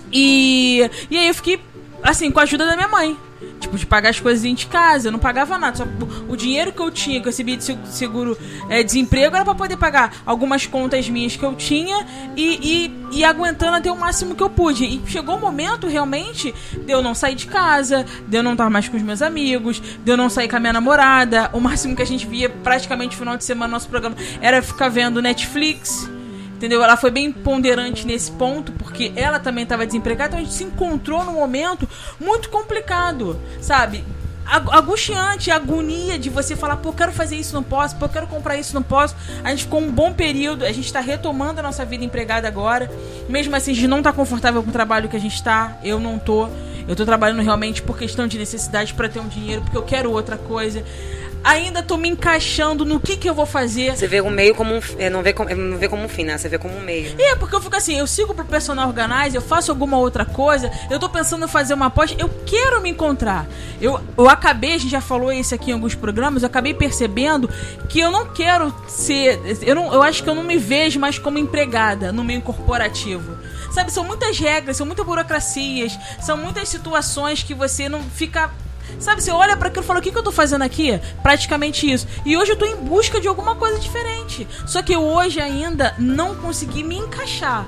E, 0.10 0.90
e 1.12 1.18
aí 1.18 1.28
eu 1.28 1.34
fiquei, 1.36 1.60
assim, 2.02 2.32
com 2.32 2.40
a 2.40 2.44
ajuda 2.44 2.66
da 2.66 2.78
minha 2.78 2.88
mãe. 2.88 3.18
Tipo, 3.64 3.78
de 3.78 3.86
pagar 3.86 4.10
as 4.10 4.20
coisas 4.20 4.44
de 4.58 4.68
casa. 4.68 5.08
Eu 5.08 5.12
não 5.14 5.20
pagava 5.20 5.58
nada. 5.58 5.78
Só 5.78 5.86
o 6.28 6.36
dinheiro 6.36 6.74
que 6.74 6.82
eu 6.82 6.92
tinha, 6.92 7.20
que 7.22 7.28
eu 7.28 7.32
recebi 7.32 7.56
de 7.56 7.64
seg- 7.64 7.80
seguro 7.88 8.38
é, 8.70 8.84
desemprego, 8.84 9.36
era 9.36 9.46
pra 9.46 9.56
poder 9.56 9.78
pagar 9.78 10.18
algumas 10.26 10.66
contas 10.68 11.08
minhas 11.08 11.36
que 11.38 11.44
eu 11.44 11.56
tinha 11.56 12.06
e, 12.36 12.92
e, 13.12 13.20
e 13.20 13.24
aguentando 13.24 13.78
até 13.78 13.90
o 13.90 13.96
máximo 13.98 14.36
que 14.36 14.44
eu 14.44 14.50
pude. 14.50 14.84
E 14.84 15.02
chegou 15.08 15.38
o 15.38 15.40
momento, 15.40 15.88
realmente, 15.88 16.54
de 16.86 16.92
eu 16.92 17.02
não 17.02 17.16
sair 17.16 17.36
de 17.36 17.48
casa, 17.48 18.06
de 18.28 18.36
eu 18.38 18.44
não 18.44 18.52
estar 18.52 18.70
mais 18.70 18.90
com 18.90 18.98
os 18.98 19.04
meus 19.04 19.22
amigos, 19.22 19.80
de 19.80 20.12
eu 20.12 20.18
não 20.18 20.30
sair 20.30 20.50
com 20.50 20.58
a 20.58 20.60
minha 20.60 20.74
namorada. 20.74 21.50
O 21.54 21.60
máximo 21.62 21.96
que 21.96 22.02
a 22.02 22.06
gente 22.06 22.28
via 22.28 22.50
praticamente 22.50 23.14
no 23.16 23.20
final 23.20 23.38
de 23.38 23.46
semana 23.46 23.68
no 23.68 23.74
nosso 23.76 23.88
programa 23.88 24.18
era 24.42 24.62
ficar 24.62 24.90
vendo 24.90 25.22
Netflix. 25.22 26.10
Entendeu? 26.64 26.82
Ela 26.82 26.96
foi 26.96 27.12
bem 27.12 27.30
ponderante 27.30 28.08
nesse 28.08 28.32
ponto, 28.32 28.72
porque 28.72 29.12
ela 29.18 29.38
também 29.38 29.66
estava 29.66 29.86
desempregada, 29.86 30.30
então 30.30 30.40
a 30.40 30.44
gente 30.44 30.54
se 30.54 30.64
encontrou 30.64 31.22
num 31.26 31.34
momento 31.34 31.86
muito 32.18 32.50
complicado, 32.50 33.38
sabe? 33.60 34.02
Ag- 34.46 34.74
Angustiante, 34.74 35.52
agonia 35.52 36.18
de 36.18 36.30
você 36.30 36.56
falar, 36.56 36.78
pô, 36.78 36.94
quero 36.94 37.12
fazer 37.12 37.36
isso, 37.36 37.54
não 37.54 37.64
posso, 37.64 37.98
pô, 37.98 38.08
quero 38.08 38.28
comprar 38.28 38.56
isso, 38.56 38.74
não 38.74 38.82
posso. 38.82 39.14
A 39.44 39.50
gente 39.50 39.66
ficou 39.66 39.82
um 39.82 39.92
bom 39.92 40.14
período, 40.14 40.64
a 40.64 40.72
gente 40.72 40.86
está 40.86 41.02
retomando 41.02 41.60
a 41.60 41.64
nossa 41.64 41.84
vida 41.84 42.06
empregada 42.06 42.48
agora. 42.48 42.90
Mesmo 43.28 43.54
assim, 43.58 43.72
a 43.72 43.76
gente 43.76 43.88
não 43.90 44.02
tá 44.02 44.14
confortável 44.14 44.64
com 44.64 44.70
o 44.70 44.74
trabalho 44.74 45.10
que 45.10 45.18
a 45.18 45.20
gente 45.20 45.44
tá, 45.44 45.78
eu 45.84 46.00
não 46.00 46.18
tô. 46.18 46.48
Eu 46.88 46.96
tô 46.96 47.06
trabalhando 47.06 47.42
realmente 47.42 47.82
por 47.82 47.98
questão 47.98 48.26
de 48.26 48.38
necessidade 48.38 48.94
para 48.94 49.10
ter 49.10 49.20
um 49.20 49.28
dinheiro, 49.28 49.62
porque 49.64 49.78
eu 49.78 49.84
quero 49.84 50.12
outra 50.12 50.38
coisa. 50.38 50.82
Ainda 51.44 51.84
tô 51.84 51.98
me 51.98 52.08
encaixando 52.08 52.86
no 52.86 53.00
que 53.00 53.18
que 53.18 53.30
eu 53.30 53.34
vou 53.34 53.46
fazer. 53.46 53.96
Você 53.98 54.08
vê 54.08 54.22
o 54.22 54.30
meio 54.30 54.56
como 54.56 54.74
um. 54.74 54.80
é, 54.98 55.10
não, 55.10 55.22
vê 55.22 55.34
como, 55.34 55.50
é, 55.50 55.56
não 55.56 55.78
vê 55.78 55.90
como 55.90 56.04
um 56.04 56.08
fim, 56.08 56.24
né? 56.24 56.38
Você 56.38 56.48
vê 56.48 56.58
como 56.58 56.76
um 56.76 56.80
meio. 56.80 57.14
É, 57.20 57.36
porque 57.36 57.56
eu 57.56 57.62
fico 57.62 57.76
assim, 57.76 57.98
eu 57.98 58.08
sigo 58.08 58.34
pro 58.34 58.46
personal 58.46 58.88
organizer, 58.88 59.38
eu 59.38 59.42
faço 59.42 59.70
alguma 59.70 59.98
outra 59.98 60.26
coisa, 60.26 60.72
eu 60.90 61.00
tô 61.00 61.10
pensando 61.10 61.44
em 61.44 61.48
fazer 61.48 61.74
uma 61.74 61.88
aposta, 61.88 62.16
eu 62.18 62.30
quero 62.46 62.82
me 62.82 62.90
encontrar. 62.90 63.46
Eu, 63.82 64.00
eu 64.18 64.30
acabei, 64.30 64.76
a 64.76 64.78
gente 64.78 64.92
já 64.92 65.02
falou 65.02 65.34
isso 65.34 65.54
aqui 65.54 65.72
em 65.72 65.74
alguns 65.74 65.96
programas, 65.96 66.44
eu 66.44 66.48
acabei 66.48 66.74
percebendo 66.74 67.50
que 67.90 68.00
eu 68.00 68.10
não 68.10 68.34
quero 68.34 68.74
ser. 68.88 69.40
Eu, 69.62 69.76
não, 69.76 69.94
eu 69.94 70.02
acho 70.02 70.24
que 70.24 70.30
eu 70.30 70.36
não 70.36 70.44
me 70.44 70.58
vejo 70.58 71.00
mais 71.00 71.20
como 71.20 71.38
empregada 71.38 72.14
no 72.14 72.24
meio 72.24 72.42
corporativo. 72.42 73.38
Sabe, 73.74 73.92
são 73.92 74.04
muitas 74.04 74.38
regras, 74.38 74.78
são 74.78 74.86
muitas 74.86 75.06
burocracias, 75.06 75.98
são 76.22 76.38
muitas 76.38 76.70
situações 76.70 77.42
que 77.42 77.56
você 77.56 77.90
não 77.90 78.04
fica 78.04 78.52
Sabe, 79.00 79.22
você 79.22 79.32
olha 79.32 79.58
pra 79.58 79.68
aquilo 79.68 79.84
e 79.84 79.88
fala, 79.88 80.00
o 80.00 80.02
que, 80.02 80.12
que 80.12 80.18
eu 80.18 80.24
tô 80.24 80.32
fazendo 80.32 80.62
aqui? 80.64 81.00
Praticamente 81.22 81.92
isso. 81.92 82.08
E 82.26 82.38
hoje 82.38 82.52
eu 82.52 82.56
tô 82.56 82.66
em 82.66 82.76
busca 82.76 83.20
de 83.20 83.28
alguma 83.28 83.56
coisa 83.56 83.80
diferente. 83.80 84.48
Só 84.66 84.82
que 84.82 84.96
hoje 84.96 85.40
ainda 85.40 85.94
não 85.98 86.36
consegui 86.36 86.84
me 86.84 86.98
encaixar. 86.98 87.66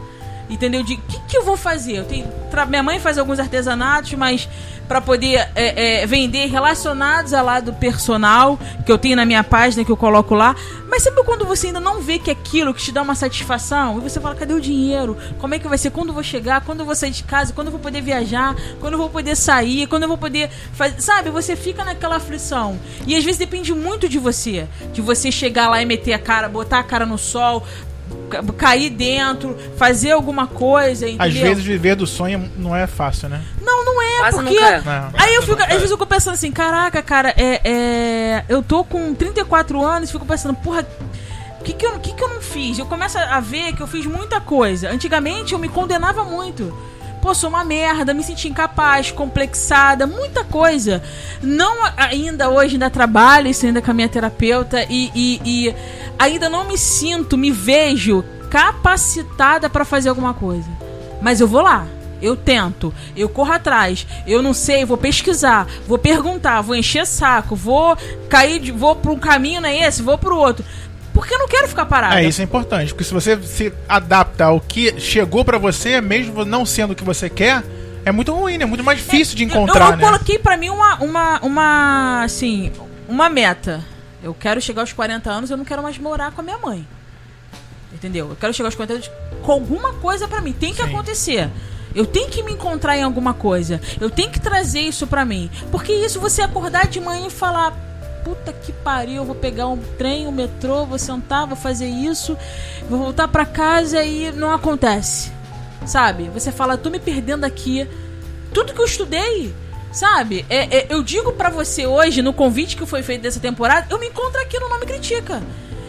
Entendeu? 0.49 0.83
De 0.83 0.97
que, 0.97 1.19
que 1.21 1.37
eu 1.37 1.43
vou 1.43 1.57
fazer? 1.57 1.97
Eu 1.97 2.05
tenho, 2.05 2.27
minha 2.67 2.83
mãe 2.83 2.99
faz 2.99 3.17
alguns 3.17 3.39
artesanatos, 3.39 4.13
mas 4.13 4.47
pra 4.87 5.01
poder 5.01 5.49
é, 5.55 6.01
é, 6.01 6.05
vender 6.05 6.45
relacionados 6.47 7.33
ao 7.33 7.43
lado 7.43 7.73
personal, 7.73 8.59
que 8.85 8.91
eu 8.91 8.97
tenho 8.97 9.15
na 9.15 9.25
minha 9.25 9.43
página, 9.43 9.83
que 9.83 9.91
eu 9.91 9.97
coloco 9.97 10.35
lá. 10.35 10.55
Mas 10.87 11.03
sabe 11.03 11.23
quando 11.23 11.45
você 11.45 11.67
ainda 11.67 11.79
não 11.79 11.99
vê 11.99 12.19
que 12.19 12.29
é 12.29 12.33
aquilo 12.33 12.73
que 12.73 12.81
te 12.81 12.91
dá 12.91 13.01
uma 13.01 13.15
satisfação? 13.15 13.97
E 13.97 14.01
você 14.01 14.19
fala, 14.19 14.35
cadê 14.35 14.53
o 14.53 14.61
dinheiro? 14.61 15.17
Como 15.39 15.53
é 15.53 15.59
que 15.59 15.67
vai 15.67 15.77
ser? 15.77 15.89
Quando 15.89 16.09
eu 16.09 16.13
vou 16.13 16.23
chegar? 16.23 16.61
Quando 16.61 16.81
eu 16.81 16.85
vou 16.85 16.95
sair 16.95 17.11
de 17.11 17.23
casa? 17.23 17.51
Quando 17.51 17.67
eu 17.67 17.71
vou 17.71 17.81
poder 17.81 18.01
viajar? 18.01 18.55
Quando 18.79 18.93
eu 18.93 18.99
vou 18.99 19.09
poder 19.09 19.35
sair? 19.35 19.87
Quando 19.87 20.03
eu 20.03 20.09
vou 20.09 20.17
poder 20.17 20.49
fazer. 20.73 21.01
Sabe? 21.01 21.31
Você 21.31 21.55
fica 21.55 21.83
naquela 21.83 22.17
aflição. 22.17 22.79
E 23.07 23.15
às 23.15 23.23
vezes 23.23 23.39
depende 23.39 23.73
muito 23.73 24.07
de 24.07 24.19
você. 24.19 24.67
De 24.93 25.01
você 25.01 25.31
chegar 25.31 25.69
lá 25.69 25.81
e 25.81 25.85
meter 25.85 26.13
a 26.13 26.19
cara, 26.19 26.47
botar 26.47 26.79
a 26.79 26.83
cara 26.83 27.05
no 27.05 27.17
sol, 27.17 27.63
cair 28.57 28.89
dentro, 28.89 29.57
fazer 29.77 30.11
alguma 30.11 30.47
coisa, 30.47 31.07
entendeu? 31.07 31.27
Às 31.27 31.33
vezes 31.33 31.63
viver 31.63 31.95
do 31.95 32.07
sonho 32.07 32.49
não 32.57 32.75
é 32.75 32.87
fácil, 32.87 33.29
né? 33.29 33.41
Não, 33.61 33.85
não 33.85 34.01
é, 34.01 34.17
Quase 34.17 34.37
porque... 34.37 34.53
nunca 34.53 34.67
é. 34.67 34.81
Não. 34.81 35.09
Aí 35.13 35.35
eu 35.35 35.41
fico, 35.41 35.61
às 35.61 35.67
vezes 35.67 35.91
eu 35.91 35.97
fico 35.97 36.07
pensando 36.07 36.33
assim, 36.33 36.51
caraca, 36.51 37.01
cara, 37.01 37.33
é, 37.37 37.61
é, 37.63 38.45
eu 38.49 38.63
tô 38.63 38.83
com 38.83 39.13
34 39.13 39.83
anos 39.83 40.11
fico 40.11 40.25
pensando, 40.25 40.55
porra, 40.55 40.85
o 41.59 41.63
que 41.63 41.73
que, 41.73 41.85
eu, 41.85 41.99
que 41.99 42.13
que 42.13 42.23
eu 42.23 42.29
não 42.29 42.41
fiz? 42.41 42.77
Eu 42.77 42.85
começo 42.85 43.17
a 43.17 43.39
ver 43.39 43.73
que 43.73 43.81
eu 43.81 43.87
fiz 43.87 44.05
muita 44.05 44.39
coisa. 44.39 44.89
Antigamente 44.89 45.53
eu 45.53 45.59
me 45.59 45.67
condenava 45.67 46.23
muito. 46.23 46.75
Pô, 47.25 47.33
sou 47.33 47.49
uma 47.49 47.63
merda, 47.63 48.13
me 48.13 48.21
senti 48.21 48.47
incapaz, 48.47 49.09
complexada, 49.09 50.05
muita 50.05 50.43
coisa. 50.43 51.01
Não 51.41 51.75
ainda 51.97 52.51
hoje, 52.51 52.75
ainda 52.75 52.87
trabalho 52.87 53.47
isso 53.47 53.65
ainda 53.65 53.81
com 53.81 53.89
a 53.89 53.93
minha 53.95 54.07
terapeuta 54.07 54.85
e, 54.87 55.09
e- 55.15 55.41
e 55.43 55.75
ainda 56.19 56.51
não 56.51 56.65
me 56.65 56.77
sinto, 56.77 57.35
me 57.35 57.49
vejo 57.49 58.23
capacitada 58.51 59.67
pra 59.67 59.83
fazer 59.83 60.09
alguma 60.09 60.35
coisa. 60.35 60.69
Mas 61.19 61.41
eu 61.41 61.47
vou 61.47 61.63
lá. 61.63 61.87
Eu 62.21 62.35
tento, 62.35 62.93
eu 63.15 63.27
corro 63.27 63.51
atrás, 63.51 64.07
eu 64.25 64.41
não 64.41 64.53
sei, 64.53 64.85
vou 64.85 64.97
pesquisar, 64.97 65.67
vou 65.85 65.97
perguntar, 65.97 66.61
vou 66.61 66.73
encher 66.75 67.05
saco, 67.05 67.55
vou 67.55 67.95
cair, 68.29 68.59
de, 68.59 68.71
vou 68.71 68.95
para 68.95 69.11
um 69.11 69.19
caminho, 69.19 69.59
não 69.61 69.67
é 69.67 69.79
esse, 69.85 70.01
vou 70.01 70.17
pro 70.17 70.37
outro. 70.37 70.63
Porque 71.15 71.33
eu 71.33 71.39
não 71.39 71.47
quero 71.47 71.67
ficar 71.67 71.85
parada. 71.87 72.21
É, 72.21 72.25
isso 72.27 72.41
é 72.41 72.43
importante, 72.43 72.89
porque 72.93 73.03
se 73.05 73.13
você 73.13 73.41
se 73.41 73.73
adapta 73.89 74.45
ao 74.45 74.59
que 74.61 74.99
chegou 74.99 75.43
pra 75.43 75.57
você, 75.57 75.99
mesmo 76.01 76.45
não 76.45 76.63
sendo 76.65 76.91
o 76.91 76.95
que 76.95 77.03
você 77.03 77.27
quer, 77.29 77.63
é 78.05 78.11
muito 78.11 78.31
ruim? 78.33 78.61
É 78.61 78.65
muito 78.65 78.83
mais 78.83 78.99
difícil 78.99 79.35
de 79.35 79.43
Eu- 79.43 79.47
encontrar, 79.49 79.85
eu, 79.85 79.91
eu 79.91 79.97
né? 79.97 80.03
coloquei 80.05 80.37
pra 80.37 80.57
mim 80.57 80.69
uma, 80.69 80.95
uma, 80.97 81.39
uma, 81.41 82.23
assim, 82.23 82.71
uma 83.07 83.29
meta. 83.29 83.83
Eu 84.21 84.33
quero 84.33 84.59
chegar 84.61 84.81
aos 84.81 84.91
40 84.93 85.31
anos, 85.31 85.49
eu 85.49 85.57
não 85.57 85.63
quero 85.65 85.81
mais 85.81 85.97
morar 85.97 86.31
com 86.33 86.41
a 86.41 86.43
minha 86.43 86.57
mãe. 86.57 86.85
Entendeu? 87.93 88.29
Eu 88.29 88.35
quero 88.35 88.53
chegar 88.53 88.67
aos 88.67 88.75
40 88.75 88.93
anos 88.93 89.11
com 89.41 89.51
alguma 89.51 89.93
coisa 89.93 90.27
pra 90.27 90.41
mim. 90.41 90.51
Tem 90.51 90.73
que 90.73 90.83
Sim. 90.83 90.89
acontecer. 90.89 91.49
Eu 91.95 92.05
tenho 92.05 92.27
que 92.29 92.43
me 92.43 92.51
encontrar 92.51 92.97
em 92.97 93.03
alguma 93.03 93.33
coisa. 93.33 93.79
Eu 94.01 94.09
tenho 94.09 94.29
que 94.29 94.39
trazer 94.39 94.81
isso 94.81 95.07
pra 95.07 95.23
mim. 95.23 95.49
Porque 95.71 95.93
isso 95.93 96.19
você 96.19 96.41
acordar 96.41 96.87
de 96.87 96.99
manhã 96.99 97.27
e 97.27 97.29
falar: 97.31 97.73
puta 98.25 98.51
que 98.51 98.73
pariu, 98.73 99.23
vou 99.23 99.35
pegar 99.35 99.67
um 99.67 99.77
trem, 99.77 100.25
um 100.25 100.31
metrô, 100.31 100.83
vou 100.83 100.97
sentar, 100.97 101.45
vou 101.45 101.55
fazer 101.55 101.85
isso, 101.85 102.35
vou 102.89 102.97
voltar 102.97 103.27
pra 103.27 103.45
casa 103.45 104.03
e 104.03 104.31
não 104.31 104.49
acontece. 104.51 105.31
Sabe? 105.85 106.27
Você 106.33 106.51
fala: 106.51 106.75
tô 106.75 106.89
me 106.89 106.99
perdendo 106.99 107.43
aqui. 107.43 107.87
Tudo 108.51 108.73
que 108.73 108.81
eu 108.81 108.85
estudei. 108.85 109.53
Sabe? 109.91 110.45
É, 110.49 110.77
é, 110.77 110.87
eu 110.89 111.01
digo 111.01 111.31
pra 111.33 111.49
você 111.49 111.85
hoje, 111.85 112.21
no 112.21 112.33
convite 112.33 112.75
que 112.75 112.85
foi 112.85 113.01
feito 113.01 113.21
dessa 113.21 113.39
temporada, 113.39 113.87
eu 113.89 113.97
me 113.97 114.07
encontro 114.07 114.41
aqui 114.41 114.59
no 114.59 114.67
Nome 114.67 114.85
Critica. 114.85 115.41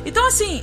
Então, 0.04 0.24
assim, 0.28 0.62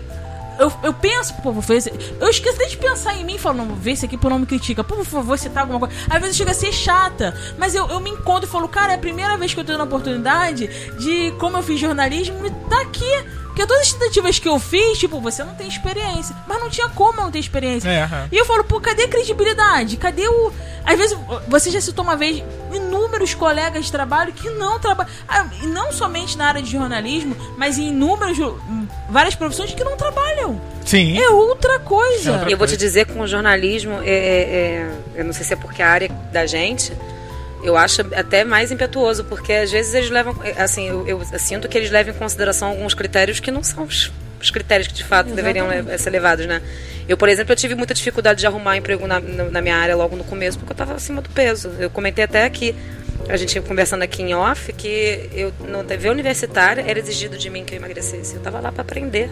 eu, 0.59 0.71
eu 0.83 0.93
penso, 0.93 1.33
pô, 1.41 1.51
vou 1.51 1.61
fazer. 1.61 1.93
Eu 2.19 2.29
esqueço 2.29 2.57
de 2.67 2.77
pensar 2.77 3.15
em 3.15 3.23
mim, 3.23 3.37
falando, 3.37 3.75
vê 3.75 3.91
esse 3.91 4.05
aqui 4.05 4.17
por 4.17 4.29
não 4.29 4.39
me 4.39 4.45
critica. 4.45 4.83
Por 4.83 5.03
favor, 5.03 5.37
citar 5.37 5.63
alguma 5.63 5.79
coisa. 5.79 5.95
Às 6.09 6.21
vezes 6.21 6.35
chega 6.35 6.51
a 6.51 6.53
ser 6.53 6.71
chata, 6.71 7.33
mas 7.57 7.75
eu, 7.75 7.87
eu 7.87 7.99
me 7.99 8.09
encontro 8.09 8.47
e 8.47 8.51
falo, 8.51 8.67
cara, 8.67 8.93
é 8.93 8.95
a 8.95 8.99
primeira 8.99 9.37
vez 9.37 9.53
que 9.53 9.59
eu 9.59 9.65
tenho 9.65 9.79
a 9.79 9.83
oportunidade 9.83 10.67
de, 10.97 11.31
como 11.39 11.57
eu 11.57 11.63
fiz 11.63 11.79
jornalismo, 11.79 12.37
tá 12.69 12.81
aqui. 12.81 13.42
Porque 13.53 13.67
todas 13.67 13.83
as 13.83 13.93
tentativas 13.93 14.39
que 14.39 14.49
eu 14.49 14.57
fiz, 14.57 14.97
tipo, 14.97 15.21
você 15.21 15.43
não 15.43 15.53
tem 15.53 15.67
experiência. 15.67 16.35
Mas 16.47 16.59
não 16.59 16.71
tinha 16.71 16.89
como 16.89 17.19
eu 17.19 17.23
não 17.25 17.31
ter 17.31 17.37
experiência. 17.37 17.87
É, 17.87 18.01
aham. 18.01 18.27
E 18.31 18.35
eu 18.35 18.45
falo, 18.45 18.63
pô, 18.63 18.81
cadê 18.81 19.03
a 19.03 19.07
credibilidade? 19.07 19.95
Cadê 19.97 20.27
o. 20.27 20.51
Às 20.83 20.97
vezes, 20.97 21.15
você 21.47 21.69
já 21.69 21.79
citou 21.79 22.03
uma 22.03 22.15
vez 22.17 22.43
inúmeros 22.73 23.35
colegas 23.35 23.85
de 23.85 23.91
trabalho 23.91 24.33
que 24.33 24.49
não 24.49 24.79
trabalham. 24.79 25.11
Ah, 25.29 25.45
e 25.61 25.67
não 25.67 25.91
somente 25.91 26.35
na 26.35 26.47
área 26.47 26.63
de 26.63 26.71
jornalismo, 26.71 27.35
mas 27.55 27.77
em 27.77 27.89
inúmeros. 27.89 28.39
hum, 28.39 28.87
várias 29.07 29.35
profissões 29.35 29.71
que 29.71 29.83
não 29.83 29.95
trabalham. 29.95 30.59
Sim. 30.83 31.15
É 31.19 31.29
outra 31.29 31.77
coisa. 31.79 32.29
É 32.31 32.33
outra 32.33 32.49
E 32.49 32.53
eu 32.53 32.57
vou 32.57 32.65
te 32.65 32.75
dizer 32.75 33.05
com 33.05 33.21
o 33.21 33.27
jornalismo, 33.27 33.99
é, 34.01 34.09
é- 34.09 34.51
é- 34.51 34.91
eu 35.15 35.25
não 35.25 35.31
sei 35.31 35.45
se 35.45 35.53
é 35.53 35.55
porque 35.55 35.83
a 35.83 35.89
área 35.89 36.09
da 36.31 36.47
gente, 36.47 36.91
eu 37.63 37.75
acho 37.77 38.01
até 38.15 38.43
mais 38.43 38.71
impetuoso, 38.71 39.23
porque 39.23 39.53
às 39.53 39.71
vezes 39.71 39.93
eles 39.93 40.09
levam, 40.09 40.35
assim, 40.57 40.87
eu, 40.89 41.07
eu 41.07 41.21
sinto 41.39 41.67
que 41.67 41.77
eles 41.77 41.89
levam 41.89 42.13
em 42.13 42.17
consideração 42.17 42.69
alguns 42.69 42.93
critérios 42.93 43.39
que 43.39 43.49
não 43.51 43.63
são 43.63 43.83
os, 43.83 44.11
os 44.41 44.51
critérios 44.51 44.87
que 44.87 44.93
de 44.93 45.03
fato 45.03 45.31
deveriam 45.33 45.67
le- 45.69 45.97
ser 45.97 46.09
levados, 46.09 46.45
né? 46.45 46.61
Eu, 47.07 47.17
por 47.17 47.27
exemplo, 47.29 47.51
eu 47.51 47.55
tive 47.55 47.75
muita 47.75 47.93
dificuldade 47.93 48.39
de 48.39 48.47
arrumar 48.47 48.77
emprego 48.77 49.05
na, 49.07 49.19
na 49.19 49.43
na 49.45 49.61
minha 49.61 49.75
área 49.75 49.95
logo 49.95 50.15
no 50.15 50.23
começo, 50.23 50.57
porque 50.57 50.71
eu 50.71 50.75
estava 50.75 50.93
acima 50.93 51.21
do 51.21 51.29
peso. 51.29 51.69
Eu 51.79 51.89
comentei 51.89 52.23
até 52.23 52.45
aqui, 52.45 52.73
a 53.27 53.35
gente 53.37 53.59
conversando 53.61 54.03
aqui 54.03 54.21
em 54.23 54.33
off, 54.33 54.71
que 54.73 55.29
eu, 55.33 55.53
na 55.67 55.83
TV 55.83 56.09
universitária 56.09 56.83
era 56.87 56.97
exigido 56.99 57.37
de 57.37 57.49
mim 57.49 57.63
que 57.65 57.73
eu 57.73 57.77
emagrecesse. 57.77 58.33
Eu 58.33 58.37
estava 58.37 58.59
lá 58.61 58.71
para 58.71 58.81
aprender. 58.83 59.29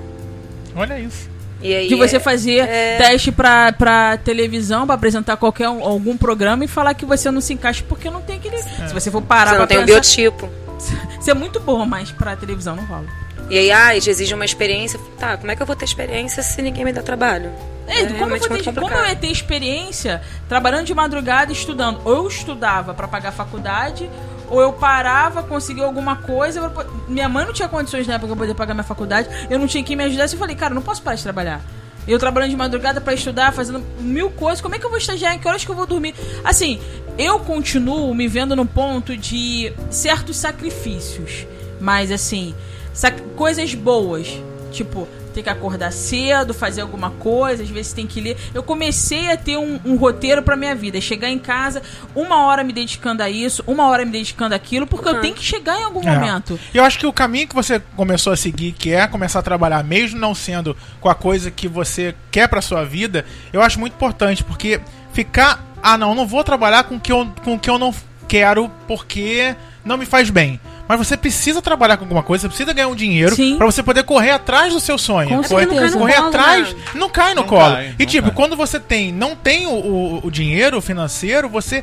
Olha 0.75 0.99
isso. 0.99 1.29
E 1.61 1.73
aí, 1.75 1.87
De 1.87 1.95
você 1.95 2.15
é- 2.17 2.19
fazer 2.19 2.57
é- 2.67 2.97
teste 2.97 3.31
pra, 3.31 3.71
pra 3.71 4.17
televisão, 4.17 4.85
pra 4.85 4.95
apresentar 4.95 5.37
qualquer 5.37 5.69
um- 5.69 5.83
algum 5.83 6.17
programa 6.17 6.65
e 6.65 6.67
falar 6.67 6.93
que 6.93 7.05
você 7.05 7.29
não 7.29 7.39
se 7.41 7.53
encaixa 7.53 7.83
porque 7.87 8.09
não 8.09 8.21
tem 8.21 8.37
aquele. 8.37 8.57
Se 8.57 8.93
você 8.93 9.11
for 9.11 9.21
parar 9.21 9.51
Você 9.51 9.57
não 9.59 9.67
tem 9.67 9.77
pensar, 9.77 9.91
biotipo. 9.93 10.49
Você 11.21 11.29
é 11.29 11.33
muito 11.35 11.59
bom, 11.59 11.85
mas 11.85 12.11
pra 12.11 12.35
televisão 12.35 12.75
não 12.75 12.83
rola. 12.85 13.05
E 13.49 13.57
aí, 13.57 13.71
ah, 13.71 13.91
eles 13.93 14.07
exigem 14.07 14.33
uma 14.33 14.45
experiência. 14.45 14.99
Tá, 15.19 15.37
como 15.37 15.51
é 15.51 15.55
que 15.55 15.61
eu 15.61 15.65
vou 15.67 15.75
ter 15.75 15.85
experiência 15.85 16.41
se 16.41 16.59
ninguém 16.61 16.83
me 16.85 16.91
dá 16.93 17.03
trabalho? 17.03 17.51
É, 17.87 18.05
como, 18.13 18.35
eu 18.35 18.39
ter, 18.39 18.63
como 18.73 18.89
eu 18.95 19.05
ia 19.07 19.15
ter 19.15 19.27
experiência 19.27 20.21
trabalhando 20.47 20.85
de 20.85 20.93
madrugada 20.95 21.51
e 21.51 21.53
estudando? 21.55 21.99
Ou 22.05 22.15
eu 22.15 22.27
estudava 22.27 22.93
pra 22.93 23.07
pagar 23.07 23.29
a 23.29 23.31
faculdade, 23.33 24.09
ou 24.51 24.61
eu 24.61 24.73
parava, 24.73 25.41
conseguia 25.41 25.85
alguma 25.85 26.17
coisa. 26.17 26.71
Minha 27.07 27.27
mãe 27.27 27.45
não 27.45 27.53
tinha 27.53 27.67
condições 27.67 28.05
na 28.05 28.13
época 28.15 28.27
pra 28.35 28.43
poder 28.45 28.53
pagar 28.53 28.73
minha 28.75 28.83
faculdade, 28.83 29.27
eu 29.49 29.57
não 29.57 29.65
tinha 29.65 29.83
quem 29.83 29.95
me 29.95 30.03
ajudasse. 30.03 30.35
Eu 30.35 30.39
falei, 30.39 30.55
cara, 30.55 30.71
eu 30.71 30.75
não 30.75 30.81
posso 30.83 31.01
parar 31.01 31.15
de 31.15 31.23
trabalhar. 31.23 31.61
Eu 32.07 32.17
trabalhando 32.19 32.49
de 32.49 32.55
madrugada 32.57 32.99
pra 32.99 33.13
estudar, 33.13 33.53
fazendo 33.53 33.83
mil 33.99 34.29
coisas, 34.31 34.59
como 34.59 34.73
é 34.75 34.79
que 34.79 34.85
eu 34.85 34.89
vou 34.89 34.97
estagiar? 34.97 35.33
Em 35.35 35.39
que 35.39 35.47
horas 35.47 35.63
que 35.63 35.69
eu 35.71 35.75
vou 35.75 35.85
dormir? 35.85 36.15
Assim, 36.43 36.79
eu 37.17 37.39
continuo 37.39 38.13
me 38.15 38.27
vendo 38.27 38.55
no 38.55 38.65
ponto 38.65 39.15
de 39.15 39.71
certos 39.91 40.35
sacrifícios, 40.37 41.45
mas 41.79 42.11
assim, 42.11 42.55
sac- 42.91 43.21
coisas 43.35 43.73
boas, 43.75 44.27
tipo, 44.71 45.07
ter 45.33 45.43
que 45.43 45.49
acordar 45.49 45.91
cedo, 45.91 46.53
fazer 46.53 46.81
alguma 46.81 47.09
coisa, 47.11 47.63
às 47.63 47.69
vezes 47.69 47.93
tem 47.93 48.05
que 48.05 48.19
ler. 48.21 48.37
Eu 48.53 48.61
comecei 48.63 49.31
a 49.31 49.37
ter 49.37 49.57
um, 49.57 49.79
um 49.85 49.95
roteiro 49.95 50.41
pra 50.43 50.55
minha 50.55 50.75
vida, 50.75 50.99
chegar 51.01 51.29
em 51.29 51.39
casa, 51.39 51.81
uma 52.15 52.45
hora 52.45 52.63
me 52.63 52.73
dedicando 52.73 53.23
a 53.23 53.29
isso, 53.29 53.63
uma 53.67 53.87
hora 53.87 54.05
me 54.05 54.11
dedicando 54.11 54.53
àquilo, 54.55 54.85
porque 54.85 55.07
eu 55.09 55.21
tenho 55.21 55.33
que 55.35 55.43
chegar 55.43 55.79
em 55.79 55.83
algum 55.83 56.07
É. 56.07 56.13
momento. 56.15 56.59
Eu 56.73 56.83
acho 56.83 56.99
que 56.99 57.05
o 57.07 57.13
caminho 57.13 57.47
que 57.47 57.55
você 57.55 57.81
começou 57.95 58.33
a 58.33 58.37
seguir, 58.37 58.71
que 58.73 58.91
é 58.93 59.07
começar 59.07 59.39
a 59.39 59.43
trabalhar, 59.43 59.83
mesmo 59.83 60.19
não 60.19 60.35
sendo 60.35 60.75
com 60.99 61.09
a 61.09 61.15
coisa 61.15 61.49
que 61.49 61.67
você 61.67 62.13
quer 62.29 62.47
pra 62.47 62.61
sua 62.61 62.83
vida, 62.83 63.25
eu 63.53 63.61
acho 63.61 63.79
muito 63.79 63.93
importante, 63.93 64.43
porque 64.43 64.79
ficar, 65.13 65.63
ah 65.81 65.97
não, 65.97 66.13
não 66.15 66.25
vou 66.27 66.43
trabalhar 66.43 66.83
com 66.83 66.95
o 66.95 66.99
que 66.99 67.11
eu, 67.11 67.27
com 67.43 67.55
o 67.55 67.59
que 67.59 67.69
eu 67.69 67.77
não 67.79 67.93
quero 68.27 68.69
porque 68.87 69.55
não 69.83 69.97
me 69.97 70.05
faz 70.05 70.29
bem. 70.29 70.59
Mas 70.97 71.07
você 71.07 71.15
precisa 71.15 71.61
trabalhar 71.61 71.95
com 71.95 72.03
alguma 72.03 72.21
coisa, 72.21 72.41
você 72.43 72.47
precisa 72.49 72.73
ganhar 72.73 72.89
um 72.89 72.95
dinheiro 72.95 73.33
pra 73.57 73.65
você 73.65 73.81
poder 73.81 74.03
correr 74.03 74.31
atrás 74.31 74.73
do 74.73 74.79
seu 74.81 74.97
sonho. 74.97 75.29
Com 75.29 75.43
correr 75.43 75.67
certeza. 75.69 75.97
correr 75.97 76.19
Não 76.19 76.19
cai 76.19 76.19
no 76.19 76.21
colo, 76.21 76.27
atrás, 76.27 76.73
né? 76.73 76.81
não 76.95 77.09
cai 77.09 77.33
no 77.33 77.41
Não 77.41 77.47
colo. 77.47 77.75
cai, 77.75 77.95
e 77.97 78.05
tipo, 78.05 78.27
cai. 78.27 78.35
quando 78.35 78.55
você 78.57 78.77
tem, 78.77 79.11
não 79.11 79.33
tem 79.35 79.67
o, 79.67 79.71
o, 79.71 80.27
o 80.27 80.29
dinheiro 80.31 80.81
financeiro, 80.81 81.47
você 81.47 81.81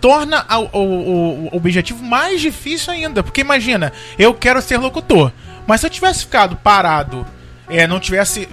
torna 0.00 0.44
a- 0.48 0.58
o, 0.58 0.68
o- 0.72 1.48
o 1.52 1.56
objetivo 1.56 2.02
mais 2.02 2.40
difícil 2.40 2.92
ainda. 2.94 3.22
Porque 3.22 3.42
imagina, 3.42 3.92
eu 4.18 4.32
quero 4.32 4.62
ser 4.62 4.78
locutor. 4.78 5.30
Mas 5.66 5.80
se 5.80 5.86
eu 5.86 5.90
tivesse 5.90 6.20
ficado 6.20 6.56
parado, 6.56 7.26
é, 7.68 7.86
não 7.86 8.00
tivesse 8.00 8.48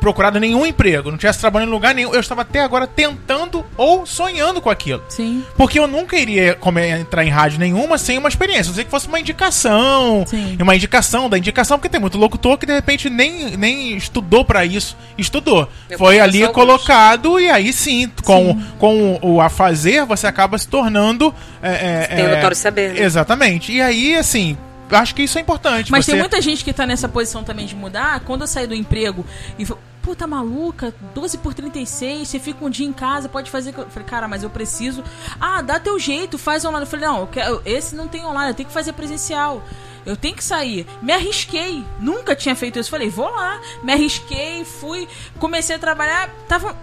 procurado 0.00 0.40
nenhum 0.40 0.64
emprego, 0.64 1.10
não 1.10 1.18
tivesse 1.18 1.38
trabalhado 1.38 1.70
em 1.70 1.74
lugar 1.74 1.94
nenhum, 1.94 2.14
eu 2.14 2.20
estava 2.20 2.42
até 2.42 2.60
agora 2.60 2.86
tentando 2.86 3.64
ou 3.76 4.06
sonhando 4.06 4.60
com 4.60 4.70
aquilo. 4.70 5.02
Sim. 5.08 5.44
Porque 5.56 5.78
eu 5.78 5.86
nunca 5.86 6.16
iria 6.16 6.58
entrar 6.98 7.24
em 7.24 7.28
rádio 7.28 7.58
nenhuma 7.58 7.98
sem 7.98 8.18
uma 8.18 8.28
experiência. 8.28 8.70
Eu 8.70 8.74
sei 8.74 8.84
que 8.84 8.90
fosse 8.90 9.06
uma 9.06 9.20
indicação. 9.20 10.24
Sim. 10.26 10.56
Uma 10.60 10.74
indicação 10.74 11.28
da 11.28 11.38
indicação, 11.38 11.78
porque 11.78 11.88
tem 11.88 12.00
muito 12.00 12.18
locutor 12.18 12.56
que 12.58 12.66
de 12.66 12.72
repente 12.72 13.10
nem, 13.10 13.56
nem 13.56 13.96
estudou 13.96 14.44
pra 14.44 14.64
isso. 14.64 14.96
Estudou. 15.18 15.68
Eu 15.88 15.98
Foi 15.98 16.18
ali 16.18 16.42
alguns. 16.42 16.54
colocado 16.54 17.38
e 17.38 17.50
aí 17.50 17.72
sim, 17.72 18.10
com, 18.24 18.60
com 18.78 19.18
o 19.22 19.40
a 19.40 19.48
fazer, 19.48 20.04
você 20.06 20.26
acaba 20.26 20.56
se 20.56 20.66
tornando. 20.66 21.34
É, 21.62 21.70
é, 21.70 22.16
Tem 22.16 22.24
o 22.24 22.28
é, 22.28 22.34
notório 22.36 22.56
saber, 22.56 22.94
né? 22.94 23.02
Exatamente. 23.02 23.72
E 23.72 23.80
aí, 23.80 24.16
assim, 24.16 24.56
acho 24.90 25.14
que 25.14 25.22
isso 25.22 25.38
é 25.38 25.40
importante. 25.40 25.90
Mas 25.90 26.04
você... 26.04 26.12
tem 26.12 26.20
muita 26.20 26.40
gente 26.40 26.64
que 26.64 26.72
tá 26.72 26.86
nessa 26.86 27.08
posição 27.08 27.44
também 27.44 27.66
de 27.66 27.74
mudar. 27.74 28.20
Quando 28.20 28.42
eu 28.42 28.46
saí 28.46 28.66
do 28.66 28.74
emprego 28.74 29.24
e 29.58 29.66
pô, 30.02 30.14
tá 30.14 30.26
maluca? 30.26 30.94
12 31.14 31.38
por 31.38 31.54
36, 31.54 32.26
você 32.28 32.38
fica 32.38 32.64
um 32.64 32.70
dia 32.70 32.86
em 32.86 32.92
casa, 32.92 33.28
pode 33.28 33.50
fazer. 33.50 33.74
Eu 33.76 33.88
falei, 33.90 34.08
cara, 34.08 34.26
mas 34.28 34.42
eu 34.42 34.50
preciso. 34.50 35.02
Ah, 35.40 35.62
dá 35.62 35.78
teu 35.78 35.98
jeito, 35.98 36.38
faz 36.38 36.64
online. 36.64 36.84
Eu 36.84 36.90
falei, 36.90 37.06
não, 37.06 37.20
eu 37.20 37.26
quero- 37.26 37.62
esse 37.64 37.94
não 37.94 38.08
tem 38.08 38.24
online, 38.24 38.50
eu 38.50 38.54
tenho 38.54 38.68
que 38.68 38.74
fazer 38.74 38.92
presencial. 38.92 39.62
Eu 40.06 40.16
tenho 40.16 40.34
que 40.34 40.42
sair. 40.42 40.86
Me 41.02 41.12
arrisquei. 41.12 41.84
Nunca 42.00 42.34
tinha 42.34 42.56
feito 42.56 42.78
isso. 42.78 42.88
Falei, 42.90 43.10
vou 43.10 43.28
lá. 43.30 43.60
Me 43.82 43.92
arrisquei, 43.92 44.64
fui, 44.64 45.06
comecei 45.38 45.76
a 45.76 45.78
trabalhar. 45.78 46.30
Tava 46.48 46.74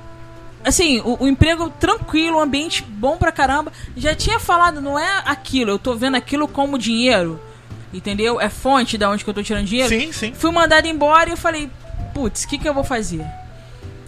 assim, 0.64 1.00
o, 1.02 1.24
o 1.24 1.28
emprego 1.28 1.70
tranquilo, 1.80 2.38
o 2.38 2.42
ambiente 2.42 2.84
bom 2.84 3.18
pra 3.18 3.32
caramba. 3.32 3.72
Já 3.96 4.14
tinha 4.14 4.40
falado, 4.40 4.82
não 4.82 5.00
é 5.00 5.24
aquilo, 5.26 5.72
eu 5.72 5.80
tô 5.80 5.96
vendo 5.96 6.16
aquilo 6.16 6.48
como 6.48 6.78
dinheiro. 6.78 7.40
Entendeu? 7.94 8.40
É 8.40 8.50
fonte 8.50 8.98
da 8.98 9.10
onde 9.10 9.24
que 9.24 9.30
eu 9.30 9.34
tô 9.34 9.42
tirando 9.42 9.66
dinheiro. 9.66 9.90
Sim, 9.90 10.12
sim. 10.12 10.34
Fui 10.34 10.52
mandado 10.52 10.86
embora 10.88 11.30
e 11.30 11.34
eu 11.34 11.38
falei, 11.38 11.70
putz, 12.18 12.46
o 12.46 12.48
que, 12.48 12.58
que 12.58 12.68
eu 12.68 12.74
vou 12.74 12.84
fazer? 12.84 13.24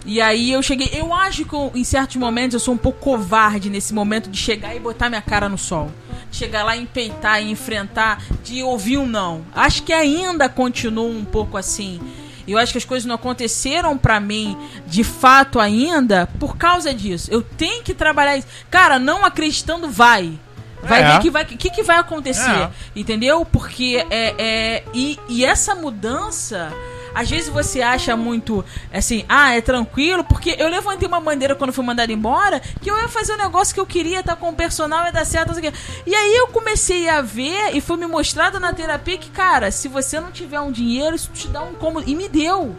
E 0.04 0.20
aí 0.20 0.50
eu 0.50 0.60
cheguei. 0.62 0.90
Eu 0.92 1.14
acho 1.14 1.44
que 1.44 1.54
eu, 1.54 1.70
em 1.74 1.84
certos 1.84 2.16
momentos 2.16 2.54
eu 2.54 2.60
sou 2.60 2.74
um 2.74 2.78
pouco 2.78 2.98
covarde 2.98 3.70
nesse 3.70 3.94
momento 3.94 4.28
de 4.28 4.36
chegar 4.36 4.74
e 4.74 4.80
botar 4.80 5.08
minha 5.08 5.22
cara 5.22 5.48
no 5.48 5.56
sol. 5.56 5.92
Chegar 6.32 6.64
lá 6.64 6.76
e 6.76 6.82
empeitar 6.82 7.40
e 7.40 7.50
enfrentar, 7.50 8.20
de 8.42 8.64
ouvir 8.64 8.98
um 8.98 9.06
não. 9.06 9.44
Acho 9.54 9.84
que 9.84 9.92
ainda 9.92 10.48
continuo 10.48 11.08
um 11.08 11.24
pouco 11.24 11.56
assim. 11.56 12.00
Eu 12.48 12.58
acho 12.58 12.72
que 12.72 12.78
as 12.78 12.84
coisas 12.84 13.06
não 13.06 13.14
aconteceram 13.14 13.96
pra 13.96 14.18
mim 14.18 14.56
de 14.86 15.04
fato 15.04 15.60
ainda 15.60 16.26
por 16.40 16.56
causa 16.56 16.92
disso. 16.92 17.30
Eu 17.30 17.42
tenho 17.42 17.84
que 17.84 17.94
trabalhar 17.94 18.36
isso. 18.36 18.48
Cara, 18.68 18.98
não 18.98 19.24
acreditando, 19.24 19.88
vai. 19.88 20.36
Vai 20.82 21.02
É. 21.02 21.12
ver 21.12 21.20
que 21.20 21.30
vai, 21.30 21.44
que, 21.44 21.70
que 21.70 21.82
vai 21.84 21.98
acontecer. 21.98 22.50
É. 22.50 22.70
Entendeu? 22.96 23.44
Porque 23.44 24.04
é. 24.10 24.34
é 24.38 24.84
e, 24.94 25.16
e 25.28 25.44
essa 25.44 25.76
mudança. 25.76 26.72
Às 27.14 27.28
vezes 27.30 27.48
você 27.48 27.82
acha 27.82 28.16
muito 28.16 28.64
assim, 28.92 29.24
ah, 29.28 29.54
é 29.54 29.60
tranquilo, 29.60 30.24
porque 30.24 30.56
eu 30.58 30.68
levantei 30.68 31.06
uma 31.08 31.20
bandeira 31.20 31.54
quando 31.54 31.72
fui 31.72 31.84
mandado 31.84 32.10
embora 32.10 32.60
que 32.60 32.90
eu 32.90 32.98
ia 32.98 33.08
fazer 33.08 33.34
um 33.34 33.38
negócio 33.38 33.74
que 33.74 33.80
eu 33.80 33.86
queria, 33.86 34.20
estar 34.20 34.36
com 34.36 34.50
o 34.50 34.54
personal, 34.54 35.04
ia 35.06 35.12
dar 35.12 35.24
certo, 35.26 35.60
quê. 35.60 35.72
E 36.06 36.14
aí 36.14 36.36
eu 36.36 36.48
comecei 36.48 37.08
a 37.08 37.20
ver 37.20 37.74
e 37.74 37.80
foi 37.80 37.96
me 37.96 38.06
mostrado 38.06 38.58
na 38.60 38.72
terapia 38.72 39.18
que, 39.18 39.30
cara, 39.30 39.70
se 39.70 39.88
você 39.88 40.20
não 40.20 40.30
tiver 40.30 40.60
um 40.60 40.72
dinheiro, 40.72 41.16
isso 41.16 41.30
te 41.32 41.48
dá 41.48 41.62
um 41.62 41.74
cômodo. 41.74 42.08
E 42.08 42.14
me 42.14 42.28
deu. 42.28 42.76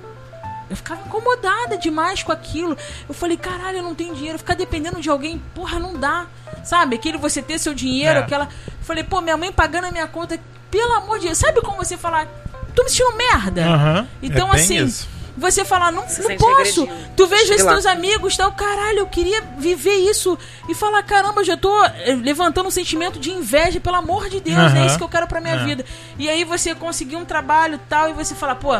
Eu 0.69 0.75
ficava 0.77 1.01
incomodada 1.05 1.77
demais 1.77 2.23
com 2.23 2.32
aquilo. 2.32 2.77
Eu 3.07 3.13
falei, 3.13 3.36
caralho, 3.36 3.79
eu 3.79 3.84
não 3.84 3.93
tenho 3.93 4.15
dinheiro. 4.15 4.38
Ficar 4.38 4.55
dependendo 4.55 5.01
de 5.01 5.09
alguém, 5.09 5.38
porra, 5.53 5.77
não 5.77 5.97
dá. 5.99 6.27
Sabe? 6.63 6.95
Aquele 6.95 7.17
você 7.17 7.41
ter 7.41 7.59
seu 7.59 7.73
dinheiro, 7.73 8.19
É. 8.19 8.21
aquela. 8.23 8.45
Eu 8.45 8.84
falei, 8.84 9.03
pô, 9.03 9.19
minha 9.19 9.36
mãe 9.36 9.51
pagando 9.51 9.88
a 9.88 9.91
minha 9.91 10.07
conta. 10.07 10.39
Pelo 10.69 10.93
amor 10.93 11.19
de 11.19 11.25
Deus. 11.25 11.38
Sabe 11.38 11.59
como 11.61 11.75
você 11.75 11.97
falar, 11.97 12.25
tô 12.72 12.84
me 12.84 12.89
sentindo 12.89 13.15
merda? 13.17 13.65
Aham. 13.65 14.07
Então, 14.22 14.51
É 14.53 14.55
assim. 14.55 14.84
isso. 14.84 15.09
Você 15.38 15.63
falar, 15.63 15.91
não, 15.93 16.07
Se 16.07 16.22
não 16.22 16.36
posso. 16.36 16.86
Tu 17.15 17.26
veja 17.26 17.43
Chegue 17.43 17.55
esses 17.61 17.65
teus 17.65 17.86
amigos, 17.86 18.36
tal, 18.36 18.51
caralho, 18.51 18.99
eu 18.99 19.07
queria 19.07 19.41
viver 19.57 19.95
isso. 19.95 20.38
E 20.67 20.76
falar, 20.76 21.01
caramba, 21.03 21.39
eu 21.41 21.45
já 21.45 21.55
tô 21.55 21.84
eh, 21.86 22.19
levantando 22.22 22.67
um 22.67 22.72
sentimento 22.72 23.17
de 23.17 23.32
inveja, 23.32 23.80
pelo 23.80 23.95
amor 23.95 24.30
de 24.30 24.41
Deus, 24.41 24.57
Aham. 24.57 24.78
é 24.84 24.86
isso 24.88 24.97
que 24.97 25.03
eu 25.03 25.09
quero 25.09 25.28
pra 25.28 25.39
minha 25.39 25.55
É. 25.55 25.63
vida. 25.63 25.86
E 26.19 26.30
aí 26.30 26.43
você 26.43 26.76
conseguir 26.76 27.15
um 27.15 27.26
trabalho 27.26 27.80
tal, 27.89 28.09
e 28.09 28.13
você 28.13 28.36
falar, 28.36 28.55
pô. 28.55 28.72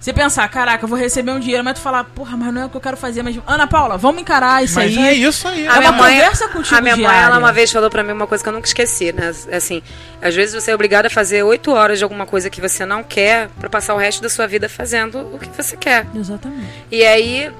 Você 0.00 0.12
pensar, 0.12 0.48
caraca, 0.48 0.84
eu 0.84 0.88
vou 0.88 0.96
receber 0.96 1.32
um 1.32 1.40
dinheiro, 1.40 1.64
mas 1.64 1.74
tu 1.74 1.80
falar, 1.80 2.04
porra, 2.04 2.36
mas 2.36 2.54
não 2.54 2.62
é 2.62 2.66
o 2.66 2.68
que 2.68 2.76
eu 2.76 2.80
quero 2.80 2.96
fazer. 2.96 3.22
Mas, 3.22 3.36
Ana 3.46 3.66
Paula, 3.66 3.96
vamos 3.98 4.22
encarar 4.22 4.62
isso 4.62 4.76
Mas 4.76 4.96
aí. 4.96 5.04
é 5.08 5.12
isso 5.12 5.48
aí. 5.48 5.64
É 5.66 5.68
A 5.68 5.72
uma 5.72 5.78
minha 5.80 5.92
mãe, 5.92 6.14
conversa 6.14 6.48
contigo 6.48 6.76
a 6.76 6.80
minha 6.80 6.96
mãe, 6.96 7.04
diária. 7.04 7.26
ela 7.26 7.38
uma 7.38 7.52
vez 7.52 7.72
falou 7.72 7.90
pra 7.90 8.04
mim 8.04 8.12
uma 8.12 8.26
coisa 8.26 8.42
que 8.42 8.48
eu 8.48 8.52
nunca 8.52 8.66
esqueci, 8.68 9.12
né? 9.12 9.32
Assim, 9.52 9.82
às 10.22 10.34
vezes 10.36 10.54
você 10.54 10.70
é 10.70 10.74
obrigado 10.74 11.06
a 11.06 11.10
fazer 11.10 11.42
oito 11.42 11.72
horas 11.72 11.98
de 11.98 12.04
alguma 12.04 12.26
coisa 12.26 12.48
que 12.48 12.60
você 12.60 12.86
não 12.86 13.02
quer 13.02 13.48
pra 13.58 13.68
passar 13.68 13.94
o 13.94 13.98
resto 13.98 14.22
da 14.22 14.28
sua 14.28 14.46
vida 14.46 14.68
fazendo 14.68 15.18
o 15.34 15.38
que 15.38 15.48
você 15.60 15.76
quer. 15.76 16.06
Exatamente. 16.14 16.68
E 16.92 17.04
aí, 17.04 17.50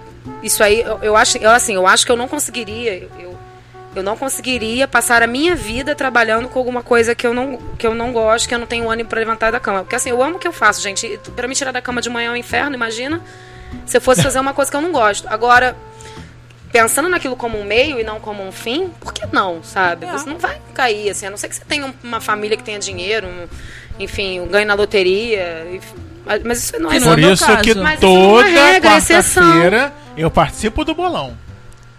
isso 0.43 0.63
aí, 0.63 0.81
eu, 0.81 0.99
eu 1.03 1.17
acho, 1.17 1.39
eu, 1.39 1.51
assim, 1.51 1.75
eu 1.75 1.87
acho 1.87 2.07
que 2.07 2.13
eu 2.13 2.17
não 2.17 2.29
conseguiria, 2.29 3.09
eu, 3.19 3.38
eu, 3.99 4.03
não 4.03 4.17
conseguiria 4.17 4.87
passar 4.89 5.23
a 5.23 5.27
minha 5.27 5.55
vida 5.55 5.95
trabalhando 5.95 6.49
com 6.49 6.59
alguma 6.59 6.83
coisa 6.83 7.15
que 7.15 7.27
eu 7.27 7.35
não, 7.35 7.57
que 7.79 7.87
eu 7.87 7.95
não 7.95 8.13
gosto, 8.13 8.49
que 8.49 8.55
eu 8.55 8.59
não 8.59 8.67
tenho 8.67 8.91
ânimo 8.91 9.09
pra 9.09 9.19
levantar 9.19 9.51
da 9.53 9.61
cama. 9.61 9.81
Porque 9.81 9.97
assim, 9.97 10.11
eu 10.11 10.23
amo 10.23 10.37
o 10.37 10.39
que 10.39 10.49
eu 10.49 10.53
faço, 10.53 10.81
gente. 10.83 11.19
Pra 11.37 11.47
me 11.47 11.55
tirar 11.55 11.73
da 11.73 11.81
cama 11.83 12.01
de 12.01 12.09
manhã 12.11 12.29
é 12.29 12.33
um 12.33 12.37
inferno, 12.37 12.75
imagina 12.75 13.21
se 13.85 13.97
eu 13.97 14.01
fosse 14.01 14.23
fazer 14.23 14.41
uma 14.41 14.55
coisa 14.55 14.71
que 14.71 14.77
eu 14.77 14.81
não 14.81 14.93
gosto. 14.93 15.29
Agora, 15.29 15.77
pensando 16.73 17.09
naquilo 17.09 17.37
como 17.37 17.59
um 17.59 17.65
meio 17.65 17.99
e 17.99 18.05
não 18.05 18.21
como 18.21 18.43
um 18.47 18.53
fim, 18.53 18.89
por 19.01 19.13
que 19.13 19.27
não, 19.33 19.63
sabe? 19.63 20.07
É. 20.07 20.13
Você 20.13 20.29
não 20.29 20.39
vai 20.39 20.61
cair, 20.75 21.11
assim, 21.11 21.27
a 21.27 21.31
não 21.31 21.37
ser 21.37 21.49
que 21.49 21.57
você 21.57 21.65
tenha 21.67 21.87
um- 21.87 21.95
uma 22.03 22.21
família 22.21 22.57
que 22.57 22.63
tenha 22.63 22.79
dinheiro, 22.79 23.27
um- 23.27 23.47
enfim, 23.99 24.41
um 24.41 24.47
ganho 24.47 24.67
na 24.67 24.75
loteria. 24.75 25.67
enfim. 25.73 25.95
Mas- 26.45 26.59
isso 26.65 26.79
não 26.79 26.93
é 26.93 26.97
é 26.99 27.01
Por 27.01 27.17
meu 27.17 27.33
isso 27.33 27.47
caso. 27.47 27.63
que 27.63 27.75
Mas 27.75 27.95
é 27.95 28.01
toda 28.01 28.47
regra, 28.47 28.91
é 28.91 28.97
exceção. 28.99 29.43
quarta-feira 29.43 29.93
eu 30.17 30.31
participo 30.31 30.85
do 30.85 30.95
bolão. 30.95 31.37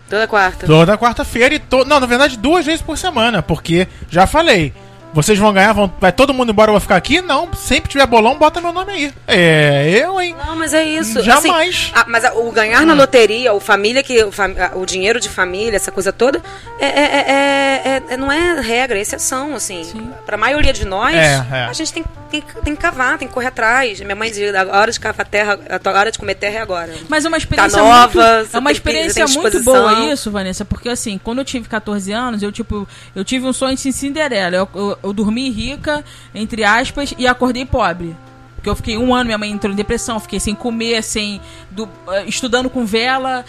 Toda 0.10 0.28
quarta. 0.28 0.66
Toda 0.66 0.98
quarta-feira 0.98 1.56
e 1.56 1.60
to... 1.60 1.86
Não, 1.86 2.00
na 2.00 2.06
verdade, 2.08 2.38
duas 2.38 2.66
vezes 2.66 2.82
por 2.82 2.98
semana, 2.98 3.42
porque 3.42 3.88
já 4.10 4.26
falei. 4.28 4.74
Vocês 5.12 5.40
vão 5.40 5.52
ganhar, 5.52 5.74
vão... 5.74 5.92
vai 6.00 6.12
todo 6.12 6.36
mundo 6.36 6.52
embora, 6.52 6.70
eu 6.70 6.74
vou 6.74 6.80
ficar 6.80 6.96
aqui? 6.96 7.20
Não, 7.20 7.52
sempre 7.56 7.90
tiver 7.90 8.06
bolão, 8.06 8.38
bota 8.38 8.62
meu 8.62 8.72
nome 8.72 8.92
aí. 8.94 9.14
É, 9.28 9.90
eu, 10.04 10.22
hein? 10.22 10.36
Não, 10.46 10.56
mas 10.56 10.72
é 10.72 10.84
isso. 10.84 11.24
Jamais. 11.24 11.92
Assim, 11.92 11.92
a- 12.00 12.06
mas 12.08 12.24
a- 12.24 12.34
o 12.36 12.52
ganhar 12.52 12.86
na 12.86 12.94
loteria, 12.94 13.52
o 13.52 13.60
família 13.60 14.04
que 14.04 14.24
o, 14.24 14.32
fam- 14.32 14.54
a- 14.60 14.78
o 14.78 14.86
dinheiro 14.86 15.20
de 15.20 15.28
família, 15.28 15.76
essa 15.76 15.92
coisa 15.92 16.14
toda, 16.14 16.40
é, 16.80 16.86
é- 16.86 16.90
é- 17.02 17.82
é- 18.08 18.14
é- 18.14 18.18
não 18.18 18.32
é 18.32 18.62
regra, 18.62 19.00
é 19.00 19.02
exceção, 19.02 19.56
assim. 19.56 20.12
Pra 20.28 20.38
maioria 20.38 20.72
de 20.72 20.86
nós, 20.86 21.16
É, 21.16 21.44
é. 21.54 21.66
a 21.66 21.74
gente 21.74 21.92
tem, 21.92 22.06
tem, 22.30 22.42
tem 22.64 22.76
que 22.76 22.82
cavar, 22.82 23.18
tem 23.18 23.28
que 23.28 23.34
correr 23.34 23.48
atrás. 23.48 24.00
Minha 24.02 24.16
mãe 24.16 24.30
dizia, 24.30 24.62
a 24.62 24.80
hora 24.80 24.92
de 24.92 25.00
cavar 25.00 25.28
terra, 25.28 25.60
a 25.70 25.90
hora 25.92 26.12
de 26.12 26.20
comer 26.20 26.36
terra 26.36 26.60
é 26.60 26.62
agora. 26.62 26.94
Mas 27.08 27.26
é 27.26 27.28
uma 27.28 27.38
experiência 27.38 27.82
nova, 27.82 28.38
muito, 28.38 28.56
é 28.56 28.60
uma 28.60 28.72
experiência 28.72 29.26
tem 29.26 29.36
muito 29.36 29.64
boa 29.64 30.14
isso, 30.14 30.32
Vanessa, 30.32 30.64
porque 30.64 30.90
assim, 30.90 31.20
quando 31.22 31.40
eu 31.40 31.46
tive 31.46 31.68
14 31.68 32.12
anos, 32.12 32.44
eu 32.44 32.52
tipo, 32.52 32.88
eu 33.16 33.24
tive 33.24 33.46
um 33.46 33.54
sonho 33.54 33.76
de 33.76 33.92
Cinderela. 33.92 34.56
Eu, 34.56 34.70
eu, 34.74 35.00
eu 35.04 35.14
dormi 35.14 35.50
rica, 35.50 36.04
entre 36.34 36.64
aspas, 36.64 37.14
e 37.18 37.28
acordei 37.28 37.66
pobre. 37.66 38.16
Porque 38.60 38.70
eu 38.70 38.76
fiquei 38.76 38.98
um 38.98 39.16
ano, 39.16 39.26
minha 39.26 39.38
mãe 39.38 39.50
entrou 39.50 39.72
em 39.72 39.76
depressão, 39.76 40.20
fiquei 40.20 40.38
sem 40.40 40.54
comer, 40.54 41.02
sem. 41.02 41.40
do- 41.72 41.88
eh, 42.10 42.26
estudando 42.26 42.70
com 42.70 42.86
vela, 42.86 43.46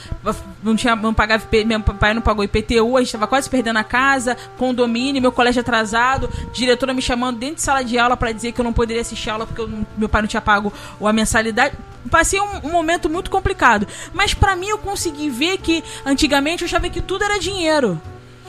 não 0.63 0.77
tinha. 0.77 0.95
Não 0.95 1.13
pagava, 1.13 1.43
meu 1.67 1.81
pai 1.81 2.15
não 2.15 2.23
pagou 2.23 2.45
IPTU, 2.45 2.97
a 2.97 3.01
gente 3.01 3.11
tava 3.13 3.27
quase 3.27 3.51
perdendo 3.51 3.79
a 3.79 3.85
casa, 3.85 4.37
condomínio, 4.57 5.21
meu 5.21 5.33
colégio 5.33 5.61
atrasado, 5.61 6.31
diretora 6.53 6.95
me 6.95 7.03
chamando 7.03 7.39
dentro 7.39 7.57
de 7.57 7.63
sala 7.63 7.83
de 7.83 7.99
aula 7.99 8.17
para 8.17 8.31
dizer 8.31 8.53
que 8.53 8.61
eu 8.61 8.65
não 8.65 8.73
poderia 8.73 9.03
assistir 9.03 9.31
aula 9.31 9.47
porque 9.47 9.61
eu 9.61 9.69
meu 9.99 10.09
pai 10.09 10.23
não 10.23 10.29
tinha 10.29 10.41
pago 10.41 10.73
a 11.05 11.13
mensalidade. 11.13 11.75
Passei 12.09 12.41
um, 12.41 12.69
um 12.69 12.71
momento 12.71 13.11
muito 13.11 13.31
complicado. 13.31 13.87
Mas 14.15 14.33
pra 14.33 14.55
mim 14.55 14.69
eu 14.69 14.79
consegui 14.79 15.29
ver 15.29 15.59
que 15.59 15.83
antigamente 16.07 16.63
eu 16.63 16.67
achava 16.67 16.89
que 16.89 17.01
tudo 17.01 17.25
era 17.25 17.39
dinheiro. 17.39 18.01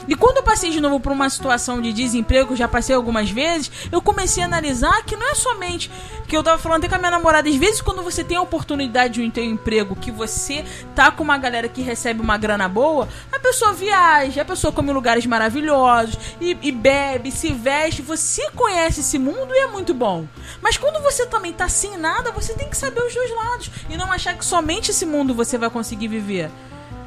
E 0.08 0.16
quando 0.16 0.38
eu 0.38 0.44
passei 0.44 0.72
de 0.72 0.82
novo 0.82 1.00
por 1.00 1.12
uma 1.12 1.30
situação 1.30 1.82
de 1.82 1.94
desemprego, 1.94 2.56
já 2.56 2.68
passei 2.68 2.96
algumas 2.96 3.30
vezes, 3.30 3.72
eu 3.92 4.02
comecei 4.02 4.42
a 4.42 4.46
analisar 4.46 5.04
que 5.04 5.16
não 5.16 5.30
é 5.30 5.36
somente 5.36 5.92
que 6.28 6.36
eu 6.36 6.44
tava 6.44 6.58
falando 6.58 6.80
até 6.80 6.90
com 6.90 6.96
a 6.96 6.98
minha 6.98 7.12
namorada, 7.12 7.50
às 7.50 7.56
vezes 7.56 7.82
quando 7.82 8.02
você 8.02 8.24
tem 8.24 8.38
a 8.38 8.42
oportunidade 8.42 9.16
de 9.16 9.22
um 9.22 9.30
teu 9.30 9.44
emprego, 9.44 9.96
que 9.96 10.12
você 10.12 10.64
tá 10.96 11.12
com 11.12 11.24
uma 11.24 11.38
galera 11.38 11.68
que 11.68 11.82
recebe 11.82 12.22
uma 12.22 12.38
grana 12.38 12.70
boa, 12.70 13.08
a 13.32 13.38
pessoa 13.40 13.74
viaja, 13.74 14.42
a 14.42 14.46
pessoa 14.46 14.72
come 14.72 14.92
lugares 14.94 15.26
maravilhosos 15.26 16.18
e, 16.40 16.58
e 16.62 16.72
bebe, 16.72 17.32
se 17.32 17.52
veste, 17.52 18.02
você 18.02 18.50
conhece 18.52 19.02
esse 19.02 19.20
mundo 19.20 19.54
e 19.54 19.60
é 19.60 19.68
muito 19.68 19.94
bom. 19.94 20.26
Mas 20.62 20.78
quando 20.78 21.02
você 21.04 21.26
também 21.26 21.54
tá 21.54 21.68
sem 21.68 21.98
nada, 21.98 22.32
você 22.32 22.54
tem 22.54 22.70
que 22.70 22.78
saber 22.78 23.02
os 23.02 23.14
dois 23.14 23.36
lados 23.36 23.70
e 23.90 23.98
não 23.98 24.12
achar 24.12 24.38
que 24.38 24.46
somente 24.46 24.92
esse 24.92 25.06
mundo 25.06 25.36
você 25.36 25.58
vai 25.58 25.70
conseguir 25.70 26.08
viver. 26.08 26.50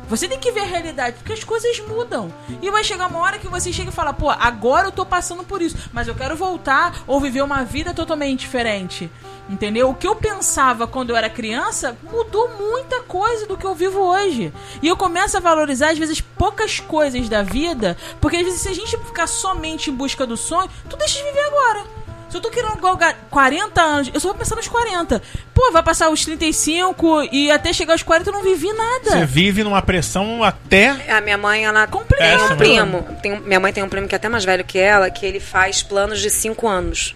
Você 0.09 0.28
tem 0.28 0.38
que 0.38 0.52
ver 0.52 0.61
a 0.61 0.66
realidade, 0.66 1.16
porque 1.16 1.32
as 1.32 1.44
coisas 1.44 1.78
mudam. 1.80 2.32
E 2.61 2.70
vai 2.70 2.84
chegar 2.84 3.09
uma 3.09 3.20
hora 3.20 3.38
que 3.38 3.48
você 3.48 3.72
chega 3.72 3.90
e 3.90 3.92
fala, 3.92 4.12
pô, 4.12 4.30
agora 4.30 4.88
eu 4.88 4.92
tô 4.92 5.05
passando 5.05 5.44
por 5.44 5.62
isso, 5.62 5.76
mas 5.92 6.09
eu 6.09 6.14
quero 6.14 6.36
voltar 6.36 7.02
ou 7.07 7.20
viver 7.20 7.42
uma 7.42 7.64
vida 7.64 7.94
totalmente 7.94 8.40
diferente. 8.40 9.11
Entendeu? 9.48 9.90
O 9.90 9.94
que 9.94 10.07
eu 10.07 10.16
pensava 10.16 10.86
quando 10.86 11.11
eu 11.11 11.16
era 11.16 11.28
criança 11.28 11.96
mudou 12.02 12.48
muita 12.59 13.02
coisa 13.02 13.46
do 13.46 13.57
que 13.57 13.66
eu 13.66 13.74
vivo 13.74 14.00
hoje. 14.00 14.52
E 14.80 14.88
eu 14.88 14.96
começo 14.96 15.36
a 15.36 15.40
valorizar, 15.40 15.90
às 15.90 15.98
vezes, 15.98 16.20
poucas 16.20 16.80
coisas 16.80 17.28
da 17.28 17.42
vida, 17.42 17.96
porque 18.20 18.38
às 18.38 18.44
vezes, 18.44 18.61
se 18.61 18.68
a 18.68 18.74
gente 18.74 18.96
ficar 18.98 19.26
somente 19.26 19.90
em 19.90 19.94
busca 19.94 20.26
do 20.26 20.36
sonho, 20.36 20.70
tu 20.88 20.96
deixa 20.96 21.18
de 21.18 21.24
viver 21.24 21.46
agora. 21.46 22.03
Se 22.35 22.39
eu 22.39 22.43
tô 22.43 22.51
querendo 22.51 22.80
galgar 22.80 23.14
40 23.30 23.80
anos, 23.80 24.11
eu 24.12 24.18
só 24.18 24.26
vou 24.30 24.37
pensar 24.37 24.57
nos 24.57 24.66
40. 24.66 25.22
Pô, 25.55 25.70
vai 25.70 25.85
passar 25.85 26.09
os 26.11 26.24
35 26.24 27.28
e 27.30 27.49
até 27.49 27.72
chegar 27.72 27.93
aos 27.95 28.03
40 28.03 28.28
eu 28.30 28.35
não 28.35 28.43
vivi 28.43 28.72
nada. 28.72 29.11
Você 29.20 29.24
vive 29.24 29.62
numa 29.62 29.80
pressão 29.80 30.43
até. 30.43 30.89
A 31.12 31.20
minha 31.20 31.39
mãe, 31.39 31.64
ela 31.64 31.87
Completo. 31.87 32.20
tem 32.24 32.32
Essa 32.32 32.55
um 32.55 32.57
primo. 32.57 33.07
Tem, 33.22 33.32
um- 33.35 33.39
minha 33.39 33.61
mãe 33.61 33.72
tem 33.72 33.85
um 33.85 33.89
primo 33.89 34.09
que 34.09 34.16
é 34.16 34.18
até 34.18 34.28
mais 34.28 34.45
velho 34.45 34.64
que 34.64 34.76
ela, 34.76 35.09
que 35.11 35.24
ele 35.24 35.39
faz 35.39 35.80
planos 35.80 36.20
de 36.20 36.28
cinco 36.28 36.66
anos. 36.66 37.14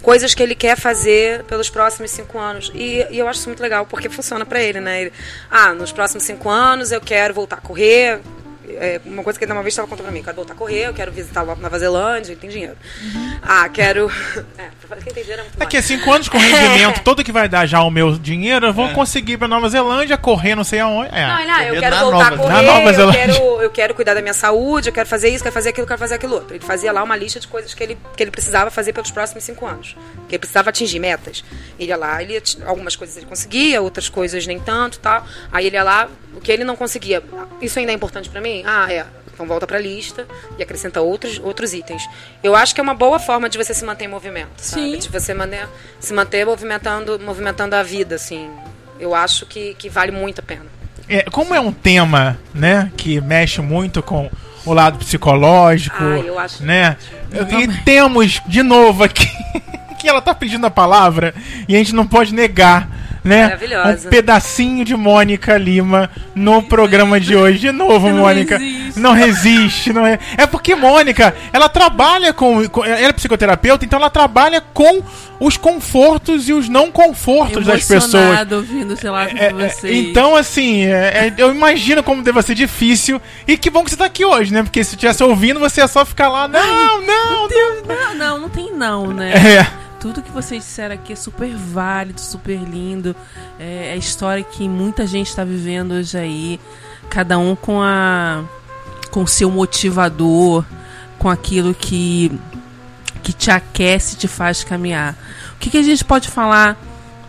Coisas 0.00 0.32
que 0.32 0.42
ele 0.42 0.54
quer 0.54 0.78
fazer 0.78 1.44
pelos 1.44 1.68
próximos 1.68 2.10
cinco 2.10 2.38
anos. 2.38 2.72
E, 2.74 3.06
e 3.10 3.18
eu 3.18 3.28
acho 3.28 3.40
isso 3.40 3.50
muito 3.50 3.60
legal, 3.62 3.84
porque 3.84 4.08
funciona 4.08 4.46
pra 4.46 4.62
ele, 4.62 4.80
né? 4.80 5.02
Ele, 5.02 5.12
ah, 5.50 5.74
nos 5.74 5.92
próximos 5.92 6.24
cinco 6.24 6.48
anos 6.48 6.90
eu 6.90 7.02
quero 7.02 7.34
voltar 7.34 7.56
a 7.56 7.60
correr. 7.60 8.18
É, 8.68 9.00
uma 9.04 9.22
coisa 9.22 9.38
que 9.38 9.44
ele 9.44 9.52
uma 9.52 9.62
vez 9.62 9.72
estava 9.72 9.86
contando 9.86 10.04
pra 10.06 10.12
mim, 10.12 10.18
eu 10.20 10.24
quero 10.24 10.36
voltar 10.36 10.54
a 10.54 10.56
correr, 10.56 10.86
eu 10.88 10.94
quero 10.94 11.12
visitar 11.12 11.42
a 11.42 11.54
Nova 11.54 11.78
Zelândia, 11.78 12.32
ele 12.32 12.40
tem 12.40 12.48
dinheiro. 12.50 12.76
Ah, 13.42 13.68
quero. 13.68 14.10
É, 14.56 14.96
quem 15.02 15.12
tem 15.12 15.22
dinheiro 15.22 15.40
é 15.40 15.44
muito 15.44 15.58
Daqui 15.58 15.76
a 15.76 15.82
cinco 15.82 16.12
anos, 16.12 16.28
com 16.28 16.36
rendimento 16.38 17.00
todo 17.02 17.24
que 17.24 17.32
vai 17.32 17.48
dar 17.48 17.66
já 17.66 17.82
o 17.82 17.90
meu 17.90 18.16
dinheiro, 18.16 18.66
eu 18.66 18.72
vou 18.72 18.88
conseguir 18.90 19.32
ir 19.32 19.38
pra 19.38 19.48
Nova 19.48 19.68
Zelândia, 19.68 20.16
correr 20.16 20.54
não 20.54 20.62
sei 20.62 20.78
aonde. 20.78 21.08
É. 21.12 21.26
Não, 21.26 21.34
ah, 21.34 21.64
eu 21.64 21.68
Correr 21.74 21.80
quero 21.80 21.96
voltar 21.98 22.10
Nova- 22.10 22.26
a 22.26 22.30
na 22.30 22.36
correr, 22.36 22.62
Nova 22.66 23.02
eu 23.02 23.12
quero, 23.12 23.62
eu 23.62 23.70
quero 23.70 23.94
cuidar 23.94 24.14
da 24.14 24.20
minha 24.22 24.34
saúde, 24.34 24.90
eu 24.90 24.92
quero 24.92 25.08
fazer 25.08 25.30
isso, 25.30 25.42
quero 25.42 25.54
fazer 25.54 25.70
aquilo, 25.70 25.86
quero 25.86 25.98
fazer 25.98 26.14
aquilo 26.14 26.34
outro. 26.34 26.54
Ele 26.54 26.64
fazia 26.64 26.92
lá 26.92 27.02
uma 27.02 27.16
lista 27.16 27.40
de 27.40 27.48
coisas 27.48 27.74
que 27.74 27.82
ele, 27.82 27.98
que 28.16 28.22
ele 28.22 28.30
precisava 28.30 28.70
fazer 28.70 28.92
pelos 28.92 29.10
próximos 29.10 29.42
cinco 29.42 29.66
anos. 29.66 29.96
Que 30.28 30.34
ele 30.36 30.38
precisava 30.40 30.70
atingir 30.70 30.98
metas. 31.00 31.42
Ele 31.78 31.88
ia 31.88 31.96
lá, 31.96 32.22
ele 32.22 32.40
algumas 32.66 32.94
coisas 32.94 33.16
ele 33.16 33.26
conseguia, 33.26 33.80
outras 33.82 34.08
coisas 34.08 34.46
nem 34.46 34.60
tanto 34.60 34.98
tal. 35.00 35.26
Aí 35.50 35.66
ele 35.66 35.76
ia 35.76 35.82
lá, 35.82 36.08
o 36.34 36.40
que 36.40 36.52
ele 36.52 36.62
não 36.64 36.76
conseguia. 36.76 37.22
Isso 37.60 37.78
ainda 37.78 37.90
é 37.92 37.94
importante 37.94 38.28
pra 38.28 38.40
mim? 38.40 38.53
Ah, 38.66 38.92
é. 38.92 39.04
Então 39.32 39.46
volta 39.46 39.66
pra 39.66 39.78
lista 39.80 40.26
e 40.56 40.62
acrescenta 40.62 41.00
outros, 41.00 41.40
outros 41.42 41.74
itens. 41.74 42.08
Eu 42.42 42.54
acho 42.54 42.72
que 42.74 42.80
é 42.80 42.84
uma 42.84 42.94
boa 42.94 43.18
forma 43.18 43.48
de 43.48 43.58
você 43.58 43.74
se 43.74 43.84
manter 43.84 44.04
em 44.04 44.08
movimento, 44.08 44.50
sabe? 44.58 44.92
Sim. 44.92 44.98
De 44.98 45.08
você 45.08 45.34
manter, 45.34 45.68
se 45.98 46.12
manter 46.12 46.46
movimentando, 46.46 47.18
movimentando 47.18 47.74
a 47.74 47.82
vida, 47.82 48.14
assim. 48.14 48.48
Eu 49.00 49.12
acho 49.14 49.44
que, 49.46 49.74
que 49.74 49.88
vale 49.88 50.12
muito 50.12 50.38
a 50.38 50.42
pena. 50.42 50.66
é, 51.08 51.22
como 51.24 51.52
é 51.52 51.60
um 51.60 51.72
tema, 51.72 52.38
né, 52.54 52.92
que 52.96 53.20
mexe 53.20 53.60
muito 53.60 54.00
com 54.02 54.30
o 54.64 54.72
lado 54.72 54.98
psicológico, 54.98 55.96
Ah, 55.98 56.18
eu 56.24 56.38
acho 56.38 56.62
né? 56.62 56.96
E 57.32 57.82
temos 57.84 58.40
de 58.46 58.62
novo 58.62 59.02
aqui 59.02 59.28
que 59.98 60.08
ela 60.08 60.22
tá 60.22 60.32
pedindo 60.34 60.64
a 60.64 60.70
palavra 60.70 61.34
e 61.68 61.74
a 61.74 61.78
gente 61.78 61.92
não 61.94 62.06
pode 62.06 62.32
negar, 62.32 62.88
né? 63.24 63.58
Um 64.06 64.10
pedacinho 64.10 64.84
de 64.84 64.94
Mônica 64.94 65.56
Lima 65.56 66.10
no 66.34 66.62
programa 66.62 67.18
de 67.18 67.34
hoje. 67.34 67.58
De 67.58 67.72
novo, 67.72 68.08
Não 68.12 68.18
Mônica. 68.18 68.58
resiste. 68.58 69.00
Não 69.00 69.12
resiste, 69.12 69.92
não 69.92 70.06
é. 70.06 70.18
É 70.36 70.46
porque 70.46 70.74
Mônica, 70.76 71.34
ela 71.52 71.68
trabalha 71.68 72.32
com, 72.32 72.68
com- 72.68 72.84
ela 72.84 73.08
é 73.08 73.12
psicoterapeuta, 73.12 73.84
então 73.84 73.98
ela 73.98 74.10
trabalha 74.10 74.60
com 74.60 75.02
os 75.40 75.56
confortos 75.56 76.48
e 76.48 76.52
os 76.52 76.68
não 76.68 76.92
confortos 76.92 77.66
das 77.66 77.84
pessoas. 77.84 78.52
Ouvindo, 78.52 78.96
sei 78.96 79.10
lá, 79.10 79.26
com 79.26 79.36
É, 79.36 79.46
é, 79.46 79.52
vocês. 79.52 79.96
então, 80.08 80.36
assim, 80.36 80.84
é, 80.84 81.26
é, 81.26 81.34
eu 81.36 81.50
imagino 81.52 82.02
como 82.02 82.22
deva 82.22 82.40
ser 82.42 82.54
difícil. 82.54 83.20
E 83.48 83.56
que 83.56 83.68
bom 83.70 83.82
que 83.82 83.90
você 83.90 83.96
tá 83.96 84.04
aqui 84.04 84.24
hoje, 84.24 84.52
né? 84.52 84.62
Porque 84.62 84.84
se 84.84 84.96
tivesse 84.96 85.22
ouvindo, 85.24 85.58
você 85.58 85.80
ia 85.80 85.88
só 85.88 86.04
ficar 86.04 86.28
lá. 86.28 86.46
Não, 86.46 87.00
não, 87.00 87.00
não. 87.02 87.48
Não, 87.86 88.14
não, 88.14 88.38
não 88.42 88.48
tem 88.48 88.72
não, 88.72 89.08
né? 89.08 89.32
É. 89.34 89.83
Tudo 90.04 90.20
que 90.20 90.30
vocês 90.30 90.62
disseram 90.62 90.96
aqui 90.96 91.14
é 91.14 91.16
super 91.16 91.56
válido, 91.56 92.20
super 92.20 92.58
lindo. 92.58 93.16
É, 93.58 93.88
é 93.88 93.92
a 93.94 93.96
história 93.96 94.44
que 94.44 94.68
muita 94.68 95.06
gente 95.06 95.28
está 95.28 95.44
vivendo 95.44 95.92
hoje 95.92 96.18
aí. 96.18 96.60
Cada 97.08 97.38
um 97.38 97.56
com 97.56 97.80
a 97.80 98.44
com 99.10 99.26
seu 99.26 99.50
motivador, 99.50 100.62
com 101.18 101.30
aquilo 101.30 101.72
que 101.72 102.30
que 103.22 103.32
te 103.32 103.50
aquece, 103.50 104.14
te 104.16 104.28
faz 104.28 104.62
caminhar. 104.62 105.16
O 105.54 105.58
que, 105.58 105.70
que 105.70 105.78
a 105.78 105.82
gente 105.82 106.04
pode 106.04 106.28
falar 106.28 106.76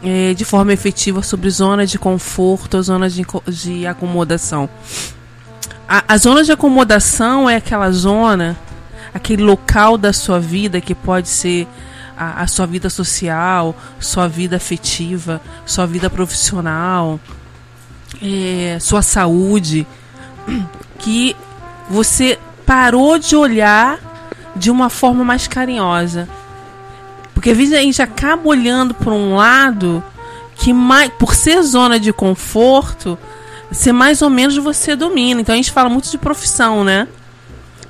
é, 0.04 0.34
de 0.34 0.44
forma 0.44 0.74
efetiva 0.74 1.24
sobre 1.24 1.50
zona 1.50 1.86
de 1.86 1.98
conforto, 1.98 2.84
zona 2.84 3.10
de, 3.10 3.26
de 3.48 3.88
acomodação? 3.88 4.70
A, 5.88 6.04
a 6.10 6.18
zona 6.18 6.44
de 6.44 6.52
acomodação 6.52 7.50
é 7.50 7.56
aquela 7.56 7.90
zona, 7.92 8.58
aquele 9.14 9.44
local 9.44 9.98
da 9.98 10.12
sua 10.12 10.42
vida 10.42 10.82
que 10.82 10.94
pode 10.94 11.30
ser 11.30 11.70
a, 12.18 12.42
a 12.44 12.48
sua 12.48 12.66
vida 12.66 12.90
social, 12.90 13.76
sua 14.00 14.28
vida 14.28 14.58
afetiva, 14.58 15.42
sua 15.66 15.86
vida 15.86 16.10
profissional, 16.10 17.20
é, 18.22 18.78
sua 18.80 19.02
saúde, 19.02 19.86
que 21.00 21.36
você 21.90 22.40
parou 22.66 23.18
de 23.18 23.36
olhar 23.36 24.00
de 24.56 24.72
uma 24.72 24.90
forma 24.90 25.24
mais 25.24 25.48
carinhosa. 25.48 26.28
Porque 27.34 27.52
às 27.52 27.58
vezes 27.58 27.74
a 27.74 27.82
gente 27.82 28.02
acaba 28.02 28.48
olhando 28.48 28.94
por 28.94 29.12
um 29.12 29.36
lado 29.36 30.04
que, 30.56 30.74
mais, 30.74 31.12
por 31.12 31.36
ser 31.36 31.62
zona 31.62 32.00
de 32.00 32.14
conforto, 32.14 33.18
ser 33.72 33.92
mais 33.92 34.22
ou 34.22 34.30
menos 34.30 34.56
você 34.58 34.96
domina. 34.96 35.42
Então 35.42 35.54
a 35.54 35.58
gente 35.58 35.72
fala 35.72 35.90
muito 35.90 36.10
de 36.10 36.18
profissão, 36.18 36.84
né? 36.84 37.08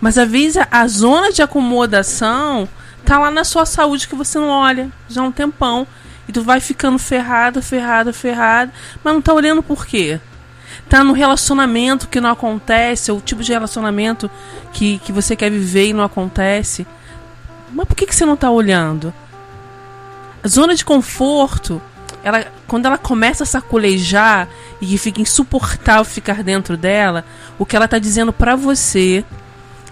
Mas 0.01 0.17
às 0.17 0.29
vezes 0.29 0.57
a, 0.57 0.67
a 0.69 0.87
zona 0.87 1.31
de 1.31 1.41
acomodação 1.41 2.67
tá 3.05 3.19
lá 3.19 3.31
na 3.31 3.43
sua 3.43 3.65
saúde 3.65 4.07
que 4.07 4.15
você 4.15 4.39
não 4.39 4.49
olha 4.49 4.89
já 5.07 5.21
há 5.21 5.23
um 5.23 5.31
tempão. 5.31 5.87
E 6.27 6.31
tu 6.31 6.41
vai 6.41 6.59
ficando 6.59 6.97
ferrado, 6.97 7.61
ferrado, 7.61 8.11
ferrado. 8.11 8.71
Mas 9.03 9.13
não 9.13 9.21
tá 9.21 9.33
olhando 9.33 9.61
por 9.61 9.85
quê? 9.85 10.19
Tá 10.89 11.03
no 11.03 11.13
relacionamento 11.13 12.07
que 12.07 12.19
não 12.19 12.31
acontece, 12.31 13.11
ou 13.11 13.19
o 13.19 13.21
tipo 13.21 13.43
de 13.43 13.53
relacionamento 13.53 14.29
que, 14.73 14.99
que 14.99 15.11
você 15.11 15.35
quer 15.35 15.51
viver 15.51 15.89
e 15.89 15.93
não 15.93 16.03
acontece. 16.03 16.85
Mas 17.71 17.87
por 17.87 17.95
que, 17.95 18.07
que 18.07 18.15
você 18.15 18.25
não 18.25 18.35
tá 18.35 18.49
olhando? 18.49 19.13
A 20.43 20.47
zona 20.47 20.75
de 20.75 20.83
conforto, 20.83 21.81
ela, 22.23 22.45
quando 22.67 22.85
ela 22.85 22.97
começa 22.97 23.43
a 23.43 23.47
sacolejar 23.47 24.47
e 24.81 24.87
que 24.87 24.97
fica 24.97 25.21
insuportável 25.21 26.05
ficar 26.05 26.43
dentro 26.43 26.75
dela, 26.75 27.23
o 27.57 27.65
que 27.65 27.75
ela 27.75 27.87
tá 27.87 27.99
dizendo 27.99 28.33
pra 28.33 28.55
você, 28.55 29.23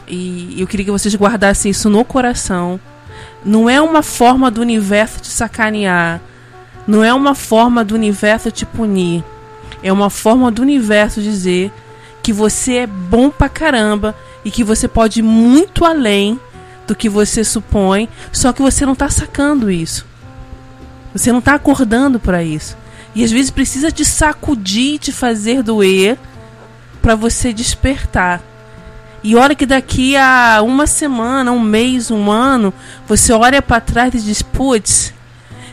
e 0.07 0.59
eu 0.59 0.67
queria 0.67 0.85
que 0.85 0.91
vocês 0.91 1.15
guardassem 1.15 1.71
isso 1.71 1.89
no 1.89 2.03
coração, 2.03 2.79
não 3.45 3.69
é 3.69 3.81
uma 3.81 4.01
forma 4.01 4.49
do 4.49 4.61
universo 4.61 5.19
te 5.19 5.27
sacanear, 5.27 6.21
não 6.87 7.03
é 7.03 7.13
uma 7.13 7.35
forma 7.35 7.83
do 7.83 7.95
universo 7.95 8.51
te 8.51 8.65
punir, 8.65 9.23
é 9.81 9.91
uma 9.91 10.09
forma 10.09 10.51
do 10.51 10.61
universo 10.61 11.21
dizer 11.21 11.71
que 12.21 12.31
você 12.31 12.75
é 12.75 12.87
bom 12.87 13.29
pra 13.29 13.49
caramba 13.49 14.15
e 14.45 14.51
que 14.51 14.63
você 14.63 14.87
pode 14.87 15.19
ir 15.19 15.23
muito 15.23 15.83
além 15.83 16.39
do 16.87 16.95
que 16.95 17.09
você 17.09 17.43
supõe, 17.43 18.09
só 18.31 18.53
que 18.53 18.61
você 18.61 18.85
não 18.85 18.95
tá 18.95 19.09
sacando 19.09 19.69
isso. 19.71 20.05
Você 21.13 21.31
não 21.31 21.41
tá 21.41 21.53
acordando 21.53 22.19
pra 22.19 22.43
isso. 22.43 22.77
E 23.13 23.23
às 23.23 23.31
vezes 23.31 23.51
precisa 23.51 23.91
te 23.91 24.03
sacudir, 24.03 24.97
te 24.99 25.11
fazer 25.11 25.61
doer 25.61 26.17
pra 27.01 27.15
você 27.15 27.53
despertar. 27.53 28.41
E 29.23 29.35
olha 29.35 29.55
que 29.55 29.65
daqui 29.65 30.17
a 30.17 30.61
uma 30.61 30.85
semana, 30.85 31.51
um 31.51 31.59
mês, 31.59 32.11
um 32.11 32.29
ano, 32.29 32.73
você 33.07 33.31
olha 33.31 33.61
pra 33.61 33.79
trás 33.79 34.13
e 34.13 34.19
diz: 34.19 34.41
putz, 34.41 35.13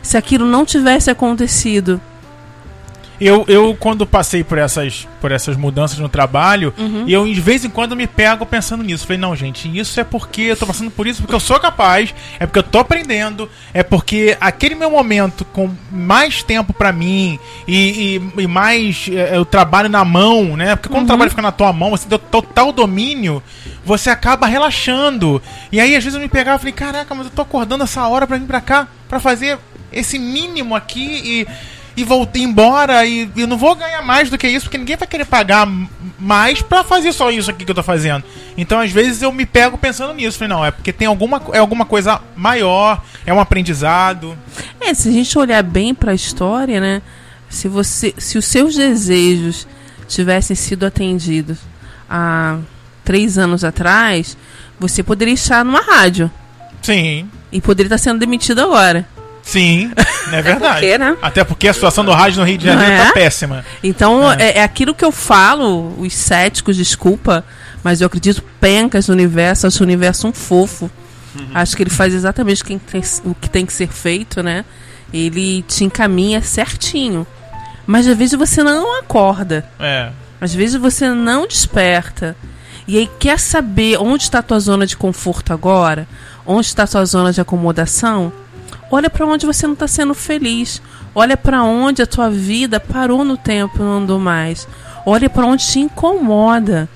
se 0.00 0.16
aquilo 0.16 0.46
não 0.46 0.64
tivesse 0.64 1.10
acontecido, 1.10 2.00
Eu, 3.20 3.44
eu, 3.48 3.76
quando 3.78 4.06
passei 4.06 4.42
por 4.42 4.56
essas, 4.56 5.06
por 5.20 5.30
essas 5.30 5.56
mudanças 5.56 5.98
no 5.98 6.08
trabalho, 6.08 6.72
e 7.06 7.12
eu 7.12 7.26
de 7.26 7.40
vez 7.40 7.64
em 7.64 7.70
quando 7.70 7.94
me 7.94 8.06
pego 8.06 8.46
pensando 8.46 8.82
nisso. 8.82 9.06
Falei, 9.06 9.18
não, 9.18 9.36
gente, 9.36 9.68
isso 9.78 10.00
é 10.00 10.04
porque 10.04 10.42
eu 10.42 10.56
tô 10.56 10.66
passando 10.66 10.90
por 10.90 11.06
isso, 11.06 11.20
porque 11.20 11.34
eu 11.34 11.40
sou 11.40 11.60
capaz, 11.60 12.14
é 12.38 12.46
porque 12.46 12.58
eu 12.58 12.62
tô 12.62 12.78
aprendendo, 12.78 13.48
é 13.74 13.82
porque 13.82 14.36
aquele 14.40 14.74
meu 14.74 14.90
momento 14.90 15.44
com 15.44 15.70
mais 15.90 16.42
tempo 16.42 16.72
pra 16.72 16.92
mim 16.92 17.38
e, 17.68 18.20
e, 18.36 18.42
e 18.42 18.46
mais 18.46 19.08
é, 19.12 19.36
eu 19.36 19.44
trabalho 19.44 19.88
na 19.88 20.04
mão, 20.04 20.56
né? 20.56 20.76
Porque 20.76 20.88
quando 20.88 21.04
o 21.04 21.06
trabalho 21.06 21.30
fica 21.30 21.42
na 21.42 21.52
tua 21.52 21.72
mão, 21.72 21.90
você 21.90 22.08
tem 22.08 22.18
total 22.18 22.72
domínio, 22.72 23.42
você 23.84 24.08
acaba 24.10 24.46
relaxando. 24.46 25.42
E 25.70 25.80
aí, 25.80 25.94
às 25.94 26.02
vezes, 26.02 26.14
eu 26.14 26.22
me 26.22 26.28
pegava 26.28 26.56
e 26.56 26.58
falei, 26.60 26.72
caraca, 26.72 27.14
mas 27.14 27.26
eu 27.26 27.32
tô 27.32 27.42
acordando 27.42 27.84
essa 27.84 28.06
hora 28.06 28.26
pra 28.26 28.38
vir 28.38 28.46
pra 28.46 28.60
cá, 28.60 28.88
pra 29.08 29.20
fazer 29.20 29.58
esse 29.92 30.18
mínimo 30.18 30.74
aqui 30.74 31.20
e 31.24 31.46
e 32.00 32.04
voltei 32.04 32.42
embora 32.42 33.04
e 33.04 33.30
eu 33.36 33.46
não 33.46 33.56
vou 33.56 33.74
ganhar 33.74 34.02
mais 34.02 34.30
do 34.30 34.38
que 34.38 34.48
isso, 34.48 34.66
porque 34.66 34.78
ninguém 34.78 34.96
vai 34.96 35.06
querer 35.06 35.24
pagar 35.24 35.66
mais 36.18 36.62
pra 36.62 36.82
fazer 36.82 37.12
só 37.12 37.30
isso 37.30 37.50
aqui 37.50 37.64
que 37.64 37.70
eu 37.70 37.74
tô 37.74 37.82
fazendo. 37.82 38.24
Então, 38.56 38.80
às 38.80 38.90
vezes, 38.90 39.22
eu 39.22 39.30
me 39.32 39.46
pego 39.46 39.78
pensando 39.78 40.14
nisso. 40.14 40.38
Falei, 40.38 40.54
não, 40.54 40.64
é 40.64 40.70
porque 40.70 40.92
tem 40.92 41.06
alguma, 41.06 41.42
é 41.52 41.58
alguma 41.58 41.84
coisa 41.84 42.20
maior, 42.36 43.02
é 43.24 43.32
um 43.32 43.40
aprendizado. 43.40 44.36
É, 44.80 44.92
se 44.94 45.08
a 45.08 45.12
gente 45.12 45.38
olhar 45.38 45.62
bem 45.62 45.94
para 45.94 46.12
a 46.12 46.14
história, 46.14 46.80
né? 46.80 47.02
Se 47.48 47.68
você, 47.68 48.14
se 48.16 48.38
os 48.38 48.44
seus 48.44 48.74
desejos 48.74 49.66
tivessem 50.08 50.56
sido 50.56 50.84
atendidos 50.86 51.58
há 52.08 52.58
três 53.04 53.38
anos 53.38 53.64
atrás, 53.64 54.36
você 54.78 55.02
poderia 55.02 55.34
estar 55.34 55.64
numa 55.64 55.80
rádio 55.80 56.30
Sim, 56.82 57.28
e 57.50 57.60
poderia 57.60 57.88
estar 57.88 57.98
sendo 57.98 58.20
demitido 58.20 58.60
agora. 58.60 59.06
Sim, 59.42 59.90
é 60.32 60.42
verdade. 60.42 60.74
porque, 60.74 60.98
né? 60.98 61.16
Até 61.22 61.44
porque 61.44 61.68
a 61.68 61.72
situação 61.72 62.04
do 62.04 62.12
rádio 62.12 62.40
no 62.40 62.46
Rio 62.46 62.58
de 62.58 62.66
Janeiro 62.66 62.92
Não 62.94 63.02
é? 63.02 63.06
tá 63.06 63.12
péssima. 63.12 63.64
Então 63.82 64.32
é. 64.32 64.58
é 64.58 64.62
aquilo 64.62 64.94
que 64.94 65.04
eu 65.04 65.12
falo, 65.12 65.94
os 65.98 66.12
céticos, 66.14 66.76
desculpa, 66.76 67.44
mas 67.82 68.00
eu 68.00 68.06
acredito 68.06 68.42
pencas 68.60 69.08
no 69.08 69.14
universo, 69.14 69.66
acho 69.66 69.82
o 69.82 69.86
universo 69.86 70.28
um 70.28 70.32
fofo. 70.32 70.90
Acho 71.54 71.76
que 71.76 71.82
ele 71.84 71.90
faz 71.90 72.12
exatamente 72.12 72.62
o 72.62 72.64
que 72.66 72.76
tem, 72.78 73.02
o 73.24 73.34
que 73.34 73.48
tem 73.48 73.64
que 73.64 73.72
ser 73.72 73.88
feito, 73.88 74.42
né? 74.42 74.64
Ele 75.12 75.62
te 75.62 75.84
encaminha 75.84 76.42
certinho. 76.42 77.24
Mas 77.86 78.06
às 78.06 78.16
vezes 78.16 78.38
você 78.38 78.62
não 78.62 78.98
acorda. 78.98 79.64
É. 79.78 80.10
Às 80.40 80.52
vezes 80.54 80.74
você 80.80 81.08
não 81.10 81.46
desperta. 81.46 82.36
E 82.86 82.98
aí 82.98 83.08
quer 83.18 83.38
saber 83.38 83.98
onde 83.98 84.24
está 84.24 84.40
a 84.40 84.42
tua 84.42 84.58
zona 84.58 84.86
de 84.86 84.96
conforto 84.96 85.52
agora? 85.52 86.08
Onde 86.44 86.66
está 86.66 86.82
a 86.82 86.86
tua 86.86 87.04
zona 87.04 87.32
de 87.32 87.40
acomodação? 87.40 88.32
Olha 88.90 89.08
para 89.08 89.26
onde 89.26 89.46
você 89.46 89.66
não 89.66 89.74
está 89.74 89.86
sendo 89.86 90.14
feliz. 90.14 90.82
Olha 91.14 91.36
para 91.36 91.62
onde 91.62 92.02
a 92.02 92.06
tua 92.06 92.30
vida 92.30 92.80
parou 92.80 93.24
no 93.24 93.36
tempo 93.36 93.76
e 93.76 93.80
não 93.80 93.98
andou 93.98 94.18
mais. 94.18 94.66
Olha 95.06 95.30
para 95.30 95.46
onde 95.46 95.66
te 95.66 95.78
incomoda. 95.78 96.88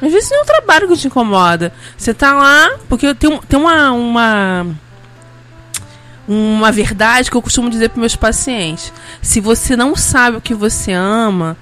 Às 0.00 0.12
vezes 0.12 0.30
não 0.30 0.38
é 0.38 0.42
o 0.42 0.46
trabalho 0.46 0.88
que 0.88 0.96
te 0.96 1.06
incomoda. 1.06 1.72
Você 1.96 2.12
tá 2.12 2.34
lá, 2.34 2.70
porque 2.88 3.14
tem, 3.14 3.38
tem 3.40 3.58
uma, 3.58 3.92
uma 3.92 4.66
uma 6.26 6.70
verdade 6.70 7.30
que 7.30 7.36
eu 7.36 7.42
costumo 7.42 7.70
dizer 7.70 7.90
para 7.90 8.00
meus 8.00 8.16
pacientes. 8.16 8.92
Se 9.20 9.40
você 9.40 9.76
não 9.76 9.94
sabe 9.96 10.36
o 10.36 10.40
que 10.40 10.54
você 10.54 10.92
ama 10.92 11.56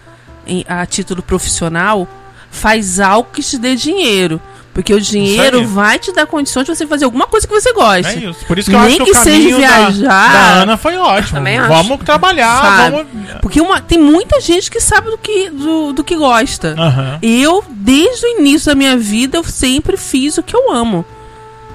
a 0.67 0.85
título 0.87 1.23
profissional, 1.23 2.09
faz 2.51 3.01
algo 3.01 3.31
que 3.33 3.43
te 3.43 3.59
dê 3.59 3.75
dinheiro. 3.75 4.41
Porque 4.73 4.95
o 4.95 5.01
dinheiro 5.01 5.67
vai 5.67 5.99
te 5.99 6.13
dar 6.13 6.27
condições 6.27 6.65
de 6.65 6.75
você 6.75 6.87
fazer 6.87 7.05
alguma 7.05 7.27
coisa 7.27 7.47
que 7.47 7.53
você 7.53 7.73
goste. 7.73 8.07
É 8.25 8.31
isso. 8.31 8.45
Por 8.47 8.59
isso 8.59 8.71
que 8.71 8.77
eu 8.77 8.81
Nem 8.81 8.89
acho 8.89 8.99
que, 8.99 9.05
que 9.05 9.19
o 9.19 9.23
seja 9.23 9.39
caminho 9.39 9.61
da, 9.61 9.67
viajar. 9.91 10.33
da 10.33 10.53
Ana 10.63 10.77
foi 10.77 10.97
ótimo. 10.97 11.39
Também 11.39 11.59
acho. 11.59 11.69
Vamos 11.69 11.99
trabalhar, 12.05 12.61
Sabe? 12.63 12.97
vamos. 12.97 13.07
Porque 13.43 13.61
uma, 13.61 13.81
tem 13.81 13.99
muita 13.99 14.41
gente 14.41 14.71
que 14.71 14.81
sabe 14.81 15.11
do 15.11 15.19
que, 15.19 15.51
do, 15.51 15.93
do 15.93 16.05
que 16.05 16.17
gosta. 16.17 16.75
Aham. 16.79 17.19
Eu, 17.21 17.65
desde 17.69 18.25
o 18.27 18.29
início 18.39 18.67
da 18.67 18.75
minha 18.77 18.97
vida, 18.97 19.39
eu 19.39 19.45
sempre 19.45 19.97
fiz 19.97 20.39
o 20.39 20.43
que 20.43 20.55
eu 20.55 20.73
amo. 20.73 21.05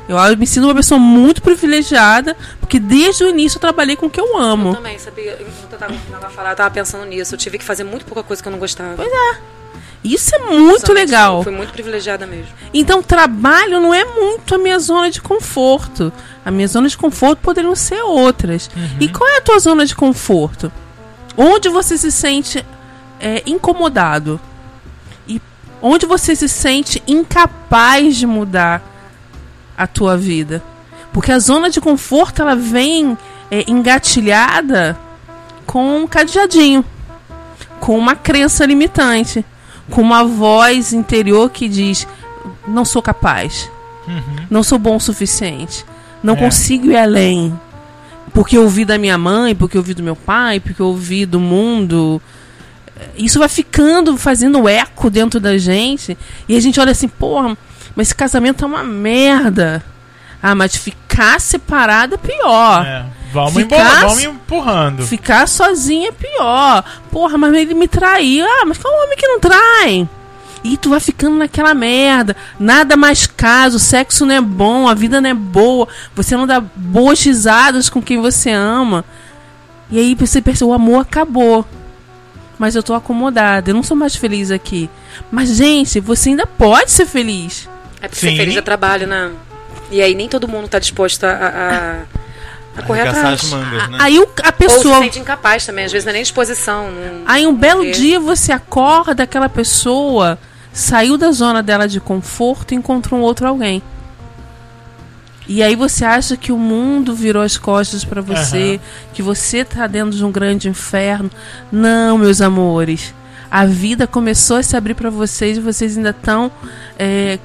Eu 0.07 0.38
me 0.38 0.45
sinto 0.45 0.65
uma 0.65 0.76
pessoa 0.76 0.99
muito 0.99 1.41
privilegiada, 1.41 2.38
porque 2.60 2.80
desde 2.80 3.23
o 3.23 3.30
início 3.30 3.57
eu 3.57 3.61
trabalhei 3.61 3.95
com 3.95 4.06
o 4.06 4.10
que 4.10 4.19
eu 4.19 4.26
Eu 4.27 4.38
amo. 4.38 4.76
também, 4.76 4.99
sabia? 4.99 5.38
Enquanto 5.41 5.73
eu 5.73 5.80
tava 5.80 6.30
falar, 6.30 6.52
eu 6.52 6.56
tava 6.56 6.72
pensando 6.72 7.06
nisso. 7.06 7.34
Eu 7.34 7.40
tive 7.40 7.57
que 7.57 7.64
fazer 7.64 7.84
muito 7.84 8.06
pouca 8.06 8.22
coisa 8.22 8.41
que 8.41 8.48
eu 8.48 8.52
não 8.52 8.60
gostava. 8.60 8.95
Pois 8.95 9.11
é. 9.11 9.56
Isso 10.03 10.36
é 10.36 10.40
muito 10.40 10.94
legal. 10.94 11.38
eu 11.38 11.44
Fui 11.44 11.52
muito 11.52 11.73
privilegiada 11.73 12.27
mesmo. 12.27 12.52
Então, 12.72 13.02
trabalho 13.02 13.80
não 13.82 13.91
é 13.91 14.06
muito 14.06 14.53
a 14.53 14.57
minha 14.60 14.77
zona 14.77 15.10
de 15.10 15.19
conforto. 15.19 16.14
A 16.45 16.52
minha 16.52 16.68
zona 16.68 16.88
de 16.88 16.95
conforto 16.95 17.40
poderiam 17.41 17.76
ser 17.76 18.03
outras. 18.03 18.69
E 18.99 19.07
qual 19.07 19.27
é 19.27 19.38
a 19.38 19.41
tua 19.41 19.57
zona 19.57 19.84
de 19.84 19.95
conforto? 19.95 20.72
Onde 21.36 21.69
você 21.69 21.98
se 21.98 22.11
sente 22.11 22.64
é, 23.19 23.41
incomodado? 23.48 24.40
E 25.27 25.41
onde 25.82 26.06
você 26.06 26.36
se 26.36 26.48
sente 26.48 27.02
incapaz 27.07 28.15
de 28.15 28.27
mudar 28.27 28.84
a 29.77 29.88
tua 29.88 30.18
vida? 30.18 30.61
Porque 31.14 31.31
a 31.31 31.39
zona 31.39 31.69
de 31.69 31.80
conforto 31.80 32.41
ela 32.41 32.56
vem 32.56 33.18
é, 33.49 33.69
engatilhada 33.69 34.97
com 35.65 35.97
um 36.02 36.07
cadeadinho, 36.07 36.84
com 37.80 37.97
uma 37.97 38.15
crença 38.15 38.65
limitante, 38.65 39.43
com 39.89 40.02
uma 40.02 40.23
voz 40.23 40.93
interior 40.93 41.49
que 41.49 41.68
diz: 41.69 42.07
não 42.68 42.84
sou 42.85 43.02
capaz, 43.02 43.69
não 44.49 44.61
sou 44.64 44.77
bom 44.77 44.97
o 44.97 44.99
suficiente, 44.99 45.85
não 46.22 46.34
É. 46.34 46.38
consigo 46.38 46.88
ir 46.91 46.97
além. 46.97 47.57
Porque 48.34 48.57
eu 48.57 48.64
ouvi 48.64 48.84
da 48.84 48.97
minha 48.97 49.18
mãe, 49.18 49.56
porque 49.56 49.77
eu 49.77 49.81
ouvi 49.81 49.93
do 49.93 50.03
meu 50.03 50.15
pai, 50.15 50.60
porque 50.60 50.81
eu 50.81 50.88
ouvi 50.88 51.26
do 51.26 51.39
mundo. 51.39 52.22
Isso 53.18 53.39
vai 53.39 53.47
ficando, 53.47 54.18
fazendo 54.18 54.68
eco 54.68 55.10
dentro 55.10 55.39
da 55.39 55.57
gente. 55.57 56.18
E 56.47 56.56
a 56.57 56.60
gente 56.60 56.77
olha 56.80 56.91
assim, 56.91 57.07
porra, 57.07 57.57
mas 57.95 58.07
esse 58.07 58.15
casamento 58.15 58.63
é 58.63 58.67
uma 58.67 58.84
merda. 58.84 59.84
Ah, 60.41 60.53
mas 60.53 60.76
ficar 60.76 61.39
separado 61.41 62.15
é 62.15 62.17
pior. 62.17 62.85
É, 62.85 63.05
vamos, 63.34 63.53
Ficar- 63.53 64.01
vamos 64.01 64.23
empurrando. 64.23 65.03
Ficar 65.05 65.47
sozinha 65.47 66.09
é 66.09 66.11
pior. 66.11 66.84
Porra, 67.11 67.38
mas 67.38 67.53
ele 67.53 67.73
me 67.73 67.88
traiu. 67.88 68.45
Ah, 68.45 68.65
mas 68.65 68.77
qual 68.77 68.93
homem 69.03 69.17
que 69.17 69.27
não 69.27 69.39
trai? 69.39 70.07
E 70.63 70.77
tu 70.77 70.89
vai 70.89 70.99
ficando 70.99 71.38
naquela 71.38 71.73
merda. 71.73 72.35
Nada 72.59 72.95
mais 72.97 73.26
caso, 73.27 73.80
sexo 73.80 74.26
não 74.26 74.35
é 74.35 74.41
bom, 74.41 74.88
a 74.88 74.93
vida 74.93 75.19
não 75.22 75.30
é 75.30 75.34
boa. 75.34 75.88
Você 76.15 76.35
não 76.35 76.45
dá 76.47 76.59
boas 76.59 77.23
risadas 77.23 77.89
com 77.89 78.01
quem 78.01 78.19
você 78.22 78.51
ama. 78.51 79.05
E 79.89 79.99
aí 79.99 80.15
você 80.15 80.41
percebe, 80.41 80.69
o 80.69 80.73
amor 80.73 81.01
acabou. 81.01 81.65
Mas 82.57 82.76
eu 82.76 82.81
tô 82.84 82.93
acomodada, 82.93 83.69
eu 83.69 83.76
não 83.76 83.84
sou 83.84 83.97
mais 83.97 84.15
feliz 84.15 84.49
aqui. 84.49 84.89
Mas, 85.31 85.49
gente, 85.55 85.99
você 85.99 86.30
ainda 86.30 86.47
pode 86.47 86.91
ser 86.91 87.05
feliz. 87.05 87.67
É 88.06 88.07
porque 88.07 88.19
Sim. 88.22 88.32
ser 88.32 88.38
feliz 88.38 88.56
é 88.57 88.61
trabalho, 88.61 89.07
né? 89.07 89.32
E 89.91 90.02
aí 90.02 90.14
nem 90.15 90.27
todo 90.30 90.48
mundo 90.48 90.68
tá 90.68 90.80
disposto 90.80 91.23
a, 91.26 91.32
a, 91.32 92.80
a 92.80 92.82
correr 92.84 93.02
atrás. 93.07 93.44
as 93.44 93.49
mangas, 93.49 93.90
né? 93.90 93.98
Aí 93.99 94.18
o- 94.19 94.23
a 94.23 94.26
Ou 94.26 94.30
se 94.30 94.52
pessoa. 94.53 94.99
sente 94.99 95.19
incapaz 95.19 95.65
também, 95.65 95.86
às 95.86 95.91
vezes 95.91 96.06
não 96.06 96.11
é 96.11 96.14
nem 96.14 96.23
disposição. 96.23 96.91
Não... 96.91 97.22
Aí 97.26 97.45
um 97.45 97.56
belo 97.56 97.84
É. 97.86 97.91
dia 97.91 98.19
você 98.19 98.52
acorda, 98.52 99.23
aquela 99.23 99.49
pessoa 99.49 100.38
saiu 100.73 101.18
da 101.18 101.32
zona 101.32 101.61
dela 101.64 101.88
de 101.88 101.99
conforto 101.99 102.73
e 102.73 102.76
encontrou 102.76 103.19
um 103.19 103.23
outro 103.23 103.48
alguém. 103.48 103.82
E 105.48 105.61
aí 105.61 105.76
você 105.76 106.03
acha 106.03 106.36
que 106.36 106.52
o 106.52 106.57
mundo 106.57 107.14
virou 107.14 107.44
as 107.44 107.56
costas 107.56 108.03
pra 108.03 108.19
você, 108.19 108.80
que 109.14 109.22
você 109.22 109.64
tá 109.64 109.86
dentro 109.86 110.18
de 110.18 110.26
um 110.26 110.32
grande 110.32 110.68
inferno. 110.68 111.30
Não, 111.72 112.18
meus 112.18 112.41
amores. 112.41 113.14
A 113.49 113.65
vida 113.65 114.07
começou 114.07 114.57
a 114.57 114.63
se 114.63 114.76
abrir 114.76 114.93
pra 114.93 115.09
vocês 115.09 115.57
e 115.57 115.61
vocês 115.61 115.97
ainda 115.97 116.09
estão 116.09 116.51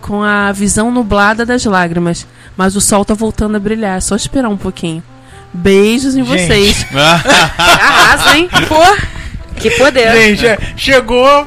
com 0.01 0.23
a 0.23 0.53
visão 0.53 0.91
nublada 0.91 1.45
das 1.47 1.65
lágrimas. 1.65 2.27
Mas 2.57 2.77
o 2.77 2.81
sol 2.81 3.05
tá 3.05 3.15
voltando 3.15 3.57
a 3.57 3.61
brilhar, 3.61 3.97
é 3.97 4.01
só 4.01 4.17
esperar 4.17 4.49
um 4.49 4.57
pouquinho. 4.57 5.03
Beijos 5.53 6.17
em 6.17 6.25
Gente. 6.25 6.47
vocês. 6.47 6.87
Arrasa, 7.59 8.37
hein? 8.37 8.49
Que 9.57 9.71
poder. 9.71 10.13
Gente, 10.13 10.47
é, 10.47 10.59
chegou 10.77 11.47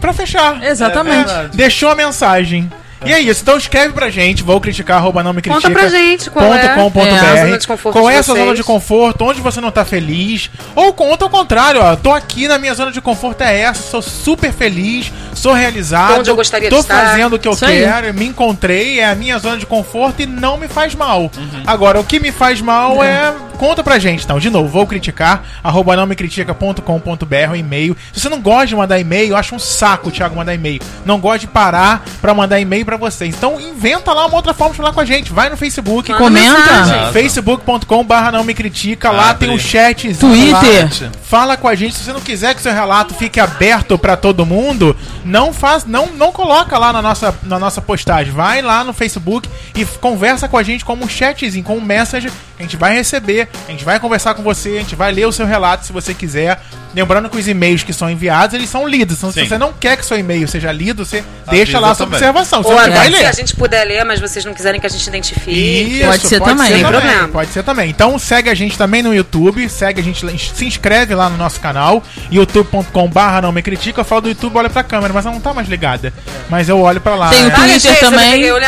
pra 0.00 0.12
fechar. 0.12 0.62
Exatamente. 0.62 1.30
É, 1.30 1.48
deixou 1.54 1.90
a 1.90 1.94
mensagem. 1.94 2.70
E 3.04 3.12
é 3.12 3.20
isso, 3.20 3.42
então 3.42 3.56
escreve 3.56 3.94
pra 3.94 4.10
gente, 4.10 4.42
vou 4.42 4.60
criticar, 4.60 4.98
arroba 4.98 5.22
não 5.22 5.32
me 5.32 5.40
critica. 5.40 5.68
Conta 5.68 5.80
pra 5.80 5.88
gente 5.88 6.28
qual 6.30 6.54
é, 6.54 6.68
com 6.68 7.00
é, 7.00 7.30
a 7.30 7.36
zona 7.46 7.58
de 7.58 7.66
conforto 7.66 7.98
Qual 7.98 8.10
é 8.10 8.12
de 8.12 8.18
a 8.18 8.22
sua 8.22 8.36
zona 8.36 8.54
de 8.54 8.62
conforto? 8.62 9.24
Onde 9.24 9.40
você 9.40 9.60
não 9.60 9.70
tá 9.70 9.84
feliz? 9.84 10.50
Ou 10.74 10.92
conta 10.92 11.24
ao 11.24 11.30
contrário, 11.30 11.80
ó. 11.80 11.96
Tô 11.96 12.12
aqui 12.12 12.46
na 12.46 12.58
minha 12.58 12.74
zona 12.74 12.92
de 12.92 13.00
conforto 13.00 13.42
é 13.42 13.60
essa, 13.60 13.82
sou 13.82 14.02
super 14.02 14.52
feliz, 14.52 15.10
sou 15.34 15.52
realizado. 15.52 16.20
Onde 16.20 16.30
eu 16.30 16.36
gostaria 16.36 16.68
tô 16.68 16.76
de 16.76 16.82
estar. 16.82 17.06
fazendo 17.06 17.36
o 17.36 17.38
que 17.38 17.48
eu 17.48 17.52
Isso 17.52 17.64
aí. 17.64 17.84
quero, 17.84 18.12
me 18.12 18.26
encontrei, 18.26 19.00
é 19.00 19.06
a 19.06 19.14
minha 19.14 19.38
zona 19.38 19.56
de 19.56 19.66
conforto 19.66 20.20
e 20.20 20.26
não 20.26 20.58
me 20.58 20.68
faz 20.68 20.94
mal. 20.94 21.22
Uhum. 21.22 21.62
Agora, 21.66 21.98
o 21.98 22.04
que 22.04 22.20
me 22.20 22.30
faz 22.30 22.60
mal 22.60 23.02
é. 23.02 23.34
Conta 23.60 23.84
pra 23.84 23.98
gente, 23.98 24.24
então. 24.24 24.38
De 24.38 24.48
novo, 24.48 24.70
vou 24.70 24.86
criticar, 24.86 25.44
arroba 25.62 25.94
não 25.94 26.06
me 26.06 26.16
critica.com.br, 26.16 27.50
o 27.52 27.54
e-mail. 27.54 27.94
Se 28.10 28.18
você 28.18 28.30
não 28.30 28.40
gosta 28.40 28.68
de 28.68 28.74
mandar 28.74 28.98
e-mail, 28.98 29.32
eu 29.32 29.36
acho 29.36 29.54
um 29.54 29.58
saco 29.58 30.08
o 30.08 30.10
Thiago 30.10 30.34
mandar 30.34 30.54
e-mail. 30.54 30.80
Não 31.04 31.20
gosta 31.20 31.40
de 31.40 31.46
parar 31.46 32.02
pra 32.22 32.32
mandar 32.32 32.58
e-mail 32.58 32.86
pra 32.86 32.96
vocês. 32.96 33.34
Então 33.36 33.60
inventa 33.60 34.14
lá 34.14 34.24
uma 34.24 34.34
outra 34.36 34.54
forma 34.54 34.70
de 34.72 34.78
falar 34.78 34.94
com 34.94 35.00
a 35.00 35.04
gente. 35.04 35.30
Vai 35.30 35.50
no 35.50 35.58
Facebook, 35.58 36.10
Manda 36.10 36.24
Comenta. 36.24 36.58
mensagem. 36.58 36.94
Exato. 36.94 37.12
facebook.com 37.12 38.02
barra 38.02 38.32
não 38.32 38.44
me 38.44 38.54
critica. 38.54 39.10
Lá 39.10 39.28
Abre. 39.28 39.46
tem 39.46 39.54
um 39.54 39.58
chat. 39.58 40.14
Twitter. 40.14 41.10
Fala 41.22 41.58
com 41.58 41.68
a 41.68 41.74
gente. 41.74 41.96
Se 41.96 42.04
você 42.04 42.14
não 42.14 42.20
quiser 42.22 42.54
que 42.54 42.62
seu 42.62 42.72
relato 42.72 43.12
fique 43.12 43.38
aberto 43.38 43.98
pra 43.98 44.16
todo 44.16 44.46
mundo, 44.46 44.96
não 45.22 45.52
faz, 45.52 45.84
não, 45.84 46.06
não 46.06 46.32
coloca 46.32 46.78
lá 46.78 46.94
na 46.94 47.02
nossa, 47.02 47.34
na 47.42 47.58
nossa 47.58 47.82
postagem. 47.82 48.32
Vai 48.32 48.62
lá 48.62 48.82
no 48.82 48.94
Facebook 48.94 49.46
e 49.76 49.84
conversa 49.84 50.48
com 50.48 50.56
a 50.56 50.62
gente 50.62 50.82
como 50.82 51.04
um 51.04 51.08
chatzinho, 51.08 51.62
como 51.62 51.78
um 51.78 51.84
message. 51.84 52.32
A 52.60 52.62
gente 52.62 52.76
vai 52.76 52.94
receber, 52.94 53.48
a 53.66 53.70
gente 53.70 53.84
vai 53.86 53.98
conversar 53.98 54.34
com 54.34 54.42
você, 54.42 54.68
a 54.76 54.80
gente 54.80 54.94
vai 54.94 55.10
ler 55.10 55.26
o 55.26 55.32
seu 55.32 55.46
relato 55.46 55.86
se 55.86 55.92
você 55.92 56.12
quiser. 56.12 56.60
Lembrando 56.92 57.30
que 57.30 57.38
os 57.38 57.46
e-mails 57.46 57.84
que 57.84 57.92
são 57.92 58.10
enviados, 58.10 58.52
eles 58.52 58.68
são 58.68 58.86
lidos. 58.86 59.16
Então, 59.18 59.30
se 59.32 59.40
Sim. 59.42 59.46
você 59.48 59.56
não 59.56 59.72
quer 59.72 59.96
que 59.96 60.04
seu 60.04 60.18
e-mail 60.18 60.46
seja 60.48 60.72
lido, 60.72 61.04
você 61.06 61.22
deixa 61.48 61.78
lá 61.78 61.92
a 61.92 61.94
sua 61.94 62.04
também. 62.04 62.18
observação. 62.18 62.58
Ou 62.64 62.72
Você 62.72 62.80
até 62.80 62.90
vai 62.90 63.04
se 63.06 63.12
ler. 63.12 63.26
a 63.26 63.32
gente 63.32 63.54
puder 63.54 63.84
ler, 63.84 64.04
mas 64.04 64.18
vocês 64.20 64.44
não 64.44 64.52
quiserem 64.52 64.80
que 64.80 64.86
a 64.88 64.90
gente 64.90 65.06
identifique. 65.06 65.50
Isso, 65.98 66.04
Pode 66.06 66.26
ser 66.26 66.40
também. 66.42 66.72
Sem 66.72 66.80
problema. 66.84 67.28
Pode 67.28 67.52
ser 67.52 67.62
também. 67.62 67.88
Então 67.90 68.18
segue 68.18 68.50
a 68.50 68.54
gente 68.54 68.76
também 68.76 69.02
no 69.04 69.14
YouTube, 69.14 69.68
segue 69.68 70.00
a 70.00 70.04
gente, 70.04 70.24
lá- 70.26 70.32
se 70.36 70.66
inscreve 70.66 71.14
lá 71.14 71.30
no 71.30 71.36
nosso 71.36 71.60
canal, 71.60 72.02
youtube.com/barra 72.30 73.40
não 73.42 73.52
me 73.52 73.62
critica. 73.62 74.00
Eu 74.00 74.04
falo 74.04 74.22
do 74.22 74.28
YouTube, 74.28 74.56
olha 74.56 74.68
pra 74.70 74.82
câmera, 74.82 75.12
mas 75.14 75.24
ela 75.24 75.34
não 75.34 75.40
tá 75.40 75.54
mais 75.54 75.68
ligada. 75.68 76.12
Mas 76.48 76.68
eu 76.68 76.80
olho 76.80 77.00
pra 77.00 77.14
lá. 77.14 77.30
Tem 77.30 77.46
o 77.46 77.50
Twitter 77.52 78.00
também. 78.00 78.42
Eu, 78.42 78.58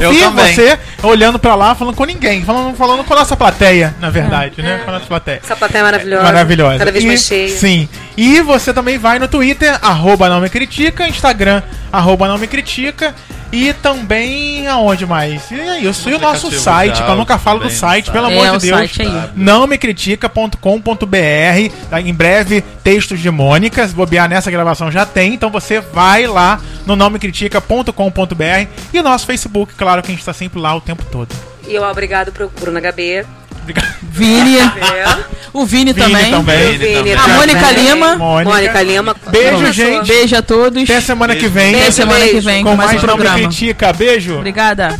Eu 0.00 0.10
vi 0.12 0.20
também. 0.20 0.54
você 0.54 0.78
olhando 1.02 1.38
pra 1.38 1.54
lá, 1.54 1.74
falando 1.74 1.96
com 1.96 2.04
ninguém, 2.04 2.44
falando, 2.44 2.76
falando 2.76 3.02
com 3.04 3.12
a 3.12 3.16
nossa 3.16 3.36
plateia, 3.42 3.94
na 4.00 4.08
verdade, 4.10 4.62
né? 4.62 4.80
Com 4.84 4.90
a 4.90 4.94
nossa 4.94 5.06
plateia. 5.06 5.40
Essa 5.42 5.56
plateia 5.56 5.80
é 5.80 5.84
maravilhosa. 5.84 6.22
Maravilhosa. 6.22 6.78
Cada 6.78 6.92
vez 6.92 7.04
E- 7.04 7.06
mais 7.08 7.22
cheia. 7.24 7.48
Sim. 7.48 7.88
E 8.16 8.40
você 8.40 8.72
também 8.72 8.98
vai 8.98 9.18
no 9.18 9.26
Twitter, 9.28 9.78
arroba 9.82 10.28
não 10.28 10.40
me 10.40 10.48
critica, 10.48 11.08
Instagram, 11.08 11.62
arroba 11.92 12.28
não 12.28 12.38
me 12.38 12.46
critica. 12.46 13.14
E 13.54 13.74
também 13.74 14.66
aonde 14.66 15.04
mais? 15.04 15.50
E 15.50 15.60
é 15.60 15.80
isso. 15.80 16.08
E 16.08 16.14
o 16.14 16.18
nosso 16.18 16.50
site, 16.50 16.96
já 16.96 17.04
que 17.04 17.10
eu 17.10 17.16
nunca 17.16 17.36
falo 17.36 17.60
do 17.60 17.68
site, 17.68 18.10
pelo 18.10 18.30
É, 18.30 18.32
amor 18.32 18.58
de 18.58 18.66
Deus. 18.66 18.78
site 18.78 19.02
aí. 19.02 19.30
Não 19.36 19.66
me 19.66 19.76
critica.com.br. 19.76 21.74
Tá? 21.90 22.00
Em 22.00 22.14
breve, 22.14 22.62
textos 22.82 23.20
de 23.20 23.30
Mônica. 23.30 23.86
Se 23.86 23.94
bobear 23.94 24.26
nessa 24.26 24.50
gravação 24.50 24.90
já 24.90 25.04
tem. 25.04 25.34
Então 25.34 25.50
você 25.50 25.80
vai 25.80 26.26
lá 26.26 26.60
no 26.86 26.96
não 26.96 27.10
me 27.10 27.18
critica.com.br. 27.18 28.66
E 28.92 28.98
o 28.98 29.02
nosso 29.02 29.26
Facebook, 29.26 29.74
claro 29.74 30.02
que 30.02 30.10
a 30.10 30.14
gente 30.14 30.24
tá 30.24 30.32
sempre 30.32 30.58
lá 30.58 30.74
o 30.74 30.80
tempo 30.80 31.04
todo. 31.10 31.28
E 31.66 31.74
eu 31.74 31.82
obrigado 31.82 32.32
pro 32.32 32.48
Bruno 32.60 32.78
HB. 32.80 33.24
Obrigado. 33.62 33.94
Vini. 34.02 34.58
É. 34.58 35.42
O 35.52 35.64
Vini, 35.64 35.92
Vini 35.92 36.06
também. 36.06 36.30
também. 36.30 36.78
Vini 36.78 37.12
A 37.12 37.20
também. 37.22 37.36
Mônica 37.36 37.70
Lima. 37.72 38.16
Mônica. 38.16 38.50
Mônica 38.50 38.82
Lima. 38.82 39.16
Beijo, 39.30 39.50
Começou. 39.56 39.72
gente. 39.72 40.08
Beijo 40.08 40.36
a 40.36 40.42
todos. 40.42 40.82
Até 40.82 41.00
semana 41.00 41.36
que 41.36 41.46
vem. 41.48 41.70
Até 41.70 41.78
Beijo, 41.82 41.92
semana 41.92 42.26
que 42.28 42.40
vem 42.40 42.64
com 42.64 42.70
com 42.70 42.76
mais 42.76 42.90
mais 42.92 43.02
programa. 43.02 43.38
Critica. 43.38 43.92
Beijo. 43.92 44.36
Obrigada. 44.38 44.98